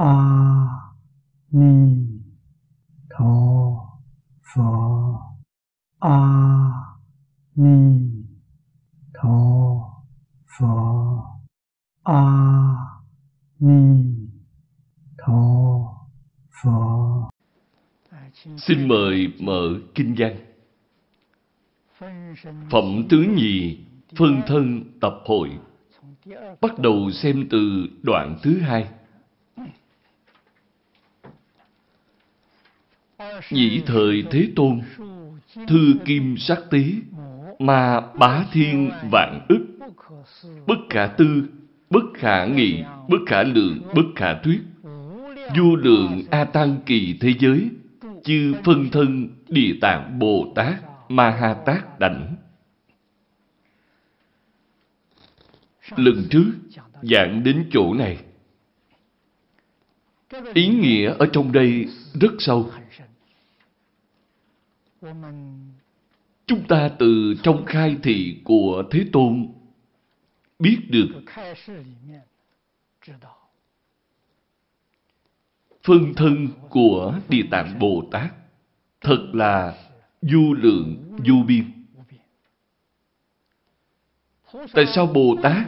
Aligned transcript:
a 0.00 0.14
ni 1.50 2.06
tho 3.10 3.34
phở 4.54 4.62
a 5.98 6.18
ni 7.54 8.10
tho 9.14 9.38
phở 10.58 10.66
a 12.04 12.24
ni 13.58 14.04
tho 15.18 15.42
phở 16.62 16.80
Xin 18.56 18.88
mời 18.88 19.32
mở 19.40 19.78
kinh 19.94 20.14
văn. 20.18 20.36
Phẩm 22.70 23.06
thứ 23.10 23.24
nhì, 23.36 23.78
phân 24.16 24.42
thân 24.46 24.84
tập 25.00 25.14
hội. 25.24 25.50
Bắt 26.60 26.78
đầu 26.78 27.10
xem 27.10 27.46
từ 27.50 27.88
đoạn 28.02 28.36
thứ 28.42 28.58
hai. 28.58 28.88
Nhĩ 33.50 33.82
thời 33.86 34.24
Thế 34.30 34.48
Tôn, 34.56 34.80
thư 35.68 35.94
kim 36.04 36.36
sắc 36.36 36.58
tí, 36.70 36.94
mà 37.58 38.00
bá 38.00 38.44
thiên 38.52 38.90
vạn 39.10 39.46
ức, 39.48 39.66
bất 40.66 40.78
khả 40.90 41.06
tư, 41.06 41.44
bất 41.90 42.04
khả 42.14 42.44
nghị, 42.44 42.82
bất 43.08 43.18
khả 43.26 43.42
lượng, 43.42 43.82
bất 43.94 44.06
khả 44.16 44.34
thuyết, 44.42 44.60
vô 45.56 45.76
lượng 45.76 46.22
A 46.30 46.44
Tăng 46.44 46.76
kỳ 46.86 47.18
thế 47.20 47.34
giới, 47.38 47.70
chư 48.24 48.54
phân 48.64 48.90
thân 48.90 49.28
địa 49.48 49.74
tạng 49.80 50.18
Bồ 50.18 50.52
Tát, 50.54 50.74
Ma 51.08 51.30
Ha 51.30 51.54
Tát 51.54 51.98
đảnh. 51.98 52.36
Lần 55.96 56.26
trước, 56.30 56.52
giảng 57.02 57.44
đến 57.44 57.68
chỗ 57.72 57.94
này. 57.94 58.18
Ý 60.54 60.68
nghĩa 60.68 61.14
ở 61.18 61.26
trong 61.32 61.52
đây 61.52 61.86
rất 62.20 62.32
sâu. 62.38 62.70
Chúng 66.46 66.66
ta 66.68 66.90
từ 66.98 67.34
trong 67.42 67.64
khai 67.66 67.96
thị 68.02 68.40
của 68.44 68.82
Thế 68.90 69.06
Tôn 69.12 69.48
biết 70.58 70.78
được 70.88 71.08
phân 75.82 76.14
thân 76.16 76.48
của 76.70 77.20
Địa 77.28 77.42
Tạng 77.50 77.78
Bồ 77.78 78.04
Tát 78.10 78.34
thật 79.00 79.30
là 79.32 79.84
vô 80.22 80.52
lượng 80.52 81.16
vô 81.28 81.34
biên. 81.46 81.64
Tại 84.72 84.86
sao 84.86 85.06
Bồ 85.06 85.36
Tát 85.42 85.66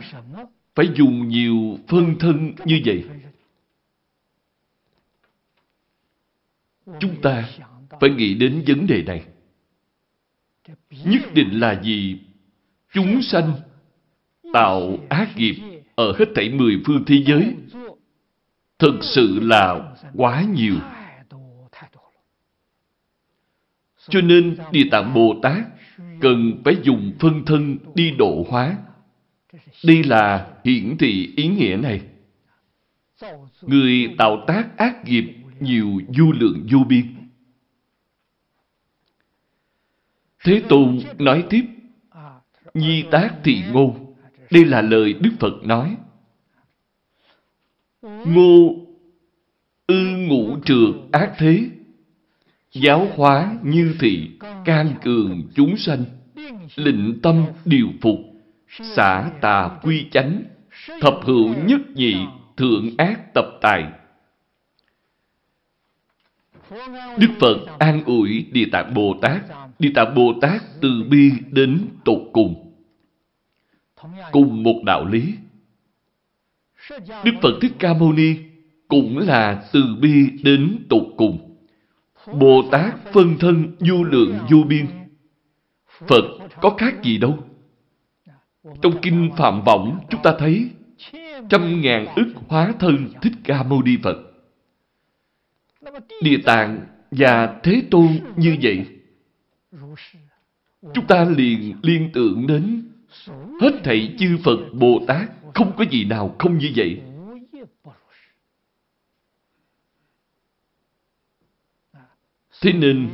phải 0.75 0.87
dùng 0.95 1.29
nhiều 1.29 1.79
phân 1.89 2.19
thân 2.19 2.53
như 2.65 2.83
vậy? 2.85 3.05
Chúng 7.01 7.21
ta 7.23 7.49
phải 8.01 8.11
nghĩ 8.11 8.35
đến 8.35 8.65
vấn 8.67 8.87
đề 8.87 9.03
này. 9.03 9.25
Nhất 11.05 11.23
định 11.35 11.61
là 11.61 11.81
gì? 11.83 12.21
Chúng 12.93 13.23
sanh 13.23 13.53
tạo 14.53 14.99
ác 15.09 15.37
nghiệp 15.37 15.57
ở 15.95 16.13
hết 16.19 16.29
thảy 16.35 16.51
mười 16.51 16.81
phương 16.87 17.05
thế 17.07 17.23
giới 17.27 17.55
thực 18.79 19.05
sự 19.05 19.39
là 19.43 19.95
quá 20.15 20.45
nhiều. 20.55 20.75
Cho 24.09 24.21
nên 24.21 24.57
Địa 24.73 24.85
Tạng 24.91 25.15
Bồ 25.15 25.35
Tát 25.43 25.67
cần 26.21 26.63
phải 26.65 26.77
dùng 26.83 27.13
phân 27.21 27.45
thân 27.45 27.79
đi 27.95 28.11
độ 28.11 28.47
hóa. 28.49 28.77
Đây 29.85 30.05
là 30.05 30.49
hiển 30.65 30.97
thị 30.99 31.33
ý 31.37 31.49
nghĩa 31.49 31.77
này. 31.83 32.01
Người 33.63 34.09
tạo 34.19 34.45
tác 34.47 34.77
ác 34.77 35.05
nghiệp 35.05 35.35
nhiều 35.61 36.01
du 36.17 36.33
lượng 36.33 36.67
vô 36.73 36.79
biên. 36.89 37.22
Thế 40.45 40.63
Tôn 40.69 40.99
nói 41.19 41.45
tiếp, 41.51 41.65
Nhi 42.75 43.05
tác 43.11 43.31
thị 43.45 43.63
ngô. 43.73 43.95
Đây 44.51 44.65
là 44.65 44.83
lời 44.83 45.13
Đức 45.13 45.31
Phật 45.41 45.63
nói. 45.63 45.97
Ngô 48.03 48.75
ư 49.87 50.07
ngũ 50.17 50.57
trượt 50.65 50.95
ác 51.13 51.33
thế, 51.39 51.61
giáo 52.73 53.09
hóa 53.15 53.57
như 53.63 53.97
thị, 54.01 54.31
can 54.65 54.95
cường 55.03 55.43
chúng 55.55 55.77
sanh, 55.77 56.05
lịnh 56.77 57.19
tâm 57.23 57.45
điều 57.65 57.89
phục, 58.01 58.19
xả 58.69 59.31
tà 59.41 59.79
quy 59.83 60.07
chánh, 60.11 60.43
thập 61.01 61.15
hữu 61.23 61.55
nhất 61.67 61.81
nhị, 61.95 62.17
thượng 62.57 62.91
ác 62.99 63.35
tập 63.35 63.45
tài. 63.61 63.85
Đức 67.19 67.29
Phật 67.41 67.59
an 67.79 68.05
ủi 68.05 68.47
Địa 68.53 68.67
Tạng 68.73 68.95
Bồ 68.95 69.17
Tát, 69.23 69.43
Địa 69.79 69.91
Tạng 69.95 70.15
Bồ 70.15 70.33
Tát 70.41 70.63
từ 70.81 71.05
bi 71.11 71.31
đến 71.51 71.89
tột 72.05 72.19
cùng. 72.33 72.75
Cùng 74.33 74.63
một 74.63 74.83
đạo 74.87 75.05
lý. 75.05 75.35
Đức 77.25 77.33
Phật 77.43 77.59
Thích 77.61 77.73
Ca 77.79 77.95
Mâu 77.95 78.13
Ni 78.13 78.37
cũng 78.89 79.19
là 79.19 79.65
từ 79.73 79.97
bi 80.01 80.31
đến 80.43 80.87
tột 80.89 81.07
cùng. 81.17 81.57
Bồ 82.41 82.63
Tát 82.71 82.95
phân 83.13 83.37
thân 83.41 83.77
vô 83.81 84.03
lượng 84.03 84.39
vô 84.51 84.59
biên. 84.69 84.87
Phật 86.09 86.25
có 86.61 86.71
khác 86.71 87.03
gì 87.03 87.19
đâu. 87.19 87.39
Trong 88.83 88.93
Kinh 89.03 89.31
Phạm 89.37 89.63
Võng, 89.65 89.99
chúng 90.11 90.23
ta 90.23 90.35
thấy 90.39 90.71
trăm 91.49 91.81
ngàn 91.81 92.07
ức 92.17 92.33
hóa 92.49 92.73
thân 92.79 93.09
Thích 93.23 93.33
Ca 93.45 93.63
Mâu 93.63 93.83
Ni 93.83 93.97
Phật. 94.03 94.17
Địa 96.23 96.39
Tạng 96.45 96.81
và 97.11 97.61
Thế 97.63 97.83
Tôn 97.91 98.09
như 98.37 98.57
vậy. 98.63 98.87
Chúng 100.83 101.07
ta 101.07 101.25
liền 101.25 101.77
liên 101.83 102.11
tưởng 102.13 102.47
đến 102.47 102.89
hết 103.61 103.81
thảy 103.85 104.15
chư 104.19 104.39
Phật 104.45 104.59
Bồ 104.73 105.05
Tát 105.07 105.31
không 105.55 105.73
có 105.77 105.85
gì 105.91 106.05
nào 106.05 106.37
không 106.39 106.59
như 106.59 106.73
vậy. 106.77 107.01
Thế 112.61 112.73
nên, 112.73 113.11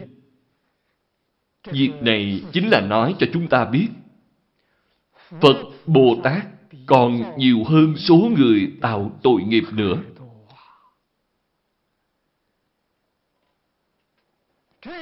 việc 1.64 1.92
này 2.00 2.42
chính 2.52 2.68
là 2.68 2.80
nói 2.80 3.14
cho 3.18 3.26
chúng 3.32 3.48
ta 3.48 3.64
biết 3.64 3.88
Phật 5.40 5.56
Bồ 5.86 6.20
Tát 6.24 6.46
còn 6.86 7.38
nhiều 7.38 7.64
hơn 7.64 7.96
số 7.96 8.30
người 8.36 8.72
tạo 8.80 9.18
tội 9.22 9.42
nghiệp 9.42 9.64
nữa. 9.72 10.02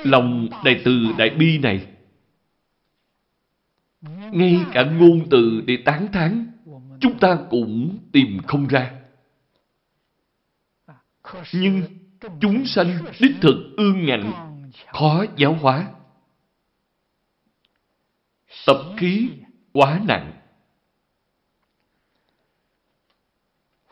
Lòng 0.05 0.49
đại 0.65 0.81
từ 0.85 1.07
đại 1.19 1.31
bi 1.31 1.59
này 1.59 1.96
ngay 4.33 4.65
cả 4.73 4.85
ngôn 4.85 5.27
từ 5.31 5.63
để 5.67 5.79
tán 5.85 6.13
thán 6.13 6.53
chúng 7.01 7.19
ta 7.19 7.39
cũng 7.51 7.99
tìm 8.13 8.41
không 8.47 8.67
ra. 8.67 9.01
Nhưng 11.53 11.83
chúng 12.41 12.67
sanh 12.67 12.99
đích 13.21 13.37
thực 13.41 13.75
ương 13.77 14.07
ngạnh, 14.07 14.33
khó 14.93 15.25
giáo 15.37 15.55
hóa. 15.55 15.89
Tập 18.67 18.77
khí 18.97 19.31
quá 19.73 20.01
nặng. 20.09 20.33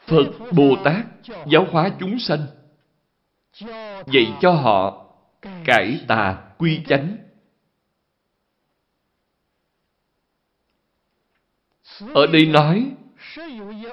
Phật 0.07 0.33
Bồ 0.53 0.77
Tát 0.85 1.07
giáo 1.47 1.67
hóa 1.71 1.91
chúng 2.01 2.19
sanh, 2.19 2.47
dạy 4.07 4.35
cho 4.41 4.53
họ 4.53 5.07
cải 5.65 6.01
tà 6.09 6.43
quy 6.59 6.81
chánh. 6.89 7.17
Ở 12.15 12.27
đây 12.27 12.47
nói, 12.47 12.87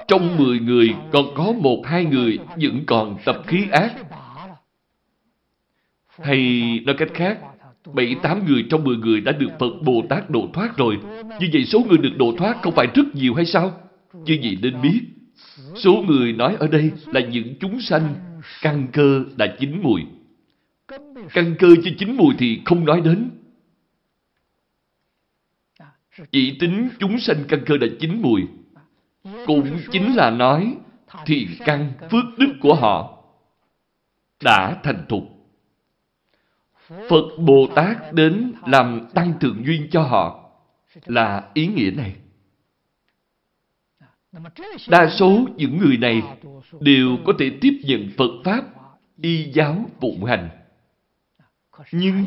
trong 0.08 0.36
mười 0.36 0.58
người 0.58 0.94
còn 1.12 1.34
có 1.34 1.52
một 1.52 1.82
hai 1.86 2.04
người 2.04 2.38
vẫn 2.56 2.84
còn 2.86 3.18
tập 3.24 3.42
khí 3.46 3.64
ác. 3.70 3.92
Hay 6.22 6.38
nói 6.86 6.94
cách 6.98 7.10
khác, 7.14 7.38
bảy 7.94 8.16
tám 8.22 8.46
người 8.46 8.64
trong 8.70 8.84
mười 8.84 8.96
người 8.96 9.20
đã 9.20 9.32
được 9.32 9.50
Phật 9.58 9.72
Bồ 9.82 10.02
Tát 10.08 10.30
độ 10.30 10.48
thoát 10.52 10.76
rồi. 10.76 10.98
Như 11.40 11.48
vậy 11.52 11.64
số 11.64 11.80
người 11.88 11.98
được 11.98 12.16
độ 12.16 12.34
thoát 12.38 12.62
không 12.62 12.74
phải 12.74 12.86
rất 12.94 13.14
nhiều 13.14 13.34
hay 13.34 13.46
sao? 13.46 13.80
Như 14.12 14.38
vậy 14.42 14.58
nên 14.62 14.82
biết, 14.82 15.00
số 15.76 16.04
người 16.08 16.32
nói 16.32 16.56
ở 16.58 16.66
đây 16.66 16.90
là 17.06 17.20
những 17.20 17.54
chúng 17.60 17.80
sanh 17.80 18.14
căn 18.62 18.86
cơ 18.92 19.24
đã 19.36 19.46
chín 19.58 19.82
mùi. 19.82 20.02
Căn 21.32 21.54
cơ 21.58 21.68
chưa 21.84 21.90
chín 21.98 22.16
mùi 22.16 22.34
thì 22.38 22.60
không 22.64 22.84
nói 22.84 23.00
đến. 23.00 23.30
Chỉ 26.32 26.56
tính 26.60 26.90
chúng 26.98 27.18
sanh 27.18 27.44
căn 27.48 27.60
cơ 27.66 27.76
đã 27.76 27.86
chín 28.00 28.22
mùi. 28.22 28.42
Cũng 29.46 29.78
chính 29.92 30.14
là 30.14 30.30
nói 30.30 30.76
Thiền 31.26 31.48
căn 31.58 31.92
phước 32.10 32.24
đức 32.38 32.52
của 32.60 32.74
họ 32.74 33.24
đã 34.44 34.80
thành 34.82 35.04
thục. 35.08 35.22
Phật 36.88 37.38
Bồ 37.38 37.66
Tát 37.74 38.12
đến 38.12 38.52
làm 38.66 39.06
tăng 39.14 39.38
thượng 39.40 39.66
duyên 39.66 39.88
cho 39.90 40.02
họ 40.02 40.50
là 41.06 41.50
ý 41.54 41.66
nghĩa 41.66 41.90
này. 41.90 42.16
Đa 44.88 45.10
số 45.10 45.38
những 45.56 45.78
người 45.78 45.96
này 45.96 46.22
đều 46.80 47.16
có 47.24 47.32
thể 47.38 47.50
tiếp 47.60 47.80
nhận 47.84 48.10
Phật 48.16 48.30
Pháp, 48.44 48.64
y 49.20 49.52
giáo 49.52 49.84
phụng 50.00 50.24
hành. 50.24 50.48
Nhưng 51.92 52.24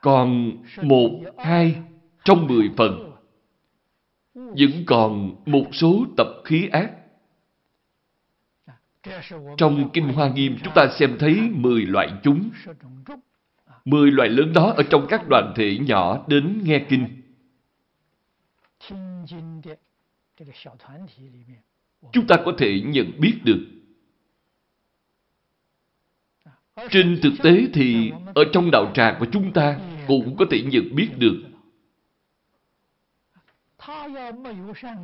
còn 0.00 0.52
một, 0.82 1.10
hai 1.38 1.76
trong 2.26 2.46
mười 2.46 2.70
phần 2.76 3.12
vẫn 4.34 4.84
còn 4.86 5.36
một 5.46 5.66
số 5.72 6.06
tập 6.16 6.26
khí 6.44 6.68
ác. 6.72 6.92
Trong 9.56 9.90
Kinh 9.92 10.08
Hoa 10.08 10.28
Nghiêm, 10.28 10.56
chúng 10.64 10.74
ta 10.74 10.88
xem 10.98 11.16
thấy 11.18 11.40
mười 11.52 11.86
loại 11.86 12.08
chúng. 12.22 12.50
Mười 13.84 14.10
loại 14.10 14.28
lớn 14.28 14.52
đó 14.52 14.74
ở 14.76 14.82
trong 14.90 15.06
các 15.08 15.28
đoàn 15.28 15.52
thể 15.56 15.78
nhỏ 15.78 16.24
đến 16.28 16.60
nghe 16.64 16.86
Kinh. 16.88 17.22
Chúng 22.12 22.26
ta 22.28 22.36
có 22.44 22.52
thể 22.58 22.80
nhận 22.80 23.20
biết 23.20 23.34
được. 23.44 23.66
Trên 26.90 27.18
thực 27.22 27.32
tế 27.42 27.66
thì, 27.74 28.12
ở 28.34 28.44
trong 28.52 28.70
đạo 28.70 28.92
tràng 28.94 29.16
của 29.20 29.26
chúng 29.32 29.52
ta 29.52 29.80
cũng 30.06 30.36
có 30.36 30.44
thể 30.50 30.62
nhận 30.62 30.94
biết 30.94 31.08
được. 31.18 31.42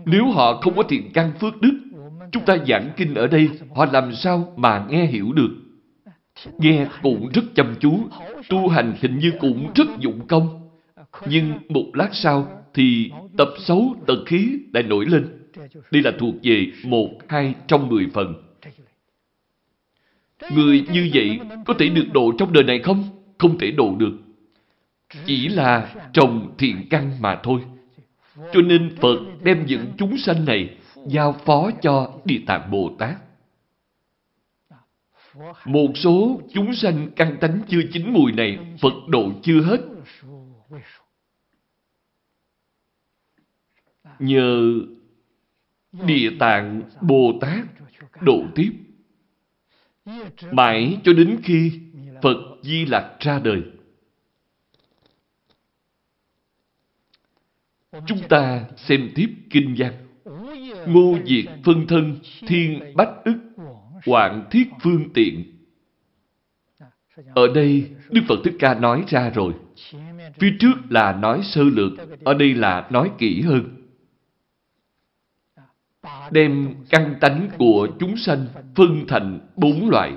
Nếu 0.04 0.26
họ 0.26 0.60
không 0.60 0.76
có 0.76 0.82
thiện 0.82 1.10
căn 1.14 1.32
phước 1.40 1.60
đức, 1.60 1.80
chúng 2.32 2.44
ta 2.44 2.56
giảng 2.68 2.90
kinh 2.96 3.14
ở 3.14 3.26
đây, 3.26 3.48
họ 3.74 3.86
làm 3.92 4.14
sao 4.14 4.52
mà 4.56 4.86
nghe 4.88 5.06
hiểu 5.06 5.32
được? 5.32 5.50
Nghe 6.58 6.86
cũng 7.02 7.28
rất 7.34 7.42
chăm 7.54 7.74
chú, 7.80 7.98
tu 8.48 8.68
hành 8.68 8.94
hình 9.00 9.18
như 9.18 9.32
cũng 9.40 9.70
rất 9.74 9.88
dụng 9.98 10.26
công. 10.26 10.68
Nhưng 11.28 11.52
một 11.68 11.86
lát 11.94 12.08
sau 12.12 12.48
thì 12.74 13.10
tập 13.38 13.48
xấu 13.58 13.94
tật 14.06 14.18
khí 14.26 14.58
lại 14.72 14.82
nổi 14.82 15.06
lên. 15.06 15.26
Đây 15.90 16.02
là 16.02 16.12
thuộc 16.18 16.34
về 16.42 16.66
một, 16.84 17.08
hai 17.28 17.54
trong 17.66 17.88
mười 17.88 18.06
phần. 18.14 18.34
Người 20.52 20.86
như 20.92 21.10
vậy 21.14 21.40
có 21.64 21.74
thể 21.78 21.88
được 21.88 22.06
độ 22.12 22.32
trong 22.38 22.52
đời 22.52 22.64
này 22.64 22.78
không? 22.78 23.04
Không 23.38 23.58
thể 23.58 23.70
độ 23.70 23.94
được. 23.98 24.18
Chỉ 25.26 25.48
là 25.48 25.94
trồng 26.12 26.54
thiện 26.58 26.76
căn 26.90 27.10
mà 27.20 27.40
thôi. 27.42 27.60
Cho 28.36 28.60
nên 28.64 28.96
Phật 29.00 29.18
đem 29.42 29.66
những 29.66 29.92
chúng 29.98 30.18
sanh 30.18 30.44
này 30.44 30.76
giao 31.06 31.32
phó 31.32 31.70
cho 31.82 32.20
Địa 32.24 32.40
Tạng 32.46 32.70
Bồ 32.70 32.90
Tát. 32.98 33.16
Một 35.64 35.88
số 35.94 36.40
chúng 36.54 36.74
sanh 36.74 37.10
căn 37.16 37.36
tánh 37.40 37.60
chưa 37.68 37.80
chín 37.92 38.12
mùi 38.12 38.32
này, 38.32 38.58
Phật 38.80 38.92
độ 39.08 39.32
chưa 39.42 39.60
hết. 39.60 39.80
Nhờ 44.18 44.72
Địa 45.92 46.30
Tạng 46.38 46.82
Bồ 47.00 47.32
Tát 47.40 47.64
độ 48.20 48.42
tiếp. 48.54 48.72
Mãi 50.52 50.98
cho 51.04 51.12
đến 51.12 51.40
khi 51.44 51.80
Phật 52.22 52.36
Di 52.62 52.86
Lặc 52.86 53.04
ra 53.20 53.38
đời. 53.38 53.62
Chúng 58.06 58.28
ta 58.28 58.64
xem 58.76 59.10
tiếp 59.14 59.28
kinh 59.50 59.74
văn. 59.78 59.92
Ngô 60.86 61.18
diệt 61.26 61.44
phân 61.64 61.86
thân, 61.86 62.18
thiên 62.46 62.96
bách 62.96 63.10
ức, 63.24 63.38
hoạn 64.06 64.46
thiết 64.50 64.68
phương 64.82 65.10
tiện. 65.14 65.44
Ở 67.34 67.46
đây, 67.54 67.90
Đức 68.10 68.20
Phật 68.28 68.36
Thích 68.44 68.54
Ca 68.58 68.74
nói 68.74 69.04
ra 69.08 69.30
rồi. 69.30 69.54
Phía 70.38 70.56
trước 70.60 70.74
là 70.88 71.12
nói 71.12 71.40
sơ 71.42 71.62
lược, 71.62 71.92
ở 72.24 72.34
đây 72.34 72.54
là 72.54 72.88
nói 72.90 73.10
kỹ 73.18 73.40
hơn. 73.40 73.64
Đem 76.30 76.74
căn 76.90 77.14
tánh 77.20 77.48
của 77.58 77.88
chúng 78.00 78.16
sanh 78.16 78.46
phân 78.74 79.04
thành 79.08 79.40
bốn 79.56 79.90
loại. 79.90 80.12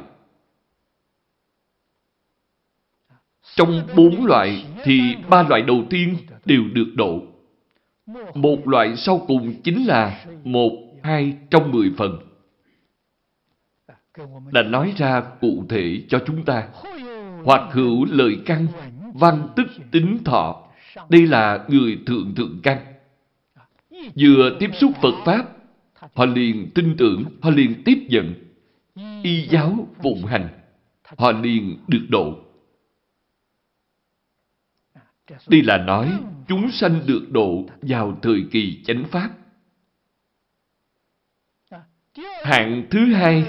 Trong 3.56 3.88
bốn 3.96 4.26
loại 4.26 4.66
thì 4.84 5.16
ba 5.30 5.44
loại 5.44 5.62
đầu 5.62 5.84
tiên 5.90 6.16
đều 6.46 6.64
được 6.74 6.94
độ. 6.96 7.35
Một 8.34 8.68
loại 8.68 8.96
sau 8.96 9.26
cùng 9.28 9.62
chính 9.64 9.86
là 9.86 10.26
một, 10.44 10.72
hai 11.04 11.38
trong 11.50 11.72
mười 11.72 11.92
phần. 11.98 12.20
Đã 14.52 14.62
nói 14.62 14.94
ra 14.98 15.22
cụ 15.42 15.66
thể 15.70 16.04
cho 16.10 16.20
chúng 16.26 16.46
ta. 16.46 16.68
Hoặc 17.44 17.74
hữu 17.74 18.06
lợi 18.06 18.38
căn, 18.46 18.68
văn 19.14 19.48
tức 19.56 19.68
tính 19.92 20.18
thọ. 20.26 20.64
Đây 21.10 21.28
là 21.28 21.66
người 21.68 22.00
thượng 22.06 22.36
thượng 22.36 22.60
căn. 22.64 22.78
Vừa 24.20 24.58
tiếp 24.60 24.70
xúc 24.74 24.92
Phật 25.02 25.14
Pháp, 25.26 25.46
họ 26.14 26.26
liền 26.26 26.72
tin 26.76 26.96
tưởng, 26.98 27.24
họ 27.42 27.50
liền 27.50 27.84
tiếp 27.84 27.98
nhận. 28.10 28.34
Y 29.24 29.48
giáo 29.48 29.88
phụng 30.04 30.26
hành, 30.26 30.50
họ 31.18 31.32
liền 31.32 31.78
được 31.88 32.06
độ. 32.10 32.45
Đây 35.48 35.62
là 35.62 35.78
nói 35.78 36.20
chúng 36.48 36.72
sanh 36.72 37.02
được 37.08 37.28
độ 37.32 37.66
vào 37.82 38.20
thời 38.22 38.46
kỳ 38.52 38.84
chánh 38.86 39.06
pháp. 39.12 39.30
Hạng 42.44 42.88
thứ 42.92 43.14
hai, 43.14 43.46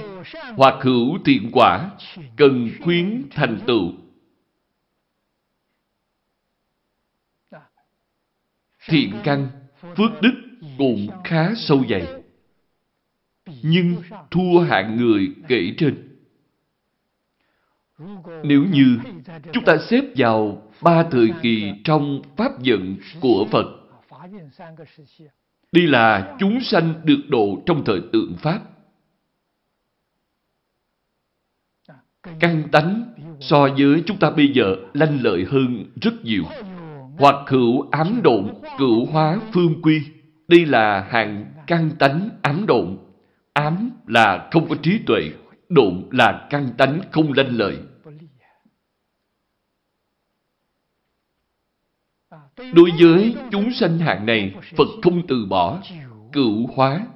hoặc 0.57 0.75
hữu 0.83 1.19
thiện 1.25 1.51
quả, 1.53 1.91
cần 2.37 2.71
khuyến 2.83 3.23
thành 3.31 3.61
tựu. 3.67 3.93
Thiện 8.89 9.15
căn, 9.25 9.49
phước 9.81 10.11
đức 10.23 10.35
cũng 10.79 11.09
khá 11.25 11.55
sâu 11.57 11.85
dày. 11.91 12.07
Nhưng 13.63 14.03
thua 14.31 14.61
hạng 14.61 14.97
người 14.97 15.35
kể 15.49 15.75
trên. 15.79 16.19
Nếu 18.45 18.65
như 18.65 18.99
chúng 19.53 19.65
ta 19.65 19.77
xếp 19.91 20.03
vào 20.17 20.66
ba 20.83 21.05
thời 21.11 21.31
kỳ 21.43 21.73
trong 21.85 22.23
pháp 22.37 22.53
vận 22.65 22.97
của 23.21 23.47
Phật. 23.51 23.67
Đây 25.73 25.87
là 25.87 26.37
chúng 26.39 26.61
sanh 26.61 26.95
được 27.05 27.21
độ 27.29 27.63
trong 27.67 27.85
thời 27.85 28.01
tượng 28.13 28.35
Pháp. 28.39 28.61
Căn 32.41 32.69
tánh 32.73 33.15
so 33.41 33.69
với 33.79 34.03
chúng 34.07 34.17
ta 34.17 34.31
bây 34.31 34.49
giờ 34.49 34.77
lanh 34.95 35.19
lợi 35.23 35.45
hơn 35.51 35.85
rất 36.03 36.25
nhiều. 36.25 36.45
Hoặc 37.19 37.35
cửu 37.47 37.89
ám 37.91 38.21
độn, 38.23 38.55
cửu 38.79 39.07
hóa 39.07 39.41
phương 39.53 39.83
quy. 39.83 40.03
Đây 40.49 40.67
là 40.67 41.01
hạng 41.11 41.45
căn 41.67 41.91
tánh 41.99 42.29
ám 42.43 42.67
độn. 42.67 42.99
Ám 43.53 43.91
là 44.07 44.49
không 44.53 44.69
có 44.69 44.75
trí 44.83 44.99
tuệ, 45.07 45.31
độn 45.69 46.09
là 46.11 46.47
căn 46.51 46.69
tánh 46.79 47.01
không 47.11 47.33
lanh 47.37 47.57
lợi. 47.57 47.79
Đối 52.57 52.91
với 53.01 53.37
chúng 53.51 53.73
sanh 53.73 53.99
hạng 53.99 54.27
này, 54.27 54.55
Phật 54.77 54.89
không 55.03 55.27
từ 55.29 55.47
bỏ, 55.47 55.83
cựu 56.33 56.67
hóa. 56.67 57.07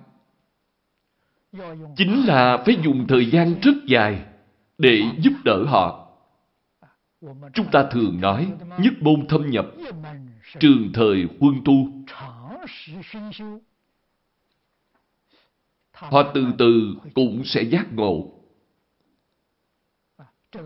Chính 1.97 2.27
là 2.27 2.63
phải 2.67 2.77
dùng 2.85 3.07
thời 3.09 3.31
gian 3.31 3.55
rất 3.63 3.75
dài 3.87 4.25
để 4.79 5.03
giúp 5.19 5.33
đỡ 5.45 5.65
họ. 5.65 6.07
Chúng 7.55 7.67
ta 7.73 7.85
thường 7.91 8.21
nói, 8.21 8.53
nhất 8.79 8.93
môn 9.01 9.27
thâm 9.29 9.51
nhập, 9.51 9.67
trường 10.59 10.91
thời 10.95 11.27
huân 11.41 11.55
tu. 11.65 11.89
Họ 15.93 16.23
từ 16.35 16.47
từ 16.59 16.95
cũng 17.15 17.45
sẽ 17.45 17.63
giác 17.63 17.93
ngộ. 17.93 18.33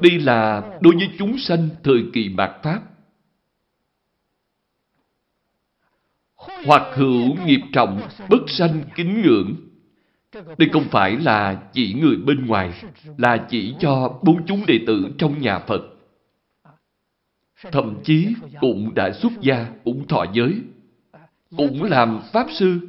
Đây 0.01 0.21
là 0.21 0.63
đối 0.81 0.95
với 0.97 1.11
chúng 1.19 1.39
sanh 1.39 1.69
thời 1.85 2.05
kỳ 2.13 2.29
mạt 2.29 2.51
Pháp. 2.63 2.94
Hoặc 6.65 6.83
hữu 6.95 7.37
nghiệp 7.47 7.61
trọng, 7.73 8.01
bất 8.29 8.43
sanh 8.47 8.83
kính 8.95 9.23
ngưỡng. 9.23 9.55
Đây 10.59 10.69
không 10.73 10.85
phải 10.91 11.17
là 11.17 11.63
chỉ 11.73 11.95
người 11.95 12.17
bên 12.17 12.47
ngoài, 12.47 12.83
là 13.19 13.47
chỉ 13.51 13.75
cho 13.81 14.21
bốn 14.23 14.47
chúng 14.47 14.67
đệ 14.67 14.81
tử 14.87 15.15
trong 15.19 15.41
nhà 15.41 15.59
Phật. 15.59 15.83
Thậm 17.73 17.95
chí 18.05 18.35
cũng 18.61 18.95
đã 18.95 19.13
xuất 19.13 19.33
gia, 19.41 19.67
cũng 19.85 20.09
thọ 20.09 20.27
giới, 20.33 20.61
cũng 21.57 21.83
làm 21.83 22.21
Pháp 22.33 22.47
Sư, 22.51 22.89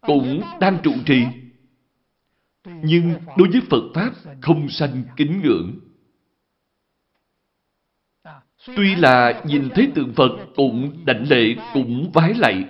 cũng 0.00 0.42
đang 0.60 0.78
trụ 0.82 0.92
trì. 1.06 1.24
Nhưng 2.64 3.14
đối 3.36 3.48
với 3.48 3.60
Phật 3.70 3.82
Pháp 3.94 4.12
không 4.40 4.68
sanh 4.68 5.02
kính 5.16 5.42
ngưỡng. 5.42 5.74
Tuy 8.76 8.94
là 8.94 9.42
nhìn 9.46 9.68
thấy 9.74 9.88
tượng 9.94 10.12
Phật 10.12 10.30
cũng 10.56 11.04
đảnh 11.04 11.28
lễ, 11.28 11.54
cũng 11.74 12.10
vái 12.12 12.34
lạy, 12.34 12.64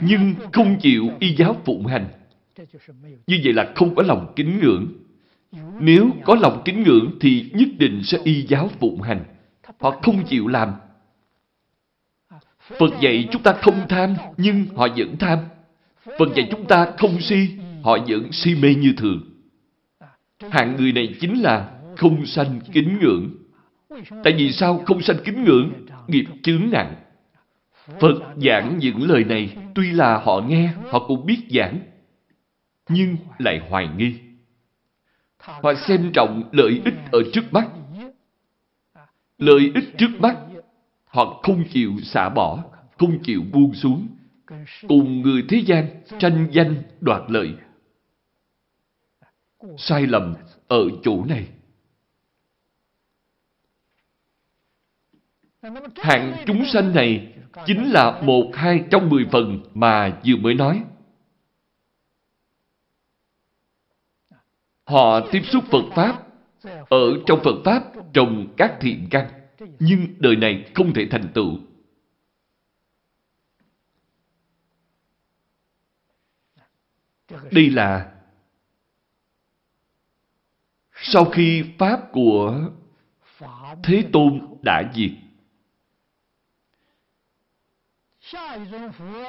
nhưng 0.00 0.34
không 0.52 0.76
chịu 0.80 1.10
y 1.20 1.36
giáo 1.36 1.56
phụng 1.64 1.86
hành. 1.86 2.06
Như 3.26 3.40
vậy 3.44 3.52
là 3.52 3.72
không 3.74 3.94
có 3.94 4.02
lòng 4.02 4.32
kính 4.36 4.60
ngưỡng. 4.60 4.86
Nếu 5.80 6.10
có 6.24 6.34
lòng 6.34 6.62
kính 6.64 6.82
ngưỡng 6.82 7.10
thì 7.20 7.50
nhất 7.54 7.68
định 7.78 8.02
sẽ 8.04 8.18
y 8.24 8.42
giáo 8.42 8.70
phụng 8.80 9.00
hành. 9.00 9.24
Họ 9.80 9.90
không 9.90 10.24
chịu 10.26 10.48
làm. 10.48 10.72
Phật 12.78 13.00
dạy 13.00 13.28
chúng 13.32 13.42
ta 13.42 13.52
không 13.52 13.88
tham, 13.88 14.14
nhưng 14.36 14.66
họ 14.76 14.88
vẫn 14.96 15.16
tham. 15.16 15.38
Phật 16.18 16.28
dạy 16.36 16.48
chúng 16.50 16.66
ta 16.66 16.92
không 16.98 17.20
si, 17.20 17.48
họ 17.82 17.98
vẫn 18.08 18.32
si 18.32 18.54
mê 18.54 18.74
như 18.74 18.94
thường. 18.96 19.20
Hạng 20.50 20.76
người 20.76 20.92
này 20.92 21.14
chính 21.20 21.42
là 21.42 21.70
không 21.96 22.26
sanh 22.26 22.60
kính 22.72 22.98
ngưỡng. 23.00 23.30
Tại 24.24 24.34
vì 24.38 24.52
sao 24.52 24.82
không 24.86 25.02
sanh 25.02 25.16
kính 25.24 25.44
ngưỡng? 25.44 25.72
Nghiệp 26.06 26.24
chướng 26.42 26.70
nặng. 26.70 26.94
Phật 28.00 28.14
giảng 28.36 28.78
những 28.78 29.10
lời 29.10 29.24
này, 29.24 29.56
tuy 29.74 29.92
là 29.92 30.18
họ 30.18 30.40
nghe, 30.40 30.70
họ 30.90 31.04
cũng 31.08 31.26
biết 31.26 31.38
giảng, 31.50 31.80
nhưng 32.88 33.16
lại 33.38 33.60
hoài 33.68 33.88
nghi. 33.96 34.14
Họ 35.38 35.74
xem 35.74 36.10
trọng 36.12 36.48
lợi 36.52 36.80
ích 36.84 36.94
ở 37.12 37.18
trước 37.32 37.52
mắt. 37.52 37.68
Lợi 39.38 39.72
ích 39.74 39.98
trước 39.98 40.10
mắt, 40.18 40.36
họ 41.04 41.40
không 41.42 41.64
chịu 41.70 41.92
xả 42.02 42.28
bỏ, 42.28 42.64
không 42.98 43.18
chịu 43.22 43.42
buông 43.52 43.74
xuống, 43.74 44.08
cùng 44.88 45.22
người 45.22 45.44
thế 45.48 45.62
gian 45.66 45.86
tranh 46.18 46.48
danh 46.52 46.82
đoạt 47.00 47.22
lợi. 47.28 47.54
Sai 49.76 50.06
lầm 50.06 50.34
ở 50.68 50.88
chỗ 51.02 51.24
này. 51.24 51.46
Hạng 55.96 56.44
chúng 56.46 56.64
sanh 56.64 56.94
này 56.94 57.34
chính 57.66 57.90
là 57.92 58.20
một 58.20 58.50
hai 58.54 58.84
trong 58.90 59.10
mười 59.10 59.26
phần 59.32 59.60
mà 59.74 60.20
vừa 60.26 60.36
mới 60.36 60.54
nói. 60.54 60.84
Họ 64.84 65.20
tiếp 65.32 65.42
xúc 65.44 65.64
Phật 65.70 65.84
Pháp, 65.94 66.26
ở 66.90 67.22
trong 67.26 67.40
Phật 67.44 67.62
Pháp 67.64 67.82
trồng 68.12 68.54
các 68.56 68.76
thiện 68.80 69.06
căn, 69.10 69.30
nhưng 69.78 70.06
đời 70.18 70.36
này 70.36 70.70
không 70.74 70.92
thể 70.94 71.06
thành 71.10 71.28
tựu. 71.34 71.58
Đây 77.50 77.70
là 77.70 78.14
sau 80.92 81.24
khi 81.24 81.64
Pháp 81.78 82.12
của 82.12 82.70
Thế 83.84 84.04
Tôn 84.12 84.40
đã 84.62 84.92
diệt. 84.94 85.10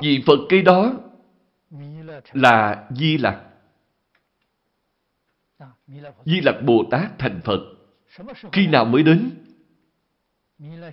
Vị 0.02 0.24
Phật 0.26 0.40
cây 0.50 0.62
đó 0.62 0.94
là 2.34 2.88
Di 2.90 3.18
Lặc. 3.18 3.42
Di 6.26 6.42
Lặc 6.42 6.56
Bồ 6.66 6.84
Tát 6.92 7.20
thành 7.20 7.42
Phật. 7.44 7.60
Khi 8.52 8.68
nào 8.68 8.86
mới 8.86 9.04
đến? 9.04 9.32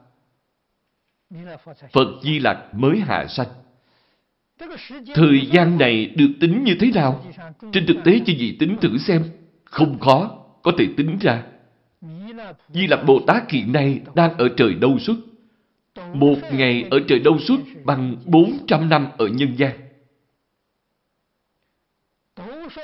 Phật 1.92 2.20
Di 2.22 2.38
Lặc 2.38 2.56
mới 2.72 3.00
hạ 3.00 3.26
sanh. 3.28 3.61
Thời 5.14 5.46
gian 5.52 5.78
này 5.78 6.06
được 6.06 6.32
tính 6.40 6.64
như 6.64 6.76
thế 6.80 6.90
nào? 6.94 7.24
Trên 7.72 7.86
thực 7.86 7.96
tế 8.04 8.20
chỉ 8.26 8.36
vị 8.36 8.56
tính 8.58 8.76
thử 8.80 8.98
xem. 8.98 9.24
Không 9.64 9.98
khó, 9.98 10.44
có 10.62 10.72
thể 10.78 10.88
tính 10.96 11.18
ra. 11.20 11.42
Di 12.68 12.86
Lặc 12.86 13.00
Bồ 13.06 13.20
Tát 13.26 13.50
hiện 13.50 13.72
nay 13.72 14.00
đang 14.14 14.36
ở 14.36 14.48
trời 14.56 14.74
đâu 14.74 14.98
xuất. 14.98 15.16
Một 16.12 16.36
ngày 16.52 16.88
ở 16.90 16.98
trời 17.08 17.18
đâu 17.18 17.38
xuất 17.38 17.60
bằng 17.84 18.16
400 18.26 18.88
năm 18.88 19.08
ở 19.18 19.26
nhân 19.26 19.54
gian. 19.56 19.78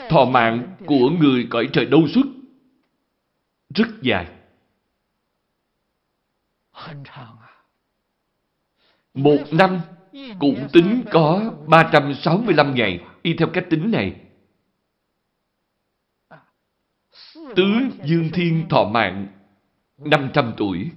Thọ 0.08 0.24
mạng 0.24 0.76
của 0.86 1.10
người 1.10 1.46
cõi 1.50 1.68
trời 1.72 1.86
đâu 1.86 2.08
xuất 2.08 2.26
rất 3.74 3.88
dài. 4.02 4.26
Một 9.14 9.38
năm 9.52 9.80
cũng 10.38 10.68
tính 10.72 11.04
có 11.10 11.54
365 11.66 12.74
ngày, 12.74 13.04
y 13.22 13.34
theo 13.34 13.48
cách 13.52 13.66
tính 13.70 13.90
này. 13.90 14.14
Tứ 17.56 17.64
Dương 18.04 18.30
Thiên 18.32 18.68
thọ 18.68 18.84
mạng 18.84 19.26
500 19.98 20.52
tuổi. 20.56 20.90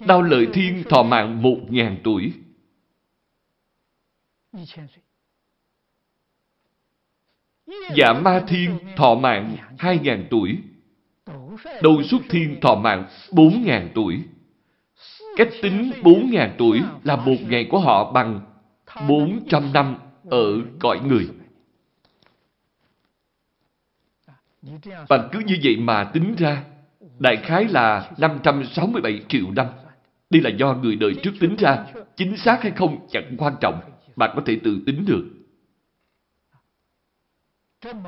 Đao 0.00 0.22
Lợi 0.22 0.46
Thiên 0.52 0.82
thọ 0.90 1.02
mạng 1.02 1.42
1.000 1.42 1.96
tuổi. 2.04 2.32
Dạ 7.96 8.12
Ma 8.12 8.44
Thiên 8.48 8.78
thọ 8.96 9.14
mạng 9.14 9.56
2.000 9.78 10.24
tuổi. 10.30 10.58
Đầu 11.82 12.02
Xuất 12.02 12.22
Thiên 12.30 12.60
thọ 12.60 12.74
mạng 12.74 13.08
4.000 13.30 13.88
tuổi. 13.94 14.22
Cách 15.36 15.48
tính 15.62 15.92
4.000 16.02 16.50
tuổi 16.58 16.82
là 17.04 17.16
một 17.16 17.36
ngày 17.48 17.66
của 17.70 17.78
họ 17.78 18.12
bằng 18.12 18.40
400 19.08 19.72
năm 19.72 19.96
ở 20.30 20.60
cõi 20.80 21.00
người. 21.06 21.28
Bạn 25.08 25.28
cứ 25.32 25.38
như 25.46 25.58
vậy 25.62 25.76
mà 25.76 26.04
tính 26.04 26.34
ra, 26.38 26.64
đại 27.18 27.36
khái 27.36 27.64
là 27.64 28.10
567 28.18 29.20
triệu 29.28 29.50
năm. 29.50 29.66
Đây 30.30 30.42
là 30.42 30.50
do 30.50 30.74
người 30.74 30.96
đời 30.96 31.14
trước 31.22 31.32
tính 31.40 31.56
ra, 31.56 31.84
chính 32.16 32.36
xác 32.36 32.62
hay 32.62 32.72
không 32.72 33.06
chẳng 33.10 33.34
quan 33.38 33.54
trọng, 33.60 33.80
bạn 34.16 34.30
có 34.36 34.42
thể 34.46 34.58
tự 34.64 34.80
tính 34.86 35.04
được. 35.06 35.24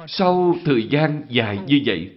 Sau 0.07 0.55
thời 0.65 0.89
gian 0.89 1.23
dài 1.29 1.59
như 1.67 1.81
vậy, 1.87 2.11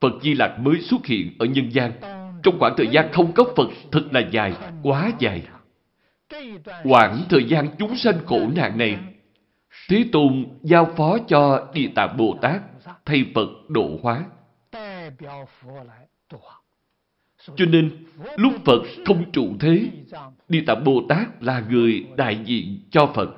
Phật 0.00 0.12
Di 0.22 0.34
Lặc 0.34 0.58
mới 0.58 0.80
xuất 0.80 1.06
hiện 1.06 1.32
ở 1.38 1.46
nhân 1.46 1.72
gian 1.72 1.92
trong 2.42 2.58
khoảng 2.58 2.74
thời 2.76 2.88
gian 2.88 3.12
không 3.12 3.32
có 3.32 3.44
Phật 3.56 3.68
thật 3.92 4.02
là 4.10 4.20
dài, 4.30 4.52
quá 4.82 5.10
dài. 5.18 5.42
Quãng 6.84 7.22
thời 7.28 7.44
gian 7.44 7.68
chúng 7.78 7.96
sanh 7.96 8.26
khổ 8.26 8.40
nạn 8.56 8.78
này, 8.78 8.98
Thế 9.88 10.04
Tôn 10.12 10.46
giao 10.62 10.92
phó 10.96 11.18
cho 11.28 11.68
Địa 11.74 11.88
Tạng 11.94 12.16
Bồ 12.16 12.36
Tát 12.42 12.62
thay 13.04 13.24
Phật 13.34 13.48
độ 13.68 13.98
hóa. 14.02 14.24
Cho 17.56 17.64
nên, 17.68 18.06
lúc 18.36 18.52
Phật 18.64 18.82
không 19.06 19.32
trụ 19.32 19.48
thế, 19.60 19.88
Địa 20.48 20.62
Tạng 20.66 20.84
Bồ 20.84 21.02
Tát 21.08 21.42
là 21.42 21.60
người 21.60 22.06
đại 22.16 22.38
diện 22.44 22.80
cho 22.90 23.12
Phật. 23.14 23.28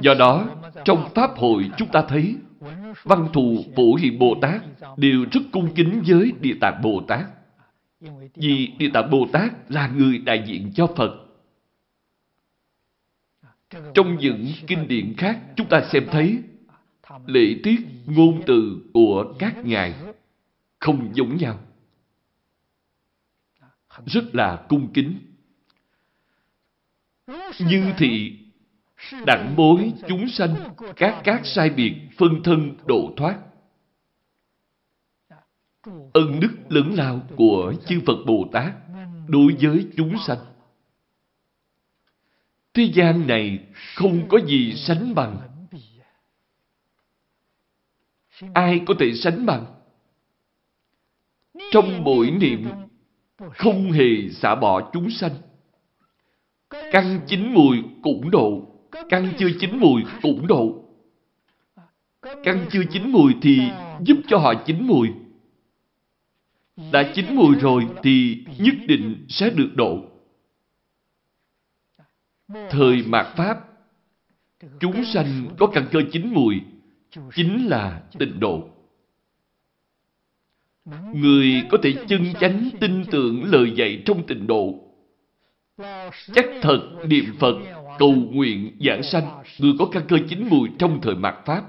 Do 0.00 0.14
đó, 0.14 0.46
trong 0.84 1.08
Pháp 1.14 1.30
hội 1.36 1.70
chúng 1.76 1.88
ta 1.88 2.02
thấy 2.08 2.36
Văn 3.02 3.28
thù 3.32 3.64
Phổ 3.76 3.94
Hiền 3.94 4.18
Bồ 4.18 4.34
Tát 4.42 4.62
đều 4.96 5.24
rất 5.32 5.40
cung 5.52 5.74
kính 5.74 6.02
với 6.06 6.32
Địa 6.40 6.54
Tạng 6.60 6.80
Bồ 6.82 7.02
Tát. 7.08 7.26
Vì 8.34 8.66
Địa 8.78 8.90
Tạng 8.94 9.10
Bồ 9.10 9.26
Tát 9.32 9.70
là 9.70 9.88
người 9.88 10.18
đại 10.18 10.44
diện 10.46 10.72
cho 10.74 10.86
Phật. 10.96 11.26
Trong 13.94 14.16
những 14.18 14.46
kinh 14.66 14.88
điển 14.88 15.14
khác, 15.16 15.40
chúng 15.56 15.68
ta 15.68 15.88
xem 15.92 16.06
thấy 16.10 16.42
lễ 17.26 17.56
tiết 17.62 17.80
ngôn 18.06 18.42
từ 18.46 18.90
của 18.94 19.34
các 19.38 19.64
ngài 19.64 19.94
không 20.78 21.10
giống 21.14 21.36
nhau. 21.36 21.60
Rất 24.06 24.34
là 24.34 24.66
cung 24.68 24.92
kính. 24.92 25.18
Như 27.60 27.92
thị 27.98 28.39
đặng 29.26 29.54
bối 29.56 29.92
chúng 30.08 30.28
sanh, 30.28 30.74
các 30.96 31.20
các 31.24 31.40
sai 31.44 31.70
biệt, 31.70 31.94
phân 32.18 32.42
thân 32.42 32.76
độ 32.86 33.12
thoát 33.16 33.38
ân 36.12 36.40
đức 36.40 36.56
lớn 36.68 36.94
lao 36.94 37.20
của 37.36 37.74
chư 37.86 38.00
Phật 38.06 38.24
Bồ 38.26 38.48
Tát 38.52 38.72
đối 39.28 39.56
với 39.60 39.86
chúng 39.96 40.14
sanh. 40.26 40.38
Thế 42.74 42.90
gian 42.94 43.26
này 43.26 43.58
không 43.94 44.28
có 44.28 44.38
gì 44.46 44.74
sánh 44.76 45.14
bằng. 45.14 45.66
Ai 48.54 48.80
có 48.86 48.94
thể 48.98 49.12
sánh 49.14 49.46
bằng? 49.46 49.66
Trong 51.70 52.04
mỗi 52.04 52.30
niệm 52.30 52.68
không 53.56 53.92
hề 53.92 54.28
xả 54.30 54.54
bỏ 54.54 54.90
chúng 54.92 55.10
sanh. 55.10 55.34
Căn 56.70 57.20
chính 57.26 57.54
mùi 57.54 57.76
cũng 58.02 58.30
độ 58.30 58.69
Căn 59.08 59.32
chưa 59.38 59.48
chín 59.60 59.78
mùi 59.78 60.02
cũng 60.22 60.46
độ. 60.46 60.84
Căn 62.22 62.66
chưa 62.70 62.82
chín 62.90 63.10
mùi 63.12 63.34
thì 63.42 63.60
giúp 64.00 64.16
cho 64.28 64.38
họ 64.38 64.54
chín 64.66 64.86
mùi. 64.86 65.08
Đã 66.92 67.12
chín 67.14 67.34
mùi 67.34 67.56
rồi 67.56 67.86
thì 68.02 68.44
nhất 68.58 68.74
định 68.86 69.26
sẽ 69.28 69.50
được 69.50 69.70
độ. 69.74 70.04
Thời 72.70 73.02
mạt 73.06 73.26
Pháp, 73.36 73.58
chúng 74.80 75.04
sanh 75.04 75.46
có 75.58 75.66
căn 75.66 75.86
cơ 75.90 76.00
chín 76.12 76.34
mùi, 76.34 76.60
chính 77.34 77.66
là 77.66 78.02
tịnh 78.18 78.40
độ. 78.40 78.68
Người 81.14 81.62
có 81.70 81.78
thể 81.82 81.94
chân 82.08 82.34
chánh 82.40 82.70
tin 82.80 83.04
tưởng 83.10 83.44
lời 83.44 83.72
dạy 83.76 84.02
trong 84.06 84.26
tịnh 84.26 84.46
độ, 84.46 84.90
Chắc 86.34 86.46
thật 86.62 86.80
niệm 87.06 87.24
Phật, 87.38 87.54
cầu 88.00 88.12
nguyện, 88.12 88.76
giảng 88.86 89.02
sanh, 89.02 89.42
người 89.58 89.72
có 89.78 89.86
căn 89.92 90.02
cơ 90.08 90.16
chín 90.28 90.48
mùi 90.50 90.68
trong 90.78 91.00
thời 91.02 91.14
mạt 91.14 91.34
Pháp, 91.46 91.62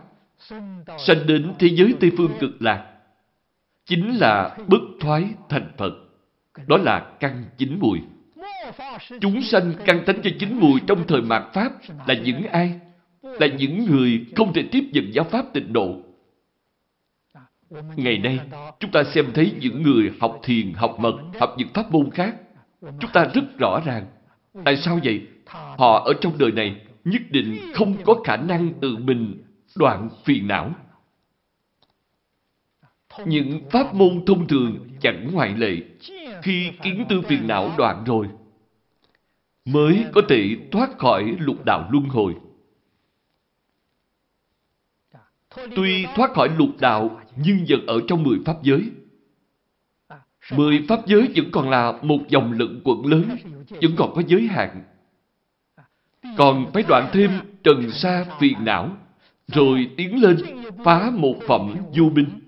sanh 0.98 1.28
đến 1.28 1.54
thế 1.60 1.68
giới 1.68 1.94
Tây 2.00 2.12
Phương 2.18 2.32
cực 2.40 2.62
lạc, 2.62 2.86
chính 3.86 4.18
là 4.18 4.58
bất 4.68 4.82
thoái 5.00 5.24
thành 5.50 5.72
Phật. 5.78 5.94
Đó 6.68 6.78
là 6.78 7.00
căn 7.20 7.44
chín 7.58 7.78
mùi. 7.80 8.00
Chúng 9.22 9.42
sanh 9.42 9.74
căn 9.86 10.06
tánh 10.06 10.22
cho 10.22 10.30
chín 10.40 10.60
mùi 10.60 10.80
trong 10.88 11.08
thời 11.08 11.22
mạt 11.22 11.44
Pháp 11.54 11.72
là 12.08 12.14
những 12.14 12.44
ai? 12.44 12.80
Là 13.22 13.48
những 13.48 13.86
người 13.86 14.26
không 14.36 14.54
thể 14.54 14.64
tiếp 14.72 14.84
nhận 14.92 15.14
giáo 15.14 15.26
Pháp 15.26 15.46
tịnh 15.54 15.74
độ. 15.74 15.96
Ngày 17.96 18.18
nay, 18.18 18.40
chúng 18.80 18.92
ta 18.92 19.04
xem 19.04 19.26
thấy 19.34 19.54
những 19.60 19.84
người 19.84 20.12
học 20.20 20.40
thiền, 20.44 20.74
học 20.74 20.96
mật, 21.00 21.14
học 21.40 21.56
những 21.58 21.68
pháp 21.74 21.92
môn 21.92 22.12
khác. 22.12 22.36
Chúng 22.82 23.12
ta 23.14 23.28
rất 23.34 23.58
rõ 23.60 23.82
ràng. 23.86 24.06
Tại 24.66 24.78
sao 24.78 25.00
vậy? 25.04 25.22
Họ 25.52 26.04
ở 26.06 26.14
trong 26.22 26.38
đời 26.38 26.52
này 26.52 26.82
nhất 27.04 27.22
định 27.30 27.60
không 27.74 27.96
có 28.04 28.16
khả 28.24 28.38
năng 28.38 28.74
tự 28.82 28.98
mình 28.98 29.44
đoạn 29.76 30.10
phiền 30.24 30.48
não. 30.48 30.72
Những 33.26 33.70
pháp 33.70 33.94
môn 33.94 34.26
thông 34.28 34.48
thường 34.48 34.88
chẳng 35.02 35.30
ngoại 35.34 35.56
lệ. 35.58 35.76
Khi 36.44 36.72
kiến 36.84 37.06
tư 37.10 37.22
phiền 37.22 37.48
não 37.48 37.72
đoạn 37.78 38.04
rồi, 38.04 38.28
mới 39.66 40.06
có 40.14 40.22
thể 40.30 40.58
thoát 40.72 40.98
khỏi 40.98 41.36
lục 41.40 41.66
đạo 41.66 41.90
luân 41.92 42.06
hồi. 42.06 42.36
Tuy 45.76 46.06
thoát 46.16 46.34
khỏi 46.34 46.50
lục 46.58 46.70
đạo, 46.80 47.22
nhưng 47.36 47.66
vẫn 47.70 47.86
ở 47.86 48.02
trong 48.08 48.24
mười 48.24 48.40
pháp 48.46 48.64
giới. 48.64 48.92
Mười 50.56 50.86
pháp 50.88 51.08
giới 51.08 51.30
vẫn 51.36 51.52
còn 51.52 51.70
là 51.70 52.00
một 52.02 52.20
dòng 52.28 52.52
lận 52.52 52.82
quẩn 52.84 53.06
lớn, 53.06 53.38
vẫn 53.70 53.92
còn 53.98 54.16
có 54.16 54.22
giới 54.28 54.42
hạn. 54.42 54.84
Còn 56.38 56.72
phải 56.74 56.84
đoạn 56.88 57.10
thêm 57.14 57.32
trần 57.64 57.92
sa 57.92 58.26
phiền 58.40 58.66
não, 58.66 58.98
rồi 59.48 59.90
tiến 59.98 60.22
lên 60.22 60.38
phá 60.86 61.12
một 61.14 61.36
phẩm 61.48 61.76
vô 61.98 62.10
minh, 62.10 62.40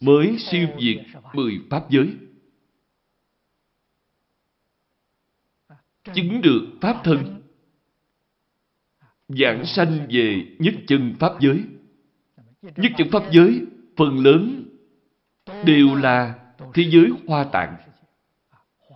mới 0.00 0.38
siêu 0.38 0.68
diệt 0.80 1.06
mười 1.34 1.60
pháp 1.70 1.90
giới. 1.90 2.14
Chứng 6.14 6.42
được 6.42 6.66
pháp 6.80 7.00
thân, 7.04 7.42
giảng 9.28 9.66
sanh 9.66 10.06
về 10.10 10.46
nhất 10.58 10.74
chân 10.86 11.14
pháp 11.18 11.32
giới. 11.40 11.62
Nhất 12.62 12.92
chân 12.96 13.08
pháp 13.12 13.22
giới, 13.32 13.60
phần 13.96 14.18
lớn 14.18 14.64
đều 15.64 15.94
là 15.94 16.34
thế 16.74 16.82
giới 16.90 17.10
hoa 17.26 17.44
tạng, 17.44 17.76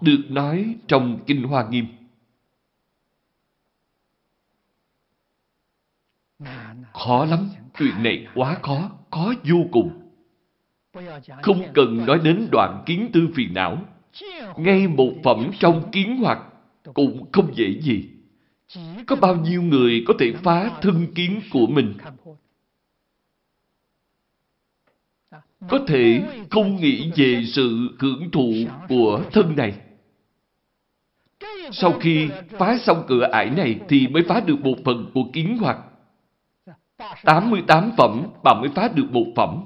được 0.00 0.22
nói 0.28 0.74
trong 0.86 1.18
Kinh 1.26 1.42
Hoa 1.42 1.68
Nghiêm. 1.70 1.86
Khó 6.92 7.24
lắm, 7.24 7.48
chuyện 7.78 8.02
này 8.02 8.26
quá 8.34 8.58
khó, 8.62 8.90
khó 9.10 9.34
vô 9.44 9.64
cùng. 9.72 9.90
Không 11.42 11.62
cần 11.74 12.06
nói 12.06 12.20
đến 12.24 12.48
đoạn 12.52 12.82
kiến 12.86 13.10
tư 13.12 13.28
phiền 13.34 13.54
não. 13.54 13.78
Ngay 14.56 14.88
một 14.88 15.12
phẩm 15.24 15.50
trong 15.58 15.90
kiến 15.92 16.16
hoặc 16.16 16.38
cũng 16.94 17.32
không 17.32 17.54
dễ 17.54 17.80
gì. 17.80 18.08
Có 19.06 19.16
bao 19.16 19.36
nhiêu 19.36 19.62
người 19.62 20.04
có 20.06 20.14
thể 20.18 20.32
phá 20.32 20.70
thân 20.80 21.06
kiến 21.14 21.40
của 21.52 21.66
mình? 21.66 21.94
Có 25.68 25.78
thể 25.86 26.22
không 26.50 26.76
nghĩ 26.76 27.10
về 27.16 27.44
sự 27.46 27.96
hưởng 27.98 28.30
thụ 28.30 28.52
của 28.88 29.22
thân 29.32 29.56
này. 29.56 29.72
Sau 31.72 31.92
khi 32.00 32.28
phá 32.58 32.78
xong 32.78 33.04
cửa 33.08 33.28
ải 33.32 33.50
này 33.50 33.80
thì 33.88 34.08
mới 34.08 34.22
phá 34.28 34.40
được 34.40 34.60
một 34.60 34.76
phần 34.84 35.10
của 35.14 35.24
kiến 35.32 35.56
hoặc. 35.60 35.78
88 37.24 37.92
phẩm 37.96 38.26
bà 38.42 38.54
mới 38.54 38.68
phá 38.74 38.88
được 38.94 39.12
một 39.12 39.26
phẩm. 39.36 39.64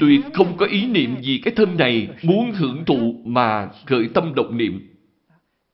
Tuyệt 0.00 0.20
không 0.34 0.56
có 0.56 0.66
ý 0.66 0.86
niệm 0.86 1.16
gì 1.22 1.40
cái 1.44 1.54
thân 1.56 1.76
này 1.76 2.08
muốn 2.22 2.52
hưởng 2.52 2.84
thụ 2.84 3.14
mà 3.24 3.70
khởi 3.86 4.08
tâm 4.14 4.34
động 4.34 4.56
niệm. 4.56 4.92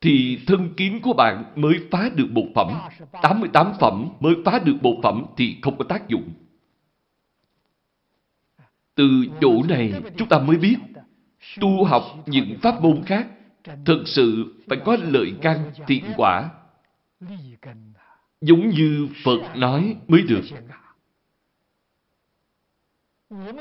Thì 0.00 0.38
thân 0.46 0.74
kiến 0.76 1.00
của 1.02 1.12
bạn 1.12 1.44
mới 1.56 1.74
phá 1.90 2.10
được 2.14 2.30
một 2.30 2.46
phẩm. 2.54 2.68
88 3.22 3.72
phẩm 3.80 4.08
mới 4.20 4.34
phá 4.44 4.58
được 4.58 4.76
một 4.82 4.96
phẩm 5.02 5.24
thì 5.36 5.56
không 5.62 5.78
có 5.78 5.84
tác 5.84 6.08
dụng. 6.08 6.28
Từ 8.94 9.26
chỗ 9.40 9.62
này 9.68 9.92
chúng 10.16 10.28
ta 10.28 10.38
mới 10.38 10.56
biết, 10.56 10.76
tu 11.60 11.84
học 11.84 12.02
những 12.26 12.58
pháp 12.62 12.82
môn 12.82 13.02
khác 13.06 13.28
thực 13.84 14.02
sự 14.08 14.54
phải 14.68 14.78
có 14.84 14.96
lợi 15.02 15.32
căn 15.42 15.72
thiện 15.86 16.04
quả. 16.16 16.50
Giống 18.40 18.68
như 18.68 19.08
Phật 19.24 19.56
nói 19.56 19.96
mới 20.08 20.22
được. 20.22 20.42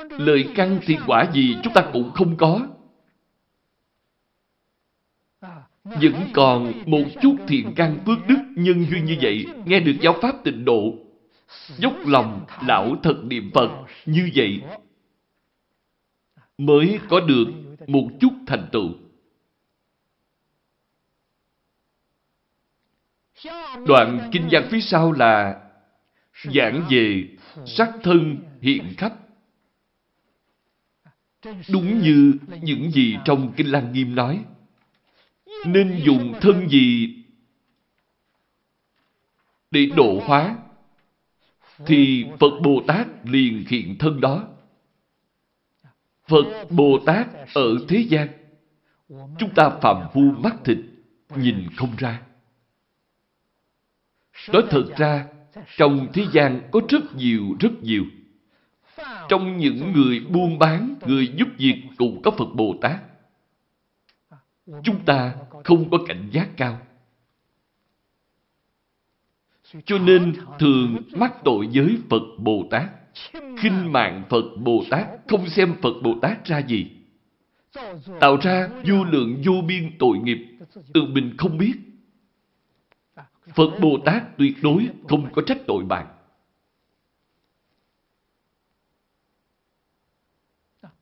Lời 0.09 0.49
căn 0.55 0.79
thiện 0.85 0.99
quả 1.07 1.31
gì 1.33 1.55
chúng 1.63 1.73
ta 1.73 1.89
cũng 1.93 2.11
không 2.13 2.37
có. 2.37 2.67
Vẫn 5.83 6.29
còn 6.33 6.73
một 6.85 7.03
chút 7.21 7.35
thiện 7.47 7.73
căn 7.75 7.99
phước 8.05 8.17
đức 8.27 8.37
nhân 8.55 8.85
duyên 8.89 9.05
như 9.05 9.17
vậy, 9.21 9.45
nghe 9.65 9.79
được 9.79 9.95
giáo 10.01 10.15
pháp 10.21 10.43
tịnh 10.43 10.65
độ, 10.65 10.93
dốc 11.77 11.93
lòng 12.05 12.45
lão 12.67 12.95
thật 13.03 13.23
niệm 13.23 13.51
Phật 13.53 13.85
như 14.05 14.29
vậy 14.35 14.61
mới 16.57 16.99
có 17.09 17.19
được 17.19 17.45
một 17.87 18.07
chút 18.19 18.33
thành 18.47 18.69
tựu. 18.71 18.89
Đoạn 23.87 24.29
kinh 24.31 24.47
văn 24.51 24.67
phía 24.71 24.81
sau 24.81 25.11
là 25.11 25.61
giảng 26.43 26.85
về 26.89 27.27
sắc 27.65 27.89
thân 28.03 28.37
hiện 28.61 28.93
khắp. 28.97 29.13
Đúng 31.71 32.01
như 32.01 32.33
những 32.61 32.91
gì 32.91 33.17
trong 33.25 33.53
Kinh 33.57 33.71
Lăng 33.71 33.93
Nghiêm 33.93 34.15
nói. 34.15 34.45
Nên 35.65 35.99
dùng 36.03 36.33
thân 36.41 36.69
gì 36.69 37.15
để 39.71 39.85
độ 39.95 40.21
hóa, 40.25 40.55
thì 41.85 42.25
Phật 42.39 42.59
Bồ 42.63 42.83
Tát 42.87 43.07
liền 43.23 43.65
hiện 43.67 43.95
thân 43.99 44.21
đó. 44.21 44.47
Phật 46.27 46.65
Bồ 46.69 46.99
Tát 47.05 47.27
ở 47.53 47.77
thế 47.87 47.97
gian, 48.09 48.27
chúng 49.09 49.53
ta 49.55 49.69
phạm 49.81 50.07
phu 50.13 50.21
mắt 50.21 50.55
thịt, 50.65 50.77
nhìn 51.35 51.67
không 51.75 51.95
ra. 51.97 52.21
Nói 54.47 54.63
thật 54.69 54.85
ra, 54.97 55.25
trong 55.77 56.07
thế 56.13 56.25
gian 56.33 56.61
có 56.71 56.81
rất 56.89 57.15
nhiều, 57.15 57.55
rất 57.59 57.71
nhiều. 57.81 58.05
Trong 59.29 59.57
những 59.57 59.93
người 59.93 60.19
buôn 60.19 60.59
bán, 60.59 60.95
người 61.05 61.27
giúp 61.27 61.47
việc 61.57 61.83
cũng 61.97 62.21
có 62.21 62.31
Phật 62.31 62.49
Bồ 62.55 62.75
Tát. 62.81 62.99
Chúng 64.83 65.05
ta 65.05 65.35
không 65.63 65.89
có 65.89 65.97
cảnh 66.07 66.29
giác 66.31 66.49
cao. 66.57 66.79
Cho 69.85 69.97
nên 69.97 70.33
thường 70.59 70.97
mắc 71.15 71.33
tội 71.43 71.69
với 71.73 71.97
Phật 72.09 72.23
Bồ 72.37 72.63
Tát 72.71 72.83
khinh 73.33 73.91
mạng 73.91 74.23
Phật 74.29 74.43
Bồ 74.57 74.83
Tát, 74.89 75.07
không 75.27 75.49
xem 75.49 75.75
Phật 75.81 75.93
Bồ 76.03 76.19
Tát 76.21 76.45
ra 76.45 76.59
gì. 76.59 76.91
Tạo 78.19 78.37
ra 78.41 78.69
vô 78.85 79.03
lượng 79.03 79.41
vô 79.45 79.53
biên 79.67 79.91
tội 79.99 80.17
nghiệp, 80.17 80.47
tự 80.93 81.05
mình 81.05 81.37
không 81.37 81.57
biết. 81.57 81.73
Phật 83.47 83.79
Bồ 83.81 83.97
Tát 84.05 84.37
tuyệt 84.37 84.53
đối 84.61 84.89
không 85.09 85.31
có 85.33 85.41
trách 85.41 85.57
tội 85.67 85.83
bạn. 85.83 86.07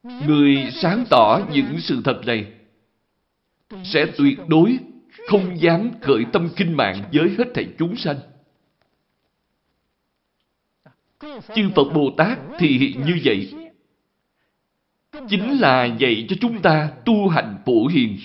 Người 0.04 0.72
sáng 0.72 1.06
tỏ 1.10 1.40
những 1.52 1.80
sự 1.80 2.02
thật 2.06 2.22
này 2.26 2.54
sẽ 3.84 4.06
tuyệt 4.18 4.40
đối 4.48 4.78
không 5.28 5.62
dám 5.62 5.92
khởi 6.02 6.26
tâm 6.34 6.50
kinh 6.56 6.78
mạng 6.78 7.04
với 7.14 7.36
hết 7.38 7.46
thảy 7.56 7.68
chúng 7.78 7.96
sanh. 7.96 8.18
Chư 11.56 11.70
Phật 11.76 11.94
Bồ 11.94 12.12
Tát 12.18 12.40
thì 12.60 12.78
hiện 12.78 13.02
như 13.06 13.20
vậy. 13.24 13.54
Chính 15.30 15.60
là 15.60 15.86
dạy 15.86 16.26
cho 16.30 16.36
chúng 16.42 16.62
ta 16.62 16.92
tu 17.06 17.28
hành 17.28 17.58
phổ 17.66 17.88
hiền, 17.88 18.18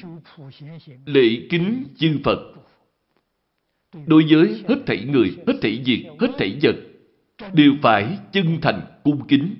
lễ 1.07 1.46
kính 1.50 1.85
chư 1.98 2.18
Phật. 2.24 2.54
Đối 4.07 4.27
với 4.31 4.65
hết 4.69 4.83
thảy 4.87 5.05
người, 5.05 5.37
hết 5.47 5.55
thảy 5.63 5.83
việc, 5.87 6.07
hết 6.21 6.29
thảy 6.39 6.59
vật, 6.63 6.77
đều 7.53 7.73
phải 7.83 8.19
chân 8.33 8.59
thành 8.63 9.01
cung 9.05 9.27
kính. 9.29 9.57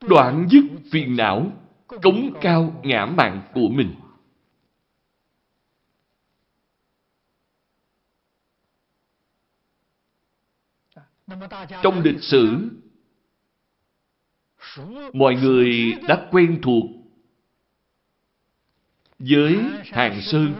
Đoạn 0.00 0.48
dứt 0.50 0.64
phiền 0.90 1.16
não, 1.16 1.52
cống 1.86 2.34
cao 2.40 2.80
ngã 2.84 3.06
mạng 3.06 3.42
của 3.54 3.68
mình. 3.68 3.94
Trong 11.82 12.02
lịch 12.02 12.22
sử, 12.22 12.70
mọi 15.12 15.34
người 15.34 15.92
đã 16.08 16.28
quen 16.30 16.58
thuộc 16.62 16.84
với 19.18 19.58
Hàng 19.84 20.20
Sơn, 20.22 20.54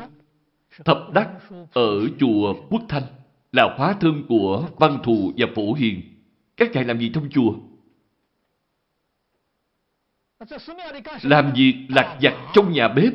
Thập 0.85 0.99
Đắc 1.13 1.31
ở 1.73 2.09
chùa 2.21 2.55
Quốc 2.71 2.83
Thanh 2.89 3.03
là 3.53 3.75
hóa 3.79 3.95
thân 4.01 4.25
của 4.29 4.69
Văn 4.77 4.99
Thù 5.03 5.33
và 5.37 5.47
Phổ 5.55 5.73
Hiền. 5.73 6.03
Các 6.57 6.73
ngài 6.73 6.85
làm 6.85 6.99
gì 6.99 7.11
trong 7.15 7.29
chùa? 7.31 7.55
Làm 11.23 11.53
việc 11.53 11.87
lạc 11.89 12.19
vặt 12.23 12.35
trong 12.53 12.73
nhà 12.73 12.89
bếp, 12.89 13.13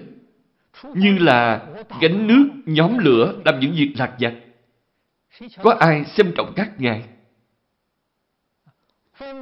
như 0.84 1.18
là 1.18 1.68
gánh 2.02 2.28
nước, 2.28 2.50
nhóm 2.66 2.98
lửa, 2.98 3.42
làm 3.46 3.60
những 3.60 3.72
việc 3.72 3.94
lạc 3.98 4.16
vặt. 4.20 4.34
Có 5.64 5.74
ai 5.80 6.06
xem 6.06 6.32
trọng 6.36 6.54
các 6.56 6.72
ngài? 6.78 7.04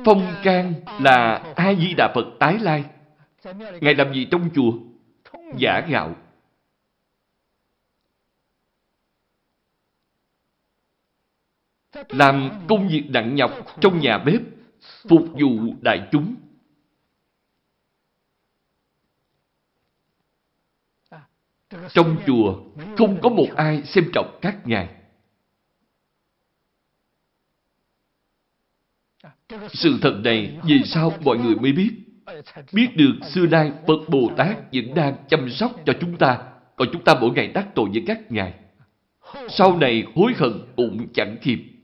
Phong 0.06 0.34
can 0.44 0.74
là 1.00 1.44
A-di-đà 1.56 2.12
Phật 2.16 2.26
tái 2.40 2.60
lai. 2.60 2.84
Ngài 3.82 3.96
làm 3.96 4.14
gì 4.14 4.28
trong 4.32 4.50
chùa? 4.56 4.72
Giả 5.58 5.86
gạo. 5.90 6.16
Làm 12.10 12.50
công 12.68 12.88
việc 12.88 13.04
nặng 13.10 13.36
nhọc 13.36 13.52
trong 13.82 14.00
nhà 14.00 14.18
bếp, 14.18 14.42
phục 15.10 15.28
vụ 15.32 15.76
đại 15.82 16.08
chúng. 16.12 16.36
Trong 21.94 22.18
chùa 22.28 22.60
không 22.98 23.22
có 23.22 23.30
một 23.30 23.48
ai 23.56 23.84
xem 23.84 24.10
trọng 24.14 24.40
các 24.42 24.68
ngài. 24.68 24.90
Sự 29.70 30.00
thật 30.02 30.22
này 30.24 30.58
vì 30.64 30.84
sao 30.86 31.14
mọi 31.24 31.38
người 31.38 31.56
mới 31.56 31.72
biết? 31.72 31.92
Biết 32.74 32.88
được 32.96 33.14
xưa 33.30 33.48
nay 33.48 33.72
Phật 33.88 34.10
Bồ 34.10 34.32
Tát 34.38 34.58
vẫn 34.74 34.94
đang 34.94 35.16
chăm 35.30 35.50
sóc 35.50 35.72
cho 35.86 35.94
chúng 36.02 36.18
ta, 36.18 36.44
còn 36.76 36.88
chúng 36.94 37.04
ta 37.04 37.16
mỗi 37.22 37.32
ngày 37.32 37.48
đắc 37.48 37.68
tội 37.76 37.90
với 37.90 38.04
các 38.08 38.32
ngài. 38.32 38.54
Sau 39.50 39.78
này 39.78 40.04
hối 40.16 40.34
hận 40.38 40.52
cũng 40.76 41.08
chẳng 41.14 41.38
kịp. 41.42 41.77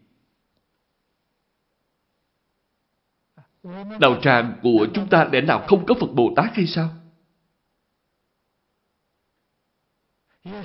Đạo 3.99 4.19
tràng 4.21 4.59
của 4.61 4.87
chúng 4.93 5.09
ta 5.09 5.29
lẽ 5.31 5.41
nào 5.41 5.65
không 5.67 5.85
có 5.85 5.95
Phật 5.99 6.13
Bồ 6.13 6.33
Tát 6.35 6.55
hay 6.55 6.67
sao? 6.67 6.89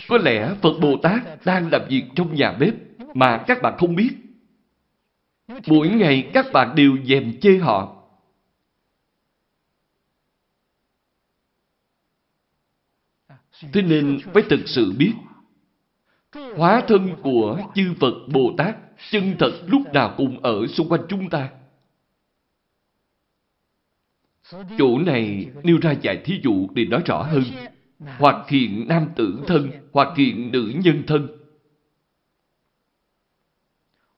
Có 0.09 0.19
lẽ 0.19 0.55
Phật 0.63 0.79
Bồ 0.81 0.97
Tát 1.03 1.45
đang 1.45 1.71
làm 1.73 1.83
việc 1.89 2.05
trong 2.15 2.35
nhà 2.35 2.53
bếp 2.53 2.75
mà 3.15 3.45
các 3.47 3.63
bạn 3.63 3.75
không 3.79 3.95
biết. 3.95 4.11
Mỗi 5.67 5.89
ngày 5.89 6.31
các 6.35 6.47
bạn 6.53 6.75
đều 6.75 6.99
dèm 7.05 7.41
chê 7.41 7.59
họ. 7.59 7.95
Thế 13.73 13.83
nên 13.83 14.21
phải 14.35 14.43
thực 14.51 14.61
sự 14.67 14.93
biết, 14.99 15.13
hóa 16.57 16.83
thân 16.89 17.17
của 17.23 17.61
chư 17.75 17.95
Phật 18.01 18.15
Bồ 18.33 18.55
Tát 18.59 18.77
chân 19.11 19.37
thật 19.39 19.53
lúc 19.67 19.83
nào 19.93 20.15
cũng 20.17 20.41
ở 20.41 20.67
xung 20.67 20.89
quanh 20.89 21.03
chúng 21.09 21.31
ta. 21.31 21.51
Chỗ 24.79 24.99
này 24.99 25.47
nêu 25.63 25.79
ra 25.83 25.95
vài 26.03 26.23
thí 26.25 26.41
dụ 26.43 26.69
để 26.75 26.85
nói 26.85 27.03
rõ 27.07 27.23
hơn. 27.23 27.45
Hoặc 28.19 28.49
hiện 28.49 28.89
nam 28.89 29.09
tử 29.17 29.45
thân, 29.47 29.71
hoặc 29.93 30.17
hiện 30.17 30.53
nữ 30.53 30.73
nhân 30.85 31.05
thân. 31.07 31.29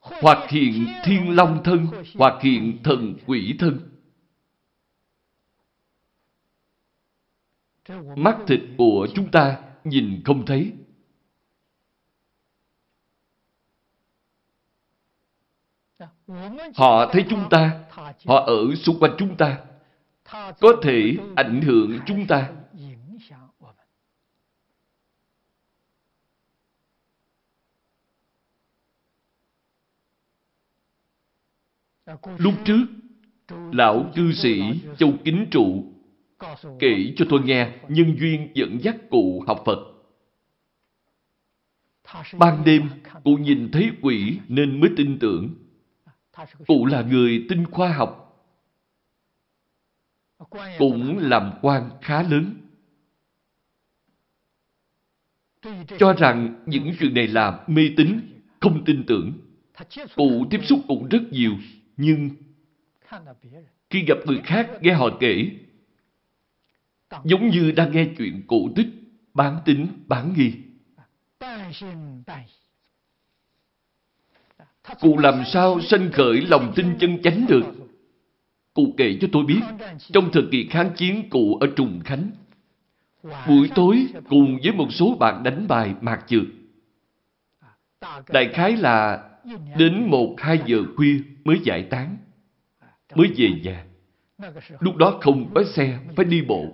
Hoặc 0.00 0.50
hiện 0.50 0.86
thiên 1.04 1.36
long 1.36 1.60
thân, 1.64 1.86
hoặc 2.14 2.42
hiện 2.42 2.78
thần 2.84 3.14
quỷ 3.26 3.54
thân. 3.58 3.80
Mắt 8.16 8.38
thịt 8.46 8.60
của 8.78 9.08
chúng 9.14 9.30
ta 9.30 9.62
nhìn 9.84 10.22
không 10.24 10.46
thấy. 10.46 10.72
Họ 16.74 17.10
thấy 17.12 17.24
chúng 17.30 17.48
ta, 17.50 17.84
họ 18.26 18.44
ở 18.46 18.74
xung 18.74 18.98
quanh 19.00 19.14
chúng 19.18 19.36
ta, 19.36 19.58
có 20.32 20.72
thể 20.82 21.16
ảnh 21.36 21.62
hưởng 21.62 21.98
chúng 22.06 22.26
ta. 22.26 22.52
Lúc 32.38 32.54
trước, 32.64 32.86
lão 33.72 34.10
cư 34.16 34.32
sĩ 34.32 34.62
Châu 34.98 35.12
Kính 35.24 35.46
Trụ 35.50 35.84
kể 36.78 37.12
cho 37.16 37.24
tôi 37.28 37.40
nghe 37.40 37.78
nhân 37.88 38.16
duyên 38.20 38.48
dẫn 38.54 38.78
dắt 38.82 38.96
cụ 39.10 39.44
học 39.46 39.62
Phật. 39.66 39.78
Ban 42.38 42.64
đêm, 42.64 42.88
cụ 43.24 43.36
nhìn 43.36 43.70
thấy 43.72 43.90
quỷ 44.02 44.38
nên 44.48 44.80
mới 44.80 44.90
tin 44.96 45.18
tưởng. 45.18 45.54
Cụ 46.66 46.86
là 46.86 47.02
người 47.02 47.46
tin 47.48 47.66
khoa 47.70 47.92
học. 47.92 48.19
Cũng 50.78 51.18
làm 51.18 51.52
quan 51.62 51.90
khá 52.02 52.22
lớn. 52.22 52.54
Cho 55.98 56.12
rằng 56.12 56.62
những 56.66 56.94
chuyện 57.00 57.14
này 57.14 57.26
là 57.26 57.64
mê 57.66 57.82
tín, 57.96 58.20
không 58.60 58.84
tin 58.84 59.04
tưởng. 59.06 59.32
Cụ 60.16 60.46
tiếp 60.50 60.60
xúc 60.64 60.80
cũng 60.88 61.08
rất 61.08 61.22
nhiều, 61.30 61.52
nhưng 61.96 62.30
khi 63.90 64.04
gặp 64.08 64.18
người 64.26 64.40
khác 64.44 64.70
nghe 64.80 64.92
họ 64.92 65.08
kể, 65.20 65.50
giống 67.24 67.48
như 67.48 67.72
đang 67.72 67.92
nghe 67.92 68.06
chuyện 68.18 68.42
cổ 68.46 68.56
tích, 68.76 68.88
bán 69.34 69.58
tính, 69.64 69.86
bán 70.06 70.34
nghi. 70.36 70.54
Cụ 75.00 75.18
làm 75.18 75.42
sao 75.52 75.80
sanh 75.80 76.10
khởi 76.12 76.40
lòng 76.40 76.72
tin 76.76 76.98
chân 77.00 77.22
chánh 77.22 77.46
được? 77.46 77.79
Cụ 78.74 78.94
kể 78.96 79.18
cho 79.20 79.28
tôi 79.32 79.44
biết, 79.44 79.60
trong 80.12 80.30
thời 80.32 80.42
kỳ 80.50 80.66
kháng 80.70 80.90
chiến 80.96 81.30
cụ 81.30 81.58
ở 81.60 81.66
Trùng 81.76 82.00
Khánh, 82.04 82.30
buổi 83.48 83.70
tối 83.74 84.06
cùng 84.28 84.58
với 84.62 84.72
một 84.72 84.92
số 84.92 85.16
bạn 85.20 85.42
đánh 85.42 85.68
bài 85.68 85.94
mạc 86.00 86.24
trượt. 86.26 86.44
Đại 88.28 88.48
khái 88.52 88.76
là 88.76 89.28
đến 89.78 90.06
một 90.06 90.34
hai 90.38 90.58
giờ 90.66 90.78
khuya 90.96 91.16
mới 91.44 91.60
giải 91.64 91.82
tán, 91.82 92.16
mới 93.14 93.28
về 93.36 93.50
nhà. 93.64 93.84
Lúc 94.80 94.96
đó 94.96 95.18
không 95.20 95.50
có 95.54 95.64
xe, 95.64 95.98
phải 96.16 96.24
đi 96.24 96.42
bộ. 96.42 96.64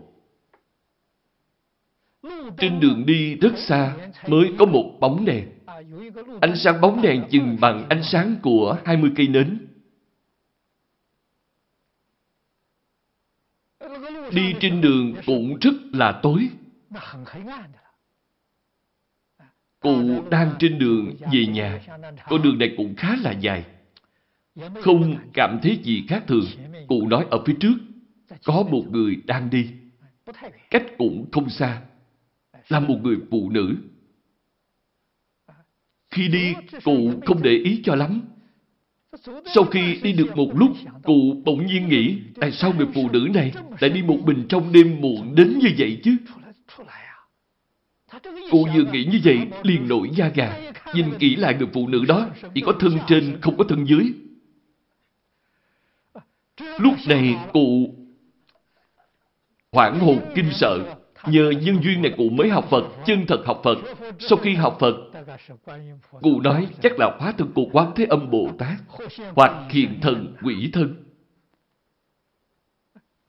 Trên 2.59 2.81
đường 2.81 3.07
đi 3.07 3.37
rất 3.37 3.59
xa 3.59 3.97
mới 4.29 4.53
có 4.59 4.67
một 4.67 4.97
bóng 5.01 5.25
đèn. 5.25 5.49
Ánh 6.41 6.57
sáng 6.57 6.81
bóng 6.81 7.03
đèn 7.03 7.25
chừng 7.31 7.57
bằng 7.61 7.87
ánh 7.89 8.03
sáng 8.03 8.37
của 8.43 8.79
20 8.85 9.11
cây 9.17 9.29
nến. 9.29 9.67
Đi 14.33 14.55
trên 14.61 14.81
đường 14.81 15.15
cũng 15.27 15.59
rất 15.61 15.75
là 15.93 16.21
tối. 16.23 16.49
Cụ 19.81 20.25
đang 20.31 20.55
trên 20.59 20.79
đường 20.79 21.17
về 21.33 21.47
nhà. 21.47 21.81
Con 22.29 22.43
đường 22.43 22.59
này 22.59 22.75
cũng 22.77 22.95
khá 22.97 23.17
là 23.17 23.31
dài. 23.33 23.65
Không 24.81 25.17
cảm 25.33 25.59
thấy 25.63 25.79
gì 25.83 26.05
khác 26.09 26.25
thường. 26.27 26.45
Cụ 26.89 27.09
nói 27.09 27.27
ở 27.31 27.45
phía 27.47 27.55
trước 27.61 27.75
có 28.45 28.63
một 28.71 28.85
người 28.91 29.17
đang 29.25 29.51
đi. 29.51 29.71
Cách 30.71 30.85
cũng 30.99 31.27
không 31.33 31.49
xa. 31.49 31.83
Là 32.69 32.81
một 32.81 32.99
người 33.03 33.17
phụ 33.31 33.51
nữ. 33.51 33.77
Khi 36.11 36.29
đi, 36.29 36.55
cụ 36.85 37.21
không 37.27 37.43
để 37.43 37.51
ý 37.51 37.81
cho 37.85 37.95
lắm. 37.95 38.23
Sau 39.55 39.65
khi 39.65 40.01
đi 40.03 40.13
được 40.13 40.37
một 40.37 40.51
lúc, 40.55 40.71
cụ 41.03 41.43
bỗng 41.45 41.67
nhiên 41.67 41.89
nghĩ 41.89 42.19
tại 42.41 42.53
sao 42.53 42.73
người 42.77 42.87
phụ 42.95 43.09
nữ 43.13 43.29
này 43.35 43.53
lại 43.81 43.91
đi 43.91 44.03
một 44.03 44.19
mình 44.25 44.47
trong 44.49 44.73
đêm 44.73 45.01
muộn 45.01 45.35
đến 45.35 45.59
như 45.59 45.69
vậy 45.79 46.01
chứ? 46.05 46.17
Cụ 48.51 48.69
vừa 48.75 48.93
nghĩ 48.93 49.05
như 49.05 49.21
vậy, 49.25 49.39
liền 49.63 49.89
nổi 49.89 50.11
da 50.17 50.29
gà. 50.29 50.59
Nhìn 50.95 51.07
kỹ 51.19 51.37
lại 51.37 51.55
người 51.59 51.69
phụ 51.73 51.89
nữ 51.89 52.05
đó, 52.09 52.27
chỉ 52.55 52.61
có 52.61 52.73
thân 52.81 52.99
trên, 53.07 53.39
không 53.41 53.57
có 53.57 53.65
thân 53.65 53.85
dưới. 53.85 54.13
Lúc 56.79 56.95
này 57.09 57.37
cụ 57.53 57.95
hoảng 59.73 60.01
hồn 60.01 60.21
kinh 60.35 60.51
sợ. 60.53 60.79
Nhờ 61.27 61.51
nhân 61.51 61.83
duyên 61.83 62.03
này 62.03 62.13
cụ 62.17 62.29
mới 62.29 62.49
học 62.49 62.67
Phật, 62.71 62.85
chân 63.07 63.27
thật 63.29 63.43
học 63.47 63.61
Phật. 63.65 63.79
Sau 64.19 64.39
khi 64.39 64.55
học 64.55 64.77
Phật, 64.81 64.95
cụ 66.23 66.41
nói 66.41 66.69
chắc 66.83 66.93
là 66.99 67.17
hóa 67.21 67.33
thân 67.33 67.53
của 67.55 67.69
Quán 67.73 67.93
Thế 67.97 68.05
Âm 68.05 68.31
Bồ 68.31 68.51
Tát 68.59 68.79
hoặc 69.35 69.69
hiện 69.71 69.99
thần 70.03 70.37
quỷ 70.43 70.71
thân. 70.73 71.03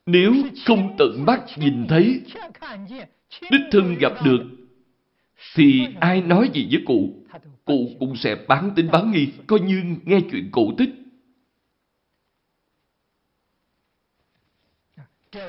Nếu 0.06 0.34
không 0.66 0.96
tận 0.98 1.26
mắt 1.26 1.44
nhìn 1.58 1.88
thấy, 1.88 2.22
đích 3.52 3.62
thân 3.72 3.96
gặp 4.00 4.14
được, 4.26 4.42
thì 5.56 5.88
ai 6.00 6.22
nói 6.22 6.50
gì 6.54 6.68
với 6.72 6.84
cụ, 6.86 7.14
cụ 7.66 7.90
cũng 8.00 8.16
sẽ 8.16 8.36
bán 8.48 8.72
tính 8.76 8.88
bán 8.92 9.12
nghi, 9.12 9.28
coi 9.48 9.60
như 9.60 9.96
nghe 10.06 10.20
chuyện 10.32 10.50
cổ 10.52 10.72
tích. 10.78 10.90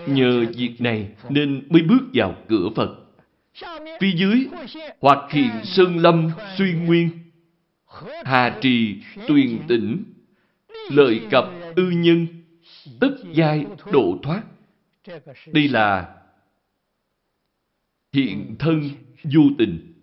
Nhờ 0.06 0.44
việc 0.56 0.76
này 0.78 1.10
nên 1.28 1.66
mới 1.68 1.82
bước 1.82 2.02
vào 2.14 2.34
cửa 2.48 2.68
Phật. 2.76 3.07
Phía 4.00 4.12
dưới 4.16 4.48
hoặc 5.00 5.32
hiện 5.32 5.50
sơn 5.64 5.98
lâm 5.98 6.30
xuyên 6.58 6.84
nguyên, 6.84 7.10
hà 8.24 8.58
trì 8.60 9.02
tuyền 9.28 9.58
tỉnh, 9.68 10.04
lợi 10.90 11.20
cập 11.30 11.44
ư 11.76 11.90
nhân, 11.90 12.26
tất 13.00 13.10
giai 13.32 13.66
độ 13.92 14.18
thoát. 14.22 14.42
Đây 15.46 15.68
là 15.68 16.14
hiện 18.12 18.56
thân 18.58 18.82
du 19.24 19.50
tình. 19.58 19.94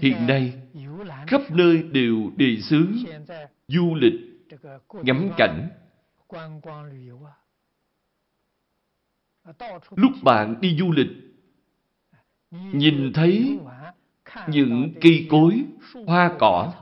Hiện 0.00 0.26
nay, 0.26 0.52
khắp 1.26 1.40
nơi 1.50 1.82
đều 1.82 2.32
đề 2.36 2.56
xướng 2.60 2.96
du 3.68 3.94
lịch, 3.94 4.14
ngắm 5.02 5.30
cảnh. 5.36 5.68
Lúc 9.90 10.12
bạn 10.22 10.60
đi 10.60 10.76
du 10.78 10.92
lịch, 10.92 11.08
nhìn 12.50 13.12
thấy 13.12 13.58
những 14.48 14.94
cây 15.00 15.26
cối, 15.30 15.64
hoa 16.06 16.36
cỏ, 16.38 16.72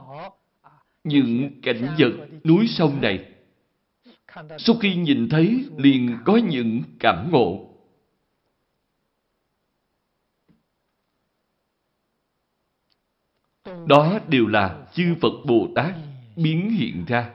những 1.03 1.61
cảnh 1.61 1.95
vật 1.99 2.11
núi 2.43 2.67
sông 2.67 3.01
này, 3.01 3.31
sau 4.57 4.75
khi 4.81 4.95
nhìn 4.95 5.29
thấy 5.29 5.65
liền 5.77 6.17
có 6.25 6.37
những 6.37 6.83
cảm 6.99 7.31
ngộ. 7.31 7.71
Đó 13.87 14.19
đều 14.27 14.47
là 14.47 14.87
chư 14.93 15.15
Phật 15.21 15.33
Bồ 15.45 15.67
Tát 15.75 15.95
biến 16.35 16.69
hiện 16.69 17.05
ra. 17.07 17.34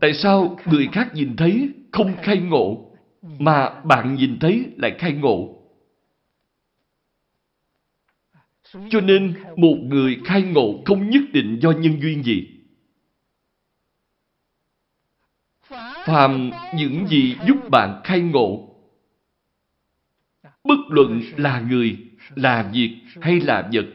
Tại 0.00 0.14
sao 0.14 0.58
người 0.66 0.88
khác 0.92 1.10
nhìn 1.14 1.36
thấy 1.36 1.70
không 1.92 2.16
khai 2.22 2.38
ngộ, 2.38 2.92
mà 3.22 3.82
bạn 3.84 4.14
nhìn 4.14 4.38
thấy 4.40 4.72
lại 4.76 4.96
khai 4.98 5.12
ngộ? 5.12 5.62
Cho 8.90 9.00
nên, 9.00 9.34
một 9.56 9.76
người 9.82 10.20
khai 10.24 10.42
ngộ 10.42 10.82
không 10.84 11.10
nhất 11.10 11.22
định 11.32 11.58
do 11.62 11.70
nhân 11.70 12.00
duyên 12.02 12.22
gì. 12.22 12.48
Phàm 16.06 16.50
những 16.74 17.06
gì 17.06 17.36
giúp 17.46 17.56
bạn 17.70 18.00
khai 18.04 18.20
ngộ, 18.20 18.68
bất 20.64 20.78
luận 20.88 21.20
là 21.36 21.60
người, 21.60 21.98
là 22.34 22.70
việc 22.74 23.00
hay 23.20 23.40
là 23.40 23.70
vật, 23.72 23.86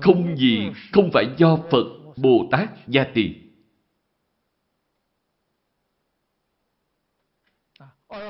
không 0.00 0.36
gì 0.36 0.68
không 0.92 1.10
phải 1.12 1.24
do 1.38 1.56
Phật 1.70 1.97
Bồ 2.22 2.48
Tát 2.50 2.68
gia 2.86 3.04
trì. 3.14 3.34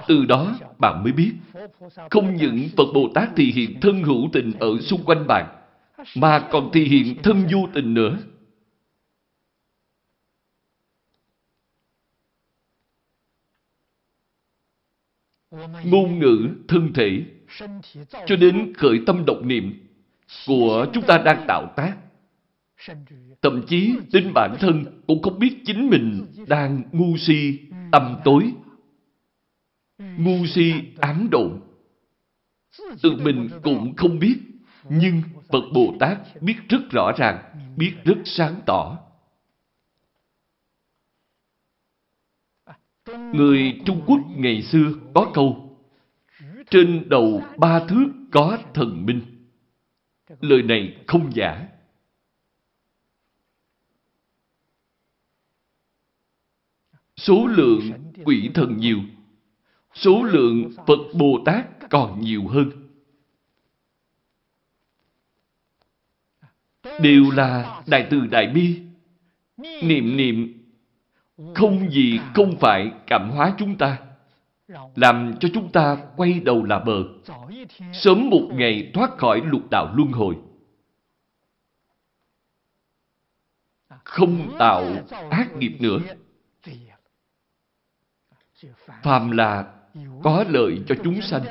Từ 0.09 0.25
đó 0.25 0.59
bạn 0.79 1.03
mới 1.03 1.13
biết, 1.13 1.33
không 2.11 2.37
những 2.37 2.69
Phật 2.77 2.85
Bồ 2.95 3.09
Tát 3.15 3.29
thì 3.37 3.53
hiện 3.53 3.81
thân 3.81 4.03
hữu 4.03 4.29
tình 4.33 4.53
ở 4.61 4.69
xung 4.81 5.05
quanh 5.05 5.27
bạn, 5.27 5.47
mà 6.17 6.49
còn 6.51 6.71
thì 6.73 6.85
hiện 6.85 7.23
thân 7.23 7.47
vô 7.53 7.69
tình 7.75 7.95
nữa. 7.95 8.19
Ngôn 15.85 16.19
ngữ, 16.19 16.49
thân 16.69 16.93
thể, 16.95 17.23
cho 18.27 18.37
đến 18.37 18.73
khởi 18.77 19.01
tâm 19.07 19.25
động 19.27 19.49
niệm 19.49 19.89
của 20.47 20.87
chúng 20.93 21.05
ta 21.07 21.19
đang 21.19 21.45
tạo 21.49 21.73
tác. 21.77 21.97
Thậm 23.43 23.63
chí 23.67 23.97
tính 24.13 24.33
bản 24.35 24.57
thân 24.61 25.03
cũng 25.07 25.23
không 25.23 25.39
biết 25.39 25.57
chính 25.65 25.91
mình 25.91 26.27
đang 26.49 26.83
ngu 26.93 27.17
si, 27.17 27.61
tầm 27.93 28.17
tối, 28.25 28.53
ngu 29.99 30.47
si 30.47 30.73
ám 30.99 31.29
độn. 31.31 31.61
Tự 33.03 33.17
mình 33.17 33.49
cũng 33.63 33.97
không 33.97 34.19
biết, 34.19 34.39
nhưng 34.91 35.23
Phật 35.49 35.63
Bồ 35.75 35.95
Tát 36.01 36.19
biết 36.41 36.57
rất 36.69 36.91
rõ 36.91 37.13
ràng, 37.19 37.39
biết 37.77 37.95
rất 38.05 38.19
sáng 38.25 38.61
tỏ. 38.67 38.99
Người 43.33 43.81
Trung 43.87 44.03
Quốc 44.07 44.19
ngày 44.37 44.63
xưa 44.63 44.93
có 45.15 45.31
câu 45.35 45.79
Trên 46.71 47.09
đầu 47.09 47.43
ba 47.59 47.87
thước 47.89 48.07
có 48.33 48.59
thần 48.75 49.07
minh 49.07 49.21
Lời 50.41 50.63
này 50.63 50.97
không 51.07 51.31
giả 51.35 51.69
Số 57.19 57.47
lượng 57.47 57.93
quỷ 58.25 58.51
thần 58.55 58.77
nhiều 58.77 58.99
Số 59.95 60.23
lượng 60.23 60.71
Phật 60.87 60.99
Bồ 61.15 61.43
Tát 61.45 61.91
còn 61.91 62.21
nhiều 62.21 62.49
hơn 62.49 62.71
Đều 67.01 67.31
là 67.31 67.83
Đại 67.87 68.07
Từ 68.11 68.27
Đại 68.27 68.47
Bi 68.47 68.81
Niệm 69.83 70.17
niệm 70.17 70.59
không 71.55 71.91
gì 71.91 72.21
không 72.35 72.57
phải 72.61 72.93
cảm 73.07 73.31
hóa 73.31 73.55
chúng 73.59 73.79
ta, 73.79 73.99
làm 74.97 75.35
cho 75.41 75.49
chúng 75.55 75.73
ta 75.73 75.97
quay 76.17 76.41
đầu 76.41 76.65
là 76.65 76.79
bờ, 76.79 77.05
sớm 77.93 78.31
một 78.31 78.49
ngày 78.53 78.91
thoát 78.95 79.19
khỏi 79.19 79.43
lục 79.45 79.71
đạo 79.71 79.93
luân 79.97 80.13
hồi. 80.13 80.37
Không 84.05 84.57
tạo 84.59 84.85
ác 85.31 85.57
nghiệp 85.57 85.77
nữa. 85.81 85.99
Phàm 89.03 89.31
là 89.31 89.75
có 90.23 90.45
lợi 90.49 90.83
cho 90.89 90.95
chúng 91.05 91.23
sanh, 91.23 91.43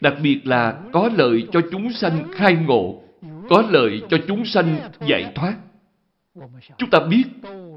đặc 0.00 0.14
biệt 0.22 0.40
là 0.44 0.82
có 0.92 1.10
lợi 1.14 1.48
cho 1.52 1.60
chúng 1.72 1.92
sanh 1.92 2.32
khai 2.34 2.56
ngộ, 2.56 3.02
có 3.50 3.62
lợi 3.70 4.02
cho 4.10 4.16
chúng 4.28 4.44
sanh 4.44 4.90
giải 5.08 5.32
thoát. 5.34 5.56
Chúng 6.78 6.90
ta 6.90 7.00
biết 7.00 7.24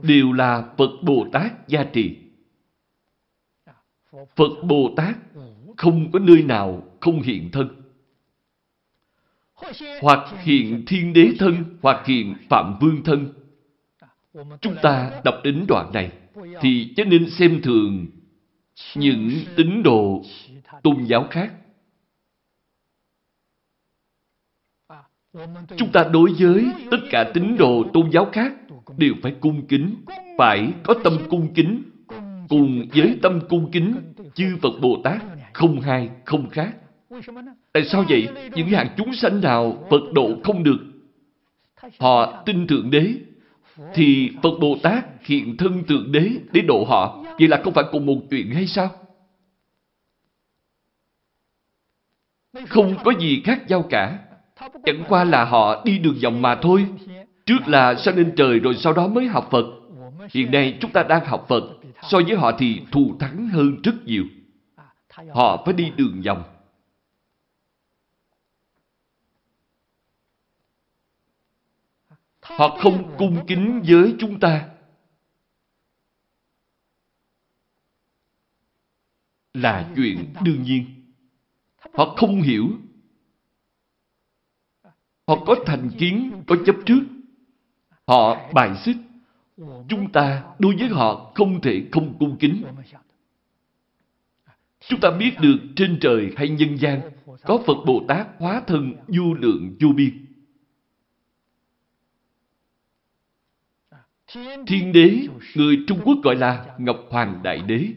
đều 0.04 0.32
là 0.32 0.70
Phật 0.78 0.90
Bồ 1.04 1.26
Tát 1.34 1.68
gia 1.68 1.84
trì. 1.84 2.18
Phật 4.36 4.64
Bồ 4.64 4.94
Tát 4.98 5.16
không 5.78 6.12
có 6.12 6.20
nơi 6.20 6.44
nào 6.44 6.84
không 7.02 7.22
hiện 7.22 7.50
thân. 7.52 7.82
Hoặc 10.02 10.20
hiện 10.44 10.84
thiên 10.88 11.14
đế 11.14 11.30
thân, 11.40 11.78
hoặc 11.82 12.06
hiện 12.06 12.36
phạm 12.50 12.78
vương 12.82 13.04
thân. 13.04 13.34
Chúng 14.62 14.76
ta 14.82 15.22
đọc 15.24 15.36
đến 15.44 15.66
đoạn 15.68 15.92
này, 15.94 16.12
thì 16.62 16.94
cho 16.98 17.04
nên 17.04 17.30
xem 17.30 17.62
thường 17.62 18.06
những 18.96 19.32
tín 19.56 19.84
đồ 19.84 20.22
tôn 20.84 21.04
giáo 21.06 21.28
khác. 21.32 21.52
Chúng 25.78 25.92
ta 25.94 26.04
đối 26.14 26.34
với 26.40 26.66
tất 26.92 26.98
cả 27.10 27.32
tín 27.34 27.58
đồ 27.58 27.84
tôn 27.94 28.12
giáo 28.12 28.30
khác 28.32 28.54
đều 28.98 29.14
phải 29.22 29.36
cung 29.40 29.68
kính, 29.68 29.96
phải 30.38 30.74
có 30.84 30.94
tâm 31.04 31.18
cung 31.30 31.54
kính, 31.54 31.84
cùng 32.50 32.88
với 32.96 33.20
tâm 33.22 33.40
cung 33.50 33.72
kính, 33.72 33.96
chư 34.34 34.58
Phật 34.62 34.80
Bồ 34.82 35.02
Tát 35.04 35.22
không 35.54 35.82
hai, 35.82 36.10
không 36.26 36.50
khác. 36.50 36.76
Tại 37.74 37.86
sao 37.86 38.06
vậy? 38.10 38.28
Những 38.56 38.68
hàng 38.68 38.88
chúng 38.98 39.14
sanh 39.14 39.42
nào 39.42 39.88
Phật 39.90 40.02
độ 40.14 40.30
không 40.44 40.64
được? 40.64 40.78
Họ 42.00 42.44
tin 42.46 42.68
Thượng 42.68 42.92
Đế, 42.92 43.14
thì 43.94 44.32
Phật 44.44 44.60
Bồ 44.60 44.78
Tát 44.84 45.06
hiện 45.22 45.58
thân 45.58 45.84
Thượng 45.84 46.12
Đế 46.12 46.32
để 46.52 46.62
độ 46.62 46.86
họ. 46.90 47.24
Vậy 47.40 47.48
là 47.48 47.62
không 47.64 47.74
phải 47.74 47.84
cùng 47.92 48.06
một 48.06 48.18
chuyện 48.30 48.52
hay 48.52 48.68
sao? 48.68 48.92
Không 52.68 52.96
có 53.04 53.14
gì 53.20 53.42
khác 53.46 53.62
nhau 53.68 53.86
cả. 53.90 54.20
Chẳng 54.86 55.04
qua 55.10 55.24
là 55.24 55.46
họ 55.46 55.84
đi 55.86 56.00
đường 56.00 56.18
vòng 56.24 56.42
mà 56.42 56.56
thôi. 56.56 56.86
Trước 57.46 57.68
là 57.68 57.96
sao 57.96 58.14
lên 58.14 58.34
trời 58.38 58.60
rồi 58.60 58.76
sau 58.76 58.94
đó 58.94 59.08
mới 59.08 59.28
học 59.28 59.48
Phật. 59.52 59.66
Hiện 60.34 60.52
nay 60.52 60.78
chúng 60.82 60.92
ta 60.92 61.04
đang 61.04 61.26
học 61.26 61.46
Phật. 61.50 61.64
So 62.02 62.20
với 62.28 62.38
họ 62.38 62.52
thì 62.58 62.82
thù 62.92 63.16
thắng 63.20 63.48
hơn 63.48 63.82
rất 63.84 64.06
nhiều. 64.06 64.24
Họ 65.34 65.64
phải 65.66 65.74
đi 65.74 65.92
đường 65.96 66.22
vòng. 66.22 66.44
Họ 72.46 72.78
không 72.82 73.16
cung 73.18 73.46
kính 73.48 73.82
với 73.88 74.16
chúng 74.20 74.40
ta. 74.40 74.70
Là 79.54 79.92
chuyện 79.96 80.34
đương 80.44 80.64
nhiên. 80.64 80.86
Họ 81.94 82.16
không 82.18 82.42
hiểu. 82.42 82.68
Họ 85.28 85.44
có 85.46 85.56
thành 85.66 85.90
kiến, 86.00 86.44
có 86.48 86.56
chấp 86.66 86.76
trước. 86.86 87.02
Họ 88.08 88.52
bài 88.54 88.78
xích. 88.86 88.98
Chúng 89.90 90.12
ta 90.12 90.44
đối 90.60 90.76
với 90.76 90.88
họ 90.88 91.32
không 91.36 91.62
thể 91.62 91.86
không 91.92 92.18
cung 92.20 92.38
kính. 92.40 92.64
Chúng 94.80 95.00
ta 95.00 95.12
biết 95.12 95.32
được 95.40 95.58
trên 95.76 95.98
trời 96.02 96.34
hay 96.38 96.50
nhân 96.50 96.78
gian 96.78 97.02
có 97.44 97.58
Phật 97.68 97.78
Bồ 97.86 98.06
Tát 98.08 98.28
hóa 98.40 98.62
thân 98.68 98.94
vô 99.08 99.34
lượng 99.34 99.76
vô 99.80 99.90
biên. 99.96 100.25
Thiên 104.68 104.94
đế, 104.94 105.28
người 105.56 105.78
Trung 105.88 106.00
Quốc 106.04 106.18
gọi 106.24 106.36
là 106.36 106.66
Ngọc 106.78 107.00
Hoàng 107.10 107.40
Đại 107.44 107.62
Đế, 107.62 107.88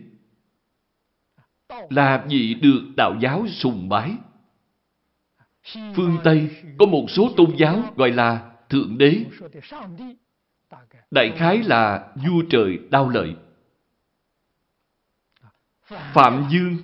là 1.91 2.25
vị 2.29 2.55
được 2.55 2.83
đạo 2.97 3.15
giáo 3.21 3.47
sùng 3.49 3.89
bái. 3.89 4.13
Phương 5.97 6.17
Tây 6.25 6.51
có 6.79 6.87
một 6.87 7.07
số 7.09 7.31
tôn 7.37 7.57
giáo 7.57 7.83
gọi 7.97 8.11
là 8.11 8.51
Thượng 8.69 8.99
Đế, 8.99 9.25
đại 11.11 11.33
khái 11.37 11.63
là 11.63 12.13
vua 12.15 12.43
trời 12.51 12.79
đao 12.91 13.09
lợi. 13.09 13.35
Phạm 16.13 16.45
Dương 16.51 16.77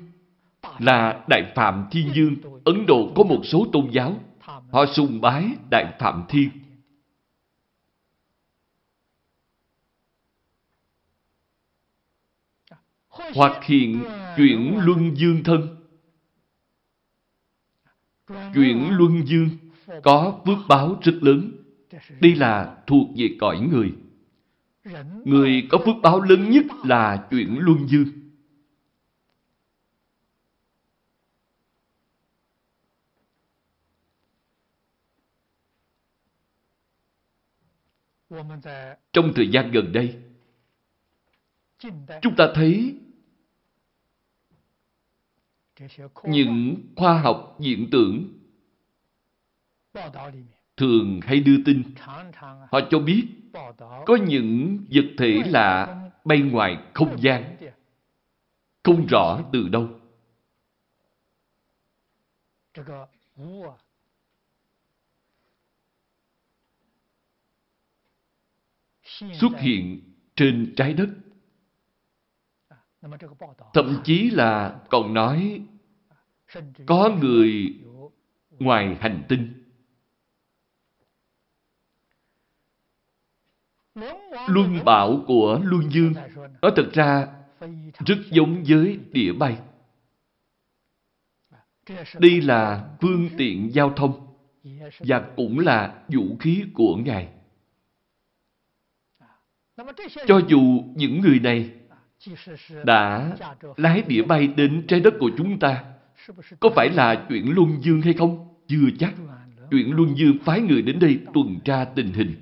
là 0.78 1.24
Đại 1.28 1.52
Phạm 1.54 1.86
Thiên 1.90 2.08
Dương. 2.14 2.36
Ấn 2.64 2.86
Độ 2.86 3.12
có 3.16 3.24
một 3.24 3.40
số 3.44 3.66
tôn 3.72 3.90
giáo, 3.90 4.16
họ 4.70 4.86
sùng 4.86 5.20
bái 5.20 5.48
Đại 5.70 5.94
Phạm 5.98 6.24
Thiên. 6.28 6.48
Hoặc 13.34 13.64
hiện 13.64 14.04
chuyển 14.36 14.78
luân 14.78 15.16
dương 15.16 15.44
thân. 15.44 15.76
Chuyển 18.54 18.90
luân 18.90 19.26
dương 19.26 19.48
có 20.02 20.40
phước 20.46 20.58
báo 20.68 21.00
rất 21.02 21.14
lớn. 21.20 21.52
Đây 22.20 22.34
là 22.34 22.82
thuộc 22.86 23.08
về 23.16 23.36
cõi 23.40 23.60
người. 23.72 23.92
Người 25.24 25.66
có 25.70 25.78
phước 25.78 25.94
báo 26.02 26.20
lớn 26.20 26.50
nhất 26.50 26.64
là 26.84 27.26
chuyển 27.30 27.58
luân 27.58 27.88
dương. 27.88 28.08
Trong 39.12 39.32
thời 39.34 39.48
gian 39.48 39.70
gần 39.70 39.92
đây, 39.92 40.16
chúng 42.22 42.36
ta 42.36 42.48
thấy 42.54 42.98
những 46.24 46.76
khoa 46.96 47.20
học 47.20 47.56
hiện 47.60 47.88
tượng 47.90 48.40
thường 50.76 51.20
hay 51.22 51.40
đưa 51.40 51.56
tin. 51.64 51.82
Họ 52.70 52.80
cho 52.90 52.98
biết 52.98 53.28
có 54.06 54.18
những 54.26 54.78
vật 54.90 55.04
thể 55.18 55.42
lạ 55.46 56.00
bay 56.24 56.40
ngoài 56.40 56.78
không 56.94 57.22
gian, 57.22 57.56
không 58.82 59.06
rõ 59.06 59.40
từ 59.52 59.68
đâu. 59.68 60.00
Xuất 69.40 69.52
hiện 69.58 70.00
trên 70.36 70.74
trái 70.76 70.94
đất. 70.94 71.08
Thậm 73.74 74.00
chí 74.04 74.30
là 74.30 74.80
còn 74.90 75.14
nói 75.14 75.62
có 76.86 77.10
người 77.20 77.74
ngoài 78.50 78.96
hành 79.00 79.22
tinh. 79.28 79.64
Luân 84.48 84.84
bảo 84.84 85.24
của 85.26 85.60
Luân 85.62 85.90
Dương 85.90 86.14
nó 86.62 86.70
thật 86.76 86.90
ra 86.92 87.28
rất 88.06 88.18
giống 88.30 88.64
với 88.68 89.00
đĩa 89.12 89.32
bay. 89.32 89.58
Đây 92.18 92.40
là 92.40 92.88
phương 93.00 93.28
tiện 93.38 93.74
giao 93.74 93.92
thông 93.96 94.36
và 94.98 95.30
cũng 95.36 95.58
là 95.58 96.04
vũ 96.08 96.36
khí 96.40 96.64
của 96.74 96.96
Ngài. 96.96 97.28
Cho 100.26 100.40
dù 100.48 100.84
những 100.94 101.20
người 101.20 101.40
này 101.40 101.70
đã 102.84 103.36
lái 103.76 104.02
đĩa 104.02 104.22
bay 104.22 104.46
đến 104.46 104.84
trái 104.88 105.00
đất 105.00 105.14
của 105.20 105.30
chúng 105.36 105.58
ta, 105.58 105.84
có 106.60 106.70
phải 106.76 106.90
là 106.90 107.26
chuyện 107.28 107.54
Luân 107.54 107.82
Dương 107.82 108.00
hay 108.00 108.12
không? 108.12 108.54
Chưa 108.68 108.88
chắc. 108.98 109.14
Chuyện 109.70 109.92
Luân 109.92 110.16
Dương 110.16 110.38
phái 110.44 110.60
người 110.60 110.82
đến 110.82 110.98
đây 110.98 111.18
tuần 111.34 111.60
tra 111.64 111.84
tình 111.84 112.12
hình. 112.12 112.34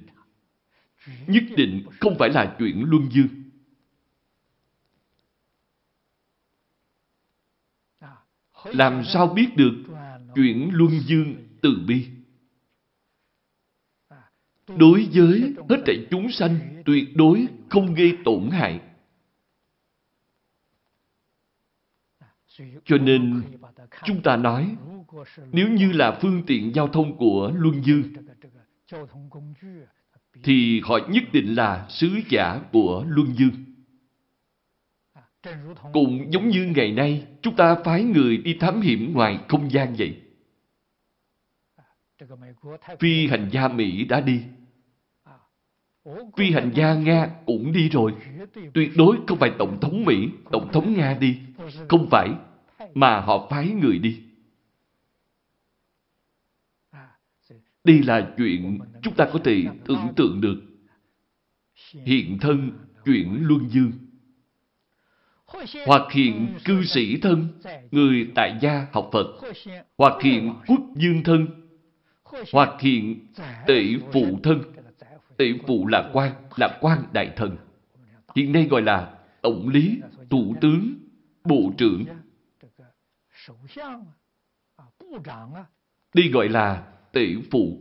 Nhất 1.27 1.45
định 1.57 1.87
không 2.01 2.19
phải 2.19 2.31
là 2.31 2.57
chuyện 2.59 2.85
Luân 2.87 3.09
Dương. 3.11 3.29
Làm 8.65 9.05
sao 9.05 9.27
biết 9.27 9.57
được 9.57 9.75
chuyện 10.35 10.71
Luân 10.73 11.01
Dương 11.01 11.35
từ 11.61 11.85
bi? 11.87 12.07
Đối 14.77 15.09
với 15.13 15.55
hết 15.69 15.83
thảy 15.87 16.07
chúng 16.11 16.33
sanh 16.33 16.83
tuyệt 16.85 17.17
đối 17.17 17.47
không 17.69 17.95
gây 17.95 18.19
tổn 18.25 18.49
hại. 18.51 18.81
Cho 22.85 22.99
nên, 22.99 23.43
chúng 24.05 24.23
ta 24.23 24.37
nói, 24.37 24.77
nếu 25.53 25.69
như 25.69 25.93
là 25.93 26.19
phương 26.23 26.43
tiện 26.47 26.75
giao 26.75 26.89
thông 26.89 27.17
của 27.17 27.53
Luân 27.55 27.85
Dương, 27.85 28.03
thì 30.43 30.81
họ 30.81 30.99
nhất 31.09 31.23
định 31.33 31.55
là 31.55 31.87
sứ 31.89 32.21
giả 32.29 32.61
của 32.73 33.05
Luân 33.09 33.35
Dương. 33.35 33.51
Cũng 35.93 36.33
giống 36.33 36.49
như 36.49 36.73
ngày 36.77 36.93
nay, 36.93 37.27
chúng 37.43 37.57
ta 37.57 37.77
phái 37.85 38.05
người 38.05 38.37
đi 38.37 38.55
thám 38.55 38.81
hiểm 38.81 39.13
ngoài 39.13 39.39
không 39.49 39.71
gian 39.71 39.95
vậy. 39.99 40.21
Phi 42.99 43.27
hành 43.27 43.49
gia 43.53 43.69
Mỹ 43.69 44.05
đã 44.05 44.21
đi. 44.21 44.43
Phi 46.37 46.51
hành 46.51 46.71
gia 46.75 46.95
Nga 46.95 47.31
cũng 47.47 47.73
đi 47.73 47.89
rồi. 47.89 48.13
Tuyệt 48.75 48.91
đối 48.97 49.17
không 49.27 49.39
phải 49.39 49.53
Tổng 49.59 49.81
thống 49.81 50.05
Mỹ, 50.05 50.29
Tổng 50.53 50.73
thống 50.73 50.95
Nga 50.97 51.15
đi. 51.15 51.39
Không 51.89 52.09
phải, 52.11 52.29
mà 52.95 53.21
họ 53.21 53.47
phái 53.51 53.69
người 53.69 53.99
đi. 53.99 54.23
Đây 57.85 58.03
là 58.03 58.35
chuyện 58.37 58.79
chúng 59.03 59.15
ta 59.15 59.29
có 59.33 59.39
thể 59.45 59.65
tưởng 59.85 60.13
tượng 60.17 60.41
được. 60.41 60.63
Hiện 61.93 62.39
thân 62.41 62.71
chuyển 63.05 63.39
luân 63.41 63.69
dương. 63.69 63.93
Hoặc 65.87 66.13
hiện 66.13 66.55
cư 66.65 66.85
sĩ 66.85 67.17
thân, 67.21 67.49
người 67.91 68.31
tại 68.35 68.59
gia 68.61 68.87
học 68.93 69.11
Phật. 69.13 69.27
Hoặc 69.99 70.23
hiện 70.23 70.55
quốc 70.67 70.81
dương 70.97 71.23
thân. 71.25 71.47
Hoặc 72.53 72.81
hiện 72.81 73.27
tể 73.67 73.85
phụ 74.13 74.39
thân. 74.43 74.63
Tể 75.37 75.53
phụ 75.67 75.87
là 75.87 76.11
quan, 76.13 76.33
là 76.57 76.79
quan 76.81 76.99
đại 77.13 77.33
thần. 77.37 77.57
Hiện 78.37 78.53
nay 78.53 78.67
gọi 78.71 78.83
là 78.83 79.15
tổng 79.43 79.69
lý, 79.69 79.99
thủ 80.31 80.55
tướng, 80.61 80.95
bộ 81.45 81.73
trưởng. 81.79 82.05
Đây 86.15 86.29
gọi 86.33 86.49
là 86.49 86.93
tể 87.13 87.27
phụ 87.51 87.79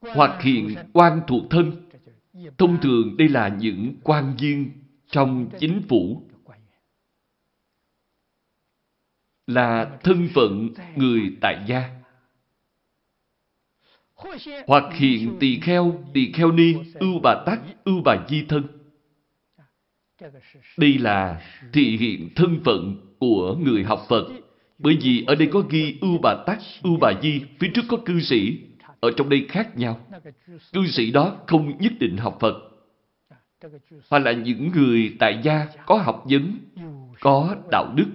hoặc 0.00 0.42
hiện 0.42 0.74
quan 0.92 1.20
thuộc 1.26 1.42
thân. 1.50 1.88
Thông 2.58 2.80
thường 2.80 3.16
đây 3.16 3.28
là 3.28 3.48
những 3.48 3.94
quan 4.02 4.36
viên 4.40 4.70
trong 5.10 5.48
chính 5.58 5.82
phủ 5.88 6.22
là 9.46 9.98
thân 10.02 10.28
phận 10.34 10.68
người 10.96 11.36
tại 11.40 11.64
gia. 11.68 12.02
Hoặc 14.66 14.94
hiện 14.94 15.36
tỳ 15.40 15.60
kheo, 15.60 16.04
tỳ 16.14 16.32
kheo 16.32 16.52
ni, 16.52 16.74
ưu 16.94 17.20
bà 17.22 17.42
tắc, 17.46 17.60
ưu 17.84 18.02
bà 18.04 18.26
di 18.28 18.44
thân. 18.48 18.81
Đây 20.76 20.98
là 20.98 21.42
thị 21.72 21.96
hiện 21.96 22.28
thân 22.34 22.60
phận 22.64 22.96
của 23.18 23.54
người 23.54 23.84
học 23.84 24.06
Phật 24.08 24.28
bởi 24.82 24.98
vì 25.02 25.24
ở 25.26 25.34
đây 25.34 25.48
có 25.52 25.62
ghi 25.70 25.98
ưu 26.00 26.18
bà 26.22 26.34
tắc, 26.46 26.58
ưu 26.82 26.96
bà 27.00 27.12
di, 27.22 27.42
phía 27.60 27.70
trước 27.74 27.82
có 27.88 27.96
cư 28.04 28.20
sĩ. 28.20 28.58
Ở 29.00 29.10
trong 29.16 29.28
đây 29.28 29.46
khác 29.48 29.76
nhau. 29.76 30.00
Cư 30.72 30.86
sĩ 30.86 31.10
đó 31.10 31.36
không 31.46 31.78
nhất 31.78 31.92
định 32.00 32.16
học 32.16 32.38
Phật. 32.40 32.54
Hoặc 34.10 34.18
là 34.18 34.32
những 34.32 34.70
người 34.74 35.16
tại 35.18 35.40
gia 35.42 35.66
có 35.86 35.96
học 35.96 36.24
vấn, 36.30 36.58
có 37.20 37.56
đạo 37.70 37.94
đức. 37.94 38.06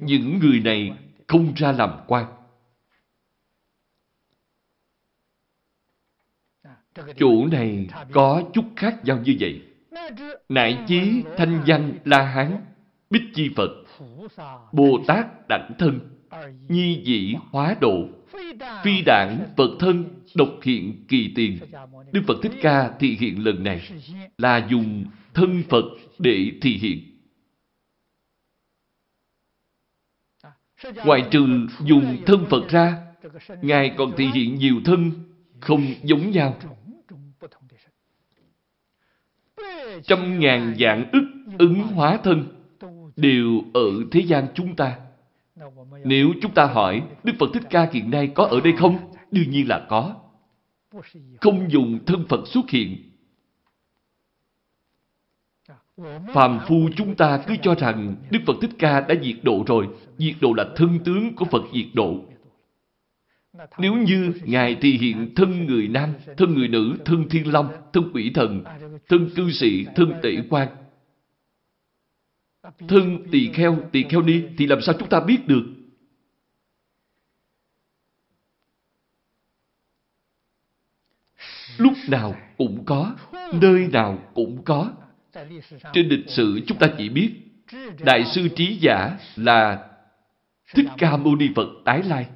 Những 0.00 0.38
người 0.38 0.60
này 0.60 0.92
không 1.26 1.52
ra 1.56 1.72
làm 1.72 1.90
quan. 2.06 2.26
Chủ 7.16 7.46
này 7.46 7.88
có 8.12 8.42
chút 8.54 8.64
khác 8.76 9.04
nhau 9.04 9.18
như 9.24 9.36
vậy. 9.40 9.60
Nại 10.48 10.78
chí 10.88 11.22
thanh 11.36 11.62
danh 11.66 11.92
La 12.04 12.22
Hán 12.22 12.56
Bích 13.10 13.22
Chi 13.34 13.50
Phật, 13.56 13.70
Bồ 14.72 14.98
Tát 15.06 15.26
Đẳng 15.48 15.72
Thân, 15.78 16.00
Nhi 16.68 17.02
Dĩ 17.04 17.34
Hóa 17.50 17.76
Độ, 17.80 18.08
Phi 18.84 19.02
Đảng 19.06 19.38
Phật 19.56 19.70
Thân, 19.78 20.04
Độc 20.34 20.48
Hiện 20.62 21.04
Kỳ 21.08 21.32
Tiền. 21.34 21.58
Đức 22.12 22.22
Phật 22.26 22.36
Thích 22.42 22.52
Ca 22.62 22.90
thị 22.98 23.16
hiện 23.20 23.44
lần 23.44 23.64
này 23.64 23.80
là 24.38 24.66
dùng 24.70 25.04
thân 25.34 25.62
Phật 25.68 25.84
để 26.18 26.50
thị 26.62 26.78
hiện. 26.78 27.00
Ngoài 31.04 31.22
trừ 31.30 31.46
dùng 31.84 32.16
thân 32.26 32.46
Phật 32.50 32.68
ra, 32.68 33.02
Ngài 33.62 33.94
còn 33.96 34.12
thị 34.16 34.26
hiện 34.34 34.54
nhiều 34.54 34.80
thân 34.84 35.10
không 35.60 35.94
giống 36.02 36.30
nhau. 36.30 36.56
Trăm 40.02 40.40
ngàn 40.40 40.74
dạng 40.80 41.10
ức 41.12 41.24
ứng 41.58 41.82
hóa 41.82 42.18
thân 42.24 42.44
đều 43.16 43.62
ở 43.74 43.90
thế 44.12 44.20
gian 44.20 44.46
chúng 44.54 44.76
ta. 44.76 44.98
Nếu 46.04 46.28
chúng 46.42 46.54
ta 46.54 46.64
hỏi 46.66 47.02
Đức 47.24 47.32
Phật 47.38 47.50
Thích 47.54 47.62
Ca 47.70 47.88
hiện 47.92 48.10
nay 48.10 48.30
có 48.34 48.44
ở 48.44 48.60
đây 48.60 48.72
không? 48.78 48.98
Đương 49.30 49.50
nhiên 49.50 49.68
là 49.68 49.86
có. 49.88 50.14
Không 51.40 51.70
dùng 51.70 51.98
thân 52.06 52.24
Phật 52.28 52.48
xuất 52.48 52.70
hiện. 52.70 52.96
Phàm 56.34 56.60
phu 56.66 56.88
chúng 56.96 57.14
ta 57.14 57.42
cứ 57.46 57.56
cho 57.62 57.74
rằng 57.74 58.16
Đức 58.30 58.38
Phật 58.46 58.56
Thích 58.60 58.70
Ca 58.78 59.00
đã 59.00 59.14
diệt 59.22 59.36
độ 59.42 59.64
rồi. 59.66 59.88
Diệt 60.18 60.34
độ 60.40 60.52
là 60.52 60.64
thân 60.76 60.98
tướng 61.04 61.34
của 61.36 61.44
Phật 61.44 61.62
diệt 61.74 61.86
độ. 61.94 62.24
Nếu 63.78 63.94
như 63.94 64.32
Ngài 64.44 64.76
thì 64.80 64.98
hiện 64.98 65.32
thân 65.36 65.66
người 65.66 65.88
nam, 65.88 66.12
thân 66.36 66.54
người 66.54 66.68
nữ, 66.68 66.96
thân 67.04 67.28
thiên 67.28 67.52
long, 67.52 67.68
thân 67.92 68.10
quỷ 68.14 68.30
thần, 68.34 68.64
thân 69.08 69.30
cư 69.36 69.50
sĩ, 69.50 69.86
thân 69.96 70.12
tể 70.22 70.36
quan, 70.50 70.68
thân 72.88 73.26
tỳ 73.32 73.52
kheo, 73.52 73.78
tỳ 73.92 74.02
kheo 74.02 74.22
ni, 74.22 74.42
thì 74.58 74.66
làm 74.66 74.80
sao 74.80 74.94
chúng 74.98 75.08
ta 75.08 75.20
biết 75.20 75.48
được? 75.48 75.64
Lúc 81.78 81.92
nào 82.08 82.34
cũng 82.58 82.84
có, 82.84 83.16
nơi 83.52 83.88
nào 83.92 84.18
cũng 84.34 84.62
có. 84.64 84.92
Trên 85.92 86.08
lịch 86.08 86.28
sử 86.28 86.60
chúng 86.66 86.78
ta 86.78 86.86
chỉ 86.98 87.08
biết 87.08 87.32
Đại 88.04 88.24
sư 88.24 88.48
trí 88.56 88.78
giả 88.80 89.18
là 89.36 89.88
Thích 90.74 90.86
Ca 90.98 91.16
Mâu 91.16 91.36
Ni 91.36 91.48
Phật 91.56 91.68
tái 91.84 92.02
lai. 92.02 92.26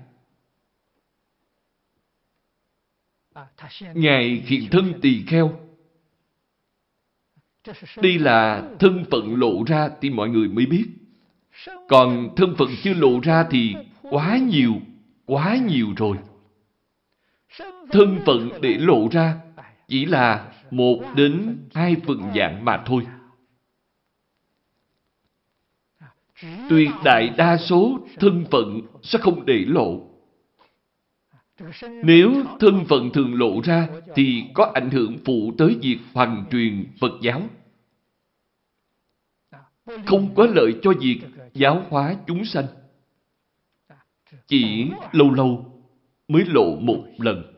Ngài 3.95 4.43
hiện 4.47 4.69
thân 4.71 5.01
tỳ 5.03 5.23
kheo. 5.27 5.61
Đây 7.97 8.19
là 8.19 8.63
thân 8.79 9.05
phận 9.11 9.37
lộ 9.37 9.65
ra 9.67 9.89
thì 10.01 10.11
mọi 10.11 10.29
người 10.29 10.49
mới 10.49 10.67
biết. 10.67 10.87
Còn 11.89 12.29
thân 12.37 12.55
phận 12.59 12.69
chưa 12.83 12.95
lộ 12.95 13.21
ra 13.23 13.47
thì 13.51 13.75
quá 14.03 14.39
nhiều, 14.39 14.75
quá 15.27 15.57
nhiều 15.57 15.89
rồi. 15.97 16.17
Thân 17.91 18.21
phận 18.27 18.51
để 18.63 18.75
lộ 18.79 19.09
ra 19.13 19.37
chỉ 19.89 20.05
là 20.05 20.53
một 20.71 21.03
đến 21.17 21.59
hai 21.75 21.97
phần 22.07 22.23
dạng 22.35 22.65
mà 22.65 22.83
thôi. 22.87 23.07
Tuyệt 26.69 26.91
đại 27.05 27.29
đa 27.37 27.57
số 27.57 27.99
thân 28.21 28.45
phận 28.51 28.81
sẽ 29.03 29.19
không 29.19 29.47
để 29.47 29.65
lộ. 29.67 30.10
Nếu 32.05 32.45
thân 32.61 32.85
phận 32.89 33.11
thường 33.13 33.35
lộ 33.35 33.61
ra 33.65 33.89
thì 34.15 34.45
có 34.55 34.71
ảnh 34.75 34.91
hưởng 34.91 35.19
phụ 35.25 35.53
tới 35.59 35.79
việc 35.83 35.99
hoàn 36.13 36.45
truyền 36.51 36.87
Phật 37.01 37.13
giáo. 37.23 37.43
Không 40.07 40.35
có 40.35 40.47
lợi 40.47 40.75
cho 40.83 40.93
việc 41.01 41.21
giáo 41.55 41.87
hóa 41.89 42.17
chúng 42.27 42.45
sanh. 42.45 42.67
Chỉ 44.47 44.91
lâu 45.13 45.31
lâu 45.31 45.83
mới 46.29 46.45
lộ 46.47 46.77
một 46.81 47.05
lần. 47.19 47.55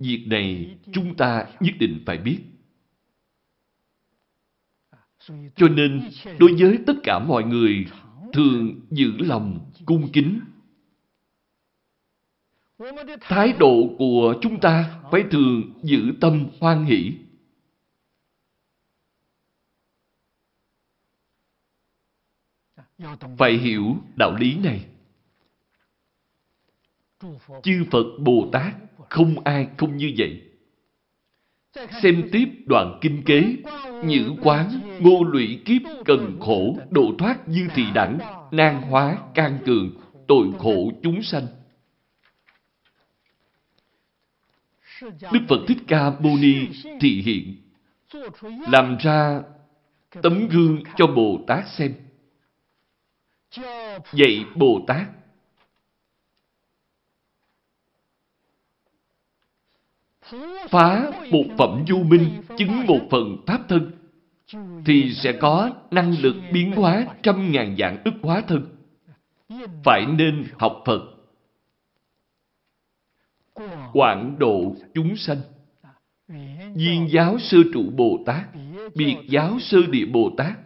Việc 0.00 0.24
này 0.26 0.78
chúng 0.92 1.16
ta 1.16 1.46
nhất 1.60 1.74
định 1.80 2.02
phải 2.06 2.18
biết. 2.18 2.38
Cho 5.56 5.68
nên, 5.68 6.10
đối 6.38 6.54
với 6.58 6.78
tất 6.86 6.94
cả 7.02 7.18
mọi 7.18 7.44
người, 7.44 7.86
thường 8.32 8.80
giữ 8.90 9.12
lòng 9.18 9.67
cung 9.88 10.10
kính. 10.12 10.40
Thái 13.20 13.52
độ 13.52 13.94
của 13.98 14.34
chúng 14.42 14.60
ta 14.60 15.00
phải 15.10 15.24
thường 15.30 15.72
giữ 15.82 16.12
tâm 16.20 16.46
hoan 16.60 16.84
hỷ. 16.84 17.12
Phải 23.38 23.52
hiểu 23.52 23.96
đạo 24.16 24.36
lý 24.36 24.56
này. 24.56 24.86
Chư 27.62 27.84
Phật 27.90 28.18
Bồ 28.20 28.48
Tát 28.52 28.74
không 29.08 29.40
ai 29.44 29.68
không 29.78 29.96
như 29.96 30.14
vậy. 30.18 30.47
Xem 31.74 32.28
tiếp 32.32 32.48
đoạn 32.66 32.98
kinh 33.00 33.22
kế, 33.26 33.56
nhữ 34.04 34.34
quán, 34.42 34.80
ngô 35.00 35.24
lụy 35.24 35.60
kiếp, 35.64 35.82
cần 36.04 36.38
khổ, 36.40 36.76
độ 36.90 37.12
thoát 37.18 37.38
dư 37.46 37.62
thị 37.74 37.84
đẳng, 37.94 38.18
nan 38.50 38.82
hóa, 38.82 39.18
can 39.34 39.58
cường, 39.66 39.90
tội 40.28 40.46
khổ 40.58 40.92
chúng 41.02 41.22
sanh. 41.22 41.46
Đức 45.02 45.40
Phật 45.48 45.58
Thích 45.68 45.78
Ca 45.86 46.10
Mâu 46.10 46.36
Ni 46.36 46.68
thị 47.00 47.22
hiện, 47.22 47.56
làm 48.72 48.96
ra 49.00 49.40
tấm 50.22 50.48
gương 50.48 50.82
cho 50.96 51.06
Bồ 51.06 51.38
Tát 51.46 51.68
xem. 51.68 51.94
Dạy 54.12 54.44
Bồ 54.54 54.80
Tát 54.86 55.06
phá 60.68 61.10
một 61.30 61.44
phẩm 61.58 61.84
du 61.88 62.02
minh, 62.02 62.42
chứng 62.58 62.86
một 62.86 63.00
phần 63.10 63.36
pháp 63.46 63.68
thân, 63.68 63.90
thì 64.86 65.12
sẽ 65.14 65.32
có 65.32 65.70
năng 65.90 66.14
lực 66.20 66.36
biến 66.52 66.72
hóa 66.72 67.06
trăm 67.22 67.52
ngàn 67.52 67.76
dạng 67.78 68.02
ức 68.04 68.14
hóa 68.22 68.40
thân. 68.40 68.66
Phải 69.84 70.06
nên 70.06 70.44
học 70.58 70.82
Phật. 70.86 71.02
Quảng 73.92 74.36
độ 74.38 74.76
chúng 74.94 75.16
sanh. 75.16 75.38
viên 76.74 77.08
giáo 77.10 77.38
sơ 77.38 77.58
trụ 77.74 77.90
Bồ 77.96 78.18
Tát, 78.26 78.44
biệt 78.94 79.16
giáo 79.28 79.58
sơ 79.60 79.78
địa 79.90 80.06
Bồ 80.06 80.30
Tát, 80.36 80.58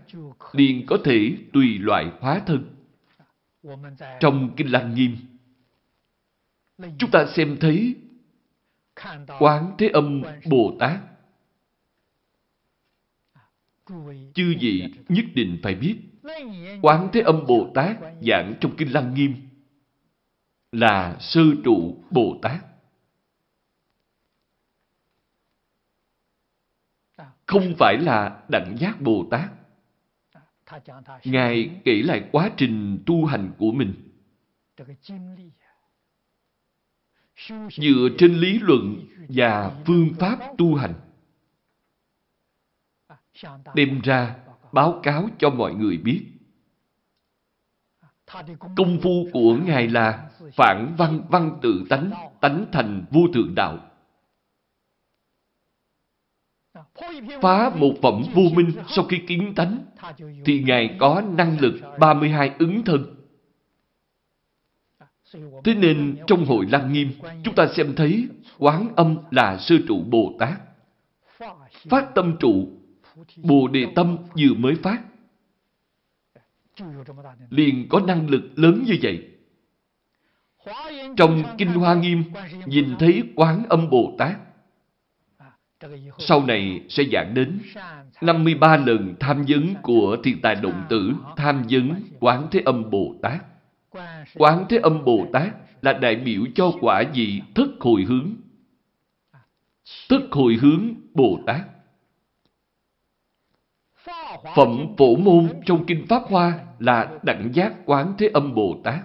liền 0.53 0.87
có 0.87 0.99
thể 1.05 1.37
tùy 1.53 1.79
loại 1.79 2.11
hóa 2.21 2.41
thân. 2.47 2.65
Trong 4.21 4.51
Kinh 4.57 4.73
Lăng 4.73 4.95
Nghiêm, 4.95 5.17
chúng 6.99 7.11
ta 7.11 7.27
xem 7.27 7.57
thấy 7.61 7.95
Quán 9.39 9.75
Thế 9.79 9.89
Âm 9.89 10.23
Bồ 10.51 10.77
Tát 10.81 11.01
Chư 14.35 14.55
vị 14.61 14.95
nhất 15.09 15.25
định 15.35 15.59
phải 15.63 15.75
biết, 15.75 15.97
Quán 16.83 17.09
Thế 17.13 17.21
Âm 17.21 17.47
Bồ 17.47 17.71
Tát 17.75 17.97
giảng 18.27 18.55
trong 18.61 18.77
Kinh 18.77 18.93
Lăng 18.93 19.15
Nghiêm 19.15 19.35
là 20.73 21.17
sư 21.21 21.55
trụ 21.65 22.05
Bồ 22.11 22.39
Tát. 22.43 22.65
Không 27.47 27.75
phải 27.79 27.99
là 27.99 28.43
đẳng 28.49 28.77
giác 28.79 29.01
Bồ 29.01 29.27
Tát. 29.31 29.51
Ngài 31.25 31.81
kể 31.85 32.03
lại 32.05 32.29
quá 32.33 32.51
trình 32.57 33.03
tu 33.07 33.25
hành 33.25 33.53
của 33.59 33.73
mình 33.73 33.95
dựa 37.70 38.09
trên 38.18 38.34
lý 38.34 38.59
luận 38.59 39.07
và 39.28 39.82
phương 39.86 40.09
pháp 40.18 40.38
tu 40.59 40.74
hành. 40.74 40.95
Đem 43.74 44.01
ra 44.01 44.36
báo 44.72 45.01
cáo 45.03 45.28
cho 45.38 45.51
mọi 45.51 45.74
người 45.74 45.97
biết. 45.97 46.26
Công 48.76 48.99
phu 49.03 49.28
của 49.32 49.57
ngài 49.66 49.88
là 49.88 50.30
phản 50.57 50.95
văn 50.99 51.20
văn 51.28 51.59
tự 51.62 51.84
tánh 51.88 52.11
tánh 52.40 52.66
thành 52.72 53.05
vô 53.11 53.20
thượng 53.34 53.55
đạo. 53.55 53.78
Phá 57.43 57.70
một 57.76 57.93
phẩm 58.03 58.22
vô 58.34 58.43
minh 58.55 58.72
sau 58.88 59.05
khi 59.05 59.18
kiến 59.26 59.53
tánh, 59.57 59.84
thì 60.45 60.62
ngài 60.66 60.97
có 61.01 61.22
năng 61.36 61.61
lực 61.61 61.80
32 62.01 62.55
ứng 62.59 62.84
thân. 62.84 63.22
Thế 65.64 65.74
nên 65.74 66.16
trong 66.26 66.45
hội 66.45 66.66
Lăng 66.70 66.93
Nghiêm, 66.93 67.11
chúng 67.45 67.55
ta 67.55 67.66
xem 67.66 67.95
thấy 67.97 68.28
quán 68.59 68.89
âm 68.97 69.16
là 69.30 69.59
sư 69.59 69.78
trụ 69.89 70.03
Bồ 70.03 70.37
Tát. 70.39 70.61
Phát 71.89 72.14
tâm 72.14 72.37
trụ, 72.41 72.68
Bồ 73.37 73.68
Đề 73.68 73.87
Tâm 73.95 74.16
vừa 74.39 74.55
mới 74.57 74.74
phát. 74.74 75.03
Liền 77.51 77.89
có 77.89 78.01
năng 78.01 78.30
lực 78.30 78.43
lớn 78.57 78.85
như 78.87 78.97
vậy. 79.03 79.28
Trong 81.16 81.43
Kinh 81.59 81.68
Hoa 81.68 81.95
Nghiêm, 81.95 82.24
nhìn 82.66 82.97
thấy 82.99 83.22
quán 83.37 83.64
âm 83.68 83.91
Bồ 83.91 84.14
Tát. 84.18 84.37
Sau 86.18 86.47
này 86.47 86.80
sẽ 86.89 87.05
giảng 87.12 87.35
đến 87.35 87.59
53 88.20 88.76
lần 88.76 89.14
tham 89.20 89.45
vấn 89.49 89.74
của 89.83 90.16
thiên 90.24 90.41
tài 90.41 90.55
động 90.55 90.83
tử 90.89 91.12
tham 91.37 91.62
vấn 91.70 91.95
quán 92.20 92.47
thế 92.51 92.61
âm 92.64 92.91
Bồ 92.91 93.14
Tát. 93.22 93.52
Quán 94.34 94.66
Thế 94.68 94.78
Âm 94.78 95.05
Bồ 95.05 95.26
Tát 95.32 95.49
là 95.82 95.93
đại 95.93 96.16
biểu 96.16 96.43
cho 96.55 96.72
quả 96.80 97.03
vị 97.14 97.43
thức 97.55 97.70
hồi 97.80 98.05
hướng. 98.09 98.36
thức 100.09 100.22
hồi 100.30 100.59
hướng 100.61 100.95
Bồ 101.14 101.38
Tát. 101.47 101.61
Phẩm 104.57 104.86
phổ 104.99 105.16
môn 105.16 105.49
trong 105.66 105.84
Kinh 105.86 106.07
Pháp 106.09 106.22
Hoa 106.26 106.66
là 106.78 107.18
đẳng 107.22 107.51
giác 107.55 107.74
Quán 107.84 108.14
Thế 108.18 108.30
Âm 108.34 108.55
Bồ 108.55 108.80
Tát. 108.84 109.01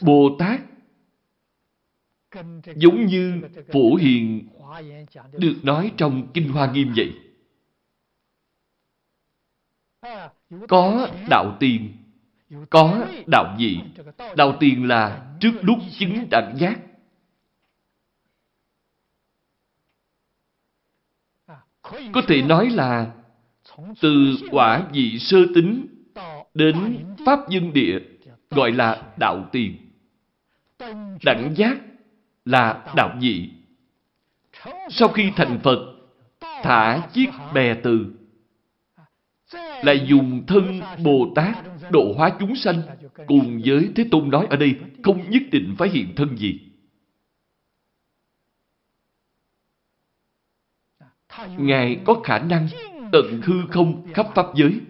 Bồ 0.00 0.36
Tát 0.38 0.60
giống 2.76 3.06
như 3.06 3.42
Phổ 3.72 3.94
Hiền 3.94 4.48
được 5.32 5.54
nói 5.62 5.92
trong 5.96 6.28
Kinh 6.34 6.48
Hoa 6.48 6.72
Nghiêm 6.72 6.92
vậy. 6.96 7.23
Có 10.68 11.08
đạo 11.30 11.56
tiền, 11.60 11.92
có 12.70 13.06
đạo 13.26 13.56
dị. 13.58 13.80
Đạo 14.36 14.56
tiền 14.60 14.88
là 14.88 15.26
trước 15.40 15.52
lúc 15.62 15.78
chứng 15.98 16.26
đẳng 16.30 16.54
giác. 16.58 16.78
Có 22.12 22.22
thể 22.28 22.42
nói 22.42 22.70
là 22.70 23.12
từ 24.00 24.36
quả 24.50 24.86
vị 24.92 25.18
sơ 25.18 25.38
tính 25.54 25.86
đến 26.54 27.06
Pháp 27.26 27.48
dân 27.48 27.72
địa 27.72 27.98
gọi 28.50 28.72
là 28.72 29.02
đạo 29.18 29.48
tiền. 29.52 29.76
Đẳng 31.24 31.54
giác 31.56 31.76
là 32.44 32.92
đạo 32.96 33.16
dị. 33.20 33.50
Sau 34.90 35.08
khi 35.08 35.32
thành 35.36 35.60
Phật, 35.62 35.78
thả 36.40 37.08
chiếc 37.12 37.30
bè 37.54 37.74
từ, 37.74 38.06
là 39.82 39.92
dùng 39.92 40.46
thân 40.46 40.80
Bồ 41.04 41.32
Tát 41.34 41.56
độ 41.90 42.12
hóa 42.16 42.36
chúng 42.40 42.54
sanh, 42.56 42.82
cùng 43.26 43.60
với 43.64 43.92
Thế 43.96 44.04
Tôn 44.10 44.30
nói 44.30 44.46
ở 44.50 44.56
đây, 44.56 44.76
không 45.02 45.30
nhất 45.30 45.42
định 45.52 45.74
phải 45.78 45.88
hiện 45.88 46.14
thân 46.16 46.36
gì. 46.36 46.60
Ngài 51.58 52.00
có 52.04 52.20
khả 52.24 52.38
năng 52.38 52.68
tận 53.12 53.40
hư 53.42 53.54
không 53.70 54.12
khắp 54.14 54.26
Pháp 54.34 54.46
giới. 54.54 54.80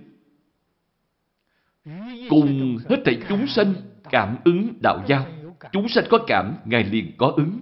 Cùng 2.31 2.79
hết 2.89 2.97
thảy 3.05 3.21
chúng 3.29 3.47
sanh 3.47 3.75
cảm 4.11 4.37
ứng 4.45 4.75
đạo 4.83 5.05
giao. 5.09 5.27
Chúng 5.73 5.89
sanh 5.89 6.05
có 6.11 6.19
cảm, 6.27 6.57
Ngài 6.65 6.85
liền 6.85 7.13
có 7.19 7.33
ứng. 7.37 7.61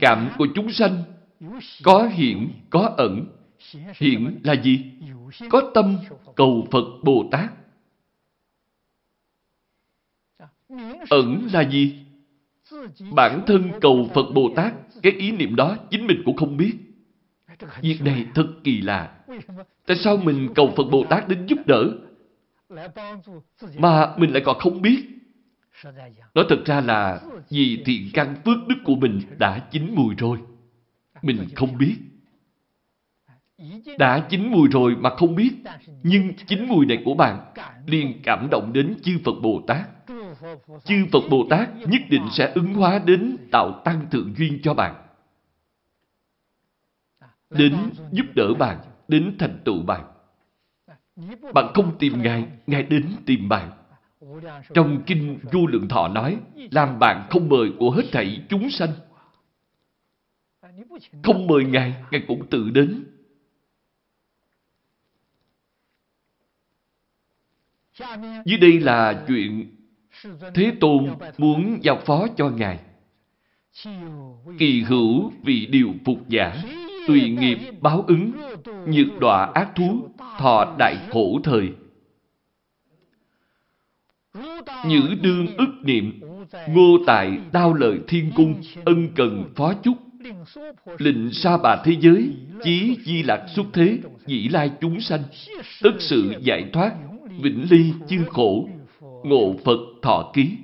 Cảm 0.00 0.30
của 0.38 0.46
chúng 0.54 0.72
sanh 0.72 1.02
có 1.84 2.08
hiện, 2.12 2.50
có 2.70 2.94
ẩn. 2.96 3.26
Hiện 3.96 4.40
là 4.44 4.52
gì? 4.52 4.92
Có 5.50 5.70
tâm 5.74 5.96
cầu 6.36 6.68
Phật 6.70 6.84
Bồ 7.02 7.28
Tát. 7.30 7.52
Ẩn 11.10 11.48
là 11.52 11.68
gì? 11.70 12.04
Bản 13.12 13.42
thân 13.46 13.70
cầu 13.80 14.10
Phật 14.14 14.26
Bồ 14.34 14.52
Tát, 14.56 14.74
cái 15.02 15.12
ý 15.12 15.32
niệm 15.32 15.56
đó 15.56 15.76
chính 15.90 16.06
mình 16.06 16.22
cũng 16.24 16.36
không 16.36 16.56
biết. 16.56 16.72
Việc 17.80 18.02
này 18.02 18.26
thật 18.34 18.46
kỳ 18.64 18.80
lạ. 18.80 19.18
Tại 19.86 19.96
sao 19.96 20.16
mình 20.16 20.48
cầu 20.54 20.72
Phật 20.76 20.84
Bồ 20.90 21.04
Tát 21.10 21.28
đến 21.28 21.46
giúp 21.46 21.58
đỡ, 21.66 21.98
mà 23.78 24.16
mình 24.16 24.32
lại 24.32 24.42
còn 24.46 24.58
không 24.58 24.82
biết? 24.82 25.04
Nói 26.34 26.44
thật 26.48 26.62
ra 26.66 26.80
là 26.80 27.20
vì 27.50 27.82
thiện 27.84 28.10
căn 28.12 28.34
phước 28.44 28.56
đức 28.68 28.76
của 28.84 28.94
mình 28.94 29.20
đã 29.38 29.58
chín 29.70 29.94
mùi 29.94 30.14
rồi. 30.14 30.38
Mình 31.22 31.38
không 31.54 31.78
biết. 31.78 31.96
Đã 33.98 34.26
chín 34.30 34.50
mùi 34.50 34.68
rồi 34.68 34.96
mà 34.96 35.10
không 35.10 35.34
biết. 35.34 35.52
Nhưng 36.02 36.32
chín 36.46 36.68
mùi 36.68 36.86
này 36.86 37.02
của 37.04 37.14
bạn 37.14 37.52
liền 37.86 38.20
cảm 38.22 38.48
động 38.50 38.72
đến 38.72 38.94
chư 39.02 39.18
Phật 39.24 39.34
Bồ 39.42 39.62
Tát. 39.66 39.86
Chư 40.84 41.06
Phật 41.12 41.20
Bồ 41.30 41.46
Tát 41.50 41.68
nhất 41.76 42.02
định 42.10 42.22
sẽ 42.32 42.52
ứng 42.54 42.74
hóa 42.74 42.98
đến 42.98 43.36
tạo 43.52 43.82
tăng 43.84 44.10
thượng 44.10 44.34
duyên 44.36 44.58
cho 44.62 44.74
bạn. 44.74 44.94
Đến 47.50 47.76
giúp 48.12 48.26
đỡ 48.34 48.54
bạn, 48.54 48.78
đến 49.08 49.36
thành 49.38 49.58
tựu 49.64 49.82
bạn. 49.82 50.04
Bạn 51.54 51.72
không 51.74 51.98
tìm 51.98 52.22
Ngài, 52.22 52.46
Ngài 52.66 52.82
đến 52.82 53.06
tìm 53.26 53.48
bạn. 53.48 53.70
Trong 54.74 55.02
Kinh 55.06 55.38
Du 55.52 55.66
Lượng 55.66 55.88
Thọ 55.88 56.08
nói, 56.08 56.38
làm 56.70 56.98
bạn 56.98 57.26
không 57.30 57.48
mời 57.48 57.72
của 57.78 57.90
hết 57.90 58.04
thảy 58.12 58.42
chúng 58.48 58.70
sanh. 58.70 58.90
Không 61.22 61.46
mời 61.46 61.64
Ngài, 61.64 61.94
Ngài 62.10 62.24
cũng 62.28 62.46
tự 62.50 62.70
đến. 62.70 63.04
Dưới 68.44 68.58
đây 68.58 68.80
là 68.80 69.24
chuyện 69.28 69.76
Thế 70.54 70.72
Tôn 70.80 71.08
muốn 71.38 71.78
giao 71.82 71.96
phó 72.06 72.26
cho 72.36 72.48
Ngài. 72.48 72.78
Kỳ 74.58 74.82
hữu 74.82 75.32
vì 75.42 75.66
điều 75.66 75.94
phục 76.04 76.28
giả, 76.28 76.62
tùy 77.06 77.30
nghiệp 77.30 77.58
báo 77.80 78.04
ứng, 78.06 78.32
nhược 78.86 79.20
đọa 79.20 79.50
ác 79.54 79.68
thú, 79.74 80.08
thọ 80.38 80.74
đại 80.78 80.96
khổ 81.10 81.40
thời. 81.44 81.72
Nhữ 84.86 85.14
đương 85.22 85.46
ức 85.56 85.74
niệm, 85.82 86.20
ngô 86.68 86.98
tại 87.06 87.38
đao 87.52 87.74
lợi 87.74 87.98
thiên 88.08 88.32
cung, 88.36 88.62
ân 88.84 89.08
cần 89.16 89.44
phó 89.56 89.72
chúc, 89.74 89.98
lịnh 90.98 91.30
sa 91.32 91.56
bà 91.56 91.82
thế 91.84 91.96
giới, 92.00 92.32
chí 92.62 92.96
di 93.04 93.22
lạc 93.22 93.46
xuất 93.54 93.66
thế, 93.72 93.98
dĩ 94.26 94.48
lai 94.48 94.70
chúng 94.80 95.00
sanh, 95.00 95.22
tất 95.82 95.92
sự 95.98 96.34
giải 96.40 96.70
thoát, 96.72 96.92
vĩnh 97.42 97.66
ly 97.70 97.92
chư 98.08 98.24
khổ, 98.30 98.68
ngộ 99.00 99.54
Phật 99.64 99.78
thọ 100.02 100.30
ký. 100.34 100.58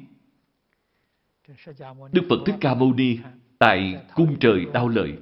Đức 2.12 2.22
Phật 2.28 2.36
Thích 2.46 2.54
Ca 2.60 2.74
Mâu 2.74 2.92
Ni 2.92 3.18
tại 3.58 4.06
cung 4.14 4.36
trời 4.40 4.66
đau 4.72 4.88
lợi 4.88 5.18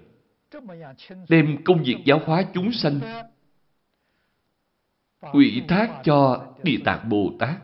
đem 1.29 1.65
công 1.65 1.83
việc 1.83 1.97
giáo 2.05 2.21
hóa 2.25 2.45
chúng 2.55 2.73
sanh 2.73 3.01
ủy 5.21 5.63
thác 5.69 6.01
cho 6.05 6.47
Địa 6.63 6.79
Tạng 6.85 7.09
Bồ 7.09 7.33
Tát. 7.39 7.57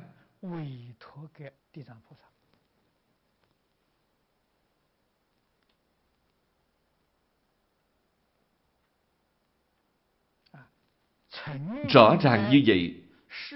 Rõ 11.88 12.16
ràng 12.22 12.50
như 12.50 12.62
vậy, 12.66 13.05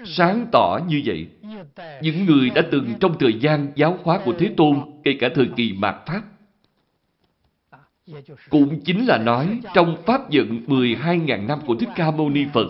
sáng 0.05 0.47
tỏ 0.51 0.79
như 0.87 1.01
vậy, 1.05 1.27
những 2.01 2.25
người 2.25 2.49
đã 2.49 2.61
từng 2.71 2.93
trong 2.99 3.17
thời 3.19 3.33
gian 3.33 3.71
giáo 3.75 3.97
hóa 4.03 4.21
của 4.25 4.33
Thế 4.39 4.53
Tôn, 4.57 4.79
kể 5.03 5.17
cả 5.19 5.29
thời 5.35 5.49
kỳ 5.55 5.73
mạt 5.73 5.95
Pháp, 6.05 6.23
cũng 8.49 8.79
chính 8.85 9.05
là 9.05 9.17
nói 9.17 9.59
trong 9.73 9.97
Pháp 10.05 10.29
dựng 10.29 10.61
12.000 10.67 11.45
năm 11.45 11.59
của 11.65 11.75
Thích 11.75 11.89
Ca 11.95 12.11
Mâu 12.11 12.29
Ni 12.29 12.45
Phật 12.53 12.67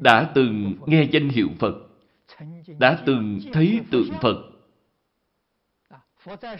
đã 0.00 0.30
từng 0.34 0.74
nghe 0.86 1.02
danh 1.02 1.28
hiệu 1.28 1.48
Phật, 1.58 1.74
đã 2.78 2.98
từng 3.06 3.40
thấy 3.52 3.80
tượng 3.90 4.10
Phật. 4.22 4.36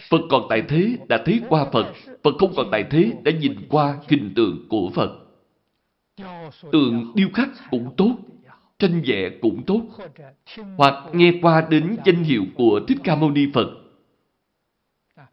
Phật 0.09 0.21
còn 0.29 0.43
tại 0.49 0.63
thế 0.67 0.97
đã 1.09 1.23
thấy 1.25 1.41
qua 1.49 1.65
Phật, 1.71 1.93
Phật 2.23 2.33
không 2.39 2.53
còn 2.55 2.67
tại 2.71 2.85
thế 2.89 3.11
đã 3.23 3.31
nhìn 3.31 3.55
qua 3.69 3.97
hình 4.07 4.33
tượng 4.35 4.67
của 4.69 4.91
Phật. 4.93 5.11
Tượng 6.71 7.11
điêu 7.15 7.29
khắc 7.33 7.49
cũng 7.71 7.93
tốt, 7.97 8.15
tranh 8.79 9.01
vẽ 9.05 9.29
cũng 9.41 9.63
tốt, 9.63 9.81
hoặc 10.77 10.93
nghe 11.13 11.31
qua 11.41 11.67
đến 11.69 11.97
danh 12.05 12.23
hiệu 12.23 12.43
của 12.55 12.79
Thích 12.87 12.97
Ca 13.03 13.15
Mâu 13.15 13.31
Ni 13.31 13.47
Phật, 13.53 13.67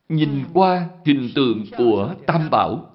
nhìn 0.09 0.45
qua 0.53 0.89
hình 1.05 1.29
tượng 1.35 1.65
của 1.77 2.15
Tam 2.27 2.51
Bảo. 2.51 2.91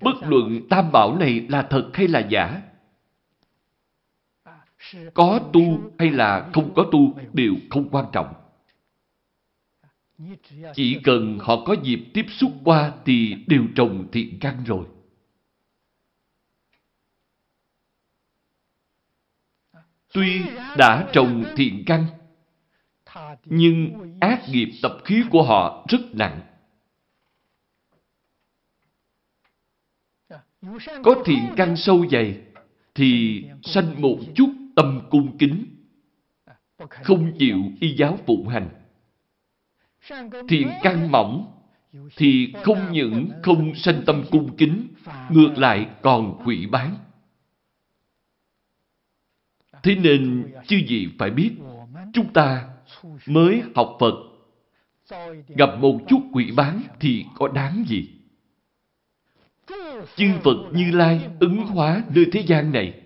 Bất 0.00 0.14
luận 0.22 0.60
Tam 0.70 0.92
Bảo 0.92 1.16
này 1.18 1.46
là 1.48 1.62
thật 1.62 1.90
hay 1.94 2.08
là 2.08 2.20
giả, 2.20 2.62
có 5.14 5.40
tu 5.52 5.62
hay 5.98 6.10
là 6.10 6.50
không 6.52 6.74
có 6.74 6.88
tu 6.92 7.18
đều 7.32 7.54
không 7.70 7.88
quan 7.90 8.06
trọng. 8.12 8.34
Chỉ 10.74 11.00
cần 11.04 11.38
họ 11.38 11.64
có 11.64 11.76
dịp 11.82 12.00
tiếp 12.14 12.26
xúc 12.28 12.52
qua 12.64 12.92
thì 13.04 13.36
đều 13.46 13.62
trồng 13.74 14.06
thiện 14.12 14.38
căn 14.40 14.64
rồi. 14.66 14.86
Tuy 20.14 20.42
đã 20.76 21.08
trồng 21.12 21.44
thiện 21.56 21.82
căn, 21.86 22.06
nhưng 23.44 23.90
ác 24.20 24.40
nghiệp 24.48 24.68
tập 24.82 24.92
khí 25.04 25.22
của 25.30 25.42
họ 25.42 25.86
rất 25.88 26.00
nặng. 26.12 26.40
Có 31.02 31.22
thiện 31.24 31.46
căn 31.56 31.76
sâu 31.76 32.06
dày 32.10 32.40
thì 32.94 33.42
sanh 33.62 34.02
một 34.02 34.18
chút 34.34 34.48
tâm 34.76 35.00
cung 35.10 35.38
kính, 35.38 35.64
không 36.88 37.32
chịu 37.38 37.58
y 37.80 37.96
giáo 37.96 38.18
phụng 38.26 38.48
hành. 38.48 38.68
Thiện 40.48 40.70
căn 40.82 41.12
mỏng 41.12 41.52
thì 42.16 42.52
không 42.62 42.92
những 42.92 43.30
không 43.42 43.74
sanh 43.74 44.02
tâm 44.06 44.24
cung 44.30 44.56
kính, 44.56 44.88
ngược 45.30 45.58
lại 45.58 45.86
còn 46.02 46.44
hủy 46.44 46.66
bán. 46.66 46.96
Thế 49.84 49.94
nên, 49.94 50.52
chư 50.66 50.76
gì 50.76 51.08
phải 51.18 51.30
biết, 51.30 51.50
chúng 52.12 52.32
ta 52.32 52.68
mới 53.26 53.62
học 53.74 53.96
Phật, 54.00 54.14
gặp 55.48 55.70
một 55.78 56.00
chút 56.08 56.20
quỷ 56.32 56.50
bán 56.56 56.82
thì 57.00 57.24
có 57.34 57.48
đáng 57.48 57.84
gì? 57.88 58.08
Chư 60.16 60.26
Phật 60.44 60.56
Như 60.72 60.90
Lai 60.90 61.30
ứng 61.40 61.56
hóa 61.66 62.02
nơi 62.14 62.26
thế 62.32 62.40
gian 62.46 62.72
này, 62.72 63.00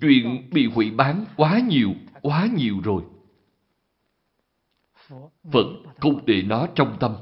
chuyện 0.00 0.50
bị 0.50 0.66
hủy 0.66 0.90
bán 0.90 1.24
quá 1.36 1.60
nhiều, 1.68 1.94
quá 2.22 2.48
nhiều 2.56 2.80
rồi. 2.84 3.02
Phật 5.52 5.66
không 6.00 6.26
để 6.26 6.42
nó 6.42 6.66
trong 6.74 6.96
tâm. 7.00 7.16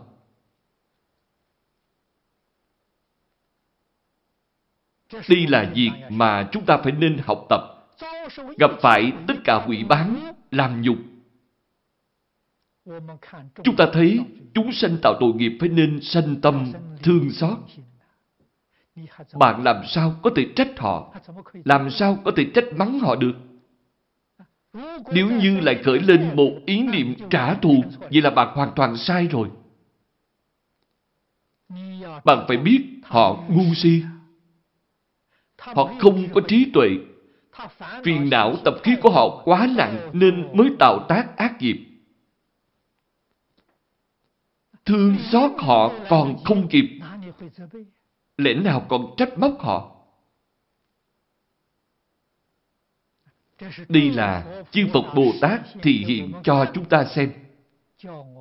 Đây 5.28 5.46
là 5.46 5.72
việc 5.74 5.90
mà 6.08 6.48
chúng 6.52 6.64
ta 6.66 6.76
phải 6.76 6.92
nên 6.92 7.18
học 7.24 7.46
tập. 7.48 7.77
Gặp 8.58 8.70
phải 8.80 9.12
tất 9.26 9.34
cả 9.44 9.64
quỷ 9.68 9.84
bán, 9.84 10.32
làm 10.50 10.82
nhục. 10.82 10.96
Chúng 13.64 13.76
ta 13.76 13.86
thấy 13.92 14.20
chúng 14.54 14.72
sanh 14.72 14.96
tạo 15.02 15.14
tội 15.20 15.32
nghiệp 15.34 15.52
phải 15.60 15.68
nên 15.68 16.00
sanh 16.02 16.40
tâm 16.40 16.72
thương 17.02 17.30
xót. 17.30 17.58
Bạn 19.34 19.62
làm 19.64 19.82
sao 19.86 20.14
có 20.22 20.30
thể 20.36 20.46
trách 20.56 20.78
họ? 20.78 21.14
Làm 21.64 21.90
sao 21.90 22.18
có 22.24 22.32
thể 22.36 22.46
trách 22.54 22.64
mắng 22.76 22.98
họ 22.98 23.16
được? 23.16 23.34
Nếu 25.12 25.30
như 25.30 25.60
lại 25.60 25.80
khởi 25.84 26.00
lên 26.00 26.36
một 26.36 26.50
ý 26.66 26.82
niệm 26.82 27.14
trả 27.30 27.54
thù, 27.54 27.84
vậy 28.00 28.22
là 28.22 28.30
bạn 28.30 28.48
hoàn 28.54 28.72
toàn 28.76 28.96
sai 28.96 29.26
rồi. 29.26 29.48
Bạn 32.24 32.44
phải 32.48 32.56
biết 32.56 32.84
họ 33.02 33.44
ngu 33.48 33.74
si. 33.74 34.02
Họ 35.58 35.94
không 35.98 36.28
có 36.34 36.40
trí 36.48 36.70
tuệ. 36.74 36.88
Phiền 38.04 38.30
não 38.30 38.56
tập 38.64 38.74
khí 38.82 38.96
của 39.02 39.10
họ 39.10 39.42
quá 39.44 39.68
nặng 39.76 40.10
nên 40.12 40.56
mới 40.56 40.70
tạo 40.78 41.06
tác 41.08 41.36
ác 41.36 41.56
nghiệp. 41.60 41.84
Thương 44.84 45.16
xót 45.32 45.50
họ 45.58 45.92
còn 46.08 46.44
không 46.44 46.68
kịp. 46.68 47.00
Lẽ 48.36 48.54
nào 48.54 48.86
còn 48.88 49.14
trách 49.16 49.38
móc 49.38 49.60
họ? 49.60 49.94
Đây 53.88 54.10
là 54.10 54.62
chư 54.70 54.86
Phật 54.92 55.14
Bồ 55.14 55.32
Tát 55.40 55.60
thị 55.82 56.04
hiện 56.08 56.32
cho 56.44 56.66
chúng 56.74 56.84
ta 56.84 57.04
xem. 57.04 57.32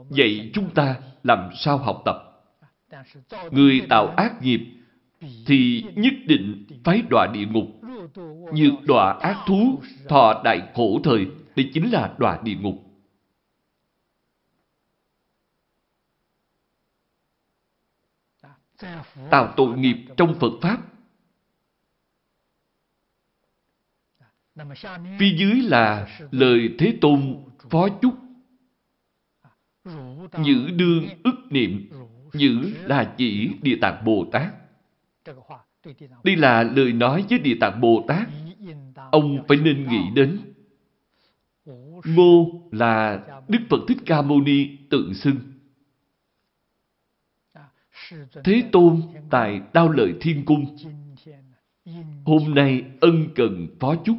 Vậy 0.10 0.52
chúng 0.54 0.70
ta 0.74 0.96
làm 1.24 1.50
sao 1.56 1.78
học 1.78 2.02
tập? 2.06 2.16
Người 3.52 3.82
tạo 3.90 4.08
ác 4.08 4.42
nghiệp 4.42 4.62
thì 5.46 5.84
nhất 5.96 6.14
định 6.26 6.66
phải 6.84 7.02
đọa 7.10 7.28
địa 7.28 7.46
ngục. 7.46 7.77
Như 8.54 8.72
đọa 8.84 9.18
ác 9.22 9.44
thú, 9.48 9.82
thọ 10.10 10.42
đại 10.44 10.72
khổ 10.76 11.00
thời, 11.04 11.28
đây 11.56 11.70
chính 11.74 11.92
là 11.92 12.16
đọa 12.18 12.40
địa 12.44 12.56
ngục. 12.56 12.84
Tạo 19.32 19.54
tội 19.58 19.78
nghiệp 19.78 19.96
trong 20.18 20.36
Phật 20.40 20.52
Pháp 20.62 20.82
Phía 25.20 25.36
dưới 25.38 25.62
là 25.62 26.08
lời 26.32 26.76
Thế 26.80 26.98
Tôn 27.02 27.44
phó 27.70 27.88
chúc. 28.02 28.16
Nhữ 30.40 30.70
đương 30.76 31.08
ức 31.24 31.36
niệm, 31.50 31.90
nhữ 32.34 32.74
là 32.84 33.14
chỉ 33.18 33.50
Địa 33.62 33.78
Tạng 33.82 34.06
Bồ 34.06 34.26
Tát. 34.32 34.54
Đây 36.24 36.36
là 36.36 36.64
lời 36.64 36.94
nói 36.94 37.26
với 37.30 37.40
Địa 37.40 37.58
Tạng 37.60 37.82
Bồ 37.82 38.06
Tát. 38.08 38.28
Ông 39.12 39.46
phải 39.48 39.58
nên 39.58 39.88
nghĩ 39.90 40.02
đến. 40.16 40.40
Ngô 42.06 42.62
là 42.72 43.26
Đức 43.48 43.60
Phật 43.70 43.80
Thích 43.88 43.98
Ca 44.06 44.22
Mâu 44.22 44.42
Ni 44.42 44.78
tự 44.90 45.14
xưng. 45.14 45.40
Thế 48.44 48.64
Tôn 48.72 49.02
tại 49.30 49.62
Đao 49.74 49.90
Lợi 49.90 50.14
Thiên 50.22 50.46
Cung. 50.46 50.78
Hôm 52.26 52.56
nay 52.56 52.84
ân 53.02 53.28
cần 53.36 53.68
phó 53.80 53.96
chúc. 53.96 54.18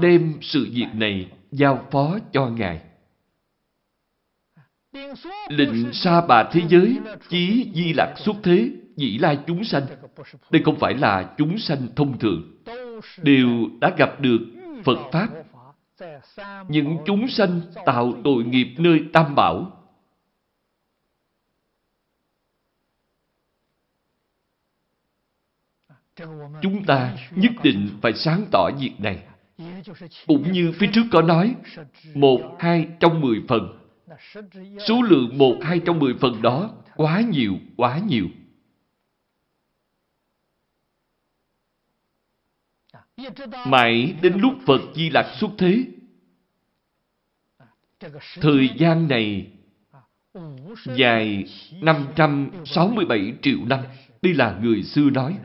đem 0.00 0.38
sự 0.40 0.68
việc 0.72 0.86
này 0.94 1.30
giao 1.50 1.86
phó 1.90 2.18
cho 2.32 2.46
Ngài. 2.46 2.87
Lệnh 5.48 5.92
sa 5.92 6.20
bà 6.20 6.50
thế 6.52 6.62
giới, 6.68 6.98
chí 7.28 7.70
di 7.74 7.92
lạc 7.92 8.14
xuất 8.16 8.36
thế, 8.42 8.70
dĩ 8.96 9.18
lai 9.18 9.38
chúng 9.46 9.64
sanh. 9.64 9.86
Đây 10.50 10.62
không 10.64 10.78
phải 10.78 10.94
là 10.94 11.34
chúng 11.38 11.58
sanh 11.58 11.88
thông 11.96 12.18
thường, 12.18 12.62
đều 13.22 13.48
đã 13.80 13.94
gặp 13.98 14.20
được 14.20 14.38
Phật 14.84 14.98
Pháp. 15.12 15.28
Những 16.68 16.98
chúng 17.06 17.28
sanh 17.28 17.60
tạo 17.86 18.12
tội 18.24 18.44
nghiệp 18.44 18.74
nơi 18.78 19.00
Tam 19.12 19.34
Bảo. 19.34 19.72
Chúng 26.62 26.84
ta 26.86 27.16
nhất 27.30 27.52
định 27.62 27.88
phải 28.02 28.12
sáng 28.12 28.44
tỏ 28.52 28.70
việc 28.80 28.92
này. 28.98 29.22
Cũng 30.26 30.52
như 30.52 30.72
phía 30.78 30.86
trước 30.92 31.02
có 31.12 31.22
nói, 31.22 31.54
một 32.14 32.56
hai 32.58 32.88
trong 33.00 33.20
mười 33.20 33.42
phần. 33.48 33.77
Số 34.86 35.02
lượng 35.02 35.38
một 35.38 35.58
hai 35.62 35.80
trong 35.84 35.98
mười 35.98 36.14
phần 36.20 36.42
đó 36.42 36.74
quá 36.96 37.20
nhiều, 37.20 37.54
quá 37.76 37.98
nhiều. 37.98 38.28
Mãi 43.66 44.14
đến 44.22 44.34
lúc 44.38 44.52
Phật 44.66 44.80
Di 44.94 45.10
Lặc 45.10 45.26
xuất 45.40 45.50
thế, 45.58 45.84
thời 48.40 48.70
gian 48.78 49.08
này 49.08 49.52
dài 50.96 51.44
567 51.72 53.34
triệu 53.42 53.58
năm. 53.66 53.80
Đây 54.22 54.34
là 54.34 54.58
người 54.62 54.82
xưa 54.82 55.10
nói. 55.10 55.38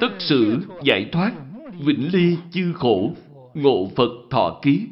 Tất 0.00 0.16
sự 0.18 0.58
giải 0.84 1.08
thoát, 1.12 1.32
vĩnh 1.80 2.08
ly 2.12 2.36
chư 2.52 2.72
khổ, 2.72 3.14
ngộ 3.54 3.90
Phật 3.96 4.10
thọ 4.30 4.60
ký. 4.62 4.86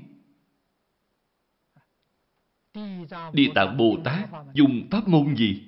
Địa 3.32 3.48
Tạng 3.54 3.76
Bồ 3.76 3.96
Tát 4.04 4.28
dùng 4.54 4.88
pháp 4.90 5.08
môn 5.08 5.36
gì? 5.36 5.62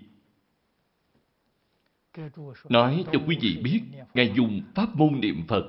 Nói 2.68 3.04
cho 3.12 3.18
quý 3.26 3.38
vị 3.40 3.60
biết, 3.64 3.80
Ngài 4.14 4.32
dùng 4.36 4.62
pháp 4.74 4.96
môn 4.96 5.20
niệm 5.20 5.44
Phật. 5.48 5.64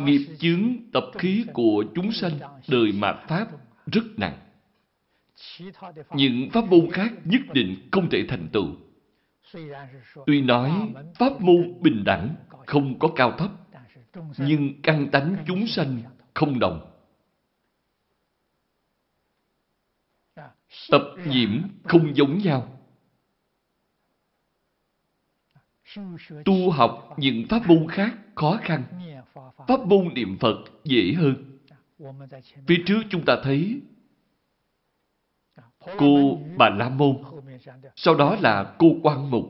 Nghiệp 0.00 0.36
chướng 0.38 0.76
tập 0.92 1.04
khí 1.18 1.44
của 1.52 1.84
chúng 1.94 2.12
sanh 2.12 2.38
đời 2.68 2.92
mạt 2.92 3.16
Pháp 3.28 3.48
rất 3.86 4.04
nặng. 4.16 4.38
Những 6.10 6.50
pháp 6.52 6.64
môn 6.64 6.90
khác 6.92 7.12
nhất 7.24 7.40
định 7.54 7.88
không 7.92 8.10
thể 8.10 8.24
thành 8.28 8.48
tựu. 8.52 8.76
Tuy 10.26 10.40
nói 10.42 10.92
pháp 11.18 11.40
môn 11.40 11.82
bình 11.82 12.04
đẳng, 12.04 12.34
không 12.66 12.98
có 12.98 13.08
cao 13.16 13.32
thấp, 13.38 13.50
nhưng 14.38 14.82
căn 14.82 15.08
tánh 15.12 15.36
chúng 15.46 15.66
sanh 15.66 16.02
không 16.34 16.58
đồng. 16.58 16.86
Tập 20.90 21.02
nhiễm 21.26 21.62
không 21.84 22.16
giống 22.16 22.38
nhau. 22.38 22.76
Tu 26.44 26.70
học 26.70 27.14
những 27.16 27.46
pháp 27.48 27.62
môn 27.66 27.88
khác 27.88 28.16
khó 28.34 28.58
khăn. 28.62 28.82
Pháp 29.68 29.80
môn 29.86 30.14
niệm 30.14 30.36
Phật 30.40 30.56
dễ 30.84 31.12
hơn. 31.16 31.58
Phía 32.66 32.82
trước 32.86 33.02
chúng 33.10 33.24
ta 33.24 33.36
thấy 33.42 33.80
cô 35.98 36.38
Bà 36.58 36.68
La 36.68 36.88
Môn 36.88 37.16
sau 37.96 38.14
đó 38.14 38.36
là 38.40 38.74
cô 38.78 38.86
quan 39.02 39.30
mục. 39.30 39.44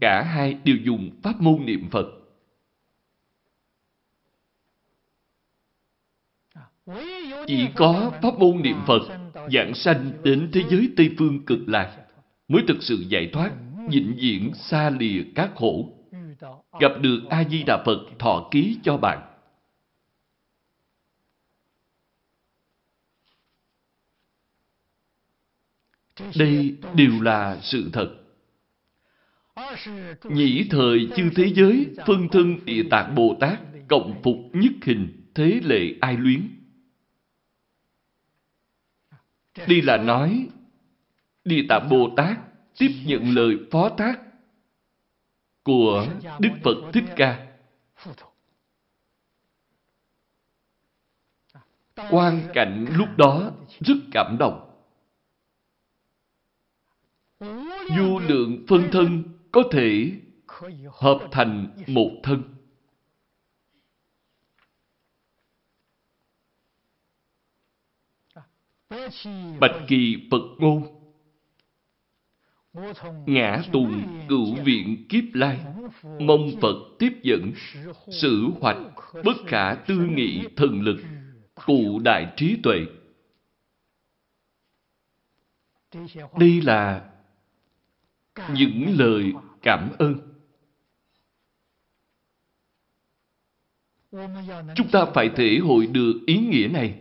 Cả 0.00 0.22
hai 0.22 0.54
đều 0.64 0.76
dùng 0.76 1.10
pháp 1.22 1.40
môn 1.40 1.66
niệm 1.66 1.88
Phật. 1.90 2.06
Chỉ 7.46 7.68
có 7.76 8.12
pháp 8.22 8.38
môn 8.38 8.62
niệm 8.62 8.76
Phật 8.86 9.02
dạng 9.52 9.74
sanh 9.74 10.10
đến 10.22 10.50
thế 10.52 10.62
giới 10.70 10.90
Tây 10.96 11.10
Phương 11.18 11.44
cực 11.46 11.58
lạc 11.66 11.96
mới 12.48 12.62
thực 12.68 12.76
sự 12.82 13.04
giải 13.08 13.30
thoát, 13.32 13.52
vĩnh 13.88 14.14
viễn 14.16 14.54
xa 14.54 14.90
lìa 14.90 15.22
các 15.34 15.50
khổ. 15.54 15.88
Gặp 16.80 16.92
được 17.00 17.20
A-di-đà 17.30 17.82
Phật 17.86 17.98
thọ 18.18 18.48
ký 18.50 18.78
cho 18.82 18.96
bạn. 18.96 19.33
Đây 26.36 26.76
đều 26.94 27.20
là 27.22 27.58
sự 27.62 27.90
thật. 27.92 28.14
Nhĩ 30.24 30.66
thời 30.70 31.08
chư 31.16 31.30
thế 31.36 31.52
giới, 31.54 31.94
phân 32.06 32.28
thân 32.32 32.64
địa 32.64 32.82
tạng 32.90 33.14
Bồ 33.14 33.36
Tát, 33.40 33.60
cộng 33.88 34.20
phục 34.22 34.36
nhất 34.52 34.72
hình, 34.82 35.30
thế 35.34 35.60
lệ 35.64 35.94
ai 36.00 36.16
luyến. 36.16 36.48
Đây 39.68 39.82
là 39.82 39.96
nói, 39.96 40.48
Địa 41.44 41.64
Tạng 41.68 41.88
Bồ 41.90 42.10
Tát 42.16 42.38
tiếp 42.78 42.90
nhận 43.04 43.34
lời 43.34 43.58
phó 43.70 43.88
thác 43.88 44.20
của 45.62 46.06
Đức 46.40 46.50
Phật 46.64 46.90
Thích 46.92 47.04
Ca. 47.16 47.46
Quan 52.10 52.40
cảnh 52.54 52.86
lúc 52.96 53.08
đó 53.16 53.52
rất 53.80 53.94
cảm 54.12 54.36
động. 54.38 54.63
Vô 57.88 58.18
lượng 58.18 58.64
phân 58.68 58.88
thân 58.92 59.22
có 59.52 59.62
thể 59.70 60.12
hợp 60.92 61.28
thành 61.30 61.68
một 61.86 62.10
thân. 62.22 62.42
Bạch 69.60 69.76
kỳ 69.88 70.28
Phật 70.30 70.42
ngôn 70.58 71.04
Ngã 73.26 73.62
tùng 73.72 74.02
cửu 74.28 74.54
viện 74.64 75.06
kiếp 75.08 75.24
lai, 75.34 75.60
Mong 76.20 76.50
Phật 76.60 76.76
tiếp 76.98 77.12
dẫn 77.22 77.52
Sử 78.10 78.50
hoạch 78.60 78.76
bất 79.24 79.36
khả 79.46 79.74
tư 79.74 79.98
nghị 79.98 80.42
thần 80.56 80.80
lực, 80.82 80.96
Cụ 81.66 81.98
đại 81.98 82.32
trí 82.36 82.56
tuệ 82.62 82.80
Đây 86.38 86.60
là 86.62 87.10
những 88.52 88.98
lời 88.98 89.32
cảm 89.62 89.90
ơn. 89.98 90.34
Chúng 94.76 94.88
ta 94.92 95.04
phải 95.14 95.30
thể 95.36 95.58
hội 95.62 95.86
được 95.86 96.20
ý 96.26 96.38
nghĩa 96.38 96.68
này. 96.68 97.00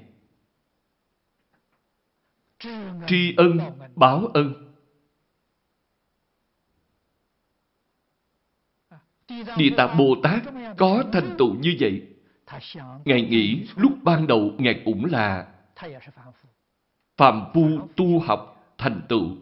Tri 3.07 3.35
ân, 3.37 3.59
báo 3.95 4.25
ân. 4.33 4.53
Địa 9.57 9.69
Tạng 9.77 9.97
Bồ 9.97 10.15
Tát 10.23 10.43
có 10.77 11.03
thành 11.13 11.35
tựu 11.37 11.55
như 11.55 11.75
vậy. 11.79 12.07
Ngài 13.05 13.21
nghĩ 13.21 13.67
lúc 13.75 13.91
ban 14.03 14.27
đầu 14.27 14.51
Ngài 14.57 14.81
cũng 14.85 15.05
là 15.05 15.53
phàm 17.17 17.45
phu 17.53 17.87
tu 17.95 18.19
học 18.19 18.73
thành 18.77 19.01
tựu. 19.09 19.37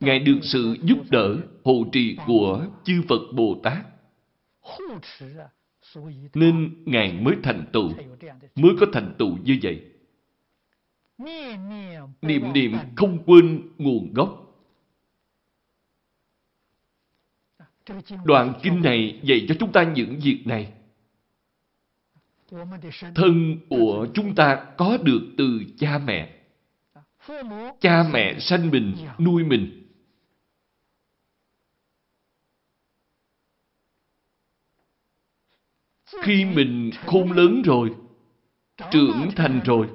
Ngài 0.00 0.18
được 0.18 0.38
sự 0.42 0.76
giúp 0.82 0.98
đỡ, 1.10 1.36
hộ 1.64 1.84
trì 1.92 2.16
của 2.26 2.66
chư 2.84 3.02
Phật 3.08 3.20
Bồ 3.34 3.60
Tát. 3.62 3.86
Nên 6.34 6.84
Ngài 6.84 7.12
mới 7.12 7.36
thành 7.42 7.66
tựu, 7.72 7.90
mới 8.54 8.72
có 8.80 8.86
thành 8.92 9.14
tựu 9.18 9.36
như 9.44 9.58
vậy. 9.62 9.84
Niệm 12.22 12.52
niệm 12.52 12.76
không 12.96 13.22
quên 13.26 13.68
nguồn 13.78 14.12
gốc. 14.12 14.44
Đoạn 18.24 18.54
kinh 18.62 18.82
này 18.82 19.20
dạy 19.22 19.46
cho 19.48 19.54
chúng 19.60 19.72
ta 19.72 19.82
những 19.82 20.18
việc 20.22 20.42
này. 20.44 20.72
Thân 23.14 23.56
của 23.70 24.06
chúng 24.14 24.34
ta 24.34 24.66
có 24.76 24.98
được 25.02 25.20
từ 25.38 25.60
cha 25.78 25.98
mẹ. 25.98 26.37
Cha 27.80 28.02
mẹ 28.12 28.38
sanh 28.40 28.70
mình, 28.70 28.96
nuôi 29.18 29.44
mình. 29.44 29.84
Khi 36.22 36.44
mình 36.44 36.90
khôn 37.06 37.32
lớn 37.32 37.62
rồi, 37.62 37.94
trưởng 38.90 39.30
thành 39.36 39.60
rồi, 39.64 39.88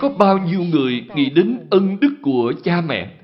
có 0.00 0.08
bao 0.08 0.38
nhiêu 0.38 0.62
người 0.62 1.06
nghĩ 1.14 1.30
đến 1.30 1.66
ân 1.70 2.00
đức 2.00 2.14
của 2.22 2.52
cha 2.64 2.80
mẹ? 2.80 3.20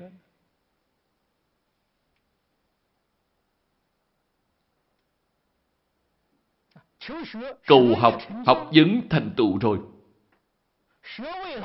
Cầu 7.67 7.95
học, 7.97 8.21
học 8.45 8.69
vấn 8.73 9.01
thành 9.09 9.31
tựu 9.37 9.57
rồi 9.57 9.79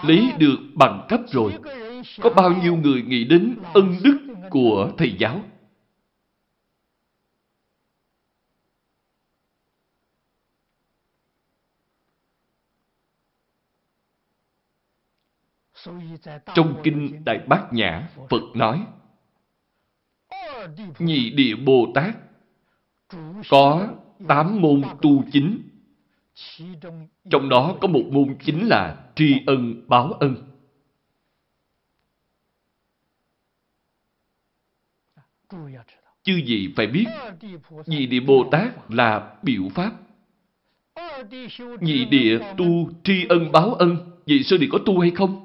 lấy 0.03 0.33
được 0.39 0.57
bằng 0.75 1.07
cấp 1.09 1.21
rồi, 1.29 1.53
có 2.21 2.31
bao 2.31 2.53
nhiêu 2.63 2.77
người 2.77 3.03
nghĩ 3.03 3.25
đến 3.25 3.57
ân 3.75 3.97
đức 4.05 4.19
của 4.51 4.91
thầy 4.99 5.17
giáo? 5.19 5.43
Trong 16.55 16.81
Kinh 16.85 17.25
Đại 17.25 17.39
Bát 17.39 17.73
Nhã, 17.73 18.09
Phật 18.31 18.43
nói, 18.55 18.87
Nhị 20.99 21.31
Địa 21.31 21.55
Bồ 21.55 21.87
Tát 21.95 22.17
có 23.51 23.89
tám 24.29 24.61
môn 24.61 24.83
tu 25.03 25.25
chính 25.33 25.69
trong 27.31 27.49
đó 27.49 27.77
có 27.81 27.89
một 27.89 28.03
môn 28.11 28.37
chính 28.41 28.69
là 28.69 29.06
tri 29.17 29.43
ân 29.47 29.83
báo 29.89 30.13
ân. 30.13 30.37
Chư 36.23 36.37
gì 36.47 36.73
phải 36.77 36.87
biết, 36.87 37.07
nhị 37.87 38.07
địa 38.07 38.21
Bồ 38.21 38.49
Tát 38.51 38.91
là 38.91 39.37
biểu 39.43 39.69
pháp. 39.75 39.93
Nhị 41.81 42.05
địa 42.05 42.39
tu 42.57 42.91
tri 43.05 43.27
ân 43.29 43.53
báo 43.53 43.75
ân, 43.75 43.97
vậy 44.27 44.43
sơ 44.43 44.57
địa 44.59 44.69
có 44.71 44.79
tu 44.87 45.01
hay 45.01 45.11
không? 45.11 45.43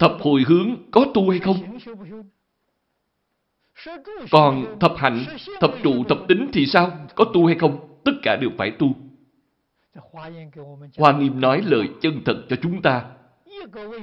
Thập 0.00 0.16
hồi 0.20 0.44
hướng 0.46 0.90
có 0.90 1.06
tu 1.14 1.30
hay 1.30 1.38
không? 1.38 1.78
Còn 4.30 4.78
thập 4.80 4.92
hạnh, 4.96 5.24
thập 5.60 5.70
trụ, 5.82 6.04
thập 6.04 6.18
tính 6.28 6.50
thì 6.52 6.66
sao? 6.66 7.06
Có 7.14 7.24
tu 7.34 7.46
hay 7.46 7.54
không? 7.58 8.00
Tất 8.04 8.12
cả 8.22 8.36
đều 8.36 8.50
phải 8.58 8.70
tu. 8.70 9.05
Hoa 10.96 11.18
Nghiêm 11.18 11.40
nói 11.40 11.62
lời 11.62 11.88
chân 12.02 12.22
thật 12.24 12.46
cho 12.48 12.56
chúng 12.62 12.82
ta. 12.82 13.10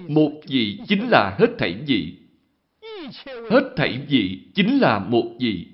Một 0.07 0.31
vị 0.47 0.79
chính 0.87 1.09
là 1.09 1.35
hết 1.39 1.47
thảy 1.59 1.73
vị. 1.87 2.19
Hết 3.25 3.73
thảy 3.77 4.05
vị 4.09 4.51
chính 4.55 4.79
là 4.79 4.99
một 4.99 5.35
vị. 5.39 5.67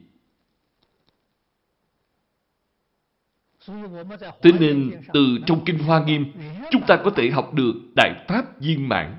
Thế 4.41 4.51
nên 4.59 5.01
từ 5.13 5.37
trong 5.45 5.65
Kinh 5.65 5.79
Hoa 5.79 6.05
Nghiêm, 6.05 6.31
chúng 6.71 6.81
ta 6.87 7.01
có 7.03 7.11
thể 7.15 7.29
học 7.29 7.53
được 7.53 7.73
Đại 7.95 8.25
Pháp 8.27 8.59
viên 8.59 8.89
mãn. 8.89 9.17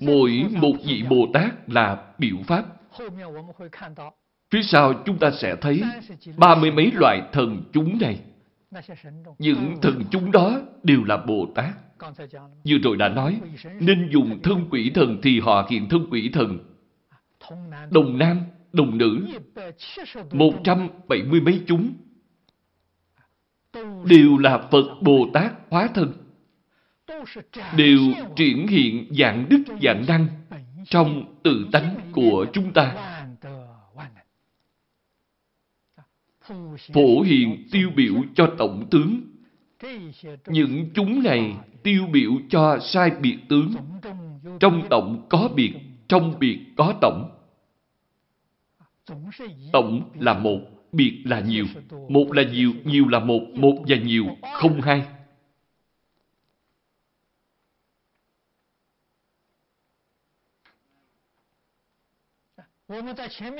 Mỗi 0.00 0.44
một 0.60 0.72
vị 0.84 1.02
Bồ 1.10 1.26
Tát 1.34 1.70
là 1.70 2.14
biểu 2.18 2.36
pháp. 2.46 2.64
Phía 4.50 4.62
sau 4.62 4.92
chúng 5.06 5.18
ta 5.18 5.30
sẽ 5.30 5.56
thấy 5.60 5.82
ba 6.36 6.54
mươi 6.54 6.70
mấy 6.70 6.90
loại 6.94 7.22
thần 7.32 7.62
chúng 7.72 7.98
này. 8.00 8.20
Những 9.38 9.76
thần 9.82 10.02
chúng 10.10 10.32
đó 10.32 10.60
đều 10.82 11.04
là 11.04 11.16
Bồ 11.16 11.46
Tát. 11.54 11.74
Như 12.64 12.78
rồi 12.82 12.96
đã 12.96 13.08
nói, 13.08 13.40
nên 13.80 14.08
dùng 14.12 14.42
thân 14.42 14.66
quỷ 14.70 14.90
thần 14.94 15.18
thì 15.22 15.40
họ 15.40 15.66
hiện 15.70 15.88
thân 15.88 16.06
quỷ 16.10 16.30
thần. 16.32 16.58
Đồng 17.90 18.18
nam, 18.18 18.40
đồng 18.72 18.98
nữ, 18.98 19.26
một 20.32 20.52
trăm 20.64 20.88
bảy 21.08 21.22
mươi 21.22 21.40
mấy 21.40 21.60
chúng, 21.66 21.92
đều 24.04 24.38
là 24.38 24.58
Phật 24.58 24.86
Bồ 25.00 25.26
Tát 25.32 25.52
hóa 25.70 25.88
thân 25.94 26.12
đều 27.76 27.98
triển 28.36 28.66
hiện 28.66 29.06
dạng 29.18 29.46
đức 29.48 29.62
dạng 29.82 30.04
năng 30.08 30.26
trong 30.84 31.24
tự 31.42 31.66
tánh 31.72 31.96
của 32.12 32.46
chúng 32.52 32.72
ta. 32.72 32.94
Phổ 36.92 37.20
hiện 37.20 37.64
tiêu 37.72 37.90
biểu 37.96 38.14
cho 38.34 38.54
tổng 38.58 38.86
tướng. 38.90 39.20
Những 40.46 40.90
chúng 40.94 41.22
này 41.22 41.56
tiêu 41.82 42.06
biểu 42.12 42.32
cho 42.48 42.78
sai 42.82 43.10
biệt 43.22 43.36
tướng. 43.48 43.74
Trong 44.60 44.82
tổng 44.90 45.26
có 45.28 45.50
biệt, 45.54 45.72
trong 46.08 46.34
biệt 46.38 46.58
có 46.76 46.94
tổng. 47.00 47.30
Tổng 49.72 50.02
là 50.14 50.38
một, 50.38 50.60
biệt 50.92 51.22
là 51.24 51.40
nhiều. 51.40 51.66
Một 52.08 52.32
là 52.32 52.42
nhiều, 52.42 52.72
nhiều 52.84 53.08
là 53.08 53.18
một, 53.18 53.40
một 53.54 53.74
và 53.88 53.96
nhiều, 53.96 54.26
không 54.54 54.80
hai. 54.80 55.02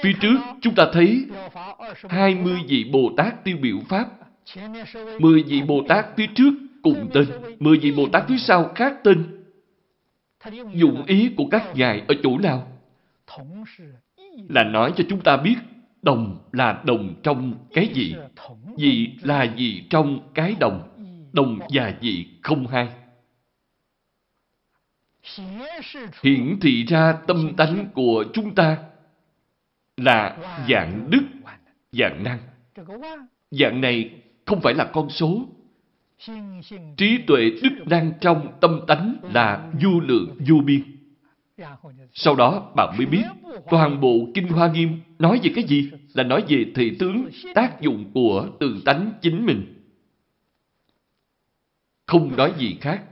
Phía 0.03 0.13
trước 0.21 0.37
chúng 0.61 0.75
ta 0.75 0.87
thấy 0.93 1.27
20 2.09 2.61
vị 2.69 2.91
Bồ 2.93 3.11
Tát 3.17 3.45
tiêu 3.45 3.57
biểu 3.63 3.77
Pháp. 3.89 4.09
10 5.19 5.43
vị 5.43 5.63
Bồ 5.63 5.83
Tát 5.89 6.07
phía 6.17 6.27
trước 6.35 6.51
cùng 6.83 7.11
tên. 7.15 7.27
10 7.59 7.79
vị 7.79 7.93
Bồ 7.93 8.09
Tát 8.13 8.25
phía 8.29 8.39
sau 8.39 8.73
khác 8.75 8.95
tên. 9.05 9.45
Dụng 10.75 11.05
ý 11.07 11.31
của 11.37 11.45
các 11.51 11.65
ngài 11.75 12.03
ở 12.09 12.15
chỗ 12.23 12.39
nào? 12.39 12.73
Là 14.49 14.65
nói 14.65 14.93
cho 14.97 15.05
chúng 15.09 15.21
ta 15.21 15.37
biết 15.37 15.57
đồng 16.03 16.39
là 16.53 16.83
đồng 16.85 17.15
trong 17.23 17.55
cái 17.73 17.89
gì? 17.95 18.15
Dị 18.77 19.09
là 19.23 19.45
gì 19.57 19.83
trong 19.91 20.19
cái 20.35 20.55
đồng? 20.61 20.89
Đồng 21.33 21.59
và 21.71 21.95
dị 22.01 22.27
không 22.43 22.67
hai. 22.67 22.89
Hiển 26.23 26.59
thị 26.61 26.85
ra 26.85 27.13
tâm 27.27 27.55
tánh 27.57 27.87
của 27.95 28.25
chúng 28.33 28.55
ta 28.55 28.79
là 30.05 30.37
dạng 30.69 31.11
đức, 31.11 31.23
dạng 31.93 32.25
năng. 32.25 32.39
Dạng 33.51 33.81
này 33.81 34.11
không 34.47 34.61
phải 34.61 34.75
là 34.75 34.85
con 34.85 35.11
số. 35.11 35.49
Trí 36.97 37.19
tuệ 37.27 37.51
đức 37.63 37.87
năng 37.87 38.13
trong 38.21 38.53
tâm 38.61 38.81
tánh 38.87 39.17
là 39.33 39.71
vô 39.83 40.01
lượng 40.01 40.39
vô 40.49 40.57
biên. 40.65 40.83
Sau 42.13 42.35
đó 42.35 42.73
bạn 42.77 42.95
mới 42.97 43.07
biết 43.07 43.25
toàn 43.71 44.01
bộ 44.01 44.29
Kinh 44.35 44.49
Hoa 44.49 44.73
Nghiêm 44.73 45.01
nói 45.19 45.41
về 45.43 45.51
cái 45.55 45.65
gì? 45.65 45.91
Là 46.15 46.23
nói 46.23 46.45
về 46.49 46.67
thị 46.75 46.97
tướng, 46.99 47.29
tác 47.55 47.81
dụng 47.81 48.11
của 48.15 48.49
tự 48.61 48.83
tánh 48.85 49.13
chính 49.23 49.47
mình. 49.47 49.75
Không 52.07 52.37
nói 52.37 52.53
gì 52.59 52.77
khác. 52.81 53.03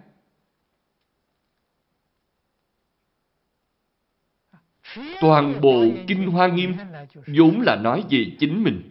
Toàn 5.20 5.61
bộ 5.61 5.84
Kinh 6.07 6.26
Hoa 6.26 6.47
Nghiêm 6.47 6.74
vốn 7.26 7.61
là 7.61 7.76
nói 7.76 8.05
về 8.11 8.26
chính 8.39 8.64
mình. 8.64 8.82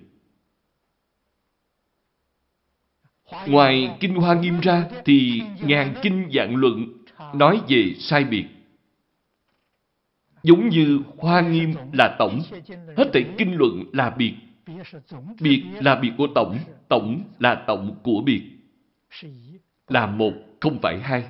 Ngoài 3.47 3.97
Kinh 3.99 4.15
Hoa 4.15 4.33
Nghiêm 4.33 4.59
ra 4.59 4.85
thì 5.05 5.41
ngàn 5.61 5.95
kinh 6.01 6.29
dạng 6.33 6.55
luận 6.55 6.87
nói 7.33 7.61
về 7.67 7.93
sai 7.99 8.23
biệt. 8.23 8.45
Giống 10.43 10.69
như 10.69 10.99
Hoa 11.17 11.41
Nghiêm 11.41 11.73
là 11.93 12.15
tổng, 12.19 12.41
hết 12.97 13.09
thảy 13.13 13.25
kinh 13.37 13.55
luận 13.55 13.83
là 13.93 14.09
biệt. 14.09 14.33
Biệt 15.39 15.63
là 15.79 15.95
biệt 15.95 16.11
của 16.17 16.27
tổng, 16.35 16.57
tổng 16.87 17.21
là 17.39 17.63
tổng 17.67 17.95
của 18.03 18.21
biệt. 18.25 18.41
Là 19.87 20.05
một, 20.05 20.33
không 20.59 20.79
phải 20.81 20.99
hai. 20.99 21.23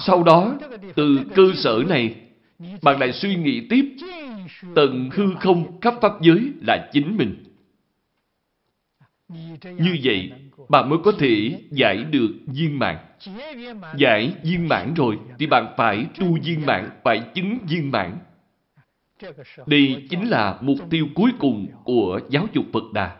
Sau 0.00 0.22
đó, 0.22 0.58
từ 0.94 1.18
cơ 1.34 1.42
sở 1.54 1.82
này, 1.88 2.14
bạn 2.82 2.98
lại 3.00 3.12
suy 3.12 3.36
nghĩ 3.36 3.66
tiếp, 3.70 3.96
tận 4.74 5.10
hư 5.12 5.34
không 5.40 5.80
khắp 5.80 5.94
pháp 6.00 6.12
giới 6.20 6.52
là 6.66 6.88
chính 6.92 7.16
mình. 7.16 7.44
Như 9.62 9.98
vậy, 10.02 10.32
bạn 10.68 10.90
mới 10.90 10.98
có 11.04 11.12
thể 11.18 11.60
giải 11.70 12.04
được 12.04 12.34
viên 12.46 12.78
mạng. 12.78 12.98
Giải 13.96 14.32
viên 14.42 14.68
mãn 14.68 14.94
rồi, 14.94 15.18
thì 15.38 15.46
bạn 15.46 15.74
phải 15.76 16.06
tu 16.18 16.38
viên 16.44 16.66
mãn, 16.66 16.90
phải 17.04 17.22
chứng 17.34 17.58
viên 17.68 17.90
mãn. 17.90 18.18
Đây 19.66 20.06
chính 20.10 20.28
là 20.28 20.58
mục 20.60 20.78
tiêu 20.90 21.08
cuối 21.14 21.30
cùng 21.38 21.66
của 21.84 22.20
giáo 22.30 22.46
dục 22.52 22.64
Phật 22.72 22.92
Đà. 22.94 23.16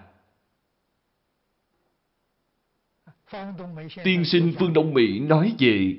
Tiên 4.05 4.25
sinh 4.25 4.53
Phương 4.59 4.73
Đông 4.73 4.95
Mỹ 4.95 5.19
nói 5.19 5.55
về 5.59 5.97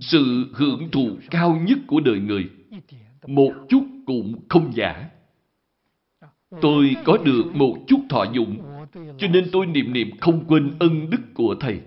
sự 0.00 0.50
hưởng 0.54 0.90
thụ 0.90 1.10
cao 1.30 1.56
nhất 1.56 1.78
của 1.86 2.00
đời 2.00 2.18
người 2.18 2.50
một 3.26 3.52
chút 3.68 3.84
cũng 4.06 4.40
không 4.48 4.72
giả. 4.74 5.10
Tôi 6.60 6.96
có 7.04 7.18
được 7.24 7.44
một 7.54 7.76
chút 7.86 8.00
thọ 8.10 8.24
dụng, 8.32 8.62
cho 9.18 9.28
nên 9.28 9.48
tôi 9.52 9.66
niệm 9.66 9.92
niệm 9.92 10.10
không 10.20 10.44
quên 10.48 10.76
ân 10.78 11.10
đức 11.10 11.20
của 11.34 11.56
Thầy. 11.60 11.80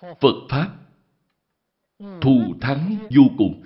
Phật 0.00 0.34
Pháp 0.48 0.70
thù 2.20 2.54
thắng 2.60 2.96
vô 3.16 3.22
cùng. 3.38 3.62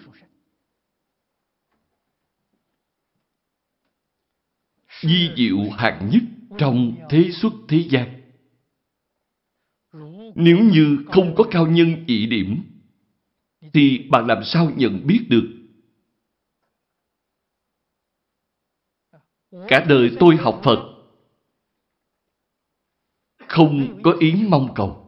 Di 5.00 5.30
diệu 5.36 5.70
hạng 5.70 6.10
nhất 6.12 6.22
trong 6.58 6.92
thế 7.10 7.30
xuất 7.32 7.52
thế 7.68 7.84
gian. 7.90 8.21
Nếu 10.34 10.58
như 10.58 11.04
không 11.12 11.34
có 11.36 11.44
cao 11.50 11.66
nhân 11.66 12.04
chỉ 12.06 12.26
điểm, 12.26 12.62
thì 13.72 14.08
bạn 14.10 14.26
làm 14.26 14.44
sao 14.44 14.70
nhận 14.76 15.06
biết 15.06 15.26
được? 15.28 15.58
Cả 19.68 19.84
đời 19.88 20.16
tôi 20.20 20.36
học 20.36 20.60
Phật, 20.64 20.92
không 23.48 24.02
có 24.02 24.16
ý 24.20 24.34
mong 24.48 24.74
cầu. 24.74 24.98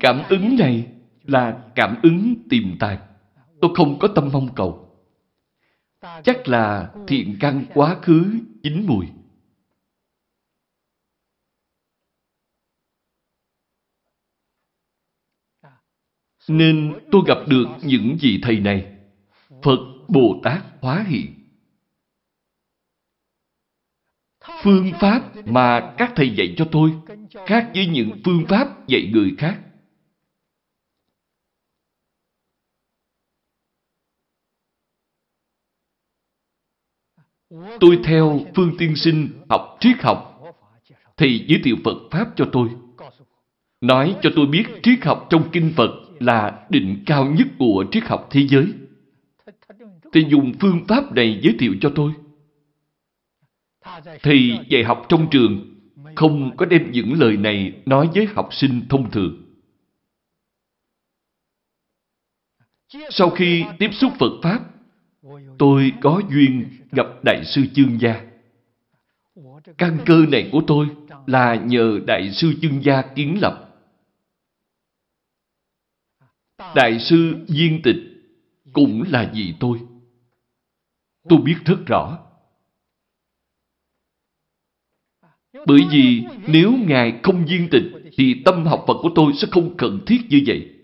Cảm 0.00 0.22
ứng 0.28 0.56
này 0.58 0.92
là 1.22 1.70
cảm 1.74 1.96
ứng 2.02 2.34
tiềm 2.50 2.78
tàng. 2.78 2.98
Tôi 3.60 3.70
không 3.74 3.98
có 3.98 4.08
tâm 4.14 4.30
mong 4.32 4.54
cầu. 4.54 4.84
Chắc 6.24 6.48
là 6.48 6.92
thiện 7.06 7.36
căn 7.40 7.64
quá 7.74 7.96
khứ 8.02 8.38
chín 8.62 8.86
mùi. 8.86 9.06
Nên 16.48 16.94
tôi 17.10 17.22
gặp 17.26 17.38
được 17.48 17.66
những 17.82 18.16
vị 18.20 18.38
thầy 18.42 18.60
này. 18.60 18.92
Phật 19.62 19.78
Bồ 20.08 20.40
Tát 20.42 20.64
hóa 20.80 21.04
hiện. 21.08 21.34
Phương 24.62 24.92
pháp 25.00 25.46
mà 25.46 25.94
các 25.98 26.12
thầy 26.16 26.30
dạy 26.30 26.54
cho 26.56 26.68
tôi 26.72 26.92
khác 27.46 27.70
với 27.74 27.86
những 27.86 28.20
phương 28.24 28.44
pháp 28.48 28.88
dạy 28.88 29.10
người 29.12 29.34
khác. 29.38 29.60
Tôi 37.80 38.00
theo 38.04 38.40
Phương 38.54 38.72
Tiên 38.78 38.96
Sinh 38.96 39.28
học 39.48 39.76
triết 39.80 39.96
học. 40.02 40.42
Thầy 41.16 41.44
giới 41.48 41.60
thiệu 41.64 41.76
Phật 41.84 41.98
Pháp 42.10 42.28
cho 42.36 42.48
tôi. 42.52 42.68
Nói 43.80 44.16
cho 44.22 44.30
tôi 44.36 44.46
biết 44.46 44.64
triết 44.82 45.04
học 45.04 45.26
trong 45.30 45.48
Kinh 45.52 45.72
Phật 45.76 46.07
là 46.20 46.66
đỉnh 46.70 47.02
cao 47.06 47.26
nhất 47.26 47.48
của 47.58 47.84
triết 47.92 48.04
học 48.04 48.28
thế 48.30 48.46
giới. 48.46 48.66
Thầy 50.12 50.24
dùng 50.28 50.52
phương 50.60 50.84
pháp 50.88 51.12
này 51.12 51.40
giới 51.42 51.56
thiệu 51.58 51.74
cho 51.80 51.92
tôi. 51.94 52.12
Thầy 54.22 54.58
dạy 54.68 54.84
học 54.84 55.06
trong 55.08 55.30
trường 55.30 55.74
không 56.16 56.56
có 56.56 56.66
đem 56.66 56.90
những 56.90 57.20
lời 57.20 57.36
này 57.36 57.72
nói 57.86 58.08
với 58.14 58.26
học 58.26 58.48
sinh 58.52 58.82
thông 58.88 59.10
thường. 59.10 59.44
Sau 63.10 63.30
khi 63.30 63.64
tiếp 63.78 63.90
xúc 63.92 64.12
Phật 64.18 64.32
Pháp, 64.42 64.60
tôi 65.58 65.92
có 66.00 66.22
duyên 66.30 66.64
gặp 66.92 67.06
Đại 67.24 67.44
sư 67.44 67.62
Chương 67.74 68.00
Gia. 68.00 68.20
Căn 69.78 69.98
cơ 70.06 70.26
này 70.28 70.48
của 70.52 70.62
tôi 70.66 70.86
là 71.26 71.54
nhờ 71.54 72.00
Đại 72.06 72.30
sư 72.32 72.54
Chương 72.62 72.84
Gia 72.84 73.02
kiến 73.02 73.38
lập. 73.40 73.67
Đại 76.74 76.98
sư 77.00 77.36
Viên 77.48 77.82
Tịch 77.82 77.96
cũng 78.72 79.04
là 79.08 79.32
gì 79.34 79.54
tôi. 79.60 79.78
Tôi 81.28 81.38
biết 81.44 81.56
rất 81.64 81.78
rõ. 81.86 82.18
Bởi 85.66 85.80
vì 85.90 86.24
nếu 86.46 86.72
Ngài 86.86 87.20
không 87.22 87.46
viên 87.46 87.68
tịch 87.70 87.82
thì 88.16 88.42
tâm 88.44 88.66
học 88.66 88.84
Phật 88.86 88.94
của 89.02 89.10
tôi 89.14 89.32
sẽ 89.36 89.48
không 89.50 89.76
cần 89.76 90.00
thiết 90.06 90.18
như 90.28 90.42
vậy. 90.46 90.74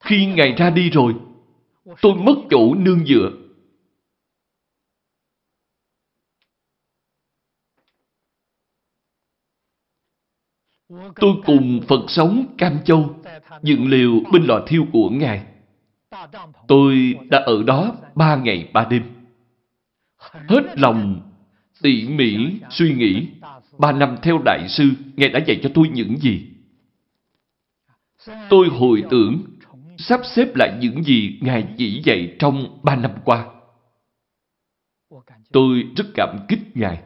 Khi 0.00 0.26
Ngài 0.26 0.52
ra 0.52 0.70
đi 0.70 0.90
rồi, 0.90 1.14
tôi 2.02 2.14
mất 2.14 2.34
chỗ 2.50 2.74
nương 2.74 3.06
dựa. 3.06 3.30
Tôi 11.16 11.34
cùng 11.46 11.80
Phật 11.88 12.04
sống 12.08 12.46
Cam 12.58 12.78
Châu, 12.84 13.16
dựng 13.62 13.88
liều 13.88 14.20
bên 14.32 14.44
lò 14.44 14.60
thiêu 14.66 14.86
của 14.92 15.10
Ngài. 15.10 15.42
Tôi 16.68 17.14
đã 17.28 17.38
ở 17.38 17.62
đó 17.62 17.92
ba 18.14 18.36
ngày 18.36 18.68
ba 18.72 18.86
đêm. 18.90 19.02
Hết 20.48 20.78
lòng, 20.78 21.20
tỉ 21.82 22.08
mỉ, 22.08 22.36
suy 22.70 22.94
nghĩ. 22.94 23.28
Ba 23.78 23.92
năm 23.92 24.16
theo 24.22 24.38
đại 24.44 24.68
sư, 24.68 24.90
ngài 25.16 25.28
đã 25.28 25.40
dạy 25.46 25.60
cho 25.62 25.70
tôi 25.74 25.88
những 25.88 26.16
gì? 26.18 26.46
Tôi 28.50 28.68
hồi 28.68 29.02
tưởng, 29.10 29.42
sắp 29.98 30.20
xếp 30.24 30.56
lại 30.56 30.78
những 30.80 31.04
gì 31.04 31.38
ngài 31.42 31.66
chỉ 31.78 32.02
dạy 32.04 32.36
trong 32.38 32.78
ba 32.82 32.96
năm 32.96 33.10
qua. 33.24 33.46
Tôi 35.52 35.84
rất 35.96 36.04
cảm 36.14 36.38
kích 36.48 36.60
ngài. 36.74 37.02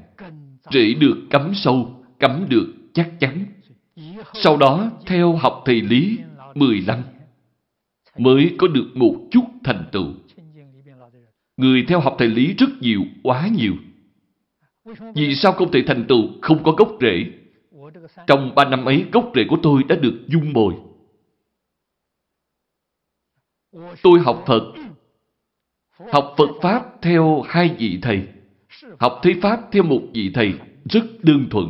Rễ 0.71 0.95
được 0.95 1.17
cắm 1.31 1.53
sâu, 1.55 2.05
cắm 2.19 2.47
được 2.49 2.75
chắc 2.95 3.11
chắn 3.21 3.45
sau 4.35 4.57
đó 4.57 4.91
theo 5.07 5.33
học 5.33 5.63
thầy 5.67 5.81
lý 5.81 6.19
10 6.55 6.85
năm 6.87 7.03
mới 8.19 8.55
có 8.59 8.69
được 8.69 8.87
một 8.95 9.15
chút 9.31 9.45
thành 9.65 9.85
tựu 9.93 10.07
người 11.57 11.85
theo 11.89 12.01
học 12.01 12.17
thầy 12.19 12.29
lý 12.29 12.55
rất 12.55 12.69
nhiều 12.81 13.03
quá 13.23 13.49
nhiều 13.57 13.75
vì 15.15 15.35
sao 15.35 15.53
không 15.53 15.73
thể 15.73 15.83
thành 15.87 16.05
tựu 16.09 16.23
không 16.43 16.65
có 16.65 16.73
gốc 16.73 16.97
rễ? 17.01 17.27
Trong 18.27 18.55
ba 18.55 18.65
năm 18.65 18.85
ấy, 18.85 19.05
gốc 19.13 19.33
rễ 19.35 19.45
của 19.49 19.59
tôi 19.63 19.83
đã 19.89 19.97
được 19.97 20.21
dung 20.27 20.53
bồi. 20.53 20.75
Tôi 24.03 24.21
học 24.21 24.45
Phật. 24.47 24.73
Học 26.13 26.35
Phật 26.39 26.49
Pháp 26.63 27.03
theo 27.03 27.43
hai 27.49 27.77
vị 27.79 27.99
thầy. 28.03 28.29
Học 28.99 29.21
Thế 29.23 29.35
Pháp 29.43 29.61
theo 29.73 29.83
một 29.83 30.01
vị 30.15 30.31
thầy 30.35 30.55
rất 30.85 31.05
đơn 31.23 31.47
thuần. 31.51 31.67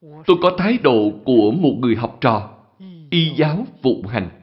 Tôi 0.00 0.36
có 0.42 0.56
thái 0.58 0.78
độ 0.78 1.10
của 1.24 1.50
một 1.50 1.76
người 1.80 1.96
học 1.96 2.18
trò, 2.20 2.64
y 3.10 3.34
giáo 3.36 3.66
phụng 3.82 4.06
hành. 4.06 4.36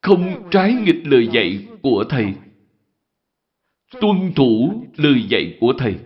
Không 0.00 0.48
trái 0.50 0.72
nghịch 0.72 1.02
lời 1.04 1.28
dạy 1.32 1.68
của 1.82 2.04
Thầy. 2.10 2.34
Tuân 4.00 4.32
thủ 4.36 4.84
lời 4.96 5.26
dạy 5.30 5.58
của 5.60 5.72
Thầy. 5.78 5.98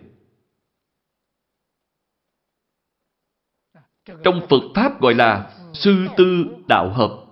Trong 4.24 4.46
Phật 4.50 4.72
Pháp 4.74 5.00
gọi 5.00 5.14
là 5.14 5.58
sư 5.74 6.06
tư 6.16 6.56
đạo 6.68 6.92
hợp. 6.92 7.26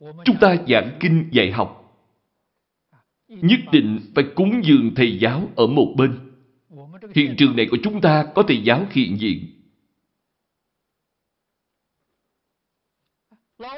Chúng 0.00 0.36
ta 0.40 0.56
giảng 0.68 0.98
kinh 1.00 1.28
dạy 1.32 1.52
học 1.52 1.81
nhất 3.40 3.60
định 3.72 4.00
phải 4.14 4.24
cúng 4.34 4.60
dường 4.64 4.94
thầy 4.94 5.18
giáo 5.18 5.48
ở 5.56 5.66
một 5.66 5.94
bên. 5.96 6.18
Hiện 7.14 7.34
trường 7.38 7.56
này 7.56 7.66
của 7.70 7.78
chúng 7.82 8.00
ta 8.00 8.24
có 8.34 8.42
thầy 8.42 8.62
giáo 8.62 8.86
hiện 8.90 9.20
diện. 9.20 9.46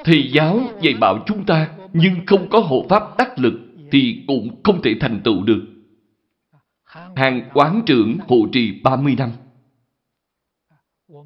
Thầy 0.05 0.31
giáo 0.33 0.61
dạy 0.83 0.95
bảo 1.01 1.25
chúng 1.27 1.45
ta 1.47 1.71
nhưng 1.93 2.15
không 2.27 2.49
có 2.51 2.59
hộ 2.59 2.87
pháp 2.89 3.03
đắc 3.19 3.39
lực 3.39 3.55
thì 3.91 4.25
cũng 4.27 4.63
không 4.63 4.83
thể 4.83 4.95
thành 5.01 5.21
tựu 5.25 5.43
được. 5.43 5.63
Hàng 7.17 7.51
quán 7.55 7.83
trưởng 7.87 8.19
hộ 8.29 8.37
trì 8.53 8.81
30 8.83 9.15
năm. 9.19 9.31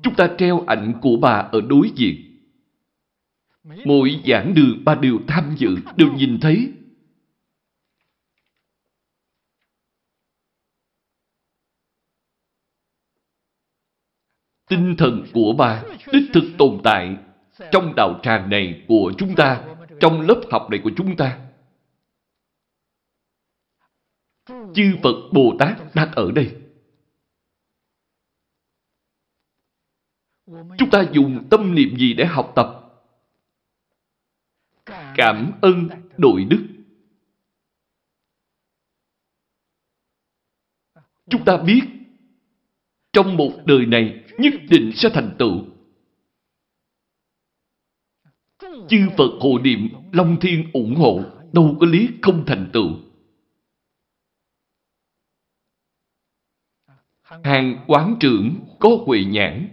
Chúng 0.02 0.14
ta 0.14 0.28
treo 0.38 0.64
ảnh 0.66 0.92
của 1.00 1.16
bà 1.16 1.32
ở 1.32 1.60
đối 1.60 1.90
diện. 1.94 2.16
Mỗi 3.84 4.20
giảng 4.26 4.54
đường 4.54 4.84
ba 4.84 4.94
đều 4.94 5.18
tham 5.26 5.54
dự, 5.58 5.76
đều 5.96 6.12
nhìn 6.12 6.40
thấy 6.40 6.72
tinh 14.68 14.94
thần 14.98 15.24
của 15.34 15.54
bà 15.58 15.82
đích 16.12 16.30
thực 16.32 16.44
tồn 16.58 16.80
tại 16.84 17.16
trong 17.72 17.92
đạo 17.96 18.20
tràng 18.22 18.50
này 18.50 18.84
của 18.88 19.12
chúng 19.18 19.34
ta, 19.36 19.64
trong 20.00 20.20
lớp 20.20 20.40
học 20.50 20.66
này 20.70 20.80
của 20.84 20.90
chúng 20.96 21.16
ta. 21.16 21.40
Chư 24.46 24.96
Phật 25.02 25.14
Bồ 25.32 25.56
Tát 25.58 25.94
đang 25.94 26.12
ở 26.12 26.32
đây. 26.32 26.56
Chúng 30.78 30.90
ta 30.90 31.04
dùng 31.12 31.46
tâm 31.50 31.74
niệm 31.74 31.96
gì 31.98 32.14
để 32.14 32.24
học 32.24 32.52
tập? 32.56 32.84
Cảm 35.16 35.52
ơn 35.62 35.88
đội 36.16 36.44
đức. 36.44 36.66
Chúng 41.30 41.44
ta 41.44 41.56
biết 41.56 41.97
trong 43.12 43.36
một 43.36 43.50
đời 43.64 43.86
này 43.86 44.24
nhất 44.38 44.52
định 44.70 44.92
sẽ 44.94 45.08
thành 45.08 45.36
tựu. 45.38 45.64
Chư 48.88 49.08
Phật 49.16 49.30
hộ 49.40 49.58
niệm, 49.58 49.88
Long 50.12 50.40
Thiên 50.40 50.72
ủng 50.72 50.94
hộ, 50.94 51.20
đâu 51.52 51.76
có 51.80 51.86
lý 51.86 52.08
không 52.22 52.44
thành 52.46 52.70
tựu. 52.72 52.90
Hàng 57.42 57.84
quán 57.86 58.16
trưởng 58.20 58.54
có 58.78 58.88
huệ 59.06 59.24
nhãn, 59.24 59.68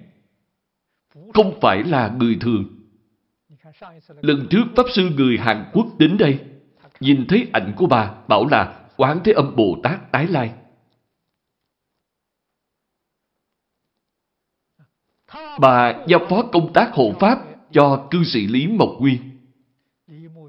không 1.33 1.59
phải 1.61 1.83
là 1.83 2.15
người 2.19 2.37
thường. 2.41 2.65
Lần 4.21 4.47
trước 4.49 4.63
Pháp 4.75 4.85
Sư 4.95 5.09
người 5.15 5.37
Hàn 5.37 5.69
Quốc 5.73 5.87
đến 5.99 6.17
đây, 6.17 6.39
nhìn 6.99 7.25
thấy 7.27 7.47
ảnh 7.53 7.73
của 7.75 7.87
bà, 7.87 8.15
bảo 8.27 8.47
là 8.47 8.89
Quán 8.97 9.19
Thế 9.23 9.31
Âm 9.31 9.55
Bồ 9.55 9.77
Tát 9.83 10.11
tái 10.11 10.27
lai. 10.27 10.53
Bà 15.61 16.03
giao 16.07 16.19
phó 16.29 16.43
công 16.53 16.73
tác 16.73 16.89
hộ 16.93 17.13
pháp 17.19 17.39
cho 17.71 18.07
cư 18.11 18.23
sĩ 18.23 18.47
Lý 18.47 18.67
Mộc 18.67 18.89
Nguyên. 18.99 19.21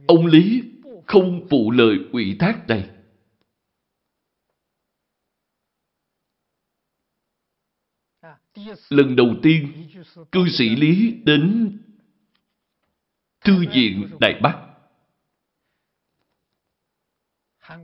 Ông 0.07 0.27
Lý 0.27 0.63
không 1.07 1.47
phụ 1.51 1.71
lời 1.71 1.99
ủy 2.13 2.37
thác 2.39 2.69
này. 2.69 2.91
Lần 8.89 9.17
đầu 9.17 9.29
tiên, 9.43 9.89
cư 10.33 10.49
sĩ 10.49 10.77
Lý 10.77 11.15
đến 11.25 11.73
Thư 13.45 13.65
viện 13.73 14.09
Đại 14.21 14.41
Bắc. 14.43 14.63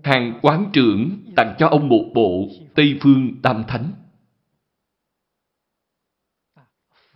Hàng 0.03 0.39
quán 0.43 0.71
trưởng 0.73 1.33
tặng 1.37 1.55
cho 1.59 1.69
ông 1.69 1.89
một 1.89 2.11
bộ 2.15 2.49
Tây 2.75 2.99
Phương 3.01 3.43
Tam 3.43 3.65
Thánh. 3.69 3.93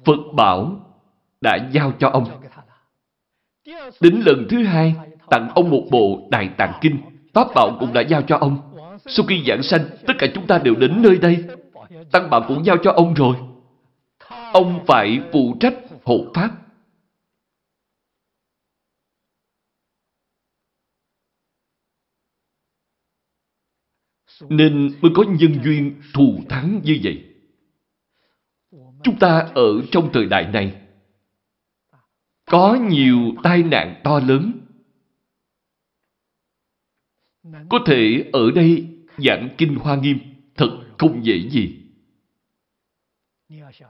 Phật 0.07 0.33
bảo 0.35 0.81
đã 1.41 1.69
giao 1.73 1.93
cho 1.99 2.09
ông. 2.09 2.25
Đến 4.01 4.23
lần 4.27 4.47
thứ 4.51 4.65
hai, 4.65 4.95
tặng 5.31 5.51
ông 5.55 5.71
một 5.71 5.83
bộ 5.91 6.29
Đại 6.31 6.51
Tạng 6.59 6.79
Kinh. 6.81 6.99
Pháp 7.35 7.49
Bảo 7.55 7.77
cũng 7.81 7.93
đã 7.93 8.01
giao 8.01 8.23
cho 8.23 8.37
ông. 8.37 8.59
Sau 9.07 9.27
khi 9.27 9.45
giảng 9.47 9.63
sanh, 9.63 9.81
tất 10.07 10.15
cả 10.19 10.27
chúng 10.35 10.47
ta 10.47 10.59
đều 10.59 10.75
đến 10.75 11.03
nơi 11.03 11.19
đây. 11.19 11.45
Tăng 12.13 12.31
Bảo 12.31 12.45
cũng 12.49 12.65
giao 12.65 12.77
cho 12.83 12.93
ông 12.93 13.15
rồi. 13.15 13.37
Ông 14.53 14.85
phải 14.87 15.21
phụ 15.33 15.57
trách 15.61 15.75
hộ 16.05 16.27
Pháp. 16.35 16.51
Nên 24.49 24.99
mới 25.01 25.13
có 25.15 25.23
nhân 25.23 25.59
duyên 25.65 26.03
thù 26.15 26.39
thắng 26.49 26.81
như 26.85 27.01
vậy. 27.03 27.26
Chúng 29.03 29.19
ta 29.19 29.39
ở 29.55 29.83
trong 29.91 30.11
thời 30.13 30.27
đại 30.27 30.49
này 30.53 30.83
có 32.45 32.79
nhiều 32.91 33.19
tai 33.43 33.63
nạn 33.63 34.01
to 34.05 34.19
lớn. 34.19 34.53
Có 37.69 37.79
thể 37.87 38.31
ở 38.33 38.51
đây 38.51 38.87
giảng 39.19 39.49
kinh 39.59 39.75
hoa 39.75 39.97
nghiêm 39.97 40.19
thật 40.57 40.81
không 40.99 41.25
dễ 41.25 41.49
gì. 41.51 41.83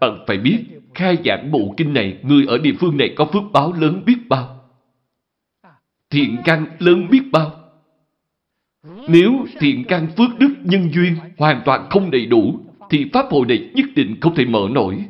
Bạn 0.00 0.24
phải 0.26 0.38
biết, 0.38 0.64
khai 0.94 1.18
giảng 1.24 1.50
bộ 1.52 1.74
kinh 1.76 1.94
này, 1.94 2.18
người 2.22 2.44
ở 2.46 2.58
địa 2.58 2.74
phương 2.80 2.96
này 2.96 3.14
có 3.16 3.24
phước 3.24 3.42
báo 3.52 3.72
lớn 3.72 4.02
biết 4.06 4.18
bao. 4.28 4.70
Thiện 6.10 6.36
căn 6.44 6.66
lớn 6.78 7.06
biết 7.10 7.22
bao. 7.32 7.62
Nếu 9.08 9.46
thiện 9.60 9.84
căn 9.88 10.08
phước 10.16 10.38
đức 10.38 10.54
nhân 10.64 10.90
duyên 10.92 11.16
hoàn 11.38 11.62
toàn 11.64 11.86
không 11.90 12.10
đầy 12.10 12.26
đủ, 12.26 12.60
thì 12.90 13.10
Pháp 13.12 13.26
hội 13.30 13.46
này 13.46 13.70
nhất 13.74 13.86
định 13.96 14.16
không 14.20 14.34
thể 14.34 14.44
mở 14.44 14.68
nổi. 14.70 15.08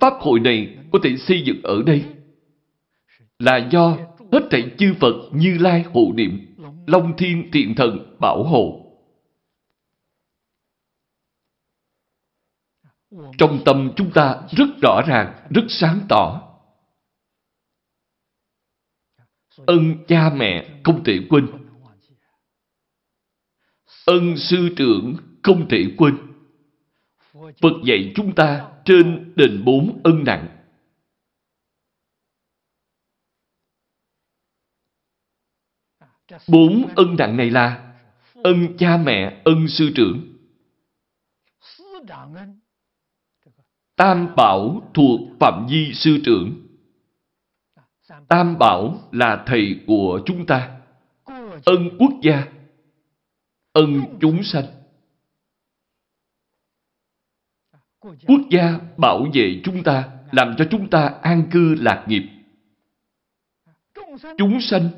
Pháp 0.00 0.12
hội 0.20 0.40
này 0.40 0.78
có 0.92 0.98
thể 1.02 1.16
xây 1.16 1.42
dựng 1.42 1.62
ở 1.62 1.82
đây 1.86 2.04
là 3.38 3.68
do 3.72 3.96
hết 4.32 4.48
thảy 4.50 4.70
chư 4.78 4.94
Phật 5.00 5.14
Như 5.32 5.58
Lai 5.60 5.82
hộ 5.82 6.12
niệm, 6.14 6.56
Long 6.86 7.16
Thiên 7.16 7.50
Thiện 7.52 7.74
Thần 7.74 8.16
bảo 8.20 8.44
hộ. 8.44 8.86
Trong 13.38 13.62
tâm 13.64 13.92
chúng 13.96 14.10
ta 14.14 14.42
rất 14.50 14.66
rõ 14.82 15.02
ràng, 15.06 15.46
rất 15.50 15.64
sáng 15.68 16.00
tỏ. 16.08 16.46
Ân 19.66 20.04
cha 20.08 20.30
mẹ 20.36 20.80
không 20.84 21.04
thể 21.04 21.18
quên. 21.30 21.46
Ân 24.06 24.36
sư 24.36 24.68
trưởng 24.76 25.16
không 25.42 25.68
thể 25.68 25.84
quên. 25.98 26.16
Phật 27.32 27.72
dạy 27.84 28.12
chúng 28.16 28.34
ta 28.34 28.72
trên 28.84 29.32
đền 29.36 29.64
bốn 29.64 30.00
ân 30.04 30.24
nặng. 30.24 30.56
Bốn 36.48 36.88
ân 36.96 37.16
nặng 37.18 37.36
này 37.36 37.50
là 37.50 37.94
ân 38.34 38.76
cha 38.78 38.96
mẹ, 38.96 39.42
ân 39.44 39.68
sư 39.68 39.92
trưởng. 39.94 40.36
Tam 43.96 44.36
bảo 44.36 44.90
thuộc 44.94 45.20
phạm 45.40 45.66
vi 45.70 45.92
sư 45.94 46.18
trưởng. 46.24 46.66
Tam 48.28 48.58
bảo 48.58 49.08
là 49.12 49.44
thầy 49.46 49.80
của 49.86 50.20
chúng 50.26 50.46
ta. 50.46 50.80
Ân 51.64 51.96
quốc 51.98 52.12
gia, 52.22 52.44
ân 53.72 54.02
chúng 54.20 54.42
sanh. 54.42 54.79
Quốc 58.00 58.40
gia 58.50 58.78
bảo 58.96 59.26
vệ 59.34 59.60
chúng 59.64 59.82
ta, 59.82 60.08
làm 60.32 60.54
cho 60.58 60.64
chúng 60.70 60.90
ta 60.90 61.14
an 61.22 61.42
cư 61.50 61.74
lạc 61.74 62.04
nghiệp. 62.08 62.22
Chúng 64.38 64.60
sanh, 64.60 64.88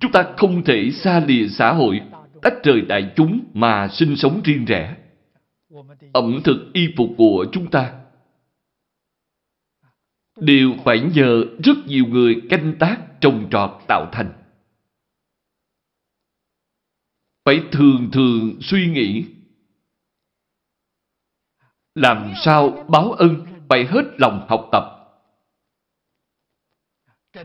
chúng 0.00 0.12
ta 0.12 0.34
không 0.36 0.64
thể 0.64 0.90
xa 0.90 1.20
lìa 1.26 1.48
xã 1.48 1.72
hội, 1.72 2.00
tách 2.42 2.54
rời 2.64 2.80
đại 2.80 3.12
chúng 3.16 3.44
mà 3.54 3.88
sinh 3.88 4.16
sống 4.16 4.40
riêng 4.44 4.64
rẽ. 4.64 4.96
Ẩm 6.12 6.40
thực 6.44 6.70
y 6.72 6.88
phục 6.96 7.08
của 7.16 7.46
chúng 7.52 7.70
ta 7.70 7.92
đều 10.36 10.70
phải 10.84 11.00
nhờ 11.14 11.44
rất 11.64 11.76
nhiều 11.86 12.04
người 12.06 12.42
canh 12.50 12.74
tác 12.78 13.20
trồng 13.20 13.48
trọt 13.50 13.70
tạo 13.88 14.08
thành. 14.12 14.32
phải 17.44 17.60
thường 17.72 18.10
thường 18.12 18.56
suy 18.60 18.86
nghĩ 18.86 19.24
làm 21.94 22.32
sao 22.44 22.84
báo 22.88 23.12
ân 23.12 23.46
phải 23.68 23.84
hết 23.84 24.02
lòng 24.18 24.46
học 24.48 24.68
tập? 24.72 24.84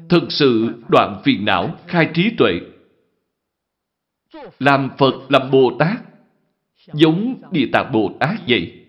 Thực 0.10 0.24
sự 0.30 0.74
đoạn 0.90 1.22
phiền 1.24 1.46
não 1.46 1.76
khai 1.88 2.10
trí 2.14 2.32
tuệ. 2.38 2.60
Làm 4.60 4.90
phật 4.98 5.14
làm 5.30 5.52
bồ 5.52 5.72
tát, 5.80 5.98
giống 6.94 7.36
địa 7.52 7.70
tạng 7.74 7.92
bồ 7.92 8.12
tát 8.20 8.36
vậy. 8.48 8.86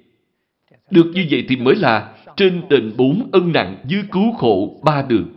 Được 0.90 1.10
như 1.14 1.26
vậy 1.30 1.44
thì 1.48 1.56
mới 1.56 1.74
là 1.74 2.14
trên 2.36 2.68
đền 2.68 2.94
bốn 2.96 3.30
ân 3.32 3.52
nặng 3.52 3.84
dưới 3.86 4.02
cứu 4.12 4.32
khổ 4.32 4.80
ba 4.84 5.02
đường. 5.02 5.32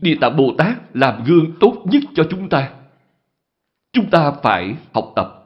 Địa 0.00 0.16
tạng 0.20 0.36
bồ 0.36 0.54
tát 0.58 0.96
làm 0.96 1.24
gương 1.24 1.52
tốt 1.60 1.82
nhất 1.84 2.02
cho 2.14 2.26
chúng 2.30 2.48
ta. 2.48 2.74
Chúng 3.92 4.10
ta 4.10 4.32
phải 4.42 4.74
học 4.94 5.12
tập. 5.16 5.45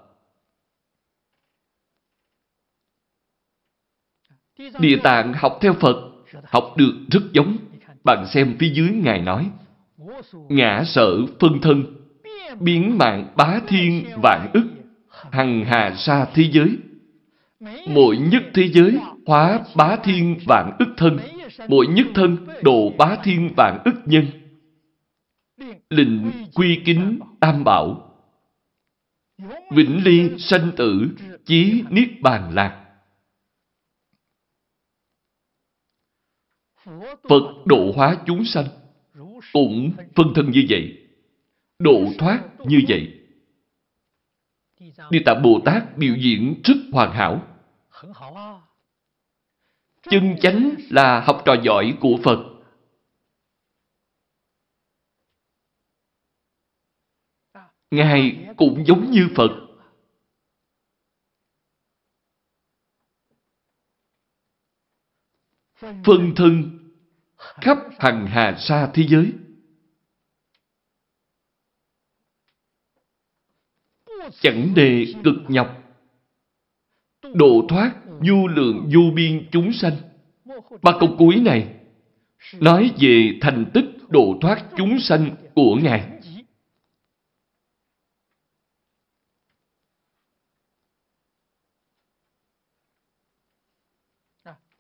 Địa 4.81 4.97
tạng 4.97 5.33
học 5.33 5.59
theo 5.61 5.73
phật, 5.73 5.97
học 6.45 6.75
được 6.77 6.95
rất 7.11 7.23
giống. 7.33 7.57
Bạn 8.05 8.27
xem 8.27 8.57
phía 8.59 8.69
dưới 8.69 8.89
ngài 8.89 9.21
nói, 9.21 9.51
ngã 10.49 10.83
sở 10.87 11.27
phân 11.41 11.61
thân, 11.61 11.85
biến 12.61 12.99
mạng 12.99 13.27
bá 13.37 13.61
thiên 13.69 14.05
vạn 14.23 14.51
ức, 14.53 14.67
hằng 15.31 15.65
hà 15.65 15.95
sa 15.97 16.27
thế 16.35 16.49
giới. 16.53 16.77
Mỗi 17.87 18.17
nhất 18.17 18.43
thế 18.55 18.69
giới 18.69 18.99
hóa 19.27 19.61
bá 19.77 19.97
thiên 19.97 20.39
vạn 20.47 20.77
ức 20.79 20.89
thân, 20.97 21.19
mỗi 21.69 21.87
nhất 21.87 22.07
thân 22.15 22.37
độ 22.63 22.93
bá 22.99 23.17
thiên 23.25 23.51
vạn 23.57 23.79
ức 23.85 23.95
nhân. 24.05 24.27
Lịnh 25.91 26.31
quy 26.55 26.81
kính 26.85 27.19
tam 27.41 27.65
bảo. 27.65 28.15
Vĩnh 29.71 30.05
ly 30.05 30.31
sanh 30.39 30.71
tử 30.77 31.09
chí 31.45 31.83
niết 31.91 32.09
bàn 32.23 32.55
lạc. 32.55 32.90
Phật 37.29 37.67
độ 37.67 37.93
hóa 37.97 38.23
chúng 38.27 38.45
sanh 38.45 38.67
cũng 39.53 39.93
phân 40.17 40.33
thân 40.35 40.51
như 40.51 40.67
vậy, 40.69 41.09
độ 41.79 42.05
thoát 42.19 42.43
như 42.67 42.81
vậy 42.89 43.21
Địa 45.11 45.23
Tạng 45.27 45.43
Bồ 45.43 45.61
Tát 45.65 45.99
biểu 45.99 46.15
diễn 46.17 46.61
rất 46.65 46.75
hoàn 46.93 47.13
hảo. 47.13 47.43
Chân 50.03 50.37
chánh 50.41 50.75
là 50.91 51.21
học 51.21 51.43
trò 51.45 51.57
giỏi 51.63 51.97
của 52.01 52.19
Phật. 52.25 52.47
Ngài 57.91 58.47
cũng 58.57 58.85
giống 58.87 59.11
như 59.11 59.29
Phật. 59.37 59.67
Phân 66.05 66.33
thân 66.37 66.80
khắp 67.61 67.79
hằng 67.99 68.27
hà 68.27 68.57
sa 68.59 68.91
thế 68.95 69.07
giới. 69.09 69.33
Chẳng 74.41 74.75
đề 74.75 75.15
cực 75.25 75.35
nhọc. 75.49 75.77
Độ 77.35 77.67
thoát 77.69 77.95
du 78.21 78.49
lượng 78.49 78.91
du 78.93 79.11
biên 79.15 79.49
chúng 79.53 79.73
sanh. 79.73 79.97
Ba 80.83 80.93
câu 81.01 81.15
cuối 81.19 81.37
này 81.45 81.75
nói 82.61 82.95
về 83.01 83.39
thành 83.41 83.71
tích 83.75 83.85
độ 84.09 84.39
thoát 84.41 84.65
chúng 84.77 84.99
sanh 85.01 85.37
của 85.55 85.77
Ngài. 85.83 86.21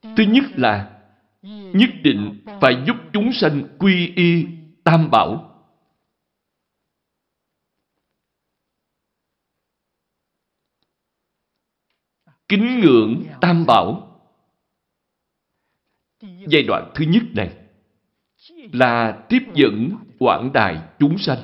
Thứ 0.02 0.24
nhất 0.28 0.44
là 0.56 0.99
nhất 1.42 1.90
định 2.02 2.44
phải 2.60 2.82
giúp 2.86 2.96
chúng 3.12 3.32
sanh 3.32 3.76
quy 3.78 4.12
y 4.16 4.46
tam 4.84 5.10
bảo. 5.10 5.46
Kính 12.48 12.80
ngưỡng 12.80 13.24
tam 13.40 13.66
bảo. 13.66 14.06
Giai 16.22 16.62
đoạn 16.62 16.92
thứ 16.94 17.04
nhất 17.08 17.22
này 17.34 17.56
là 18.72 19.26
tiếp 19.28 19.42
dẫn 19.54 19.96
quảng 20.18 20.52
đại 20.52 20.88
chúng 20.98 21.18
sanh. 21.18 21.38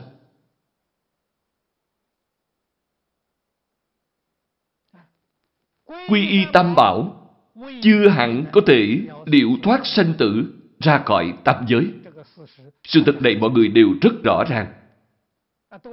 Quy 6.09 6.29
y 6.29 6.45
tam 6.53 6.75
bảo 6.75 7.26
chưa 7.83 8.09
hẳn 8.09 8.45
có 8.53 8.61
thể 8.67 9.01
điệu 9.27 9.51
thoát 9.63 9.81
sanh 9.87 10.15
tử 10.19 10.55
ra 10.81 11.03
khỏi 11.07 11.35
tam 11.45 11.65
giới. 11.69 11.87
Sự 12.83 13.03
thật 13.07 13.23
này 13.23 13.37
mọi 13.37 13.51
người 13.51 13.69
đều 13.69 13.89
rất 14.03 14.13
rõ 14.25 14.45
ràng. 14.49 14.73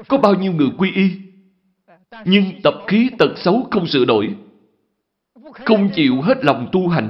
Có 0.08 0.18
bao 0.18 0.36
nhiêu 0.36 0.54
người 0.54 0.70
quy 0.78 0.92
y, 0.92 1.10
nhưng 2.26 2.62
tập 2.64 2.74
khí 2.88 3.10
tật 3.18 3.34
xấu 3.36 3.68
không 3.72 3.88
sửa 3.88 4.06
đổi, 4.06 4.36
không 5.54 5.90
chịu 5.96 6.22
hết 6.22 6.46
lòng 6.46 6.70
tu 6.72 6.88
hành. 6.88 7.10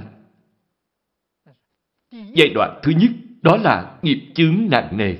Giai 2.11 2.49
đoạn 2.55 2.79
thứ 2.83 2.91
nhất 2.91 3.11
đó 3.41 3.57
là 3.57 3.99
nghiệp 4.01 4.31
chướng 4.35 4.67
nặng 4.71 4.97
nề. 4.97 5.15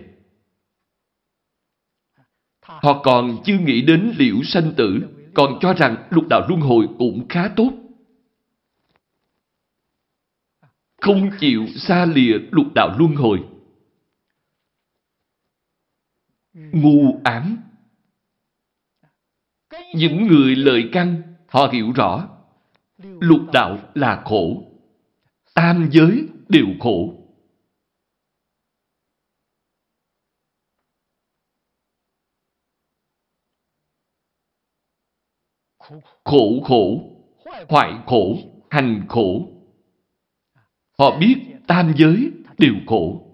Họ 2.61 3.01
còn 3.03 3.38
chưa 3.45 3.57
nghĩ 3.57 3.81
đến 3.81 4.13
liễu 4.17 4.43
sanh 4.43 4.71
tử, 4.77 5.01
còn 5.34 5.57
cho 5.61 5.73
rằng 5.73 5.95
lục 6.09 6.27
đạo 6.29 6.41
luân 6.49 6.61
hồi 6.61 6.88
cũng 6.97 7.27
khá 7.29 7.47
tốt. 7.55 7.71
Không 11.04 11.30
chịu 11.39 11.68
xa 11.76 12.06
lìa 12.06 12.38
lục 12.51 12.66
đạo 12.76 12.95
luân 12.99 13.16
hồi. 13.16 13.43
Ngu 16.54 17.20
ám. 17.24 17.58
Những 19.96 20.28
người 20.28 20.55
lợi 20.55 20.89
căn, 20.93 21.36
họ 21.47 21.70
hiểu 21.74 21.92
rõ. 21.92 22.30
Lục 22.97 23.42
đạo 23.54 23.80
là 23.96 24.24
khổ. 24.25 24.63
Tam 25.54 25.89
giới 25.92 26.28
đều 26.50 26.67
khổ. 26.80 27.13
khổ 36.24 36.62
khổ, 36.63 37.09
hoại 37.70 37.93
khổ, 38.05 38.38
hành 38.70 39.05
khổ. 39.09 39.54
Họ 40.99 41.17
biết 41.20 41.36
tam 41.67 41.93
giới 41.97 42.32
đều 42.57 42.74
khổ. 42.87 43.29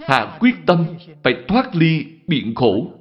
Hạ 0.00 0.36
quyết 0.40 0.54
tâm 0.66 0.86
phải 1.22 1.44
thoát 1.48 1.76
ly 1.76 2.06
biện 2.26 2.54
khổ. 2.54 2.92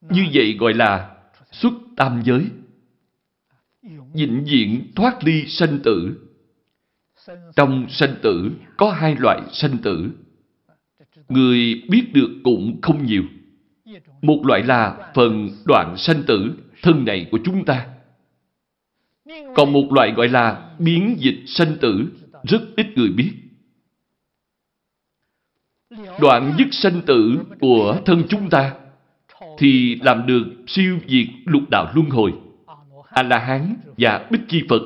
Như 0.00 0.26
vậy 0.32 0.56
gọi 0.60 0.74
là 0.74 1.16
xuất 1.52 1.72
tam 1.96 2.22
giới. 2.24 2.46
dịnh 4.14 4.42
diện 4.46 4.92
thoát 4.96 5.24
ly 5.24 5.46
sanh 5.46 5.78
tử. 5.84 6.28
Trong 7.56 7.86
sanh 7.88 8.14
tử 8.22 8.50
có 8.76 8.92
hai 8.92 9.16
loại 9.18 9.40
sanh 9.52 9.78
tử. 9.78 10.10
Người 11.28 11.82
biết 11.90 12.04
được 12.12 12.40
cũng 12.44 12.78
không 12.82 13.06
nhiều. 13.06 13.22
Một 14.22 14.40
loại 14.44 14.62
là 14.62 15.12
phần 15.14 15.50
đoạn 15.66 15.94
sanh 15.96 16.22
tử, 16.26 16.54
thân 16.82 17.04
này 17.04 17.28
của 17.30 17.38
chúng 17.44 17.64
ta. 17.64 17.93
Còn 19.54 19.72
một 19.72 19.92
loại 19.92 20.12
gọi 20.12 20.28
là 20.28 20.74
biến 20.78 21.16
dịch 21.18 21.44
sanh 21.46 21.76
tử, 21.80 22.12
rất 22.42 22.62
ít 22.76 22.86
người 22.96 23.08
biết. 23.08 23.32
Đoạn 26.20 26.54
dứt 26.58 26.68
sanh 26.70 27.02
tử 27.06 27.38
của 27.60 28.00
thân 28.06 28.22
chúng 28.28 28.50
ta 28.50 28.74
thì 29.58 29.94
làm 29.94 30.26
được 30.26 30.44
siêu 30.66 30.98
diệt 31.08 31.26
lục 31.44 31.62
đạo 31.70 31.92
luân 31.94 32.10
hồi. 32.10 32.32
A-la-hán 33.04 33.76
và 33.98 34.28
Bích 34.30 34.40
Chi 34.48 34.62
Phật 34.68 34.82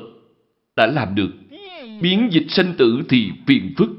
đã 0.75 0.87
làm 0.87 1.15
được. 1.15 1.31
Biến 2.01 2.29
dịch 2.31 2.45
sanh 2.49 2.73
tử 2.77 3.01
thì 3.09 3.31
phiền 3.47 3.73
phức. 3.77 3.89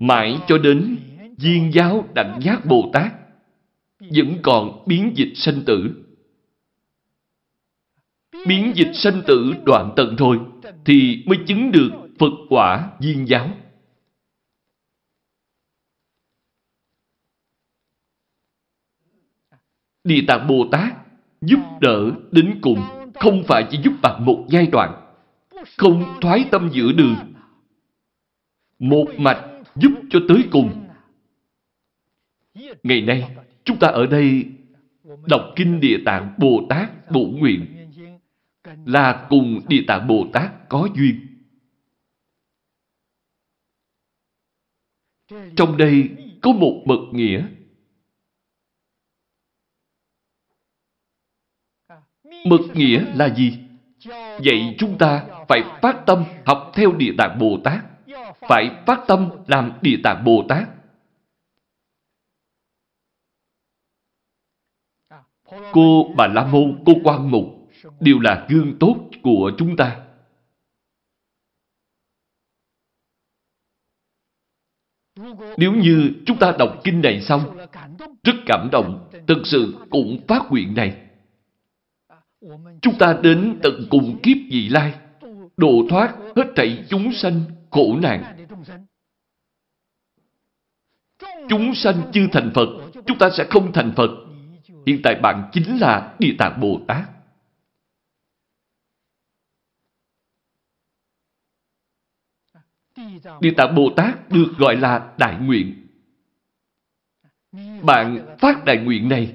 Mãi 0.00 0.38
cho 0.48 0.58
đến 0.58 0.96
viên 1.38 1.72
giáo 1.74 2.08
đảnh 2.14 2.38
giác 2.42 2.64
Bồ 2.64 2.90
Tát 2.92 3.12
vẫn 4.00 4.38
còn 4.42 4.84
biến 4.86 5.12
dịch 5.16 5.32
sanh 5.34 5.62
tử. 5.66 6.04
Biến 8.46 8.72
dịch 8.74 8.90
sanh 8.94 9.22
tử 9.26 9.52
đoạn 9.64 9.92
tận 9.96 10.14
thôi 10.18 10.38
thì 10.84 11.24
mới 11.26 11.38
chứng 11.46 11.72
được 11.72 11.90
Phật 12.18 12.32
quả 12.48 12.90
viên 13.00 13.28
giáo. 13.28 13.50
Địa 20.04 20.24
Tạng 20.28 20.46
Bồ 20.48 20.68
Tát 20.72 20.92
giúp 21.40 21.60
đỡ 21.80 22.12
đến 22.30 22.58
cùng 22.62 22.78
không 23.14 23.42
phải 23.46 23.66
chỉ 23.70 23.78
giúp 23.84 23.92
bạn 24.02 24.24
một 24.24 24.46
giai 24.48 24.66
đoạn, 24.66 25.14
không 25.76 26.18
thoái 26.20 26.44
tâm 26.50 26.70
giữa 26.72 26.92
đường 26.92 27.16
một 28.78 29.06
mạch 29.18 29.44
giúp 29.76 29.92
cho 30.10 30.18
tới 30.28 30.44
cùng. 30.50 30.88
Ngày 32.82 33.00
nay, 33.00 33.36
chúng 33.68 33.78
ta 33.78 33.88
ở 33.88 34.06
đây 34.06 34.46
đọc 35.26 35.42
Kinh 35.56 35.80
Địa 35.80 35.98
Tạng 36.04 36.34
Bồ 36.38 36.66
Tát 36.68 37.10
Bổ 37.10 37.20
Nguyện 37.20 37.88
là 38.84 39.26
cùng 39.28 39.60
Địa 39.68 39.84
Tạng 39.86 40.06
Bồ 40.06 40.26
Tát 40.32 40.68
có 40.68 40.88
duyên. 40.96 41.26
Trong 45.56 45.76
đây 45.76 46.08
có 46.42 46.52
một 46.52 46.82
mật 46.86 47.00
nghĩa. 47.12 47.46
Mật 52.44 52.60
nghĩa 52.74 53.04
là 53.14 53.34
gì? 53.34 53.58
Vậy 54.44 54.74
chúng 54.78 54.98
ta 54.98 55.26
phải 55.48 55.62
phát 55.82 56.02
tâm 56.06 56.24
học 56.46 56.70
theo 56.74 56.92
Địa 56.92 57.12
Tạng 57.18 57.38
Bồ 57.38 57.58
Tát. 57.64 57.84
Phải 58.40 58.70
phát 58.86 59.00
tâm 59.08 59.30
làm 59.46 59.72
Địa 59.82 59.96
Tạng 60.04 60.24
Bồ 60.24 60.44
Tát. 60.48 60.77
Cô 65.72 66.14
Bà 66.16 66.26
La 66.26 66.46
Môn, 66.46 66.82
cô 66.86 66.92
Quan 67.04 67.30
Mục 67.30 67.44
đều 68.00 68.18
là 68.18 68.46
gương 68.48 68.78
tốt 68.80 68.96
của 69.22 69.52
chúng 69.58 69.76
ta. 69.76 70.04
Nếu 75.56 75.72
như 75.72 76.10
chúng 76.26 76.38
ta 76.38 76.54
đọc 76.58 76.80
kinh 76.84 77.00
này 77.00 77.20
xong, 77.20 77.56
rất 78.24 78.34
cảm 78.46 78.68
động, 78.72 79.10
thực 79.26 79.38
sự 79.44 79.74
cũng 79.90 80.18
phát 80.28 80.42
nguyện 80.50 80.74
này. 80.74 80.96
Chúng 82.82 82.98
ta 82.98 83.18
đến 83.22 83.58
tận 83.62 83.86
cùng 83.90 84.20
kiếp 84.22 84.36
vị 84.50 84.68
lai, 84.68 84.94
độ 85.56 85.72
thoát 85.90 86.14
hết 86.36 86.44
thảy 86.56 86.84
chúng 86.88 87.12
sanh 87.12 87.40
khổ 87.70 87.98
nạn. 88.02 88.46
Chúng 91.48 91.74
sanh 91.74 92.02
chưa 92.12 92.26
thành 92.32 92.50
Phật, 92.54 92.68
chúng 93.06 93.18
ta 93.18 93.30
sẽ 93.30 93.46
không 93.50 93.72
thành 93.72 93.92
Phật. 93.96 94.10
Hiện 94.88 95.00
tại 95.02 95.14
bạn 95.14 95.50
chính 95.52 95.78
là 95.78 96.16
Địa 96.18 96.34
Tạng 96.38 96.60
Bồ 96.60 96.80
Tát. 96.86 97.10
Địa 103.40 103.54
Tạng 103.56 103.74
Bồ 103.74 103.90
Tát 103.96 104.30
được 104.30 104.54
gọi 104.58 104.76
là 104.76 105.14
đại 105.18 105.38
nguyện. 105.40 105.86
Bạn 107.82 108.36
phát 108.38 108.64
đại 108.64 108.76
nguyện 108.76 109.08
này, 109.08 109.34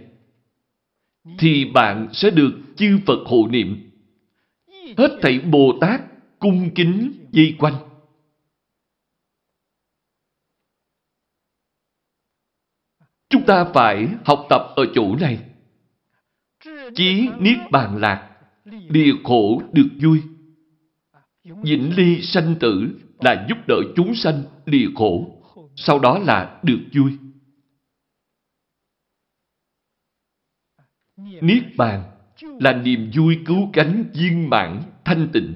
thì 1.39 1.65
bạn 1.65 2.07
sẽ 2.13 2.29
được 2.29 2.61
chư 2.75 2.99
Phật 3.05 3.19
hộ 3.25 3.47
niệm. 3.49 3.91
Hết 4.97 5.19
thảy 5.21 5.39
Bồ 5.39 5.77
Tát 5.81 6.01
cung 6.39 6.69
kính 6.75 7.27
dây 7.31 7.55
quanh. 7.59 7.92
Chúng 13.33 13.45
ta 13.45 13.65
phải 13.73 14.07
học 14.25 14.45
tập 14.49 14.61
ở 14.75 14.85
chỗ 14.95 15.15
này. 15.15 15.39
Chí 16.95 17.29
Niết 17.39 17.57
Bàn 17.71 17.97
Lạc, 17.97 18.29
địa 18.89 19.11
khổ 19.23 19.61
được 19.71 19.89
vui. 20.01 20.21
Vĩnh 21.43 21.95
ly 21.95 22.21
sanh 22.21 22.55
tử 22.59 22.99
là 23.19 23.45
giúp 23.49 23.57
đỡ 23.67 23.75
chúng 23.95 24.15
sanh 24.15 24.43
lìa 24.65 24.87
khổ, 24.95 25.43
sau 25.75 25.99
đó 25.99 26.19
là 26.19 26.59
được 26.63 26.79
vui. 26.93 27.11
Niết 31.41 31.63
bàn 31.77 32.03
là 32.39 32.73
niềm 32.73 33.11
vui 33.15 33.39
cứu 33.45 33.69
cánh 33.73 34.03
viên 34.13 34.49
mãn 34.49 34.81
thanh 35.05 35.29
tịnh. 35.33 35.55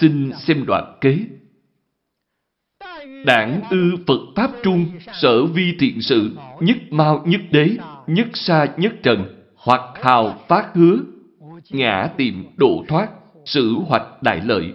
Xin 0.00 0.32
xem 0.38 0.64
đoạn 0.66 0.98
kế. 1.00 1.18
Đảng 3.26 3.62
ư 3.70 3.96
Phật 4.06 4.20
Pháp 4.36 4.50
Trung, 4.62 4.86
sở 5.12 5.46
vi 5.46 5.76
thiện 5.78 6.02
sự, 6.02 6.36
nhất 6.60 6.76
mau 6.90 7.24
nhất 7.26 7.40
đế, 7.50 7.76
nhất 8.06 8.28
xa 8.34 8.74
nhất 8.76 8.92
trần, 9.02 9.44
hoặc 9.56 9.80
hào 10.02 10.44
phát 10.48 10.70
hứa, 10.74 10.98
ngã 11.70 12.10
tìm 12.16 12.44
độ 12.56 12.84
thoát, 12.88 13.10
sử 13.44 13.74
hoạch 13.74 14.22
đại 14.22 14.40
lợi. 14.44 14.72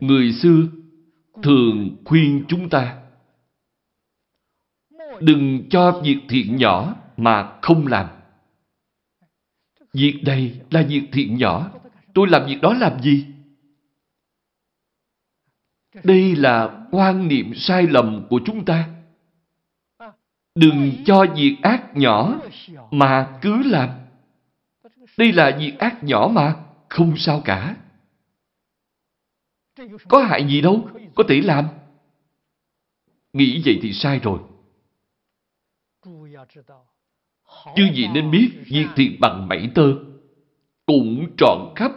Người 0.00 0.32
xưa 0.32 0.62
thường 1.42 1.96
khuyên 2.04 2.44
chúng 2.48 2.68
ta 2.68 3.02
đừng 5.20 5.68
cho 5.70 6.00
việc 6.04 6.18
thiện 6.28 6.56
nhỏ 6.56 6.94
mà 7.16 7.58
không 7.62 7.86
làm. 7.86 8.15
Việc 9.96 10.20
này 10.26 10.60
là 10.70 10.82
việc 10.88 11.08
thiện 11.12 11.36
nhỏ, 11.36 11.70
tôi 12.14 12.26
làm 12.28 12.46
việc 12.46 12.58
đó 12.62 12.74
làm 12.74 13.02
gì? 13.02 13.26
Đây 16.04 16.36
là 16.36 16.86
quan 16.90 17.28
niệm 17.28 17.52
sai 17.54 17.86
lầm 17.86 18.26
của 18.30 18.40
chúng 18.44 18.64
ta. 18.64 18.88
Đừng 20.54 20.92
cho 21.04 21.26
việc 21.36 21.56
ác 21.62 21.96
nhỏ 21.96 22.40
mà 22.90 23.38
cứ 23.42 23.62
làm. 23.62 23.90
Đây 25.18 25.32
là 25.32 25.56
việc 25.58 25.78
ác 25.78 26.04
nhỏ 26.04 26.30
mà, 26.32 26.56
không 26.88 27.16
sao 27.16 27.42
cả. 27.44 27.76
Có 30.08 30.24
hại 30.24 30.46
gì 30.48 30.60
đâu, 30.60 30.88
có 31.14 31.24
thể 31.28 31.40
làm. 31.40 31.68
Nghĩ 33.32 33.62
vậy 33.64 33.78
thì 33.82 33.92
sai 33.92 34.18
rồi. 34.18 34.40
Chứ 37.76 37.88
gì 37.94 38.08
nên 38.14 38.30
biết 38.30 38.50
việc 38.66 38.86
thiện 38.96 39.20
bằng 39.20 39.48
mảy 39.48 39.70
tơ 39.74 39.94
cũng 40.86 41.26
trọn 41.36 41.72
khắp 41.76 41.92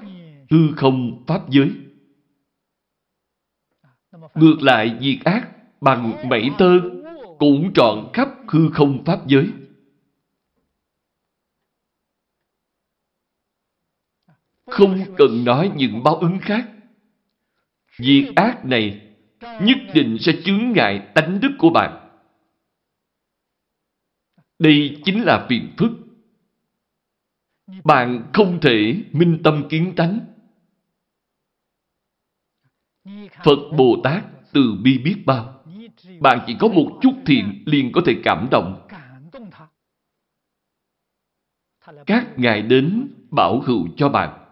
hư 0.52 0.72
không 0.76 1.24
pháp 1.28 1.50
giới. 1.50 1.72
Ngược 4.36 4.58
lại 4.62 4.98
việc 5.00 5.20
ác 5.26 5.48
bằng 5.82 6.30
mảy 6.30 6.50
tơ 6.58 6.80
cũng 7.40 7.72
trọn 7.74 8.10
khắp 8.14 8.30
hư 8.48 8.70
không 8.70 9.06
pháp 9.06 9.28
giới. 9.28 9.52
Không 14.66 15.16
cần 15.18 15.46
nói 15.46 15.72
những 15.76 16.04
báo 16.04 16.16
ứng 16.16 16.40
khác. 16.42 16.70
Việc 17.98 18.32
ác 18.36 18.66
này 18.66 19.02
nhất 19.42 19.78
định 19.94 20.18
sẽ 20.20 20.32
chướng 20.46 20.72
ngại 20.72 21.08
tánh 21.16 21.40
đức 21.40 21.52
của 21.58 21.70
bạn. 21.70 21.99
Đây 24.60 25.02
chính 25.06 25.24
là 25.24 25.46
phiền 25.50 25.74
phức. 25.78 25.92
Bạn 27.84 28.30
không 28.34 28.60
thể 28.62 29.04
minh 29.12 29.42
tâm 29.44 29.64
kiến 29.70 29.94
tánh. 29.96 30.20
Phật 33.44 33.60
Bồ 33.78 34.02
Tát 34.04 34.26
từ 34.54 34.76
bi 34.84 34.98
biết 34.98 35.24
bao. 35.26 35.64
Bạn 36.20 36.44
chỉ 36.48 36.56
có 36.60 36.68
một 36.68 37.00
chút 37.02 37.14
thiện 37.26 37.64
liền 37.66 37.92
có 37.92 38.02
thể 38.06 38.14
cảm 38.24 38.48
động. 38.52 38.88
Các 42.06 42.34
ngài 42.38 42.62
đến 42.62 43.14
bảo 43.32 43.62
hữu 43.62 43.88
cho 43.98 44.10
bạn. 44.10 44.46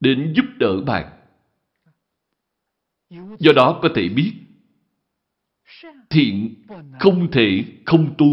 Đến 0.00 0.32
giúp 0.36 0.44
đỡ 0.58 0.80
bạn. 0.86 1.12
Do 3.38 3.52
đó 3.56 3.78
có 3.82 3.88
thể 3.94 4.08
biết 4.08 4.45
thiện 6.10 6.64
không 7.00 7.28
thể 7.32 7.64
không 7.86 8.14
tu, 8.18 8.26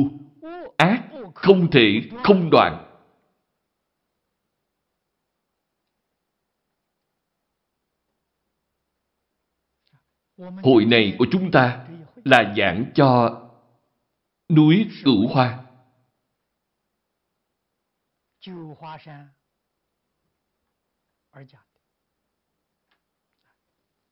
ác 0.77 1.09
không 1.35 1.71
thể 1.71 2.09
không 2.23 2.49
đoạn. 2.51 2.89
Hội 10.63 10.85
này 10.85 11.15
của 11.19 11.25
chúng 11.31 11.51
ta 11.51 11.87
là 12.25 12.53
giảng 12.57 12.91
cho 12.95 13.39
núi 14.49 14.87
Cửu 15.03 15.27
Hoa. 15.27 15.63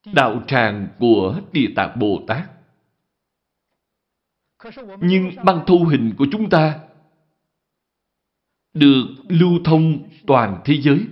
Đạo 0.06 0.44
tràng 0.48 0.88
của 1.00 1.42
Địa 1.52 1.68
Tạng 1.76 2.00
Bồ 2.00 2.24
Tát. 2.28 2.61
Nhưng 5.02 5.32
băng 5.46 5.64
thu 5.68 5.86
hình 5.86 6.14
của 6.18 6.28
chúng 6.32 6.50
ta 6.50 6.80
được 8.74 9.06
lưu 9.30 9.60
thông 9.66 10.10
toàn 10.28 10.62
thế 10.66 10.82
giới. 10.82 11.06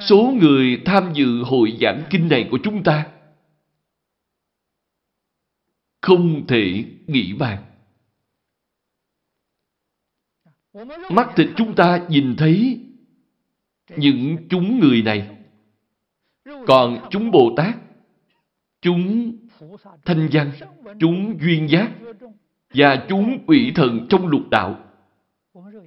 Số 0.00 0.34
người 0.40 0.82
tham 0.84 1.12
dự 1.14 1.42
hội 1.42 1.78
giảng 1.80 2.02
kinh 2.10 2.28
này 2.28 2.48
của 2.50 2.58
chúng 2.62 2.84
ta 2.84 3.12
không 6.00 6.46
thể 6.46 6.84
nghĩ 7.06 7.32
bàn. 7.32 7.64
Mắt 11.10 11.32
thịt 11.36 11.48
chúng 11.56 11.74
ta 11.74 12.06
nhìn 12.08 12.34
thấy 12.38 12.80
những 13.96 14.36
chúng 14.50 14.80
người 14.80 15.02
này. 15.02 15.36
Còn 16.66 17.08
chúng 17.10 17.30
Bồ 17.30 17.54
Tát, 17.56 17.76
chúng 18.80 19.32
thanh 20.04 20.28
văn, 20.32 20.50
chúng 21.00 21.38
duyên 21.40 21.68
giác, 21.70 21.90
và 22.74 23.06
chúng 23.08 23.44
quỷ 23.46 23.72
thần 23.74 24.06
trong 24.10 24.26
lục 24.26 24.48
đạo 24.50 24.84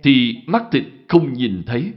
thì 0.04 0.36
mắt 0.48 0.64
thịt 0.72 0.84
không 1.08 1.34
nhìn 1.34 1.64
thấy. 1.66 1.94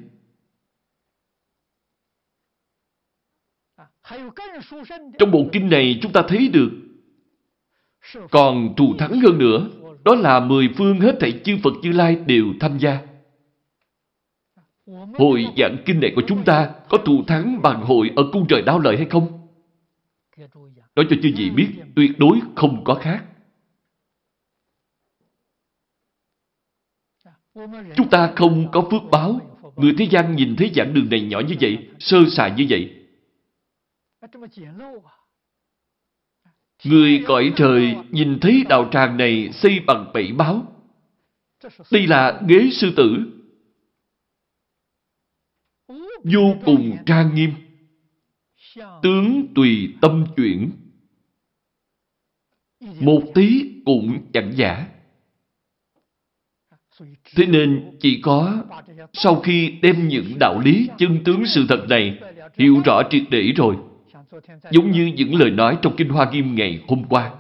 Trong 5.19 5.31
bộ 5.31 5.47
kinh 5.53 5.71
này 5.71 5.99
chúng 6.03 6.13
ta 6.13 6.23
thấy 6.29 6.49
được 6.49 6.71
còn 8.31 8.75
thù 8.77 8.95
thắng 8.99 9.21
hơn 9.21 9.39
nữa 9.39 9.69
đó 10.05 10.15
là 10.15 10.41
mười 10.41 10.69
phương 10.77 11.01
hết 11.01 11.17
thảy 11.21 11.41
chư 11.45 11.57
Phật 11.63 11.73
Như 11.83 11.93
Lai 11.93 12.17
đều 12.17 12.45
tham 12.61 12.79
gia. 12.79 12.99
Hội 15.19 15.47
giảng 15.57 15.77
kinh 15.87 16.01
này 16.01 16.13
của 16.17 16.23
chúng 16.27 16.45
ta 16.45 16.75
có 16.89 16.99
thù 16.99 17.25
thắng 17.27 17.63
bằng 17.63 17.83
hội 17.83 18.11
ở 18.17 18.23
cung 18.33 18.47
trời 18.49 18.63
đao 18.63 18.79
lợi 18.79 18.97
hay 18.97 19.07
không? 19.11 19.49
Nói 20.97 21.07
cho 21.11 21.17
chư 21.23 21.31
vị 21.37 21.51
biết, 21.51 21.69
tuyệt 21.97 22.11
đối 22.19 22.41
không 22.57 22.85
có 22.85 22.95
khác. 22.95 23.25
Chúng 27.97 28.11
ta 28.11 28.33
không 28.37 28.71
có 28.73 28.89
phước 28.91 29.03
báo. 29.11 29.41
Người 29.77 29.95
thế 29.99 30.07
gian 30.11 30.37
nhìn 30.37 30.57
thấy 30.57 30.73
giảng 30.75 30.95
đường 30.95 31.11
này 31.11 31.21
nhỏ 31.21 31.41
như 31.41 31.55
vậy, 31.61 31.89
sơ 31.99 32.19
sài 32.31 32.51
như 32.51 32.67
vậy. 32.69 33.01
Người 36.85 37.25
cõi 37.27 37.53
trời 37.57 37.97
nhìn 38.11 38.39
thấy 38.41 38.65
đạo 38.69 38.89
tràng 38.93 39.17
này 39.17 39.51
xây 39.53 39.81
bằng 39.87 40.11
bảy 40.15 40.33
báo. 40.33 40.67
Đây 41.93 42.07
là 42.07 42.43
ghế 42.49 42.71
sư 42.73 42.93
tử. 42.97 43.17
Vô 46.25 46.55
cùng 46.65 46.97
trang 47.07 47.35
nghiêm. 47.35 47.51
Tướng 49.03 49.47
tùy 49.55 49.95
tâm 50.01 50.25
chuyển. 50.37 50.71
Một 53.01 53.23
tí 53.35 53.65
cũng 53.85 54.19
chẳng 54.33 54.53
giả. 54.57 54.87
Thế 57.37 57.47
nên 57.47 57.97
chỉ 58.01 58.21
có 58.21 58.65
sau 59.13 59.41
khi 59.41 59.79
đem 59.83 60.09
những 60.09 60.33
đạo 60.41 60.61
lý 60.65 60.89
chân 60.99 61.25
tướng 61.25 61.47
sự 61.47 61.67
thật 61.69 61.87
này 61.89 62.19
hiểu 62.59 62.83
rõ 62.85 63.03
triệt 63.11 63.23
để 63.31 63.53
rồi, 63.57 63.77
giống 64.71 64.91
như 64.91 65.13
những 65.17 65.35
lời 65.35 65.51
nói 65.51 65.79
trong 65.83 65.97
Kinh 65.97 66.09
Hoa 66.09 66.31
Nghiêm 66.31 66.55
ngày 66.55 66.85
hôm 66.89 67.05
qua, 67.09 67.35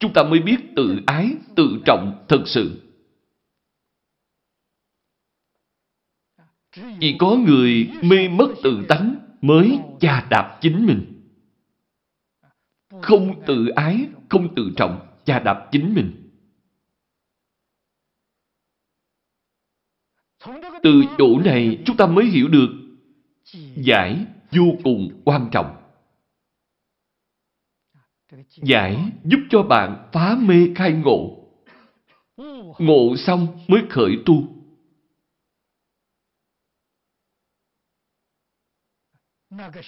chúng 0.00 0.12
ta 0.12 0.22
mới 0.22 0.40
biết 0.40 0.56
tự 0.76 1.00
ái, 1.06 1.30
tự 1.56 1.80
trọng 1.86 2.24
thật 2.28 2.42
sự. 2.46 2.82
Chỉ 7.00 7.16
có 7.18 7.36
người 7.36 7.90
mê 8.02 8.28
mất 8.28 8.48
tự 8.62 8.84
tánh 8.88 9.14
mới 9.40 9.78
chà 10.00 10.26
đạp 10.30 10.58
chính 10.60 10.86
mình. 10.86 11.22
Không 13.02 13.42
tự 13.46 13.68
ái, 13.68 14.06
không 14.30 14.54
tự 14.54 14.70
trọng, 14.76 15.20
chà 15.24 15.38
đạp 15.38 15.68
chính 15.72 15.94
mình. 15.94 16.24
Từ 20.82 21.02
chỗ 21.18 21.38
này 21.44 21.82
chúng 21.86 21.96
ta 21.96 22.06
mới 22.06 22.26
hiểu 22.26 22.48
được 22.48 22.68
giải 23.76 24.26
vô 24.50 24.64
cùng 24.84 25.22
quan 25.24 25.48
trọng. 25.52 25.74
Giải 28.48 29.12
giúp 29.24 29.38
cho 29.50 29.62
bạn 29.62 30.08
phá 30.12 30.36
mê 30.40 30.68
khai 30.76 30.92
ngộ. 30.92 31.44
Ngộ 32.78 33.16
xong 33.16 33.58
mới 33.68 33.82
khởi 33.90 34.12
tu. 34.26 34.34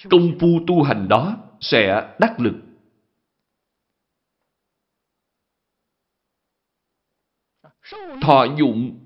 Công 0.09 0.39
phu 0.39 0.47
tu 0.67 0.83
hành 0.83 1.07
đó 1.09 1.37
sẽ 1.61 2.15
đắc 2.19 2.39
lực. 2.39 2.70
Thọ 8.21 8.45
dụng 8.57 8.99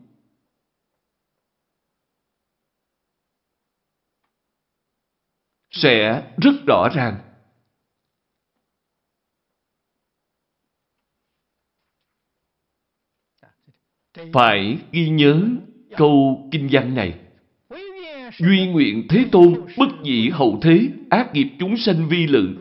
sẽ 5.72 6.24
rất 6.38 6.52
rõ 6.68 6.90
ràng. 6.96 7.18
Phải 14.34 14.78
ghi 14.92 15.10
nhớ 15.10 15.42
câu 15.98 16.48
kinh 16.52 16.68
văn 16.72 16.96
này. 16.96 17.20
Duy 18.38 18.68
nguyện 18.68 19.08
Thế 19.10 19.26
Tôn 19.32 19.54
bất 19.78 19.90
dị 20.04 20.30
hậu 20.30 20.60
thế, 20.62 20.90
ác 21.10 21.34
nghiệp 21.34 21.48
chúng 21.60 21.78
sanh 21.78 22.08
vi 22.10 22.28
lự. 22.28 22.56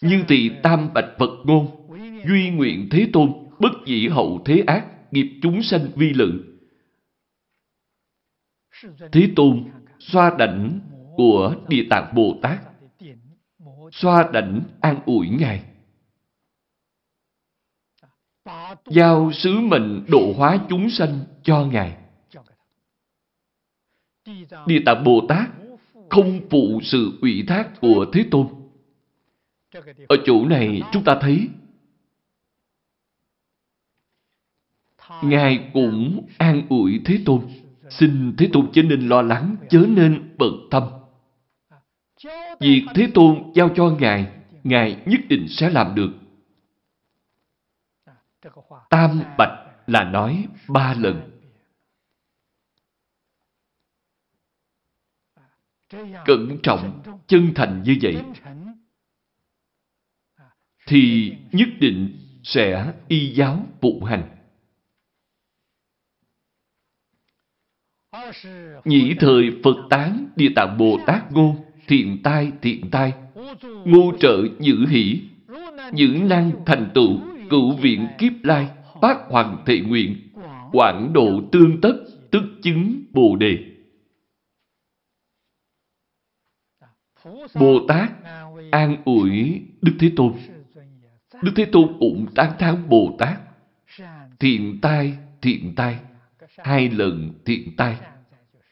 Như 0.00 0.24
tỳ 0.28 0.50
tam 0.62 0.92
bạch 0.94 1.08
Phật 1.18 1.30
ngôn. 1.44 1.88
Duy 2.28 2.50
nguyện 2.50 2.88
Thế 2.90 3.08
Tôn 3.12 3.32
bất 3.58 3.72
dị 3.86 4.08
hậu 4.08 4.42
thế 4.44 4.64
ác, 4.66 4.86
nghiệp 5.10 5.38
chúng 5.42 5.62
sanh 5.62 5.88
vi 5.96 6.12
lự. 6.12 6.58
Thế 9.12 9.30
Tôn 9.36 9.64
xoa 9.98 10.36
đảnh 10.38 10.80
của 11.16 11.54
Địa 11.68 11.86
Tạng 11.90 12.14
Bồ 12.14 12.38
Tát 12.42 12.58
xoa 13.92 14.30
đảnh 14.32 14.62
an 14.80 15.02
ủi 15.06 15.28
Ngài. 15.28 15.64
Giao 18.86 19.32
sứ 19.32 19.54
mệnh 19.60 20.04
độ 20.08 20.32
hóa 20.36 20.66
chúng 20.68 20.90
sanh 20.90 21.20
cho 21.42 21.66
Ngài. 21.66 21.96
Địa 24.66 24.82
Tạng 24.86 25.04
Bồ 25.04 25.26
Tát 25.28 25.48
không 26.10 26.40
phụ 26.50 26.80
sự 26.82 27.18
ủy 27.20 27.44
thác 27.48 27.70
của 27.80 28.06
Thế 28.12 28.24
Tôn. 28.30 28.46
Ở 30.08 30.16
chỗ 30.24 30.44
này 30.44 30.82
chúng 30.92 31.04
ta 31.04 31.18
thấy 31.20 31.48
Ngài 35.22 35.70
cũng 35.74 36.28
an 36.38 36.66
ủi 36.68 37.00
Thế 37.04 37.20
Tôn. 37.26 37.42
Xin 37.90 38.36
Thế 38.38 38.50
Tôn 38.52 38.70
chớ 38.72 38.82
nên 38.82 39.08
lo 39.08 39.22
lắng, 39.22 39.56
chớ 39.70 39.86
nên 39.88 40.34
bận 40.38 40.68
tâm. 40.70 40.82
Việc 42.60 42.86
Thế 42.94 43.10
Tôn 43.14 43.52
giao 43.54 43.68
cho 43.74 43.96
Ngài, 44.00 44.32
Ngài 44.64 45.02
nhất 45.06 45.20
định 45.28 45.46
sẽ 45.48 45.70
làm 45.70 45.94
được. 45.94 46.10
Tam 48.90 49.22
bạch 49.38 49.68
là 49.86 50.04
nói 50.04 50.46
ba 50.68 50.94
lần. 50.94 51.30
Cẩn 56.24 56.58
trọng, 56.62 57.02
chân 57.26 57.52
thành 57.54 57.82
như 57.82 57.96
vậy, 58.02 58.16
thì 60.86 61.32
nhất 61.52 61.68
định 61.80 62.18
sẽ 62.42 62.92
y 63.08 63.34
giáo 63.34 63.66
phụ 63.80 64.04
hành. 64.04 64.37
Nhĩ 68.84 69.14
thời 69.20 69.50
Phật 69.64 69.76
tán 69.90 70.26
Địa 70.36 70.48
Tạng 70.56 70.78
Bồ 70.78 70.98
Tát 71.06 71.32
ngôn 71.32 71.56
thiện 71.88 72.22
tai 72.22 72.52
thiện 72.62 72.90
tai, 72.90 73.12
ngu 73.84 74.12
trợ 74.20 74.42
nhữ 74.58 74.86
hỷ, 74.88 75.20
những 75.92 76.28
năng 76.28 76.52
thành 76.66 76.90
tựu, 76.94 77.18
cựu 77.50 77.72
viện 77.72 78.06
kiếp 78.18 78.32
lai, 78.42 78.68
bát 79.00 79.18
hoàng 79.28 79.62
thệ 79.66 79.80
nguyện, 79.80 80.16
quảng 80.72 81.12
độ 81.12 81.40
tương 81.52 81.80
tất, 81.80 81.94
tức 82.30 82.42
chứng 82.62 83.02
Bồ 83.12 83.36
Đề. 83.36 83.58
Bồ 87.54 87.86
Tát 87.88 88.10
an 88.70 88.96
ủi 89.04 89.62
Đức 89.82 89.92
Thế 89.98 90.12
Tôn. 90.16 90.32
Đức 91.42 91.52
Thế 91.56 91.64
Tôn 91.64 91.96
cũng 92.00 92.26
tán 92.34 92.52
thán 92.58 92.88
Bồ 92.88 93.16
Tát. 93.18 93.40
Thiện 94.40 94.78
tai, 94.82 95.16
thiện 95.42 95.74
tai, 95.74 95.98
hai 96.58 96.90
lần 96.90 97.32
thiện 97.44 97.76
tai. 97.76 97.96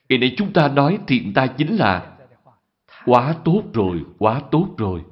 Ngày 0.08 0.18
nay 0.18 0.34
chúng 0.38 0.52
ta 0.52 0.68
nói 0.68 0.98
thiện 1.06 1.32
tai 1.34 1.50
chính 1.58 1.76
là 1.76 2.16
Quá 3.06 3.40
tốt 3.44 3.62
rồi, 3.74 4.04
quá 4.18 4.42
tốt 4.52 4.74
rồi. 4.78 5.04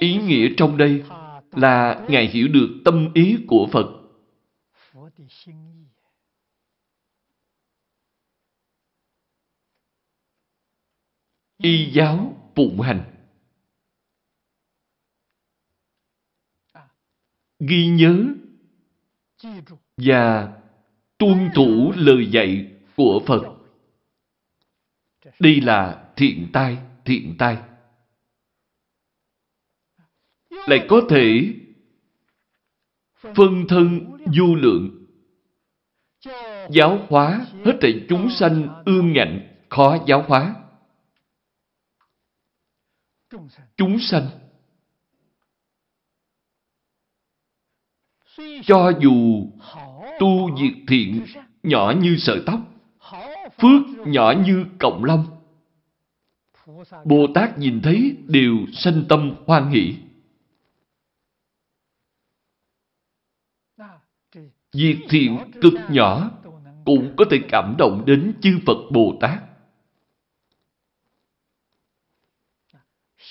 Ý 0.00 0.16
nghĩa 0.16 0.48
trong 0.56 0.76
đây 0.76 1.04
là 1.50 2.06
Ngài 2.08 2.26
hiểu 2.26 2.48
được 2.48 2.82
tâm 2.84 3.08
ý 3.14 3.38
của 3.48 3.68
Phật. 3.72 3.86
Y 11.56 11.90
giáo 11.92 12.50
phụng 12.56 12.80
hành. 12.80 13.12
Ghi 17.58 17.86
nhớ 17.86 18.24
và 19.96 20.52
tuân 21.18 21.50
thủ 21.54 21.92
lời 21.96 22.26
dạy 22.30 22.72
của 22.96 23.22
Phật. 23.26 23.42
Đây 25.40 25.60
là 25.60 26.12
thiện 26.16 26.48
tai, 26.52 26.78
thiện 27.04 27.34
tai. 27.38 27.58
Lại 30.50 30.86
có 30.88 31.00
thể 31.10 31.54
phân 33.34 33.64
thân 33.68 34.16
du 34.32 34.54
lượng, 34.54 35.06
giáo 36.70 37.06
hóa 37.08 37.46
hết 37.64 37.78
thảy 37.80 38.06
chúng 38.08 38.30
sanh 38.30 38.82
ương 38.86 39.12
ngạnh, 39.12 39.64
khó 39.68 39.98
giáo 40.06 40.22
hóa. 40.22 40.54
Chúng 43.76 43.98
sanh 43.98 44.45
Cho 48.66 48.92
dù 49.00 49.46
tu 50.18 50.58
diệt 50.58 50.72
thiện 50.88 51.24
nhỏ 51.62 51.94
như 52.00 52.16
sợi 52.18 52.42
tóc, 52.46 52.60
phước 53.58 54.06
nhỏ 54.06 54.34
như 54.46 54.64
cộng 54.78 55.04
long, 55.04 55.26
Bồ 57.04 57.26
Tát 57.34 57.58
nhìn 57.58 57.80
thấy 57.82 58.16
đều 58.26 58.56
sanh 58.72 59.04
tâm 59.08 59.34
hoan 59.46 59.70
hỷ. 59.70 59.94
Việc 64.72 64.96
thiện 65.08 65.38
cực 65.62 65.72
nhỏ 65.90 66.30
cũng 66.84 67.14
có 67.16 67.24
thể 67.30 67.40
cảm 67.48 67.74
động 67.78 68.02
đến 68.06 68.34
chư 68.40 68.58
Phật 68.66 68.90
Bồ 68.92 69.18
Tát. 69.20 69.42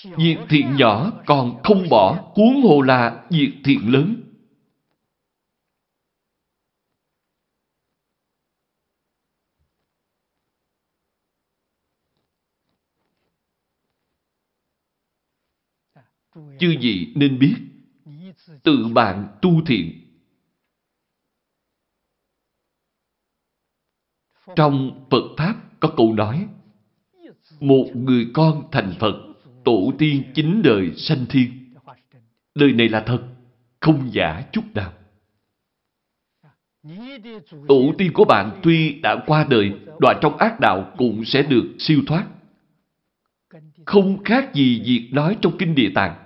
Việc 0.04 0.38
thiện 0.50 0.76
nhỏ 0.76 1.12
còn 1.26 1.64
không 1.64 1.90
bỏ, 1.90 2.32
huống 2.36 2.62
hồ 2.62 2.82
là 2.82 3.26
việc 3.30 3.54
thiện 3.64 3.94
lớn. 3.94 4.25
Chư 16.36 16.76
vị 16.82 17.14
nên 17.16 17.40
biết, 17.40 17.56
tự 18.64 18.88
bạn 18.94 19.28
tu 19.42 19.62
thiện. 19.66 20.02
Trong 24.56 25.06
Phật 25.12 25.36
Pháp 25.38 25.56
có 25.80 25.94
câu 25.98 26.14
nói, 26.14 26.48
một 27.60 27.86
người 27.94 28.28
con 28.34 28.64
thành 28.72 28.94
Phật, 29.00 29.16
tổ 29.64 29.94
tiên 29.98 30.24
chín 30.34 30.62
đời 30.64 30.92
sanh 30.96 31.26
thiên. 31.30 31.74
đời 32.56 32.72
này 32.72 32.90
là 32.90 33.04
thật, 33.08 33.28
không 33.80 34.10
giả 34.14 34.44
chút 34.52 34.64
nào. 34.74 34.94
Tổ 37.68 37.94
tiên 37.98 38.12
của 38.14 38.26
bạn 38.26 38.60
tuy 38.64 39.00
đã 39.02 39.24
qua 39.28 39.46
đời, 39.50 39.74
đoạn 40.00 40.20
trong 40.22 40.38
ác 40.38 40.60
đạo 40.60 40.94
cũng 40.98 41.26
sẽ 41.26 41.44
được 41.44 41.76
siêu 41.80 42.02
thoát. 42.08 42.28
Không 43.86 44.24
khác 44.24 44.54
gì 44.54 44.82
việc 44.86 45.10
nói 45.12 45.38
trong 45.42 45.58
Kinh 45.58 45.76
Địa 45.76 45.92
Tạng. 45.96 46.25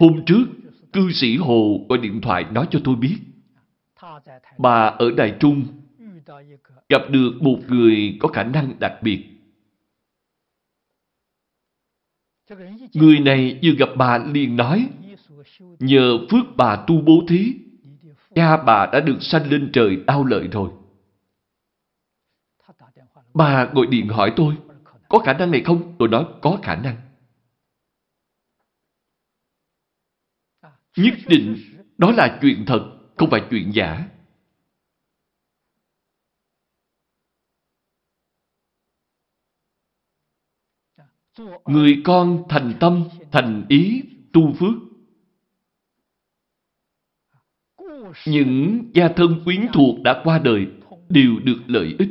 Hôm 0.00 0.24
trước, 0.26 0.44
cư 0.92 1.12
sĩ 1.12 1.36
Hồ 1.36 1.86
gọi 1.88 1.98
điện 1.98 2.20
thoại 2.20 2.44
nói 2.52 2.66
cho 2.70 2.80
tôi 2.84 2.96
biết. 2.96 3.16
Bà 4.58 4.86
ở 4.86 5.10
Đài 5.16 5.36
Trung 5.40 5.64
gặp 6.88 7.02
được 7.10 7.32
một 7.40 7.58
người 7.68 8.16
có 8.20 8.28
khả 8.28 8.42
năng 8.42 8.78
đặc 8.78 8.92
biệt. 9.02 9.24
Người 12.94 13.20
này 13.20 13.60
vừa 13.62 13.72
gặp 13.78 13.88
bà 13.96 14.18
liền 14.18 14.56
nói, 14.56 14.88
nhờ 15.78 16.18
phước 16.30 16.56
bà 16.56 16.84
tu 16.86 17.00
bố 17.00 17.22
thí, 17.28 17.54
cha 18.34 18.56
bà 18.56 18.86
đã 18.86 19.00
được 19.00 19.16
sanh 19.20 19.50
lên 19.50 19.70
trời 19.72 19.96
đau 20.06 20.24
lợi 20.24 20.48
rồi. 20.48 20.70
Bà 23.34 23.64
gọi 23.64 23.86
điện 23.86 24.08
hỏi 24.08 24.32
tôi, 24.36 24.54
có 25.08 25.18
khả 25.18 25.32
năng 25.32 25.50
này 25.50 25.62
không? 25.64 25.94
Tôi 25.98 26.08
nói 26.08 26.26
có 26.42 26.58
khả 26.62 26.74
năng. 26.76 26.96
Nhất 30.96 31.14
định 31.28 31.56
đó 31.98 32.10
là 32.10 32.38
chuyện 32.42 32.64
thật, 32.66 32.98
không 33.16 33.30
phải 33.30 33.46
chuyện 33.50 33.70
giả. 33.74 34.08
Người 41.64 42.02
con 42.04 42.44
thành 42.48 42.74
tâm, 42.80 43.08
thành 43.32 43.66
ý, 43.68 44.02
tu 44.32 44.52
phước. 44.52 44.74
Những 48.26 48.90
gia 48.94 49.08
thân 49.08 49.40
quyến 49.44 49.66
thuộc 49.74 50.02
đã 50.02 50.20
qua 50.24 50.38
đời 50.38 50.66
đều 51.08 51.40
được 51.44 51.60
lợi 51.66 51.96
ích. 51.98 52.08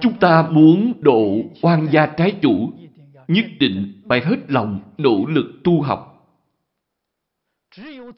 Chúng 0.00 0.18
ta 0.20 0.48
muốn 0.50 0.92
độ 1.00 1.42
quan 1.62 1.88
gia 1.92 2.06
trái 2.06 2.38
chủ 2.42 2.72
nhất 3.28 3.46
định 3.60 4.02
phải 4.08 4.20
hết 4.20 4.36
lòng 4.48 4.80
nỗ 4.98 5.26
lực 5.26 5.60
tu 5.64 5.82
học. 5.82 6.12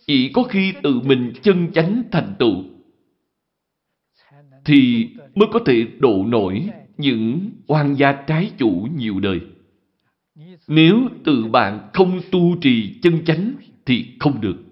Chỉ 0.06 0.30
có 0.34 0.42
khi 0.42 0.74
tự 0.82 1.00
mình 1.00 1.32
chân 1.42 1.72
chánh 1.72 2.02
thành 2.12 2.34
tựu 2.38 2.64
thì 4.64 5.08
mới 5.34 5.48
có 5.52 5.60
thể 5.66 5.86
độ 5.98 6.24
nổi 6.26 6.68
những 6.96 7.50
oan 7.66 7.94
gia 7.94 8.12
trái 8.12 8.50
chủ 8.58 8.88
nhiều 8.96 9.20
đời. 9.20 9.40
Nếu 10.66 11.08
tự 11.24 11.46
bạn 11.46 11.90
không 11.92 12.20
tu 12.32 12.56
trì 12.60 13.00
chân 13.02 13.24
chánh 13.24 13.52
thì 13.86 14.16
không 14.20 14.40
được. 14.40 14.64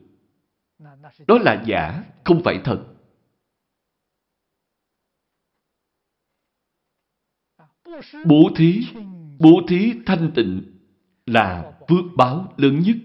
Đó 1.26 1.38
là 1.38 1.62
giả, 1.66 2.04
không 2.24 2.42
phải 2.44 2.60
thật. 2.64 2.86
Bố 8.26 8.50
thí 8.56 8.86
Bố 9.38 9.62
thí 9.68 9.92
thanh 10.06 10.30
tịnh 10.34 10.62
là 11.26 11.72
phước 11.88 12.04
báo 12.16 12.52
lớn 12.56 12.80
nhất. 12.80 12.96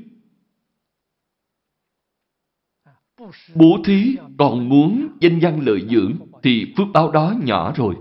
Bố 3.56 3.80
thí 3.86 4.16
còn 4.38 4.70
muốn 4.70 5.08
danh 5.20 5.40
văn 5.40 5.60
lợi 5.62 5.88
dưỡng 5.90 6.14
thì 6.44 6.74
phước 6.78 6.88
báo 6.94 7.12
đó 7.12 7.36
nhỏ 7.44 7.74
rồi. 7.76 7.96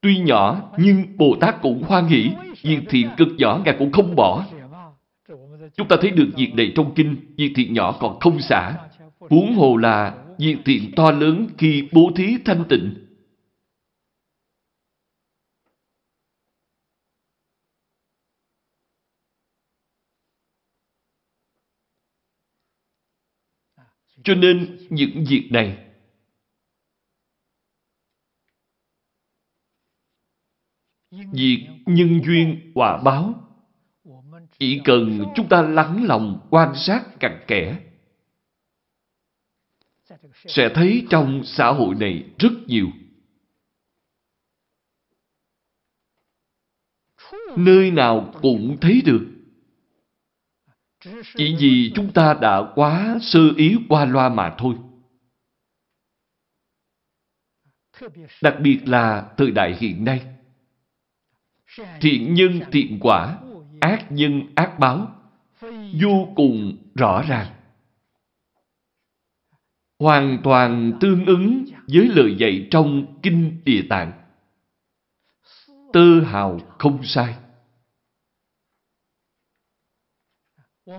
Tuy 0.00 0.18
nhỏ 0.18 0.72
nhưng 0.78 1.16
Bồ 1.16 1.36
Tát 1.40 1.62
cũng 1.62 1.82
hoan 1.82 2.06
hỷ, 2.06 2.30
việc 2.62 2.80
thiện 2.88 3.08
cực 3.16 3.28
nhỏ 3.38 3.60
Ngài 3.64 3.76
cũng 3.78 3.92
không 3.92 4.16
bỏ. 4.16 4.46
Chúng 5.76 5.88
ta 5.88 5.96
thấy 6.00 6.10
được 6.10 6.28
việc 6.36 6.54
này 6.54 6.72
trong 6.74 6.94
kinh, 6.94 7.16
việc 7.36 7.52
thiện 7.56 7.74
nhỏ 7.74 7.96
còn 8.00 8.20
không 8.20 8.40
xả. 8.40 8.74
Huống 9.18 9.54
hồ 9.54 9.76
là 9.76 10.14
việc 10.38 10.56
thiện 10.64 10.92
to 10.96 11.10
lớn 11.10 11.46
khi 11.58 11.88
bố 11.92 12.10
thí 12.16 12.36
thanh 12.44 12.64
tịnh 12.68 12.94
Cho 24.30 24.36
nên 24.36 24.86
những 24.90 25.24
việc 25.28 25.48
này 25.50 25.78
Việc 31.10 31.66
nhân 31.86 32.20
duyên 32.24 32.72
quả 32.74 33.02
báo, 33.02 33.34
Chỉ 34.58 34.80
cần 34.84 35.24
chúng 35.34 35.48
ta 35.48 35.62
lắng 35.62 36.04
lòng 36.04 36.46
quan 36.50 36.74
sát 36.74 37.20
cặn 37.20 37.44
kẽ, 37.46 37.78
Sẽ 40.46 40.68
thấy 40.74 41.06
trong 41.10 41.42
xã 41.44 41.68
hội 41.68 41.94
này 41.94 42.24
rất 42.38 42.52
nhiều. 42.66 42.88
Nơi 47.56 47.90
nào 47.90 48.32
cũng 48.42 48.76
thấy 48.80 49.02
được 49.04 49.29
chỉ 51.36 51.56
vì 51.58 51.92
chúng 51.94 52.12
ta 52.12 52.34
đã 52.40 52.62
quá 52.74 53.18
sơ 53.20 53.40
ý 53.56 53.76
qua 53.88 54.04
loa 54.04 54.28
mà 54.28 54.54
thôi. 54.58 54.74
Đặc 58.42 58.56
biệt 58.62 58.80
là 58.84 59.32
thời 59.36 59.50
đại 59.50 59.76
hiện 59.80 60.04
nay. 60.04 60.26
Thiện 62.00 62.34
nhân 62.34 62.60
thiện 62.72 62.98
quả, 63.00 63.38
ác 63.80 64.12
nhân 64.12 64.42
ác 64.54 64.78
báo, 64.78 65.08
vô 66.00 66.32
cùng 66.36 66.76
rõ 66.94 67.22
ràng. 67.28 67.46
Hoàn 69.98 70.38
toàn 70.44 70.92
tương 71.00 71.26
ứng 71.26 71.64
với 71.92 72.08
lời 72.08 72.36
dạy 72.38 72.68
trong 72.70 73.20
Kinh 73.22 73.60
Địa 73.64 73.82
Tạng. 73.88 74.12
Tơ 75.92 76.20
hào 76.20 76.60
không 76.78 77.02
sai. 77.02 77.34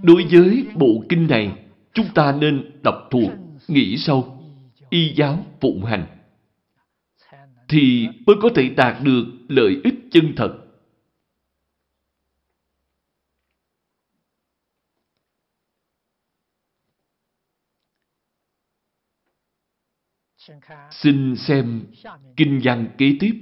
Đối 0.04 0.26
với 0.32 0.68
bộ 0.76 1.04
kinh 1.10 1.28
này, 1.28 1.66
chúng 1.94 2.06
ta 2.16 2.32
nên 2.32 2.82
đọc 2.84 3.08
thuộc, 3.12 3.32
nghĩ 3.68 3.98
sâu, 3.98 4.44
y 4.90 5.14
giáo 5.14 5.46
phụng 5.62 5.84
hành, 5.86 6.08
thì 7.70 8.08
mới 8.26 8.36
có 8.42 8.50
thể 8.56 8.70
đạt 8.70 9.04
được 9.04 9.26
lợi 9.48 9.82
ích 9.84 9.96
chân 10.12 10.34
thật. 10.36 10.58
Xin 20.92 21.36
xem 21.36 21.86
kinh 22.38 22.62
văn 22.64 22.88
kế 22.98 23.14
tiếp. 23.20 23.34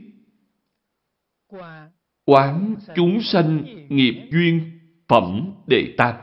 Quán 2.25 2.75
chúng 2.95 3.21
sanh 3.21 3.65
nghiệp 3.89 4.29
duyên 4.31 4.79
phẩm 5.07 5.53
đệ 5.67 5.93
tam. 5.97 6.15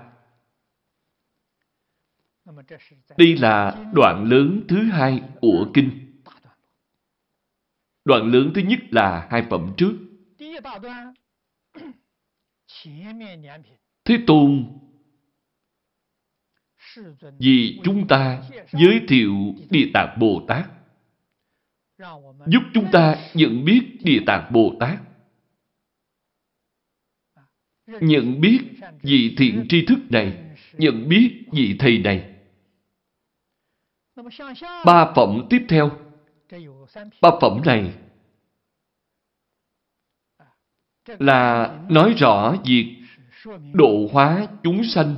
Đây 3.18 3.36
là 3.36 3.84
đoạn 3.94 4.24
lớn 4.24 4.64
thứ 4.68 4.82
hai 4.82 5.22
của 5.40 5.70
kinh. 5.74 6.20
Đoạn 8.04 8.30
lớn 8.32 8.52
thứ 8.54 8.60
nhất 8.60 8.78
là 8.90 9.28
hai 9.30 9.42
phẩm 9.50 9.72
trước. 9.76 9.92
Thế 14.04 14.18
Tôn, 14.26 14.64
vì 17.38 17.80
chúng 17.84 18.08
ta 18.08 18.42
giới 18.72 19.00
thiệu 19.08 19.34
Địa 19.70 19.90
Tạng 19.94 20.18
Bồ 20.20 20.44
Tát, 20.48 20.66
giúp 22.46 22.62
chúng 22.74 22.86
ta 22.92 23.30
nhận 23.34 23.64
biết 23.64 23.98
Địa 24.04 24.20
Tạng 24.26 24.52
Bồ 24.52 24.74
Tát, 24.80 24.98
nhận 27.86 28.40
biết 28.40 28.60
vị 29.02 29.34
thiện 29.38 29.66
tri 29.68 29.86
thức 29.86 29.98
này, 30.10 30.56
nhận 30.72 31.08
biết 31.08 31.44
vị 31.52 31.76
thầy 31.78 31.98
này 31.98 32.35
ba 34.84 35.12
phẩm 35.16 35.46
tiếp 35.50 35.66
theo. 35.68 35.90
Ba 37.22 37.30
phẩm 37.40 37.60
này 37.64 37.94
là 41.06 41.70
nói 41.90 42.14
rõ 42.18 42.56
việc 42.64 42.96
độ 43.72 44.08
hóa 44.12 44.46
chúng 44.62 44.84
sanh 44.84 45.16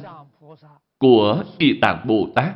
của 0.99 1.45
Địa 1.59 1.79
Tạng 1.83 2.07
Bồ 2.07 2.29
Tát. 2.35 2.55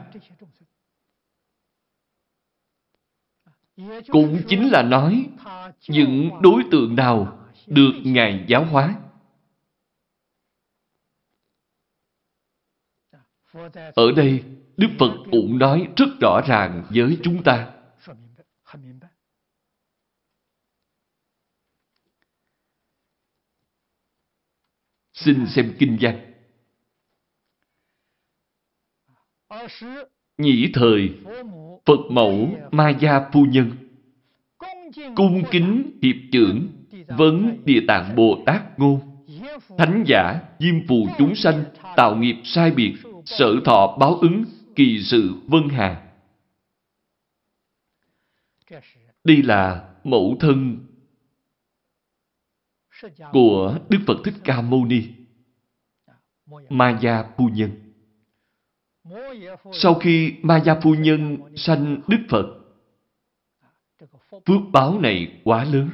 Cũng 4.09 4.43
chính 4.49 4.69
là 4.71 4.83
nói 4.83 5.27
những 5.89 6.31
đối 6.41 6.63
tượng 6.71 6.97
nào 6.97 7.39
được 7.67 7.93
Ngài 8.05 8.45
giáo 8.49 8.65
hóa. 8.65 8.95
Ở 13.95 14.13
đây, 14.17 14.45
Đức 14.83 14.89
Phật 14.99 15.13
cũng 15.31 15.59
nói 15.59 15.89
rất 15.97 16.07
rõ 16.21 16.41
ràng 16.47 16.85
với 16.91 17.19
chúng 17.23 17.43
ta. 17.43 17.71
Xin 25.13 25.47
xem 25.47 25.75
kinh 25.79 25.99
văn. 26.01 26.33
Nhĩ 30.39 30.71
thời, 30.75 31.11
Phật 31.85 32.01
mẫu 32.11 32.49
Ma 32.71 32.91
Gia 32.91 33.31
Phu 33.33 33.45
Nhân 33.45 33.71
cung 35.17 35.43
kính 35.51 35.99
hiệp 36.03 36.17
trưởng 36.33 36.69
vấn 37.09 37.63
Địa 37.65 37.81
Tạng 37.89 38.17
Bồ 38.17 38.43
Tát 38.47 38.79
ngôn 38.79 39.01
Thánh 39.79 40.05
giả 40.07 40.41
diêm 40.59 40.87
phù 40.89 41.07
chúng 41.19 41.35
sanh 41.35 41.65
tạo 41.97 42.17
nghiệp 42.17 42.37
sai 42.45 42.71
biệt 42.71 42.95
sở 43.25 43.55
thọ 43.65 43.97
báo 44.01 44.15
ứng 44.15 44.45
kỳ 44.77 45.03
sự 45.05 45.35
vân 45.47 45.69
hà 45.69 46.13
đây 49.25 49.43
là 49.43 49.95
mẫu 50.05 50.37
thân 50.41 50.87
của 53.33 53.79
Đức 53.89 53.99
Phật 54.07 54.17
Thích 54.25 54.35
Ca 54.45 54.61
Mâu 54.61 54.85
Ni 54.85 55.09
Maya 56.69 57.25
Phu 57.37 57.49
Nhân 57.49 57.93
sau 59.73 59.95
khi 59.95 60.35
Maya 60.43 60.81
Phu 60.83 60.95
Nhân 60.95 61.39
sanh 61.57 62.01
Đức 62.09 62.19
Phật, 62.29 62.47
phước 64.31 64.61
báo 64.73 65.01
này 65.01 65.41
quá 65.45 65.65
lớn. 65.65 65.91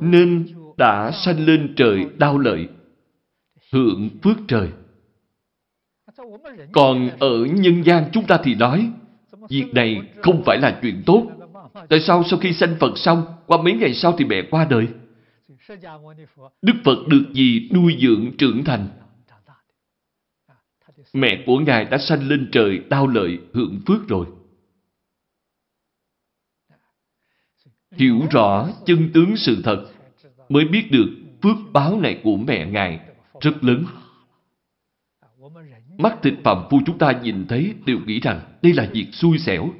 Nên 0.00 0.54
đã 0.76 1.10
sanh 1.24 1.46
lên 1.46 1.74
trời 1.76 2.04
đau 2.18 2.38
lợi, 2.38 2.68
hưởng 3.72 4.10
phước 4.22 4.36
trời. 4.48 4.68
Còn 6.72 7.10
ở 7.18 7.44
nhân 7.44 7.82
gian 7.82 8.04
chúng 8.12 8.26
ta 8.26 8.40
thì 8.44 8.54
nói, 8.54 8.90
việc 9.48 9.66
này 9.72 10.02
không 10.22 10.42
phải 10.46 10.58
là 10.58 10.78
chuyện 10.82 11.02
tốt. 11.06 11.30
Tại 11.88 12.00
sao 12.00 12.24
sau 12.24 12.38
khi 12.38 12.52
sanh 12.52 12.76
Phật 12.80 12.98
xong, 12.98 13.24
qua 13.46 13.62
mấy 13.62 13.72
ngày 13.72 13.94
sau 13.94 14.14
thì 14.18 14.24
mẹ 14.24 14.42
qua 14.50 14.66
đời? 14.70 14.88
Đức 16.62 16.74
Phật 16.84 17.08
được 17.08 17.24
gì 17.32 17.68
nuôi 17.74 17.96
dưỡng 18.00 18.36
trưởng 18.38 18.64
thành? 18.64 18.88
Mẹ 21.12 21.42
của 21.46 21.58
Ngài 21.58 21.84
đã 21.84 21.98
sanh 21.98 22.28
lên 22.28 22.48
trời 22.52 22.78
đau 22.78 23.06
lợi 23.06 23.38
hưởng 23.52 23.80
phước 23.86 24.08
rồi. 24.08 24.26
Hiểu 27.90 28.20
rõ 28.30 28.68
chân 28.86 29.10
tướng 29.14 29.36
sự 29.36 29.62
thật 29.64 29.86
mới 30.48 30.64
biết 30.64 30.88
được 30.90 31.08
phước 31.42 31.56
báo 31.72 32.00
này 32.00 32.20
của 32.24 32.36
mẹ 32.36 32.66
Ngài 32.66 33.00
rất 33.40 33.64
lớn. 33.64 33.84
Mắt 35.98 36.18
thịt 36.22 36.34
phạm 36.44 36.66
phu 36.70 36.80
chúng 36.86 36.98
ta 36.98 37.12
nhìn 37.22 37.46
thấy 37.48 37.74
đều 37.86 37.98
nghĩ 38.06 38.20
rằng 38.20 38.40
đây 38.62 38.72
là 38.72 38.90
việc 38.92 39.06
xui 39.12 39.38
xẻo. 39.38 39.70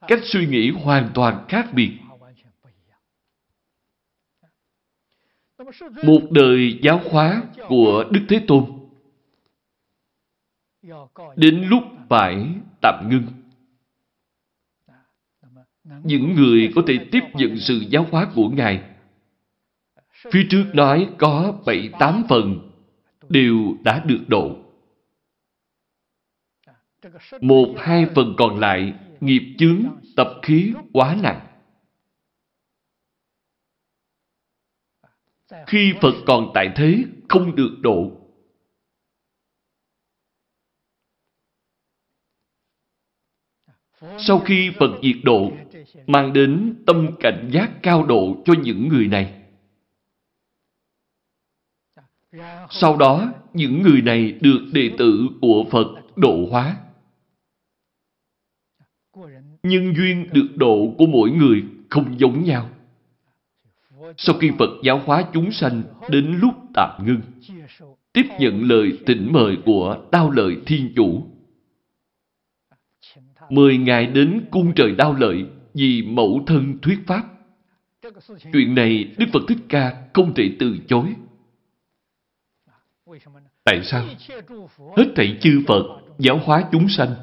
Cách 0.00 0.20
suy 0.22 0.46
nghĩ 0.46 0.70
hoàn 0.70 1.10
toàn 1.14 1.44
khác 1.48 1.66
biệt. 1.72 1.90
Một 6.04 6.20
đời 6.30 6.78
giáo 6.82 7.00
hóa 7.10 7.42
của 7.68 8.04
Đức 8.10 8.20
Thế 8.28 8.44
Tôn 8.46 8.64
đến 11.36 11.64
lúc 11.68 11.82
phải 12.08 12.46
tạm 12.82 13.08
ngưng. 13.10 13.26
Những 16.04 16.34
người 16.34 16.72
có 16.74 16.82
thể 16.86 16.98
tiếp 17.12 17.20
nhận 17.34 17.56
sự 17.58 17.84
giáo 17.88 18.06
hóa 18.10 18.28
của 18.34 18.48
Ngài 18.48 18.94
Phía 20.32 20.46
trước 20.50 20.64
nói 20.74 21.08
có 21.18 21.54
bảy 21.66 21.90
tám 21.98 22.22
phần 22.28 22.70
đều 23.28 23.76
đã 23.84 24.04
được 24.06 24.24
độ. 24.28 24.56
Một 27.40 27.74
hai 27.78 28.06
phần 28.14 28.34
còn 28.38 28.58
lại 28.58 28.92
nghiệp 29.20 29.54
chướng 29.58 29.84
tập 30.16 30.28
khí 30.42 30.72
quá 30.92 31.16
nặng. 31.22 31.46
Khi 35.66 35.94
Phật 36.00 36.14
còn 36.26 36.50
tại 36.54 36.72
thế, 36.76 37.04
không 37.28 37.56
được 37.56 37.76
độ. 37.80 38.24
Sau 44.18 44.38
khi 44.38 44.70
Phật 44.78 45.00
diệt 45.02 45.16
độ, 45.24 45.52
mang 46.06 46.32
đến 46.32 46.82
tâm 46.86 47.08
cảnh 47.20 47.50
giác 47.52 47.70
cao 47.82 48.06
độ 48.06 48.42
cho 48.44 48.54
những 48.62 48.88
người 48.88 49.06
này. 49.06 49.43
Sau 52.70 52.96
đó, 52.96 53.32
những 53.52 53.82
người 53.82 54.02
này 54.02 54.32
được 54.40 54.60
đệ 54.72 54.90
tử 54.98 55.28
của 55.40 55.64
Phật 55.70 55.86
độ 56.16 56.48
hóa. 56.50 56.76
Nhưng 59.62 59.94
duyên 59.96 60.28
được 60.32 60.48
độ 60.56 60.94
của 60.98 61.06
mỗi 61.06 61.30
người 61.30 61.62
không 61.90 62.20
giống 62.20 62.44
nhau. 62.44 62.70
Sau 64.16 64.36
khi 64.40 64.50
Phật 64.58 64.70
giáo 64.82 65.02
hóa 65.04 65.24
chúng 65.32 65.52
sanh 65.52 65.82
đến 66.10 66.38
lúc 66.42 66.54
tạm 66.74 67.06
ngưng, 67.06 67.20
tiếp 68.12 68.26
nhận 68.40 68.68
lời 68.68 68.98
tỉnh 69.06 69.28
mời 69.32 69.56
của 69.64 70.06
Đao 70.12 70.30
Lợi 70.30 70.56
Thiên 70.66 70.92
Chủ. 70.96 71.26
Mời 73.50 73.76
Ngài 73.76 74.06
đến 74.06 74.44
cung 74.50 74.72
trời 74.76 74.94
Đao 74.94 75.14
Lợi 75.14 75.46
vì 75.74 76.02
mẫu 76.02 76.42
thân 76.46 76.78
thuyết 76.82 76.98
Pháp. 77.06 77.22
Chuyện 78.52 78.74
này 78.74 79.14
Đức 79.18 79.26
Phật 79.32 79.42
Thích 79.48 79.58
Ca 79.68 80.02
không 80.12 80.34
thể 80.34 80.56
từ 80.58 80.78
chối. 80.88 81.14
Tại 83.64 83.80
sao? 83.84 84.06
Hết 84.96 85.12
thảy 85.16 85.38
chư 85.40 85.62
Phật 85.66 85.82
giáo 86.18 86.40
hóa 86.44 86.68
chúng 86.72 86.88
sanh. 86.88 87.14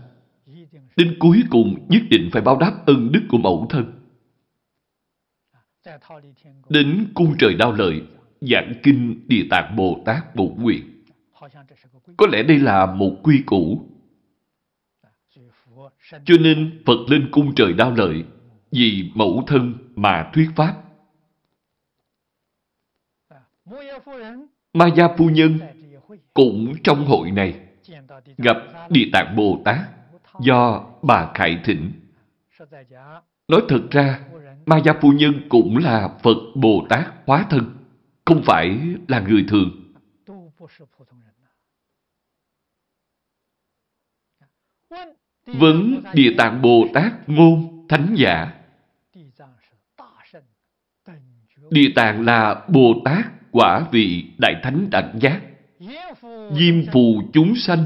Đến 0.98 1.18
cuối 1.20 1.44
cùng 1.50 1.86
nhất 1.90 2.02
định 2.10 2.30
phải 2.34 2.42
báo 2.42 2.58
đáp 2.58 2.84
ân 2.86 3.12
đức 3.12 3.22
của 3.30 3.38
mẫu 3.38 3.68
thân. 3.70 3.94
Đến 6.70 7.12
cung 7.14 7.36
trời 7.40 7.56
đao 7.56 7.72
lợi, 7.72 8.02
giảng 8.42 8.74
kinh 8.84 9.28
Địa 9.28 9.46
Tạng 9.50 9.76
Bồ 9.76 10.02
Tát 10.06 10.36
Bổn 10.36 10.56
Nguyện. 10.58 11.04
Có 12.18 12.28
lẽ 12.32 12.44
đây 12.44 12.60
là 12.60 12.86
một 12.86 13.16
quy 13.24 13.44
củ. 13.46 13.90
Cho 16.26 16.36
nên 16.40 16.84
Phật 16.86 17.10
lên 17.10 17.30
cung 17.32 17.56
trời 17.56 17.74
đao 17.74 17.92
lợi 17.92 18.24
vì 18.72 19.12
mẫu 19.16 19.44
thân 19.48 19.74
mà 19.96 20.32
thuyết 20.34 20.50
pháp. 20.56 20.84
Ma 24.74 24.88
Gia 24.96 25.08
Phu 25.18 25.30
Nhân 25.30 25.60
cũng 26.34 26.74
trong 26.84 27.06
hội 27.06 27.32
này 27.32 27.60
gặp 28.38 28.58
Địa 28.90 29.10
Tạng 29.14 29.36
Bồ 29.36 29.62
Tát 29.66 29.80
do 30.40 30.86
bà 31.02 31.32
Khải 31.34 31.60
Thịnh. 31.64 31.92
Nói 33.48 33.62
thật 33.70 33.82
ra, 33.92 34.20
Ma 34.66 34.78
Gia 34.86 34.94
Phu 35.02 35.12
Nhân 35.12 35.34
cũng 35.50 35.78
là 35.78 36.10
Phật 36.24 36.38
Bồ 36.56 36.86
Tát 36.90 37.08
hóa 37.26 37.46
thân, 37.50 37.78
không 38.26 38.42
phải 38.46 38.80
là 39.08 39.20
người 39.20 39.46
thường. 39.48 39.94
Vấn 45.46 46.04
Địa 46.14 46.34
Tạng 46.38 46.62
Bồ 46.62 46.86
Tát 46.94 47.30
ngôn 47.30 47.86
thánh 47.90 48.16
giả. 48.18 48.54
Địa 51.70 51.92
Tạng 51.96 52.26
là 52.26 52.66
Bồ 52.68 52.94
Tát 53.06 53.26
quả 53.52 53.88
vị 53.92 54.26
Đại 54.38 54.56
Thánh 54.64 54.90
Đẳng 54.90 55.20
Giác. 55.22 55.42
Diêm 56.58 56.86
phù 56.94 57.22
chúng 57.34 57.56
sanh. 57.56 57.84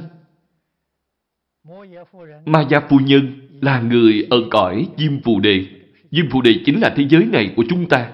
Ma 2.45 2.67
gia 2.69 2.79
phu 2.79 2.99
nhân 2.99 3.49
là 3.61 3.81
người 3.81 4.27
ở 4.29 4.37
cõi 4.51 4.87
Diêm 4.97 5.21
phù 5.21 5.39
đề. 5.39 5.65
Diêm 6.11 6.29
phù 6.29 6.41
đề 6.41 6.51
chính 6.65 6.79
là 6.79 6.93
thế 6.95 7.07
giới 7.09 7.25
này 7.25 7.53
của 7.55 7.63
chúng 7.69 7.89
ta. 7.89 8.11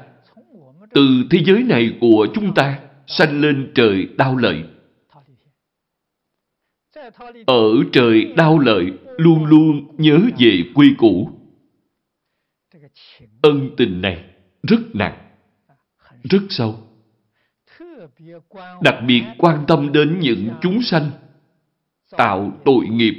Từ 0.93 1.07
thế 1.31 1.39
giới 1.45 1.63
này 1.63 1.97
của 2.01 2.27
chúng 2.33 2.53
ta 2.53 2.79
sanh 3.07 3.41
lên 3.41 3.71
trời 3.75 4.07
đau 4.17 4.37
lợi. 4.37 4.63
Ở 7.45 7.69
trời 7.91 8.33
đau 8.37 8.59
lợi 8.59 8.91
luôn 9.17 9.45
luôn 9.45 9.95
nhớ 9.97 10.19
về 10.39 10.63
quy 10.75 10.93
củ. 10.97 11.29
Ân 13.41 13.69
tình 13.77 14.01
này 14.01 14.23
rất 14.63 14.79
nặng, 14.93 15.17
rất 16.23 16.41
sâu. 16.49 16.90
Đặc 18.81 18.95
biệt 19.07 19.23
quan 19.37 19.65
tâm 19.67 19.91
đến 19.91 20.19
những 20.19 20.49
chúng 20.61 20.81
sanh 20.81 21.11
tạo 22.09 22.51
tội 22.65 22.87
nghiệp 22.87 23.15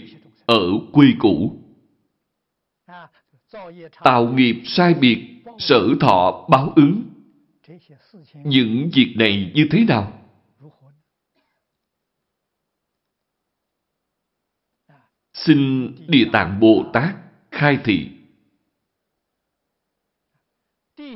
ở 0.46 0.62
quy 0.92 1.14
củ. 1.18 1.58
Tạo 4.04 4.32
nghiệp 4.32 4.56
sai 4.64 4.94
biệt, 4.94 5.42
sở 5.58 5.88
thọ 6.00 6.46
báo 6.50 6.72
ứng. 6.76 7.02
Những 8.34 8.90
việc 8.94 9.14
này 9.18 9.52
như 9.54 9.66
thế 9.70 9.84
nào? 9.88 10.18
Xin 15.34 15.90
Địa 16.08 16.28
Tạng 16.32 16.60
Bồ 16.60 16.84
Tát 16.92 17.14
khai 17.50 17.78
thị. 17.84 18.08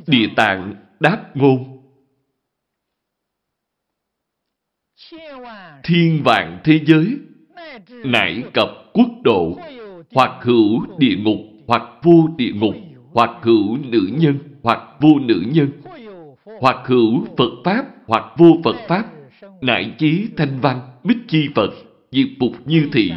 Địa 0.07 0.29
Tạng 0.37 0.75
đáp 1.01 1.31
ngôn. 1.35 1.76
Thiên 5.85 6.23
vạn 6.25 6.61
thế 6.65 6.81
giới, 6.87 7.19
nải 8.05 8.43
cập 8.55 8.69
quốc 8.93 9.09
độ, 9.25 9.59
hoặc 10.15 10.31
hữu 10.43 10.81
địa 10.99 11.17
ngục, 11.17 11.39
hoặc 11.67 11.83
vô 12.03 12.29
địa 12.37 12.53
ngục, 12.55 12.75
hoặc 13.13 13.31
hữu 13.43 13.77
nữ 13.77 14.11
nhân, 14.13 14.39
hoặc 14.63 14.81
vô 15.01 15.19
nữ 15.19 15.43
nhân, 15.53 15.71
hoặc 16.61 16.77
hữu 16.87 17.27
Phật 17.37 17.51
Pháp, 17.65 17.85
hoặc 18.07 18.25
vô 18.37 18.47
Phật 18.65 18.77
Pháp, 18.89 19.05
nại 19.61 19.95
chí 19.99 20.29
thanh 20.37 20.61
văn, 20.61 20.81
bích 21.05 21.19
chi 21.29 21.49
Phật, 21.55 21.71
diệt 22.13 22.29
phục 22.41 22.53
như 22.65 22.89
thị, 22.93 23.13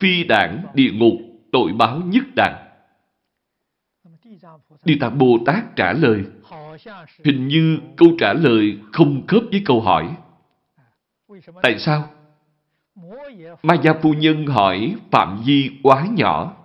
phi 0.00 0.24
đảng 0.24 0.64
địa 0.74 0.90
ngục, 0.92 1.14
tội 1.52 1.72
báo 1.72 2.02
nhất 2.06 2.24
đẳng. 2.36 2.64
Địa 4.84 4.96
Tạng 5.00 5.18
Bồ 5.18 5.38
Tát 5.46 5.76
trả 5.76 5.92
lời, 5.92 6.22
hình 7.24 7.48
như 7.48 7.78
câu 7.96 8.08
trả 8.18 8.32
lời 8.32 8.78
không 8.92 9.26
khớp 9.26 9.42
với 9.50 9.62
câu 9.64 9.80
hỏi. 9.80 10.16
Tại 11.62 11.78
sao? 11.78 12.10
Ma 13.62 13.74
Gia 13.82 13.92
Phu 14.02 14.12
Nhân 14.12 14.46
hỏi 14.46 14.96
phạm 15.10 15.42
vi 15.46 15.70
quá 15.82 16.06
nhỏ, 16.16 16.56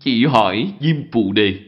chỉ 0.00 0.26
hỏi 0.26 0.72
Diêm 0.80 0.96
Phù 1.12 1.32
Đề. 1.32 1.58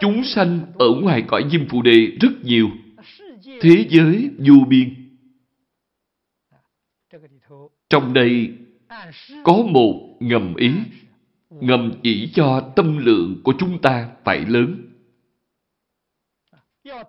Chúng 0.00 0.24
sanh 0.24 0.60
ở 0.78 0.86
ngoài 1.02 1.24
cõi 1.28 1.44
Diêm 1.50 1.68
Phù 1.68 1.82
Đề 1.82 2.06
rất 2.20 2.32
nhiều, 2.42 2.68
thế 3.60 3.86
giới 3.88 4.30
vô 4.38 4.54
biên. 4.68 4.94
Trong 7.90 8.14
đây 8.14 8.52
có 9.44 9.56
một 9.70 10.16
ngầm 10.20 10.54
ý, 10.56 10.72
ngầm 11.50 11.92
chỉ 12.02 12.30
cho 12.34 12.72
tâm 12.76 12.98
lượng 12.98 13.40
của 13.44 13.52
chúng 13.58 13.78
ta 13.82 14.08
phải 14.24 14.40
lớn. 14.40 14.84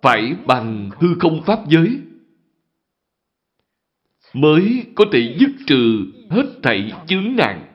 Phải 0.02 0.34
bằng 0.46 0.90
hư 0.98 1.08
không 1.20 1.42
pháp 1.42 1.68
giới 1.68 2.00
mới 4.32 4.86
có 4.94 5.04
thể 5.12 5.36
dứt 5.40 5.50
trừ 5.66 6.06
hết 6.30 6.46
thảy 6.62 6.92
chướng 7.06 7.36
nạn. 7.36 7.66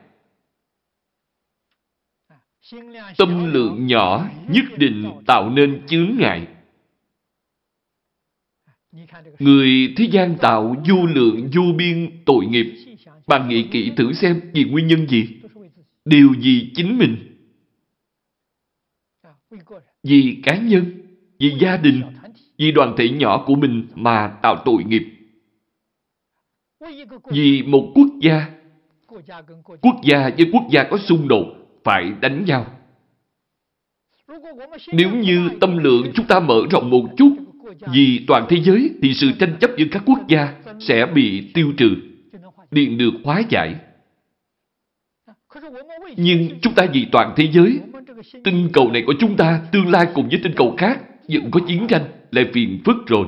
Tâm 3.18 3.52
lượng 3.52 3.86
nhỏ 3.86 4.28
nhất 4.48 4.64
định 4.76 5.10
tạo 5.26 5.50
nên 5.50 5.86
chướng 5.86 6.16
ngại. 6.18 6.46
Người 9.38 9.94
thế 9.96 10.04
gian 10.04 10.36
tạo 10.40 10.76
vô 10.88 11.06
lượng 11.06 11.50
vô 11.54 11.62
biên 11.76 12.10
tội 12.26 12.46
nghiệp. 12.46 12.74
Bạn 13.26 13.48
nghĩ 13.48 13.68
kỹ 13.70 13.92
thử 13.96 14.12
xem 14.12 14.40
vì 14.54 14.64
nguyên 14.64 14.86
nhân 14.86 15.08
gì? 15.08 15.28
Điều 16.04 16.34
gì 16.34 16.72
chính 16.74 16.98
mình? 16.98 17.16
Vì 20.02 20.40
cá 20.42 20.56
nhân, 20.56 20.84
vì 21.38 21.54
gia 21.60 21.76
đình, 21.76 22.02
vì 22.58 22.72
đoàn 22.72 22.94
thể 22.96 23.08
nhỏ 23.08 23.44
của 23.46 23.54
mình 23.54 23.86
mà 23.94 24.28
tạo 24.42 24.62
tội 24.64 24.84
nghiệp. 24.84 25.15
Vì 27.30 27.62
một 27.62 27.92
quốc 27.94 28.06
gia, 28.20 28.46
quốc 29.80 29.96
gia 30.02 30.30
với 30.36 30.50
quốc 30.52 30.62
gia 30.70 30.82
có 30.82 30.98
xung 30.98 31.28
đột, 31.28 31.44
phải 31.84 32.12
đánh 32.20 32.44
nhau. 32.44 32.66
Nếu 34.92 35.10
như 35.10 35.48
tâm 35.60 35.78
lượng 35.78 36.12
chúng 36.14 36.26
ta 36.26 36.40
mở 36.40 36.62
rộng 36.70 36.90
một 36.90 37.04
chút, 37.16 37.36
vì 37.92 38.24
toàn 38.26 38.46
thế 38.48 38.56
giới 38.60 38.90
thì 39.02 39.14
sự 39.14 39.32
tranh 39.38 39.56
chấp 39.60 39.70
giữa 39.76 39.84
các 39.90 40.02
quốc 40.06 40.18
gia 40.28 40.54
sẽ 40.80 41.06
bị 41.06 41.50
tiêu 41.54 41.72
trừ, 41.76 41.88
điện 42.70 42.98
được 42.98 43.12
hóa 43.24 43.42
giải. 43.48 43.74
Nhưng 46.16 46.60
chúng 46.62 46.74
ta 46.74 46.86
vì 46.92 47.06
toàn 47.12 47.34
thế 47.36 47.48
giới, 47.52 47.80
tinh 48.44 48.68
cầu 48.72 48.90
này 48.90 49.02
của 49.06 49.14
chúng 49.20 49.36
ta 49.36 49.60
tương 49.72 49.90
lai 49.90 50.06
cùng 50.14 50.28
với 50.28 50.40
tinh 50.42 50.52
cầu 50.56 50.74
khác 50.78 51.00
vẫn 51.28 51.50
có 51.50 51.60
chiến 51.66 51.86
tranh, 51.88 52.04
lại 52.30 52.46
phiền 52.52 52.80
phức 52.84 52.96
rồi. 53.06 53.26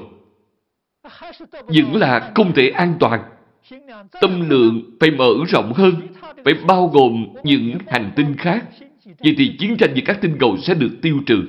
Vẫn 1.66 1.96
là 1.96 2.32
không 2.34 2.52
thể 2.54 2.68
an 2.68 2.94
toàn. 3.00 3.20
Tâm 4.20 4.48
lượng 4.50 4.96
phải 5.00 5.10
mở 5.10 5.30
rộng 5.48 5.72
hơn, 5.72 5.94
phải 6.44 6.54
bao 6.66 6.86
gồm 6.86 7.26
những 7.44 7.78
hành 7.86 8.12
tinh 8.16 8.34
khác. 8.38 8.64
Vậy 9.04 9.34
thì 9.38 9.56
chiến 9.58 9.76
tranh 9.76 9.90
giữa 9.94 10.02
các 10.04 10.18
tinh 10.20 10.36
cầu 10.40 10.56
sẽ 10.56 10.74
được 10.74 10.98
tiêu 11.02 11.20
trừ. 11.26 11.42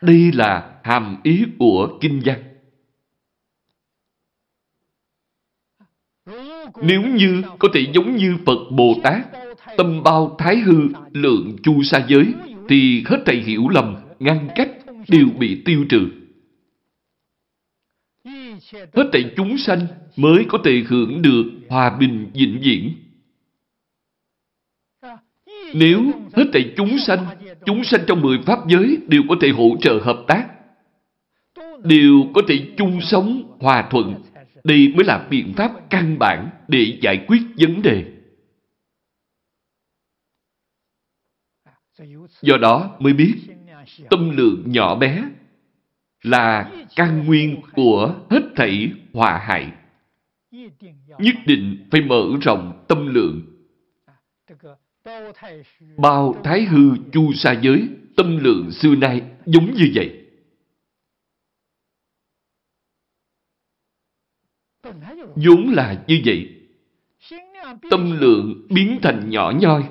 Đây 0.00 0.32
là 0.34 0.80
hàm 0.82 1.16
ý 1.22 1.44
của 1.58 1.98
kinh 2.00 2.22
văn. 2.24 2.42
Nếu 6.82 7.02
như 7.02 7.42
có 7.58 7.68
thể 7.74 7.86
giống 7.94 8.16
như 8.16 8.36
Phật 8.46 8.58
Bồ 8.70 8.94
Tát, 9.02 9.20
tâm 9.76 10.02
bao 10.02 10.36
thái 10.38 10.56
hư, 10.56 10.88
lượng 11.12 11.56
chu 11.62 11.82
sa 11.82 12.04
giới, 12.08 12.34
thì 12.68 13.04
hết 13.06 13.22
thầy 13.26 13.36
hiểu 13.36 13.68
lầm, 13.68 13.96
ngăn 14.18 14.48
cách 14.54 14.70
đều 15.08 15.26
bị 15.38 15.62
tiêu 15.64 15.84
trừ. 15.88 16.08
Hết 18.74 19.10
thảy 19.12 19.32
chúng 19.36 19.58
sanh 19.58 19.86
mới 20.16 20.44
có 20.48 20.58
thể 20.64 20.84
hưởng 20.88 21.22
được 21.22 21.44
hòa 21.68 21.96
bình 22.00 22.30
vĩnh 22.34 22.60
viễn. 22.62 22.94
Nếu 25.74 26.02
hết 26.32 26.44
thảy 26.52 26.74
chúng 26.76 26.98
sanh, 26.98 27.26
chúng 27.66 27.84
sanh 27.84 28.00
trong 28.06 28.20
mười 28.20 28.38
pháp 28.46 28.58
giới 28.68 28.98
đều 29.08 29.22
có 29.28 29.36
thể 29.40 29.48
hỗ 29.48 29.76
trợ 29.80 30.00
hợp 30.02 30.24
tác, 30.28 30.48
đều 31.84 32.14
có 32.34 32.42
thể 32.48 32.74
chung 32.76 33.00
sống 33.00 33.56
hòa 33.60 33.88
thuận, 33.90 34.14
đây 34.64 34.92
mới 34.96 35.04
là 35.04 35.26
biện 35.30 35.52
pháp 35.56 35.90
căn 35.90 36.18
bản 36.18 36.50
để 36.68 36.98
giải 37.02 37.24
quyết 37.28 37.42
vấn 37.56 37.82
đề. 37.82 38.04
Do 42.42 42.56
đó 42.56 42.96
mới 43.00 43.12
biết 43.12 43.34
tâm 44.10 44.30
lượng 44.36 44.62
nhỏ 44.66 44.94
bé 44.94 45.24
là 46.24 46.72
căn 46.96 47.24
nguyên 47.26 47.60
của 47.72 48.14
hết 48.30 48.42
thảy 48.56 48.92
hòa 49.12 49.38
hại. 49.38 49.72
Nhất 51.18 51.34
định 51.46 51.88
phải 51.90 52.00
mở 52.00 52.28
rộng 52.42 52.84
tâm 52.88 53.14
lượng. 53.14 53.42
Bao 55.96 56.34
thái 56.44 56.64
hư 56.64 56.96
chu 57.12 57.32
sa 57.32 57.52
giới, 57.62 57.88
tâm 58.16 58.36
lượng 58.36 58.70
xưa 58.70 58.94
nay 58.94 59.22
giống 59.46 59.74
như 59.74 59.90
vậy. 59.94 60.20
vốn 65.36 65.72
là 65.72 66.04
như 66.06 66.22
vậy. 66.24 66.50
Tâm 67.90 68.20
lượng 68.20 68.66
biến 68.70 68.98
thành 69.02 69.30
nhỏ 69.30 69.52
nhoi 69.60 69.82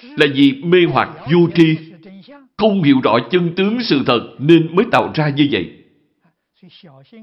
là 0.00 0.26
vì 0.34 0.62
mê 0.64 0.78
hoặc 0.92 1.16
vô 1.32 1.48
tri, 1.54 1.89
không 2.60 2.82
hiểu 2.82 3.00
rõ 3.02 3.18
chân 3.30 3.52
tướng 3.56 3.82
sự 3.82 4.02
thật 4.06 4.36
nên 4.38 4.76
mới 4.76 4.86
tạo 4.92 5.12
ra 5.14 5.28
như 5.28 5.48
vậy. 5.50 5.76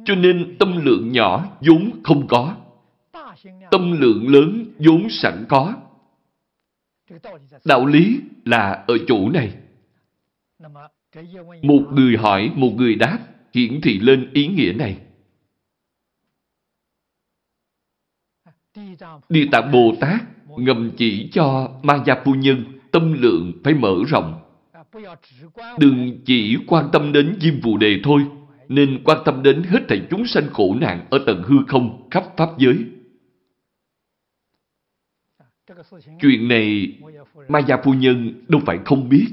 Cho 0.05 0.15
nên 0.15 0.55
tâm 0.59 0.85
lượng 0.85 1.11
nhỏ 1.11 1.57
vốn 1.67 1.91
không 2.03 2.27
có, 2.27 2.55
tâm 3.71 4.01
lượng 4.01 4.27
lớn 4.27 4.65
vốn 4.77 5.09
sẵn 5.09 5.45
có. 5.49 5.73
Đạo 7.65 7.85
lý 7.85 8.19
là 8.45 8.83
ở 8.87 8.97
chỗ 9.07 9.29
này. 9.29 9.53
Một 11.61 11.81
người 11.91 12.17
hỏi, 12.17 12.51
một 12.55 12.71
người 12.75 12.95
đáp, 12.95 13.19
hiển 13.53 13.81
thị 13.81 13.99
lên 13.99 14.29
ý 14.33 14.47
nghĩa 14.47 14.73
này. 14.73 14.97
Địa 19.29 19.45
Tạng 19.51 19.71
Bồ 19.71 19.95
Tát 19.99 20.21
ngầm 20.57 20.91
chỉ 20.97 21.29
cho 21.31 21.71
Ma 21.83 22.03
Gia 22.05 22.15
Phu 22.25 22.33
Nhân 22.33 22.63
tâm 22.91 23.13
lượng 23.13 23.53
phải 23.63 23.73
mở 23.73 23.95
rộng. 24.07 24.46
Đừng 25.79 26.21
chỉ 26.25 26.57
quan 26.67 26.89
tâm 26.93 27.13
đến 27.13 27.37
Diêm 27.41 27.61
Phù 27.61 27.77
Đề 27.77 27.99
thôi, 28.03 28.25
nên 28.67 29.03
quan 29.03 29.17
tâm 29.25 29.43
đến 29.43 29.63
hết 29.63 29.79
thảy 29.89 30.01
chúng 30.09 30.27
sanh 30.27 30.49
khổ 30.53 30.75
nạn 30.81 31.07
ở 31.09 31.19
tầng 31.25 31.43
hư 31.43 31.55
không 31.67 32.07
khắp 32.11 32.23
Pháp 32.37 32.49
giới. 32.57 32.85
Chuyện 36.21 36.47
này 36.47 36.97
Maya 37.47 37.77
Phu 37.83 37.93
Nhân 37.93 38.45
đâu 38.47 38.61
phải 38.65 38.79
không 38.85 39.09
biết. 39.09 39.27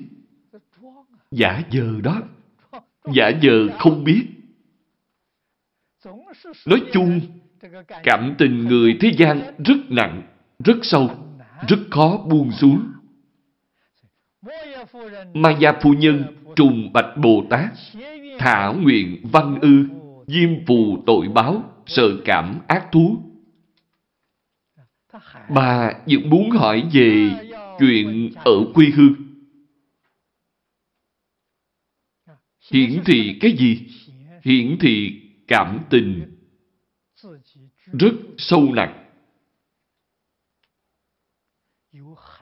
Giả 1.30 1.62
dờ 1.72 2.00
đó. 2.02 2.22
Giả 3.14 3.30
dờ 3.42 3.78
không 3.78 4.04
biết. 4.04 4.26
Nói 6.66 6.82
chung, 6.92 7.20
cảm 8.02 8.34
tình 8.38 8.64
người 8.64 8.96
thế 9.00 9.12
gian 9.18 9.54
rất 9.64 9.76
nặng, 9.88 10.22
rất 10.64 10.76
sâu, 10.82 11.10
rất 11.68 11.78
khó 11.90 12.24
buông 12.28 12.50
xuống. 12.52 12.90
Maya 15.34 15.72
Phu 15.82 15.92
Nhân 15.92 16.24
trùng 16.56 16.92
bạch 16.92 17.16
Bồ 17.16 17.44
Tát, 17.50 17.72
thả 18.38 18.72
nguyện 18.72 19.20
văn 19.32 19.58
ư, 19.60 19.88
diêm 20.26 20.66
phù 20.66 21.02
tội 21.06 21.28
báo, 21.28 21.82
sợ 21.86 22.08
cảm 22.24 22.60
ác 22.68 22.86
thú. 22.92 23.16
Bà 25.54 25.92
vẫn 26.06 26.30
muốn 26.30 26.50
hỏi 26.50 26.88
về 26.92 27.30
chuyện 27.78 28.32
ở 28.44 28.72
quê 28.74 28.86
hương. 28.86 29.14
Hiển 32.72 33.02
thị 33.04 33.38
cái 33.40 33.56
gì? 33.56 33.86
Hiển 34.44 34.78
thị 34.80 35.20
cảm 35.48 35.80
tình 35.90 36.36
rất 37.92 38.14
sâu 38.38 38.72
nặng. 38.74 39.04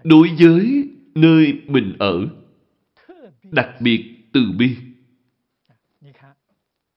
Đối 0.04 0.28
với 0.38 0.88
nơi 1.14 1.60
mình 1.66 1.96
ở, 1.98 2.41
đặc 3.52 3.68
biệt 3.80 4.14
từ 4.32 4.40
bi. 4.58 4.76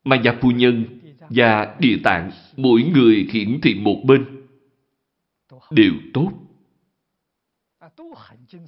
Mà 0.03 0.15
nhà 0.15 0.37
phu 0.41 0.51
nhân 0.51 0.99
và 1.29 1.75
địa 1.79 1.97
tạng 2.03 2.31
mỗi 2.57 2.83
người 2.83 3.27
hiển 3.31 3.59
thị 3.63 3.75
một 3.75 4.01
bên. 4.05 4.47
Đều 5.69 5.93
tốt. 6.13 6.31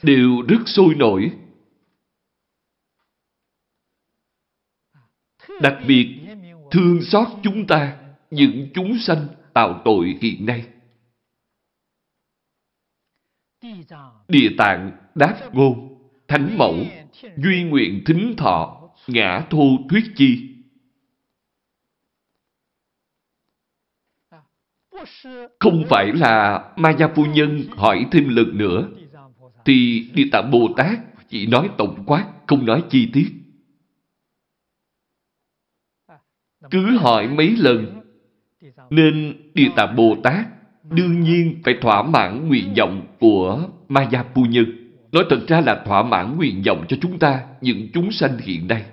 Đều 0.04 0.42
rất 0.48 0.62
sôi 0.66 0.96
nổi. 0.96 1.32
Đặc 5.62 5.78
biệt 5.88 6.20
thương 6.72 7.02
xót 7.02 7.28
chúng 7.44 7.68
ta, 7.68 7.98
những 8.32 8.70
chúng 8.74 8.98
sanh 9.00 9.28
tạo 9.54 9.82
tội 9.86 10.18
hiện 10.22 10.46
nay. 10.46 10.68
Địa 14.28 14.50
tạng 14.58 14.92
đáp 15.16 15.50
ngôn 15.54 15.87
thánh 16.28 16.58
mẫu 16.58 16.76
duy 17.38 17.64
nguyện 17.64 18.02
thính 18.06 18.34
thọ 18.38 18.90
ngã 19.08 19.48
thu 19.50 19.78
thuyết 19.90 20.04
chi 20.16 20.58
không 25.60 25.84
phải 25.90 26.14
là 26.14 26.64
ma 26.78 26.90
gia 27.00 27.08
Phu 27.08 27.26
Nhân 27.26 27.64
hỏi 27.78 28.06
thêm 28.12 28.30
lần 28.30 28.58
nữa, 28.58 28.88
thì 29.66 30.08
Địa 30.14 30.28
Tạng 30.32 30.52
Bồ 30.52 30.70
Tát 30.78 31.00
chỉ 31.30 31.48
nói 31.48 31.70
tổng 31.78 32.04
quát, 32.06 32.26
không 32.48 32.66
nói 32.66 32.84
chi 32.90 33.10
tiết. 33.14 33.28
Cứ 36.72 36.98
hỏi 36.98 37.28
mấy 37.28 37.56
lần, 37.58 38.02
nên 38.90 39.38
Địa 39.54 39.70
Tạng 39.76 39.96
Bồ 39.96 40.16
Tát 40.24 40.46
đương 40.84 41.20
nhiên 41.20 41.62
phải 41.64 41.78
thỏa 41.82 42.04
mãn 42.04 42.48
nguyện 42.48 42.74
vọng 42.78 43.08
của 43.20 43.70
ma 43.88 44.10
gia 44.12 44.24
Phu 44.24 44.46
Nhân. 44.46 44.87
Nói 45.18 45.26
thật 45.30 45.40
ra 45.48 45.62
là 45.62 45.84
thỏa 45.86 46.04
mãn 46.04 46.38
nguyện 46.38 46.62
vọng 46.66 46.86
cho 46.90 46.98
chúng 47.02 47.20
ta, 47.20 47.44
những 47.62 47.88
chúng 47.94 48.12
sanh 48.12 48.38
hiện 48.38 48.68
nay. 48.68 48.86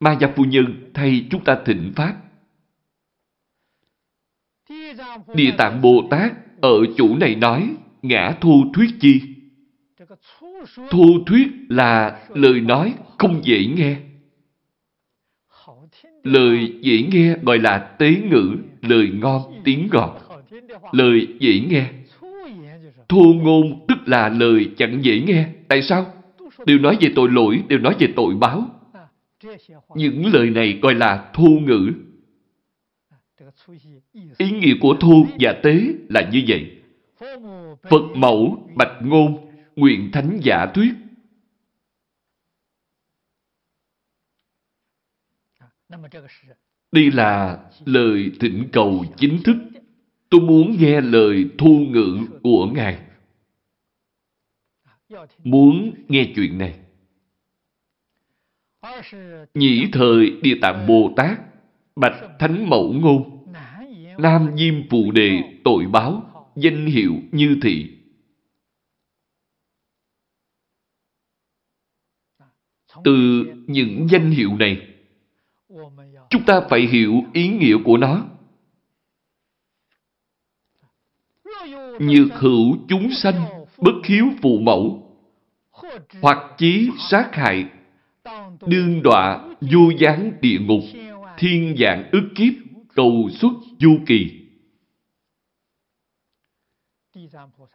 Maya 0.00 0.28
Phu 0.36 0.44
Nhân 0.44 0.90
thay 0.94 1.26
chúng 1.30 1.44
ta 1.44 1.58
thịnh 1.64 1.92
Pháp 1.96 2.16
Địa 5.34 5.50
Tạng 5.58 5.80
Bồ 5.82 6.08
Tát 6.10 6.32
ở 6.60 6.72
chủ 6.96 7.16
này 7.16 7.34
nói 7.34 7.74
ngã 8.02 8.34
thu 8.40 8.64
thuyết 8.74 8.90
chi? 9.00 9.20
Thu 10.90 11.18
thuyết 11.26 11.48
là 11.68 12.26
lời 12.28 12.60
nói 12.60 12.94
không 13.18 13.40
dễ 13.44 13.66
nghe. 13.66 13.96
Lời 16.22 16.78
dễ 16.80 17.02
nghe 17.12 17.36
gọi 17.42 17.58
là 17.58 17.78
tế 17.78 18.16
ngữ, 18.30 18.56
lời 18.80 19.10
ngon, 19.14 19.60
tiếng 19.64 19.88
ngọt. 19.92 20.20
Lời 20.92 21.26
dễ 21.40 21.60
nghe. 21.60 21.88
Thô 23.12 23.32
ngôn 23.42 23.84
tức 23.88 23.98
là 24.06 24.28
lời 24.28 24.70
chẳng 24.76 25.04
dễ 25.04 25.20
nghe. 25.20 25.48
Tại 25.68 25.82
sao? 25.82 26.14
Đều 26.66 26.78
nói 26.78 26.98
về 27.00 27.12
tội 27.16 27.28
lỗi, 27.30 27.62
đều 27.68 27.78
nói 27.78 27.96
về 27.98 28.06
tội 28.16 28.34
báo. 28.34 28.80
Những 29.94 30.26
lời 30.32 30.50
này 30.50 30.78
gọi 30.82 30.94
là 30.94 31.30
thô 31.34 31.48
ngữ. 31.48 31.92
Ý 34.38 34.50
nghĩa 34.50 34.74
của 34.80 34.96
thu 35.00 35.26
và 35.40 35.52
tế 35.62 35.82
là 36.08 36.30
như 36.32 36.42
vậy. 36.48 36.78
Phật 37.90 38.02
mẫu, 38.16 38.68
bạch 38.76 38.96
ngôn, 39.02 39.52
nguyện 39.76 40.10
thánh 40.12 40.38
giả 40.42 40.66
thuyết. 40.74 40.92
Đây 46.92 47.10
là 47.10 47.58
lời 47.84 48.30
thỉnh 48.40 48.68
cầu 48.72 49.04
chính 49.16 49.42
thức. 49.42 49.56
Tôi 50.32 50.40
muốn 50.40 50.76
nghe 50.78 51.00
lời 51.00 51.50
thu 51.58 51.86
ngữ 51.90 52.18
của 52.42 52.66
Ngài. 52.66 52.98
Muốn 55.44 55.94
nghe 56.08 56.32
chuyện 56.36 56.58
này. 56.58 56.78
Nhĩ 59.54 59.88
thời 59.92 60.30
Địa 60.42 60.58
Tạng 60.62 60.86
Bồ 60.86 61.12
Tát, 61.16 61.40
Bạch 61.96 62.14
Thánh 62.38 62.70
Mẫu 62.70 62.92
Ngôn, 62.92 63.46
Nam 64.18 64.50
Diêm 64.56 64.74
Phụ 64.90 65.10
Đề 65.10 65.60
tội 65.64 65.86
báo, 65.86 66.22
danh 66.56 66.86
hiệu 66.86 67.14
như 67.32 67.58
thị. 67.62 67.98
Từ 73.04 73.44
những 73.66 74.06
danh 74.10 74.30
hiệu 74.30 74.56
này, 74.56 74.88
chúng 76.30 76.44
ta 76.46 76.60
phải 76.70 76.80
hiểu 76.80 77.22
ý 77.32 77.48
nghĩa 77.48 77.76
của 77.84 77.96
nó. 77.96 78.31
Nhược 82.02 82.34
hữu 82.34 82.76
chúng 82.88 83.10
sanh, 83.10 83.44
bất 83.78 83.94
hiếu 84.04 84.26
phụ 84.42 84.58
mẫu, 84.58 85.08
hoặc 86.22 86.38
chí 86.58 86.90
sát 87.10 87.28
hại, 87.32 87.70
đương 88.66 89.02
đọa 89.02 89.44
vô 89.60 89.90
gián 89.98 90.32
địa 90.40 90.58
ngục, 90.60 90.82
thiên 91.38 91.76
dạng 91.78 92.10
ức 92.12 92.28
kiếp, 92.34 92.52
cầu 92.94 93.28
xuất 93.32 93.52
du 93.80 93.98
kỳ. 94.06 94.48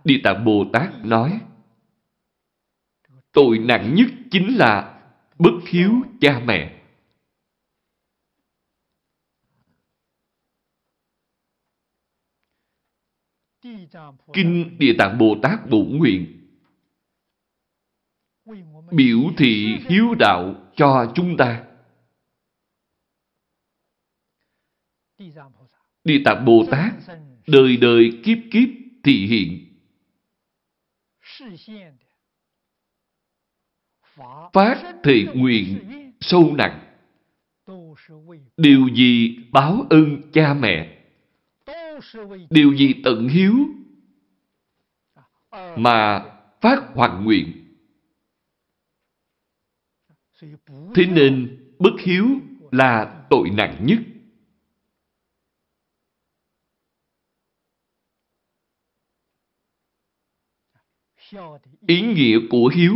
Địa 0.03 0.19
Tạng 0.23 0.45
Bồ 0.45 0.65
Tát 0.73 1.05
nói, 1.05 1.39
tội 3.33 3.57
nặng 3.57 3.95
nhất 3.95 4.07
chính 4.31 4.57
là 4.57 4.99
bất 5.39 5.53
hiếu 5.67 5.91
cha 6.21 6.41
mẹ. 6.45 6.76
Kinh 14.33 14.77
Địa 14.79 14.95
Tạng 14.97 15.17
Bồ 15.17 15.35
Tát 15.41 15.69
Bổn 15.69 15.97
Nguyện. 15.97 16.47
Biểu 18.91 19.19
thị 19.37 19.77
hiếu 19.89 20.15
đạo 20.19 20.55
cho 20.75 21.11
chúng 21.15 21.37
ta. 21.37 21.63
Địa 26.03 26.21
Tạng 26.25 26.45
Bồ 26.45 26.65
Tát, 26.71 26.93
đời 27.47 27.77
đời 27.77 28.21
kiếp 28.23 28.37
kiếp 28.51 28.69
thị 29.03 29.27
hiện. 29.27 29.63
Phát 34.53 34.95
thệ 35.03 35.25
nguyện 35.35 35.79
sâu 36.19 36.55
nặng. 36.55 36.83
Điều 38.57 38.87
gì 38.87 39.37
báo 39.51 39.85
ơn 39.89 40.31
cha 40.33 40.53
mẹ? 40.53 40.96
Điều 42.49 42.73
gì 42.73 42.95
tận 43.03 43.27
hiếu 43.27 43.53
mà 45.77 46.25
phát 46.61 46.83
hoàn 46.93 47.25
nguyện 47.25 47.75
thế 50.95 51.05
nên 51.05 51.63
bất 51.79 51.93
hiếu 51.99 52.25
là 52.71 53.25
tội 53.29 53.49
nặng 53.49 53.85
nhất 53.85 53.99
Ý 61.87 62.01
nghĩa 62.01 62.39
của 62.49 62.71
hiếu 62.75 62.95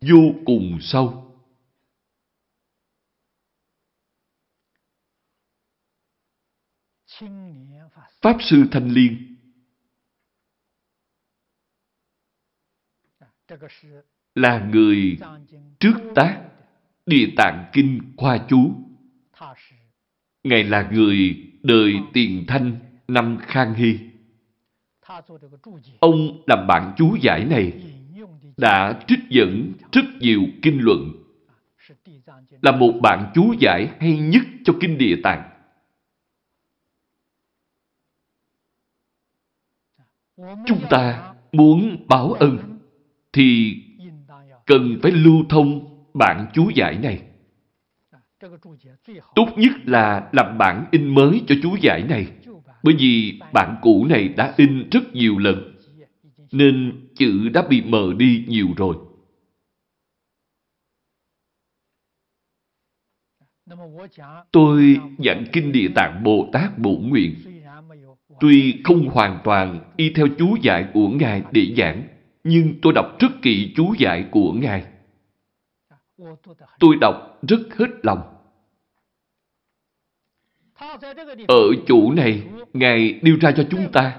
vô 0.00 0.34
cùng 0.44 0.78
sâu. 0.80 1.22
Pháp 8.26 8.36
Sư 8.40 8.64
Thanh 8.70 8.88
Liên 8.88 9.36
là 14.34 14.68
người 14.72 15.18
trước 15.80 15.94
tác 16.14 16.42
Địa 17.06 17.28
Tạng 17.36 17.70
Kinh 17.72 18.00
Khoa 18.16 18.38
Chú. 18.48 18.72
Ngài 20.44 20.64
là 20.64 20.88
người 20.92 21.42
đời 21.62 21.94
tiền 22.12 22.44
thanh 22.48 22.78
năm 23.08 23.38
Khang 23.40 23.74
Hy. 23.74 23.98
Ông 26.00 26.42
làm 26.46 26.66
bạn 26.68 26.94
chú 26.96 27.16
giải 27.20 27.44
này 27.44 27.72
đã 28.56 29.00
trích 29.08 29.20
dẫn 29.30 29.72
rất 29.92 30.04
nhiều 30.20 30.42
kinh 30.62 30.78
luận, 30.80 31.12
là 32.62 32.72
một 32.72 32.92
bạn 33.02 33.30
chú 33.34 33.54
giải 33.58 33.90
hay 34.00 34.18
nhất 34.18 34.42
cho 34.64 34.72
kinh 34.80 34.98
địa 34.98 35.16
tạng. 35.22 35.55
Chúng 40.66 40.80
ta 40.90 41.34
muốn 41.52 42.06
báo 42.08 42.32
ân 42.32 42.78
thì 43.32 43.76
cần 44.66 44.98
phải 45.02 45.12
lưu 45.12 45.44
thông 45.48 45.96
bản 46.14 46.46
chú 46.54 46.70
giải 46.74 46.98
này. 46.98 47.22
Tốt 49.34 49.48
nhất 49.56 49.72
là 49.84 50.28
làm 50.32 50.58
bản 50.58 50.86
in 50.90 51.14
mới 51.14 51.42
cho 51.46 51.54
chú 51.62 51.76
giải 51.80 52.02
này, 52.02 52.26
bởi 52.82 52.94
vì 52.98 53.40
bản 53.52 53.76
cũ 53.82 54.06
này 54.08 54.28
đã 54.28 54.54
in 54.56 54.88
rất 54.90 55.14
nhiều 55.14 55.38
lần, 55.38 55.76
nên 56.52 56.92
chữ 57.14 57.48
đã 57.48 57.62
bị 57.68 57.82
mờ 57.82 58.12
đi 58.16 58.44
nhiều 58.48 58.68
rồi. 58.76 58.96
Tôi 64.52 65.00
giảng 65.18 65.44
Kinh 65.52 65.72
Địa 65.72 65.88
Tạng 65.94 66.22
Bồ 66.24 66.48
Tát 66.52 66.78
Bổn 66.78 67.08
Nguyện. 67.08 67.34
Tuy 68.40 68.80
không 68.84 69.08
hoàn 69.08 69.38
toàn 69.44 69.92
y 69.96 70.10
theo 70.10 70.26
chú 70.38 70.56
giải 70.62 70.86
của 70.94 71.08
Ngài 71.08 71.42
để 71.52 71.74
giảng, 71.76 72.02
nhưng 72.44 72.74
tôi 72.82 72.92
đọc 72.92 73.06
rất 73.18 73.28
kỹ 73.42 73.72
chú 73.76 73.94
giải 73.98 74.24
của 74.30 74.52
Ngài. 74.52 74.84
Tôi 76.78 76.96
đọc 77.00 77.38
rất 77.48 77.60
hết 77.76 77.86
lòng. 78.02 78.20
Ở 81.48 81.62
chỗ 81.86 82.12
này, 82.12 82.42
Ngài 82.72 83.12
đưa 83.22 83.36
ra 83.40 83.52
cho 83.52 83.64
chúng 83.70 83.92
ta, 83.92 84.18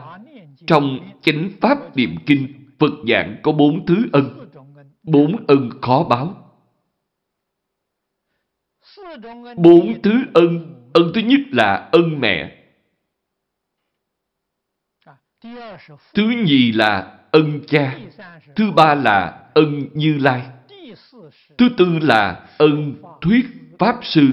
trong 0.67 0.99
chánh 1.21 1.49
pháp 1.61 1.97
niệm 1.97 2.15
kinh, 2.25 2.47
Phật 2.79 2.93
giảng 3.07 3.37
có 3.43 3.51
bốn 3.51 3.85
thứ 3.85 3.95
ân. 4.13 4.49
Bốn 5.03 5.45
ân 5.47 5.69
khó 5.81 6.03
báo. 6.03 6.53
Bốn 9.57 10.01
thứ 10.01 10.11
ân. 10.33 10.73
Ân 10.93 11.11
thứ 11.15 11.21
nhất 11.21 11.39
là 11.51 11.89
ân 11.91 12.19
mẹ. 12.19 12.56
Thứ 16.13 16.29
nhì 16.45 16.71
là 16.71 17.19
ân 17.31 17.61
cha. 17.67 17.99
Thứ 18.55 18.71
ba 18.71 18.95
là 18.95 19.49
ân 19.53 19.89
như 19.93 20.17
lai. 20.17 20.49
Thứ 21.57 21.69
tư 21.77 21.99
là 22.01 22.49
ân 22.57 23.01
thuyết 23.21 23.45
Pháp 23.79 23.99
Sư. 24.03 24.31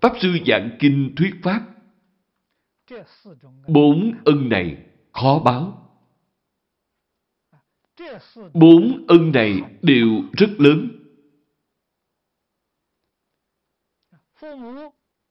Pháp 0.00 0.12
Sư 0.20 0.38
giảng 0.46 0.76
kinh 0.80 1.14
thuyết 1.16 1.34
Pháp. 1.42 1.62
Bốn 3.68 4.12
ân 4.24 4.48
này 4.48 4.76
khó 5.12 5.38
báo. 5.44 5.82
Bốn 8.54 9.04
ân 9.08 9.32
này 9.32 9.60
đều 9.82 10.08
rất 10.32 10.50
lớn. 10.58 10.88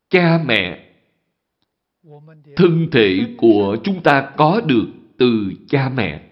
Cha 0.10 0.44
mẹ, 0.46 0.95
thân 2.56 2.88
thể 2.92 3.36
của 3.38 3.78
chúng 3.84 4.04
ta 4.04 4.32
có 4.38 4.62
được 4.66 4.86
từ 5.18 5.52
cha 5.68 5.90
mẹ. 5.90 6.32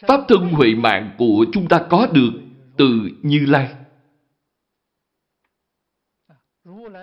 Pháp 0.00 0.20
thân 0.28 0.48
huệ 0.52 0.74
mạng 0.74 1.14
của 1.18 1.46
chúng 1.52 1.68
ta 1.68 1.86
có 1.90 2.06
được 2.06 2.32
từ 2.76 3.10
Như 3.22 3.46
Lai. 3.46 3.74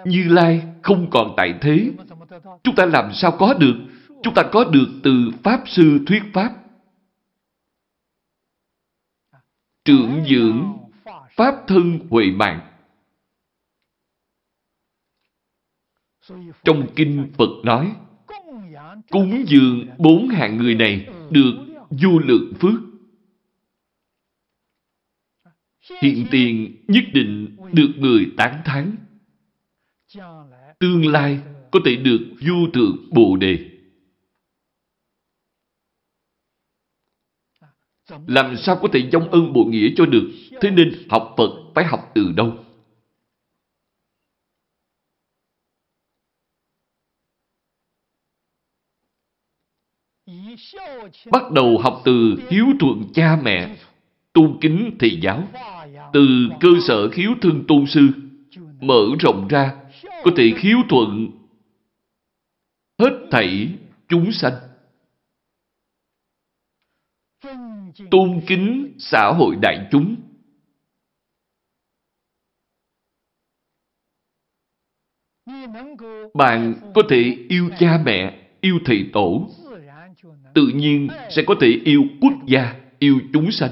Như 0.06 0.28
Lai 0.30 0.64
không 0.82 1.10
còn 1.10 1.34
tại 1.38 1.54
thế. 1.62 1.92
Chúng 2.64 2.76
ta 2.76 2.86
làm 2.86 3.14
sao 3.14 3.32
có 3.40 3.54
được? 3.54 3.76
Chúng 4.24 4.34
ta 4.34 4.44
có 4.52 4.64
được 4.64 4.88
từ 5.04 5.32
Pháp 5.44 5.64
Sư 5.66 6.00
Thuyết 6.08 6.24
Pháp. 6.34 6.54
Trưởng 9.86 10.24
dưỡng 10.30 10.78
Pháp 11.36 11.56
thân 11.68 12.00
huệ 12.10 12.26
mạng. 12.32 12.60
Trong 16.64 16.88
Kinh 16.96 17.28
Phật 17.38 17.50
nói, 17.64 17.96
cúng 19.10 19.44
dường 19.48 19.88
bốn 19.98 20.28
hạng 20.28 20.58
người 20.58 20.76
này 20.76 21.08
được 21.30 21.54
vô 21.90 22.20
lượng 22.20 22.54
phước. 22.60 22.82
Hiện 26.02 26.26
tiền 26.32 26.76
nhất 26.88 27.04
định 27.14 27.58
được 27.74 27.90
người 27.98 28.32
tán 28.38 28.62
thán. 28.66 28.96
Tương 30.80 31.06
lai 31.06 31.40
có 31.72 31.80
thể 31.86 31.96
được 31.96 32.20
vô 32.42 32.56
thượng 32.74 33.10
Bồ 33.12 33.38
Đề. 33.38 33.70
Làm 38.28 38.58
sao 38.58 38.80
có 38.82 38.88
thể 38.94 39.10
dông 39.12 39.30
ơn 39.30 39.54
bộ 39.54 39.66
nghĩa 39.66 39.90
cho 39.96 40.06
được? 40.06 40.32
Thế 40.62 40.72
nên 40.72 41.08
học 41.10 41.34
Phật 41.38 41.50
phải 41.76 41.86
học 41.86 42.12
từ 42.16 42.32
đâu? 42.32 42.66
Bắt 51.32 51.52
đầu 51.52 51.78
học 51.78 52.02
từ 52.06 52.36
hiếu 52.50 52.66
thuận 52.80 53.04
cha 53.14 53.40
mẹ, 53.44 53.78
tôn 54.34 54.58
kính 54.62 54.96
thầy 55.00 55.20
giáo. 55.22 55.48
Từ 56.14 56.28
cơ 56.60 56.70
sở 56.88 57.10
hiếu 57.14 57.32
thương 57.42 57.64
tôn 57.68 57.86
sư, 57.88 58.10
mở 58.80 59.06
rộng 59.20 59.48
ra, 59.48 59.76
có 60.24 60.32
thể 60.38 60.54
hiếu 60.58 60.78
thuận 60.90 61.32
hết 63.00 63.28
thảy 63.32 63.70
chúng 64.08 64.32
sanh. 64.32 64.54
Tôn 68.12 68.42
kính 68.48 68.96
xã 69.00 69.34
hội 69.38 69.56
đại 69.62 69.88
chúng. 69.92 70.16
Bạn 76.34 76.92
có 76.96 77.02
thể 77.10 77.38
yêu 77.50 77.70
cha 77.80 78.02
mẹ, 78.06 78.48
yêu 78.62 78.80
thầy 78.86 79.10
tổ, 79.14 79.50
tự 80.54 80.68
nhiên 80.68 81.08
sẽ 81.30 81.44
có 81.48 81.56
thể 81.62 81.68
yêu 81.86 82.04
quốc 82.22 82.34
gia, 82.48 82.76
yêu 83.00 83.20
chúng 83.34 83.52
sanh. 83.52 83.72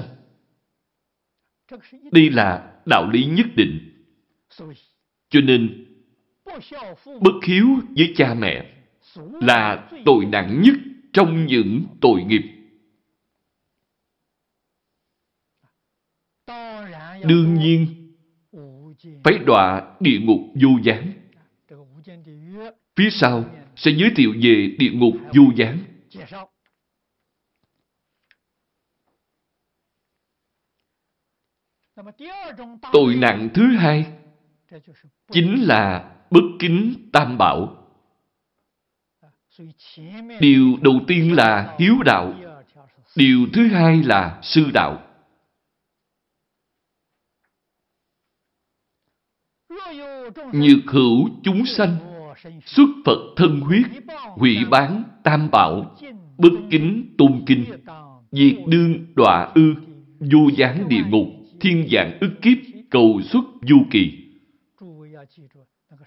Đây 2.12 2.30
là 2.30 2.72
đạo 2.86 3.10
lý 3.10 3.24
nhất 3.24 3.46
định. 3.56 4.04
Cho 5.30 5.40
nên, 5.40 5.84
bất 7.06 7.44
hiếu 7.46 7.66
với 7.96 8.12
cha 8.16 8.34
mẹ 8.34 8.74
là 9.18 9.90
tội 10.04 10.24
nặng 10.24 10.62
nhất 10.62 10.74
trong 11.12 11.46
những 11.46 11.84
tội 12.00 12.24
nghiệp. 12.24 12.42
Đương 17.24 17.54
nhiên, 17.54 17.86
phải 19.24 19.38
đọa 19.46 19.96
địa 20.00 20.18
ngục 20.20 20.40
vô 20.62 20.68
gián. 20.82 21.12
Phía 22.96 23.10
sau 23.10 23.44
sẽ 23.76 23.90
giới 23.90 24.10
thiệu 24.16 24.34
về 24.42 24.76
địa 24.78 24.90
ngục 24.90 25.14
vô 25.34 25.44
gián. 25.56 25.78
Tội 32.92 33.14
nặng 33.14 33.48
thứ 33.54 33.62
hai 33.76 34.06
chính 35.30 35.62
là 35.62 36.12
bất 36.30 36.44
kính 36.58 36.94
tam 37.12 37.38
bảo. 37.38 37.76
Điều 40.40 40.76
đầu 40.80 40.94
tiên 41.06 41.36
là 41.36 41.76
hiếu 41.78 41.94
đạo. 42.04 42.34
Điều 43.16 43.46
thứ 43.52 43.68
hai 43.68 44.02
là 44.02 44.38
sư 44.42 44.70
đạo. 44.74 45.02
Nhược 50.52 50.84
hữu 50.86 51.28
chúng 51.42 51.66
sanh, 51.66 51.96
xuất 52.66 52.88
Phật 53.04 53.34
thân 53.36 53.60
huyết, 53.60 53.86
hủy 54.36 54.56
bán 54.70 55.02
tam 55.22 55.50
bảo, 55.50 55.96
bất 56.38 56.52
kính 56.70 57.14
tôn 57.18 57.42
kinh, 57.46 57.64
diệt 58.32 58.56
đương 58.66 59.06
đọa 59.14 59.52
ư, 59.54 59.74
vô 60.20 60.48
gián 60.56 60.88
địa 60.88 61.02
ngục, 61.08 61.37
thiên 61.60 61.88
dạng 61.92 62.18
ức 62.20 62.30
kiếp, 62.42 62.58
cầu 62.90 63.20
xuất 63.22 63.44
du 63.68 63.76
kỳ. 63.90 64.24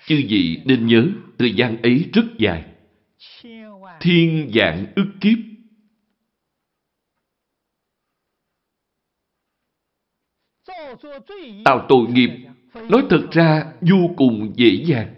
Chư 0.08 0.24
vị 0.30 0.62
nên 0.66 0.88
nhớ, 0.88 1.08
thời 1.40 1.54
gian 1.54 1.82
ấy 1.82 2.10
rất 2.14 2.26
dài. 2.38 2.66
Thiên 4.00 4.50
dạng 4.56 4.86
ức 4.96 5.08
kiếp. 5.22 5.38
Tạo 11.66 11.86
tội 11.90 12.08
nghiệp, 12.08 12.30
nói 12.90 13.04
thật 13.10 13.28
ra 13.32 13.74
vô 13.82 14.10
cùng 14.18 14.54
dễ 14.56 14.84
dàng. 14.86 15.16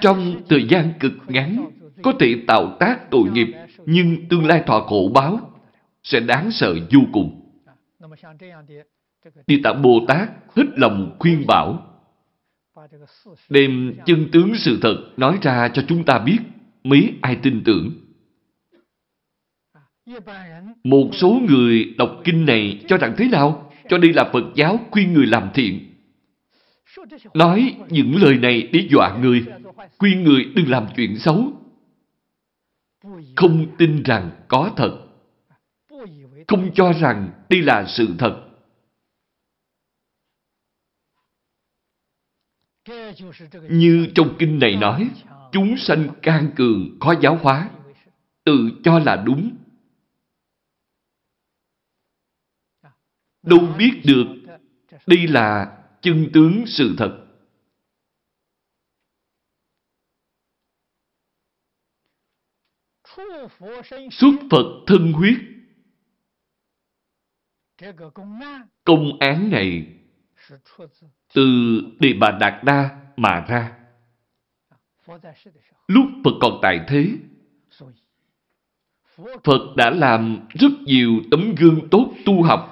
Trong 0.00 0.42
thời 0.48 0.66
gian 0.68 0.92
cực 1.00 1.12
ngắn, 1.28 1.70
có 2.02 2.12
thể 2.20 2.34
tạo 2.46 2.76
tác 2.80 3.10
tội 3.10 3.30
nghiệp, 3.32 3.48
nhưng 3.86 4.28
tương 4.28 4.46
lai 4.46 4.62
thọ 4.66 4.80
khổ 4.80 5.10
báo 5.14 5.53
sẽ 6.04 6.20
đáng 6.20 6.50
sợ 6.50 6.74
vô 6.90 7.00
cùng. 7.12 7.40
Địa 9.46 9.60
Tạng 9.64 9.82
Bồ 9.82 10.00
Tát 10.08 10.28
hết 10.56 10.64
lòng 10.76 11.16
khuyên 11.18 11.44
bảo, 11.46 11.90
đem 13.48 13.94
chân 14.06 14.28
tướng 14.32 14.54
sự 14.54 14.78
thật 14.82 14.96
nói 15.16 15.38
ra 15.42 15.68
cho 15.68 15.84
chúng 15.88 16.04
ta 16.04 16.18
biết, 16.18 16.38
mấy 16.84 17.14
ai 17.22 17.36
tin 17.42 17.62
tưởng. 17.64 17.90
Một 20.84 21.10
số 21.12 21.40
người 21.48 21.94
đọc 21.98 22.20
kinh 22.24 22.46
này 22.46 22.84
cho 22.88 22.96
rằng 22.96 23.14
thế 23.16 23.28
nào? 23.28 23.72
Cho 23.88 23.98
đây 23.98 24.12
là 24.12 24.30
Phật 24.32 24.44
giáo 24.54 24.80
khuyên 24.90 25.12
người 25.12 25.26
làm 25.26 25.50
thiện. 25.54 25.90
Nói 27.34 27.76
những 27.88 28.22
lời 28.22 28.38
này 28.38 28.68
để 28.72 28.88
dọa 28.90 29.18
người, 29.18 29.44
khuyên 29.98 30.24
người 30.24 30.44
đừng 30.54 30.70
làm 30.70 30.86
chuyện 30.96 31.18
xấu. 31.18 31.52
Không 33.36 33.66
tin 33.78 34.02
rằng 34.02 34.30
có 34.48 34.70
thật. 34.76 35.03
Không 36.48 36.70
cho 36.74 36.92
rằng 36.92 37.46
đây 37.48 37.62
là 37.62 37.84
sự 37.88 38.08
thật. 38.18 38.40
Như 43.70 44.08
trong 44.14 44.36
kinh 44.38 44.58
này 44.58 44.76
nói, 44.76 45.10
chúng 45.52 45.76
sanh 45.76 46.08
can 46.22 46.52
cường, 46.56 46.98
khó 47.00 47.14
giáo 47.22 47.36
hóa, 47.36 47.70
tự 48.44 48.70
cho 48.84 48.98
là 48.98 49.22
đúng. 49.26 49.56
Đâu 53.42 53.60
biết 53.78 54.02
được 54.04 54.26
đây 55.06 55.26
là 55.28 55.78
chân 56.02 56.30
tướng 56.34 56.64
sự 56.66 56.94
thật. 56.98 57.20
Xuất 64.10 64.34
Phật 64.50 64.84
thân 64.86 65.12
huyết 65.12 65.53
Công 68.84 69.18
án 69.20 69.50
này 69.50 69.86
từ 71.34 71.42
Đề 72.00 72.12
Bà 72.20 72.30
Đạt 72.30 72.64
Đa 72.64 72.90
mà 73.16 73.44
ra. 73.48 73.72
Lúc 75.88 76.04
Phật 76.24 76.30
còn 76.40 76.58
tại 76.62 76.80
thế, 76.88 77.06
Phật 79.44 79.76
đã 79.76 79.90
làm 79.90 80.46
rất 80.50 80.72
nhiều 80.84 81.10
tấm 81.30 81.54
gương 81.54 81.88
tốt 81.90 82.10
tu 82.24 82.42
học 82.42 82.70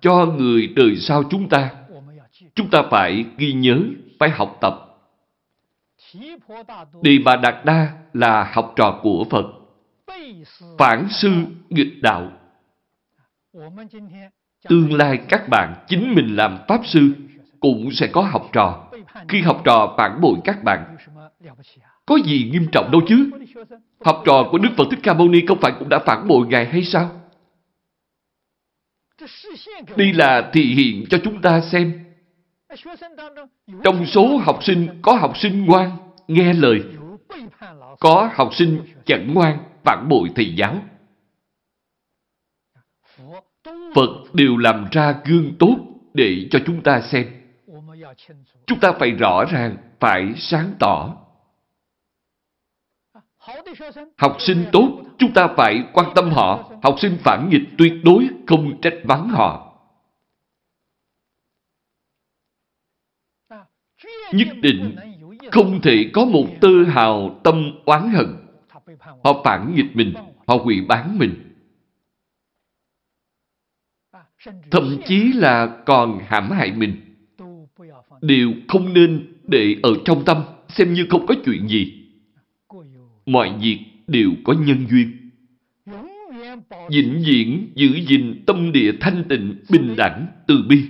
cho 0.00 0.26
người 0.26 0.66
đời 0.76 0.96
sau 0.96 1.22
chúng 1.30 1.48
ta. 1.48 1.70
Chúng 2.54 2.70
ta 2.70 2.82
phải 2.90 3.24
ghi 3.36 3.52
nhớ, 3.52 3.80
phải 4.18 4.30
học 4.30 4.58
tập. 4.60 4.74
Đề 7.02 7.18
Bà 7.24 7.36
Đạt 7.36 7.64
Đa 7.64 7.92
là 8.12 8.50
học 8.52 8.72
trò 8.76 9.00
của 9.02 9.26
Phật. 9.30 9.46
Phản 10.78 11.08
sư 11.10 11.30
nghịch 11.68 12.02
đạo. 12.02 12.32
Tương 14.68 14.92
lai 14.92 15.18
các 15.28 15.48
bạn 15.48 15.74
chính 15.88 16.14
mình 16.14 16.36
làm 16.36 16.58
Pháp 16.68 16.80
Sư 16.86 17.12
cũng 17.60 17.90
sẽ 17.92 18.06
có 18.06 18.22
học 18.22 18.48
trò. 18.52 18.90
Khi 19.28 19.40
học 19.40 19.62
trò 19.64 19.94
phản 19.98 20.20
bội 20.20 20.36
các 20.44 20.64
bạn, 20.64 20.96
có 22.06 22.18
gì 22.24 22.50
nghiêm 22.52 22.66
trọng 22.72 22.90
đâu 22.92 23.00
chứ? 23.08 23.30
Học 24.04 24.22
trò 24.24 24.48
của 24.50 24.58
Đức 24.58 24.70
Phật 24.76 24.84
Thích 24.90 25.00
Ca 25.02 25.14
Mâu 25.14 25.28
Ni 25.28 25.40
không 25.48 25.58
phải 25.60 25.72
cũng 25.78 25.88
đã 25.88 25.98
phản 26.06 26.28
bội 26.28 26.46
Ngài 26.46 26.66
hay 26.66 26.84
sao? 26.84 27.10
Đây 29.96 30.12
là 30.12 30.50
thị 30.52 30.62
hiện 30.62 31.04
cho 31.10 31.18
chúng 31.24 31.42
ta 31.42 31.60
xem. 31.60 32.04
Trong 33.84 34.06
số 34.06 34.36
học 34.36 34.58
sinh 34.62 34.88
có 35.02 35.12
học 35.12 35.38
sinh 35.38 35.64
ngoan, 35.64 35.90
nghe 36.28 36.52
lời. 36.52 36.82
Có 38.00 38.30
học 38.34 38.54
sinh 38.54 38.82
chẳng 39.04 39.34
ngoan, 39.34 39.58
phản 39.84 40.08
bội 40.08 40.28
thầy 40.34 40.54
giáo. 40.54 40.76
Phật 43.94 44.34
đều 44.34 44.56
làm 44.56 44.86
ra 44.92 45.20
gương 45.24 45.54
tốt 45.58 45.76
để 46.14 46.48
cho 46.50 46.58
chúng 46.66 46.82
ta 46.82 47.00
xem. 47.00 47.26
Chúng 48.66 48.80
ta 48.80 48.92
phải 48.92 49.10
rõ 49.10 49.44
ràng, 49.44 49.76
phải 50.00 50.32
sáng 50.36 50.72
tỏ. 50.78 51.16
Học 54.18 54.36
sinh 54.38 54.64
tốt, 54.72 55.02
chúng 55.18 55.32
ta 55.32 55.48
phải 55.56 55.84
quan 55.92 56.06
tâm 56.14 56.30
họ. 56.30 56.70
Học 56.82 56.94
sinh 56.98 57.18
phản 57.20 57.48
nghịch 57.50 57.68
tuyệt 57.78 57.92
đối 58.04 58.28
không 58.46 58.80
trách 58.80 58.94
vắng 59.04 59.28
họ. 59.28 59.68
Nhất 64.32 64.48
định 64.62 64.96
không 65.52 65.80
thể 65.82 66.10
có 66.12 66.24
một 66.24 66.44
tư 66.60 66.84
hào 66.84 67.40
tâm 67.44 67.72
oán 67.84 68.10
hận. 68.10 68.36
Họ 69.24 69.42
phản 69.44 69.74
nghịch 69.74 69.96
mình, 69.96 70.14
họ 70.46 70.56
quỷ 70.64 70.80
bán 70.88 71.18
mình. 71.18 71.41
Thậm 74.70 74.96
chí 75.06 75.32
là 75.32 75.82
còn 75.86 76.20
hãm 76.26 76.50
hại 76.50 76.72
mình. 76.72 76.96
Đều 78.20 78.52
không 78.68 78.92
nên 78.92 79.34
để 79.48 79.76
ở 79.82 79.90
trong 80.04 80.24
tâm, 80.24 80.42
xem 80.68 80.92
như 80.92 81.06
không 81.10 81.26
có 81.26 81.34
chuyện 81.44 81.68
gì 81.68 82.02
mọi 83.26 83.52
việc 83.60 83.78
đều 84.06 84.30
có 84.44 84.52
nhân 84.52 84.86
duyên. 84.90 85.30
Vĩnh 86.90 87.22
viễn 87.26 87.72
giữ 87.74 88.00
gìn 88.08 88.44
tâm 88.46 88.72
địa 88.72 88.92
thanh 89.00 89.24
tịnh, 89.28 89.56
bình 89.70 89.94
đẳng, 89.96 90.26
từ 90.46 90.64
bi. 90.68 90.84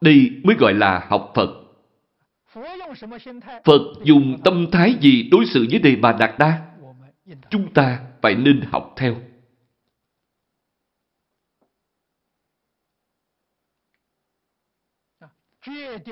Đây 0.00 0.30
mới 0.44 0.56
gọi 0.56 0.74
là 0.74 1.06
học 1.08 1.32
Phật. 1.34 1.50
Phật 3.64 3.80
dùng 4.04 4.38
tâm 4.44 4.66
thái 4.72 4.94
gì 5.00 5.28
đối 5.30 5.46
xử 5.46 5.66
với 5.70 5.78
Đề 5.78 5.96
Bà 5.96 6.12
Đạt 6.12 6.38
Đa? 6.38 6.60
Chúng 7.50 7.72
ta 7.72 8.00
phải 8.22 8.34
nên 8.34 8.60
học 8.60 8.94
theo. 8.96 9.16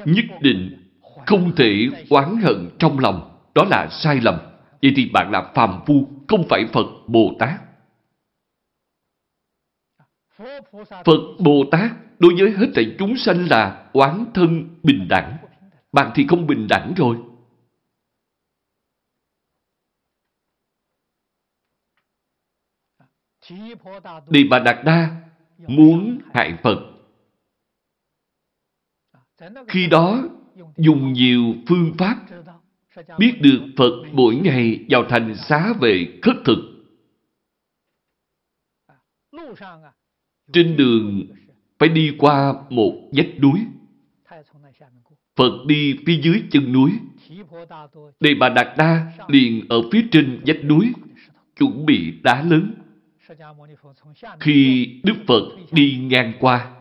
Nhất 0.04 0.24
định 0.40 0.90
không 1.26 1.52
thể 1.56 1.88
oán 2.10 2.36
hận 2.42 2.70
trong 2.78 2.98
lòng 2.98 3.40
đó 3.54 3.64
là 3.70 3.88
sai 3.90 4.20
lầm. 4.20 4.38
Vậy 4.82 4.92
thì 4.96 5.10
bạn 5.12 5.30
là 5.30 5.52
phàm 5.54 5.80
phu, 5.86 6.08
không 6.28 6.44
phải 6.48 6.66
Phật 6.72 6.86
Bồ 7.06 7.36
Tát. 7.38 7.60
Phật 11.04 11.20
Bồ 11.38 11.64
Tát 11.70 11.90
đối 12.18 12.34
với 12.38 12.50
hết 12.50 12.66
thảy 12.74 12.96
chúng 12.98 13.16
sanh 13.16 13.46
là 13.50 13.90
oán 13.92 14.24
thân 14.34 14.78
bình 14.82 15.06
đẳng. 15.08 15.36
Bạn 15.92 16.10
thì 16.14 16.26
không 16.28 16.46
bình 16.46 16.66
đẳng 16.68 16.94
rồi. 16.96 17.16
Đề 24.28 24.44
Bà 24.50 24.58
Đạt 24.58 24.84
Đa 24.84 25.22
muốn 25.58 26.18
hại 26.34 26.58
Phật. 26.62 26.89
Khi 29.68 29.86
đó 29.86 30.22
dùng 30.76 31.12
nhiều 31.12 31.54
phương 31.68 31.92
pháp 31.98 32.16
biết 33.18 33.32
được 33.40 33.60
Phật 33.76 33.92
mỗi 34.12 34.34
ngày 34.34 34.84
vào 34.88 35.04
thành 35.08 35.34
xá 35.36 35.72
về 35.80 36.18
khất 36.22 36.36
thực. 36.44 36.58
Trên 40.52 40.76
đường 40.76 41.26
phải 41.78 41.88
đi 41.88 42.16
qua 42.18 42.54
một 42.70 43.10
vách 43.12 43.40
núi. 43.40 43.60
Phật 45.36 45.52
đi 45.66 45.96
phía 46.06 46.20
dưới 46.22 46.42
chân 46.50 46.72
núi. 46.72 46.92
Đề 48.20 48.34
Bà 48.40 48.48
Đạt 48.48 48.66
Đa 48.78 49.12
liền 49.28 49.68
ở 49.68 49.82
phía 49.92 50.02
trên 50.10 50.40
vách 50.46 50.64
núi, 50.64 50.92
chuẩn 51.58 51.86
bị 51.86 52.12
đá 52.22 52.42
lớn. 52.42 52.74
Khi 54.40 54.86
Đức 55.04 55.14
Phật 55.26 55.42
đi 55.72 55.98
ngang 56.10 56.32
qua, 56.40 56.79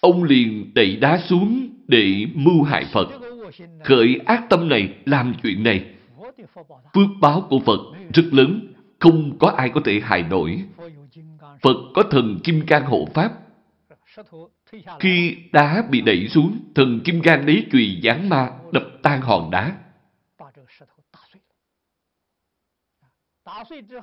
ông 0.00 0.24
liền 0.24 0.74
đẩy 0.74 0.96
đá 0.96 1.18
xuống 1.18 1.68
để 1.88 2.26
mưu 2.34 2.62
hại 2.62 2.84
Phật 2.92 3.08
khởi 3.84 4.20
ác 4.26 4.46
tâm 4.50 4.68
này 4.68 4.94
làm 5.04 5.34
chuyện 5.42 5.62
này. 5.62 5.84
Phước 6.94 7.08
báo 7.20 7.46
của 7.50 7.58
Phật 7.58 7.80
rất 8.14 8.24
lớn, 8.32 8.72
không 8.98 9.38
có 9.38 9.48
ai 9.48 9.70
có 9.70 9.80
thể 9.84 10.00
hại 10.04 10.22
nổi. 10.22 10.64
Phật 11.62 11.76
có 11.94 12.02
thần 12.10 12.38
Kim 12.44 12.66
Cang 12.66 12.84
hộ 12.84 13.08
Pháp. 13.14 13.32
Khi 15.00 15.36
đá 15.52 15.84
bị 15.90 16.00
đẩy 16.00 16.28
xuống, 16.28 16.58
thần 16.74 17.00
Kim 17.04 17.22
Cang 17.22 17.46
lấy 17.46 17.66
chùy 17.72 18.00
giáng 18.02 18.28
ma 18.28 18.50
đập 18.72 18.84
tan 19.02 19.20
hòn 19.20 19.50
đá. 19.50 19.76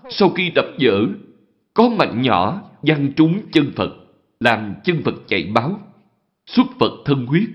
Sau 0.10 0.30
khi 0.30 0.52
đập 0.56 0.66
dở, 0.78 1.02
có 1.74 1.90
mạnh 1.90 2.22
nhỏ 2.22 2.62
văng 2.82 3.14
trúng 3.14 3.42
chân 3.52 3.72
Phật, 3.76 3.90
làm 4.40 4.76
chân 4.84 5.02
Phật 5.06 5.16
chạy 5.28 5.52
báo 5.54 5.80
xuất 6.48 6.66
Phật 6.80 7.04
thân 7.06 7.26
huyết. 7.26 7.50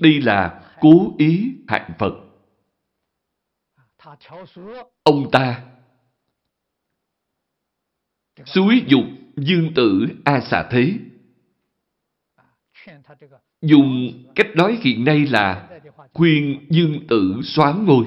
Đây 0.00 0.20
là 0.20 0.70
cố 0.80 1.14
ý 1.18 1.54
hại 1.68 1.90
Phật. 1.98 2.12
Ông 5.02 5.30
ta 5.32 5.64
suối 8.46 8.84
dục 8.86 9.04
dương 9.36 9.72
tử 9.74 10.06
A 10.24 10.40
xà 10.40 10.68
thế. 10.70 10.98
Dùng 13.60 14.12
cách 14.34 14.46
nói 14.54 14.78
hiện 14.82 15.04
nay 15.04 15.26
là 15.26 15.80
khuyên 16.12 16.66
dương 16.70 17.06
tử 17.08 17.40
xoán 17.44 17.86
ngôi. 17.86 18.06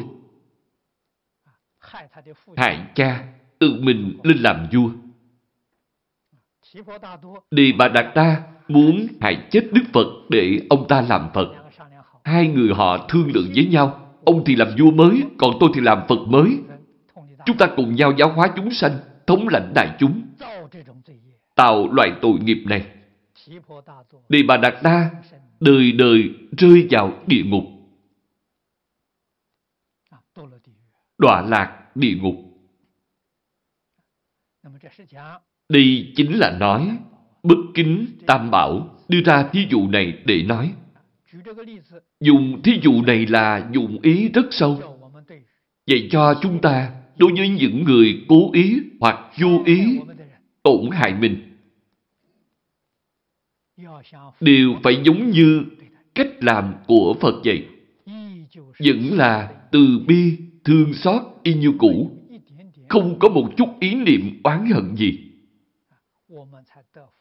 Hại 2.58 2.92
cha, 2.96 3.34
tự 3.60 3.80
mình 3.82 4.20
lên 4.24 4.38
làm 4.38 4.68
vua. 4.74 4.90
Đi 7.52 7.74
Bà 7.78 7.88
Đạt 7.88 8.06
Đa 8.16 8.44
muốn 8.68 9.08
hại 9.22 9.48
chết 9.52 9.70
Đức 9.72 9.84
Phật 9.94 10.08
để 10.30 10.60
ông 10.70 10.88
ta 10.88 11.02
làm 11.02 11.30
Phật. 11.34 11.54
Hai 12.24 12.48
người 12.48 12.70
họ 12.74 13.08
thương 13.10 13.32
lượng 13.34 13.52
với 13.56 13.66
nhau. 13.66 14.02
Ông 14.26 14.44
thì 14.46 14.56
làm 14.56 14.68
vua 14.80 14.92
mới, 14.92 15.24
còn 15.38 15.52
tôi 15.60 15.70
thì 15.76 15.82
làm 15.82 16.08
Phật 16.08 16.20
mới. 16.28 16.58
Chúng 17.46 17.58
ta 17.58 17.68
cùng 17.76 17.96
nhau 17.96 18.14
giáo 18.18 18.34
hóa 18.34 18.54
chúng 18.56 18.72
sanh, 18.72 18.92
thống 19.28 19.48
lãnh 19.48 19.72
đại 19.76 19.96
chúng. 20.00 20.22
Tạo 21.56 21.94
loại 21.94 22.12
tội 22.22 22.40
nghiệp 22.40 22.64
này. 22.66 22.86
Đi 24.30 24.44
Bà 24.44 24.58
Đạt 24.58 24.74
Đa 24.84 25.10
đời 25.60 25.92
đời 25.92 26.30
rơi 26.58 26.88
vào 26.92 27.14
địa 27.28 27.44
ngục. 27.46 27.64
Đọa 31.18 31.42
lạc 31.42 31.96
địa 31.96 32.16
ngục. 32.22 32.36
Đây 35.70 36.14
chính 36.16 36.38
là 36.38 36.58
nói 36.60 36.98
bất 37.44 37.58
kính 37.74 38.06
tam 38.26 38.52
bảo 38.52 39.00
đưa 39.08 39.22
ra 39.22 39.44
thí 39.44 39.68
dụ 39.70 39.88
này 39.88 40.14
để 40.26 40.44
nói. 40.44 40.74
Dùng 42.22 42.62
thí 42.64 42.80
dụ 42.82 43.02
này 43.02 43.26
là 43.26 43.70
dùng 43.72 44.00
ý 44.02 44.30
rất 44.30 44.46
sâu. 44.52 45.00
Vậy 45.88 46.08
cho 46.12 46.40
chúng 46.42 46.62
ta 46.62 46.92
đối 47.18 47.32
với 47.38 47.50
những 47.50 47.84
người 47.84 48.26
cố 48.28 48.52
ý 48.54 48.80
hoặc 49.00 49.20
vô 49.40 49.64
ý 49.66 50.00
tổn 50.64 50.90
hại 50.92 51.14
mình 51.14 51.56
đều 54.42 54.76
phải 54.84 55.02
giống 55.04 55.32
như 55.32 55.64
cách 56.16 56.30
làm 56.40 56.74
của 56.88 57.16
Phật 57.22 57.36
vậy. 57.46 57.66
Vẫn 58.80 59.18
là 59.18 59.54
từ 59.72 60.00
bi, 60.08 60.38
thương 60.64 60.94
xót 60.94 61.22
y 61.44 61.54
như 61.54 61.72
cũ. 61.78 62.12
Không 62.90 63.20
có 63.20 63.30
một 63.30 63.50
chút 63.58 63.70
ý 63.80 63.96
niệm 63.96 64.40
oán 64.44 64.66
hận 64.66 64.96
gì. 64.96 65.25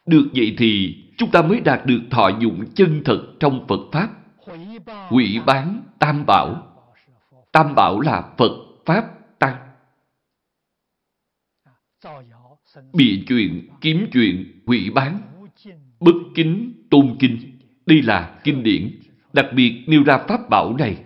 Được 0.05 0.27
vậy 0.35 0.55
thì 0.57 0.97
chúng 1.17 1.31
ta 1.31 1.41
mới 1.41 1.59
đạt 1.59 1.85
được 1.85 2.01
thọ 2.11 2.29
dụng 2.39 2.65
chân 2.75 3.01
thật 3.05 3.35
trong 3.39 3.65
Phật 3.67 3.79
Pháp. 3.91 4.09
Quỷ 5.11 5.39
bán 5.45 5.83
tam 5.99 6.25
bảo. 6.25 6.71
Tam 7.51 7.75
bảo 7.75 7.99
là 7.99 8.33
Phật, 8.37 8.51
Pháp, 8.85 9.05
Tăng. 9.39 9.55
Bịa 12.93 13.23
chuyện, 13.27 13.69
kiếm 13.81 14.07
chuyện, 14.13 14.61
quỷ 14.65 14.89
bán, 14.89 15.21
bất 15.99 16.15
kính, 16.35 16.73
tôn 16.89 17.15
kinh. 17.19 17.59
Đây 17.85 18.01
là 18.01 18.39
kinh 18.43 18.63
điển, 18.63 18.99
đặc 19.33 19.45
biệt 19.55 19.83
nêu 19.87 20.03
ra 20.03 20.17
Pháp 20.17 20.49
bảo 20.49 20.75
này. 20.77 21.03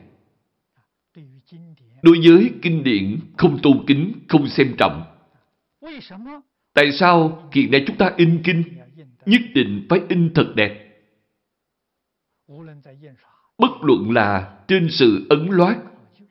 Đối 2.02 2.20
với 2.28 2.52
kinh 2.62 2.84
điển 2.84 3.20
không 3.38 3.60
tôn 3.64 3.84
kính, 3.88 4.14
không 4.28 4.48
xem 4.48 4.76
trọng. 4.78 5.04
Tại 6.80 6.92
sao 6.92 7.44
hiện 7.52 7.72
nay 7.72 7.84
chúng 7.88 7.96
ta 7.96 8.12
in 8.18 8.40
kinh 8.44 8.64
nhất 9.26 9.42
định 9.54 9.86
phải 9.90 10.02
in 10.10 10.34
thật 10.34 10.54
đẹp? 10.56 11.02
Bất 13.58 13.72
luận 13.82 14.12
là 14.12 14.58
trên 14.68 14.88
sự 14.90 15.26
ấn 15.30 15.48
loát, 15.50 15.78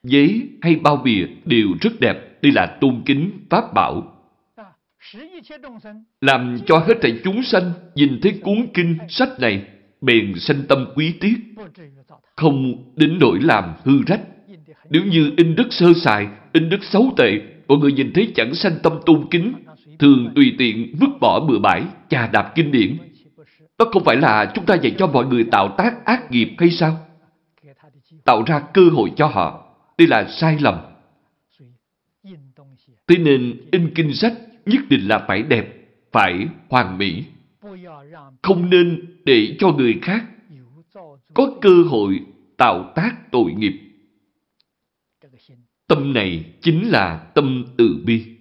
giấy 0.03 0.49
hay 0.63 0.77
bao 0.77 0.97
bìa 0.97 1.27
đều 1.45 1.69
rất 1.81 1.91
đẹp. 2.01 2.43
Đây 2.43 2.53
là 2.53 2.79
tôn 2.81 3.03
kính 3.07 3.31
pháp 3.51 3.75
bảo. 3.75 4.25
Làm 6.21 6.59
cho 6.67 6.79
hết 6.79 6.95
thảy 7.03 7.21
chúng 7.25 7.43
sanh 7.43 7.73
nhìn 7.95 8.19
thấy 8.23 8.41
cuốn 8.43 8.67
kinh 8.75 8.99
sách 9.09 9.41
này 9.41 9.67
bền 10.01 10.35
sanh 10.39 10.63
tâm 10.69 10.87
quý 10.95 11.15
tiết, 11.21 11.37
không 12.37 12.85
đến 12.97 13.19
nỗi 13.21 13.39
làm 13.41 13.75
hư 13.85 13.93
rách. 14.07 14.21
Nếu 14.91 15.05
như 15.05 15.33
in 15.37 15.55
đức 15.55 15.69
sơ 15.71 15.87
sài, 16.03 16.29
in 16.53 16.69
đức 16.69 16.85
xấu 16.85 17.15
tệ, 17.17 17.41
mọi 17.69 17.79
người 17.79 17.93
nhìn 17.93 18.13
thấy 18.15 18.33
chẳng 18.35 18.55
sanh 18.55 18.73
tâm 18.83 18.93
tôn 19.07 19.29
kính, 19.31 19.53
thường 19.99 20.33
tùy 20.35 20.55
tiện 20.59 20.97
vứt 21.01 21.11
bỏ 21.21 21.41
bừa 21.41 21.59
bãi, 21.59 21.83
chà 22.09 22.27
đạp 22.27 22.53
kinh 22.55 22.73
điển. 22.73 22.97
Đó 23.79 23.87
không 23.93 24.05
phải 24.05 24.17
là 24.17 24.53
chúng 24.55 24.67
ta 24.67 24.75
dạy 24.75 24.95
cho 24.99 25.07
mọi 25.07 25.27
người 25.27 25.45
tạo 25.45 25.75
tác 25.79 26.05
ác 26.05 26.31
nghiệp 26.31 26.55
hay 26.59 26.71
sao? 26.71 27.07
Tạo 28.25 28.43
ra 28.47 28.61
cơ 28.75 28.89
hội 28.93 29.13
cho 29.17 29.27
họ. 29.27 29.75
Đây 29.99 30.09
là 30.09 30.29
sai 30.29 30.59
lầm. 30.61 30.75
Thế 33.07 33.17
nên 33.19 33.61
in 33.71 33.95
kinh 33.95 34.15
sách 34.15 34.33
nhất 34.67 34.81
định 34.89 35.09
là 35.09 35.19
phải 35.29 35.43
đẹp, 35.43 35.67
phải 36.13 36.49
hoàn 36.69 36.99
mỹ. 36.99 37.25
Không 38.43 38.71
nên 38.71 39.17
để 39.25 39.57
cho 39.59 39.73
người 39.73 39.99
khác 40.03 40.25
có 41.35 41.53
cơ 41.61 41.83
hội 41.89 42.21
tạo 42.57 42.93
tác 42.95 43.31
tội 43.31 43.53
nghiệp. 43.53 43.73
Tâm 45.87 46.13
này 46.13 46.45
chính 46.61 46.91
là 46.91 47.19
tâm 47.35 47.65
từ 47.79 48.03
bi. 48.05 48.38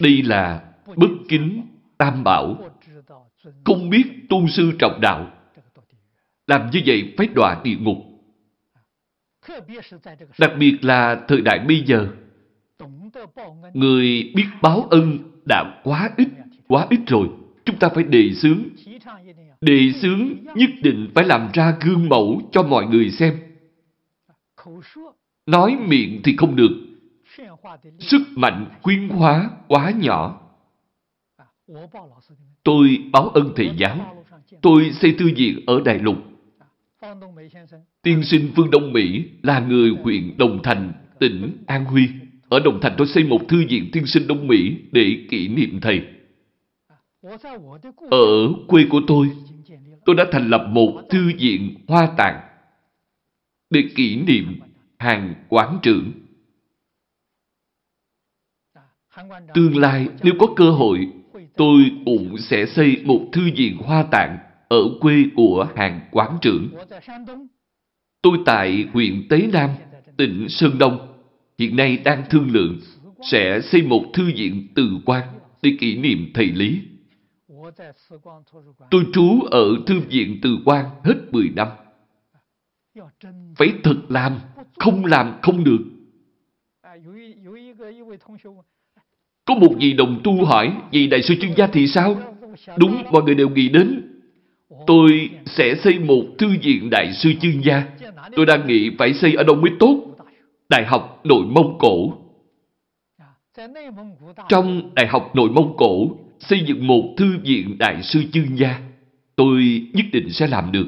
Đây 0.00 0.22
là 0.22 0.62
bất 0.96 1.10
kính 1.28 1.66
tam 1.98 2.24
bảo. 2.24 2.70
Không 3.64 3.90
biết 3.90 4.04
tu 4.28 4.48
sư 4.48 4.72
trọng 4.78 5.00
đạo. 5.00 5.30
Làm 6.46 6.70
như 6.70 6.80
vậy 6.86 7.14
phải 7.16 7.26
đọa 7.34 7.60
địa 7.64 7.76
ngục. 7.80 7.96
Đặc 10.38 10.50
biệt 10.58 10.84
là 10.84 11.24
thời 11.28 11.40
đại 11.40 11.58
bây 11.58 11.82
giờ, 11.86 12.08
người 13.74 14.32
biết 14.34 14.46
báo 14.62 14.86
ân 14.90 15.18
đã 15.48 15.80
quá 15.84 16.10
ít, 16.16 16.28
quá 16.68 16.86
ít 16.90 17.00
rồi. 17.06 17.28
Chúng 17.64 17.78
ta 17.78 17.88
phải 17.88 18.04
đề 18.04 18.34
xướng. 18.34 18.62
Đề 19.60 19.92
xướng 19.92 20.28
nhất 20.54 20.70
định 20.82 21.10
phải 21.14 21.24
làm 21.24 21.48
ra 21.52 21.76
gương 21.80 22.08
mẫu 22.08 22.42
cho 22.52 22.62
mọi 22.62 22.86
người 22.86 23.10
xem. 23.10 23.38
Nói 25.46 25.76
miệng 25.86 26.20
thì 26.24 26.36
không 26.36 26.56
được, 26.56 26.89
sức 27.98 28.22
mạnh 28.36 28.66
khuyến 28.82 29.08
hóa 29.08 29.50
quá 29.68 29.90
nhỏ. 29.90 30.40
Tôi 32.64 32.98
báo 33.12 33.28
ơn 33.28 33.52
thầy 33.56 33.70
giáo. 33.76 34.24
Tôi 34.62 34.90
xây 34.92 35.14
thư 35.18 35.30
viện 35.36 35.60
ở 35.66 35.80
Đại 35.84 35.98
Lục. 35.98 36.16
Tiên 38.02 38.22
sinh 38.24 38.52
Phương 38.56 38.70
Đông 38.70 38.92
Mỹ 38.92 39.24
là 39.42 39.60
người 39.60 39.90
huyện 40.02 40.38
Đồng 40.38 40.62
Thành, 40.62 40.92
tỉnh 41.18 41.56
An 41.66 41.84
Huy. 41.84 42.08
Ở 42.48 42.60
Đồng 42.64 42.80
Thành 42.80 42.94
tôi 42.98 43.06
xây 43.06 43.24
một 43.24 43.40
thư 43.48 43.64
viện 43.68 43.90
tiên 43.92 44.06
sinh 44.06 44.26
Đông 44.26 44.46
Mỹ 44.46 44.76
để 44.92 45.26
kỷ 45.30 45.48
niệm 45.48 45.80
thầy. 45.82 46.02
Ở 48.10 48.52
quê 48.68 48.84
của 48.90 49.00
tôi, 49.06 49.30
tôi 50.04 50.16
đã 50.16 50.24
thành 50.32 50.48
lập 50.48 50.66
một 50.68 51.02
thư 51.10 51.32
viện 51.38 51.74
hoa 51.88 52.08
tạng 52.16 52.40
để 53.70 53.82
kỷ 53.96 54.16
niệm 54.16 54.60
hàng 54.98 55.34
quán 55.48 55.78
trưởng. 55.82 56.12
Tương 59.54 59.76
lai 59.76 60.08
nếu 60.22 60.34
có 60.38 60.46
cơ 60.56 60.70
hội, 60.70 61.08
tôi 61.56 61.80
cũng 62.04 62.38
sẽ 62.38 62.66
xây 62.66 63.02
một 63.04 63.20
thư 63.32 63.50
viện 63.56 63.76
hoa 63.76 64.02
tạng 64.02 64.38
ở 64.68 64.82
quê 65.00 65.24
của 65.36 65.68
hàng 65.76 66.00
quán 66.10 66.38
trưởng. 66.40 66.68
Tôi 68.22 68.38
tại 68.46 68.86
huyện 68.92 69.26
Tế 69.28 69.48
Nam, 69.52 69.70
tỉnh 70.16 70.48
Sơn 70.48 70.78
Đông, 70.78 71.10
hiện 71.58 71.76
nay 71.76 71.96
đang 72.04 72.22
thương 72.30 72.50
lượng 72.52 72.78
sẽ 73.30 73.60
xây 73.60 73.82
một 73.82 74.04
thư 74.12 74.32
viện 74.36 74.68
từ 74.74 74.98
quan 75.06 75.28
để 75.62 75.72
kỷ 75.80 75.96
niệm 75.96 76.30
thầy 76.34 76.46
Lý. 76.46 76.82
Tôi 78.90 79.04
trú 79.12 79.40
ở 79.50 79.64
thư 79.86 80.00
viện 80.00 80.38
từ 80.42 80.58
quan 80.64 80.86
hết 81.04 81.14
10 81.32 81.48
năm. 81.56 81.68
Phải 83.56 83.72
thật 83.84 83.96
làm, 84.08 84.38
không 84.78 85.04
làm 85.04 85.38
không 85.42 85.64
được. 85.64 85.84
Có 89.44 89.54
một 89.54 89.74
vị 89.78 89.92
đồng 89.92 90.20
tu 90.24 90.44
hỏi, 90.44 90.72
vị 90.92 91.06
đại 91.06 91.22
sư 91.22 91.34
chuyên 91.40 91.54
gia 91.56 91.66
thì 91.66 91.86
sao? 91.86 92.16
Đúng, 92.76 93.02
mọi 93.10 93.22
người 93.22 93.34
đều 93.34 93.48
nghĩ 93.48 93.68
đến. 93.68 94.02
Tôi 94.86 95.30
sẽ 95.46 95.74
xây 95.74 95.98
một 95.98 96.22
thư 96.38 96.48
viện 96.62 96.90
đại 96.90 97.12
sư 97.12 97.32
chuyên 97.40 97.60
gia. 97.60 97.82
Tôi 98.36 98.46
đang 98.46 98.66
nghĩ 98.66 98.90
phải 98.98 99.14
xây 99.14 99.34
ở 99.34 99.42
đâu 99.44 99.56
mới 99.56 99.70
tốt. 99.78 99.96
Đại 100.68 100.84
học 100.84 101.20
Nội 101.24 101.44
Mông 101.46 101.78
Cổ. 101.78 102.12
Trong 104.48 104.94
Đại 104.94 105.06
học 105.06 105.30
Nội 105.34 105.50
Mông 105.50 105.76
Cổ, 105.76 106.08
xây 106.38 106.60
dựng 106.66 106.86
một 106.86 107.14
thư 107.16 107.38
viện 107.42 107.78
đại 107.78 108.02
sư 108.02 108.22
chuyên 108.32 108.54
gia. 108.54 108.80
Tôi 109.36 109.86
nhất 109.92 110.06
định 110.12 110.32
sẽ 110.32 110.46
làm 110.46 110.72
được. 110.72 110.86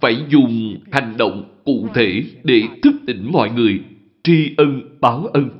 phải 0.00 0.16
dùng 0.28 0.76
hành 0.92 1.14
động 1.18 1.62
cụ 1.64 1.88
thể 1.94 2.22
để 2.44 2.62
thức 2.82 2.94
tỉnh 3.06 3.32
mọi 3.32 3.50
người, 3.50 3.80
tri 4.22 4.54
ân, 4.56 4.80
báo 5.00 5.26
ân. 5.26 5.50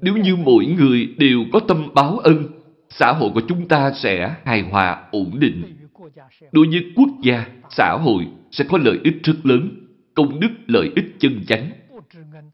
Nếu 0.00 0.16
như 0.16 0.36
mỗi 0.36 0.66
người 0.66 1.08
đều 1.18 1.44
có 1.52 1.60
tâm 1.60 1.88
báo 1.94 2.18
ân, 2.18 2.44
xã 2.88 3.12
hội 3.12 3.30
của 3.34 3.42
chúng 3.48 3.68
ta 3.68 3.92
sẽ 3.92 4.34
hài 4.44 4.62
hòa, 4.62 5.02
ổn 5.10 5.30
định. 5.38 5.62
Đối 6.52 6.66
với 6.66 6.84
quốc 6.96 7.08
gia, 7.22 7.46
xã 7.70 7.92
hội 7.92 8.26
sẽ 8.50 8.64
có 8.68 8.78
lợi 8.78 8.98
ích 9.04 9.22
rất 9.22 9.46
lớn, 9.46 9.68
công 10.14 10.40
đức, 10.40 10.50
lợi 10.66 10.90
ích 10.96 11.04
chân 11.18 11.44
chánh. 11.46 11.70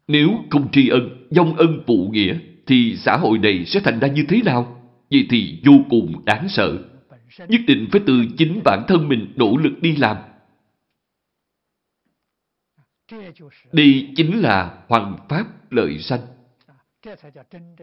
Nếu 0.07 0.29
không 0.49 0.71
tri 0.71 0.89
ân, 0.89 1.09
dông 1.29 1.55
ân 1.55 1.83
phụ 1.87 2.09
nghĩa, 2.11 2.37
thì 2.67 2.95
xã 2.95 3.17
hội 3.17 3.37
này 3.37 3.65
sẽ 3.65 3.79
thành 3.79 3.99
ra 3.99 4.07
như 4.07 4.23
thế 4.29 4.41
nào? 4.45 4.81
Vậy 5.11 5.25
thì 5.29 5.59
vô 5.65 5.73
cùng 5.89 6.25
đáng 6.25 6.49
sợ 6.49 6.77
nhất 7.39 7.61
định 7.67 7.87
phải 7.91 8.01
từ 8.07 8.25
chính 8.37 8.61
bản 8.65 8.85
thân 8.87 9.07
mình 9.07 9.33
nỗ 9.35 9.57
lực 9.57 9.73
đi 9.81 9.95
làm. 9.95 10.17
Đây 13.71 14.13
chính 14.15 14.39
là 14.41 14.83
hoàng 14.87 15.17
pháp 15.29 15.71
lợi 15.71 15.99
sanh. 15.99 16.21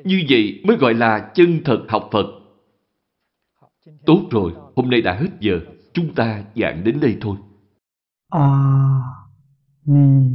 Như 0.05 0.25
vậy 0.29 0.63
mới 0.67 0.77
gọi 0.77 0.95
là 0.95 1.31
chân 1.35 1.61
thật 1.65 1.87
học 1.89 2.09
Phật. 2.13 2.27
Tốt 4.07 4.29
rồi, 4.31 4.53
hôm 4.77 4.91
nay 4.91 5.01
đã 5.01 5.15
hết 5.15 5.31
giờ. 5.41 5.61
Chúng 5.93 6.15
ta 6.15 6.45
giảng 6.57 6.85
đến 6.85 7.01
đây 7.01 7.19
thôi. 7.21 7.37
A 8.31 9.01
Ni 9.85 10.31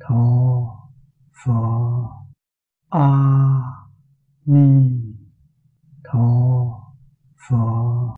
Tho 0.00 0.65
Phật 1.46 2.08
A 2.90 3.06
Ni 4.46 4.90
Tho 6.04 6.82
Phật. 7.48 8.06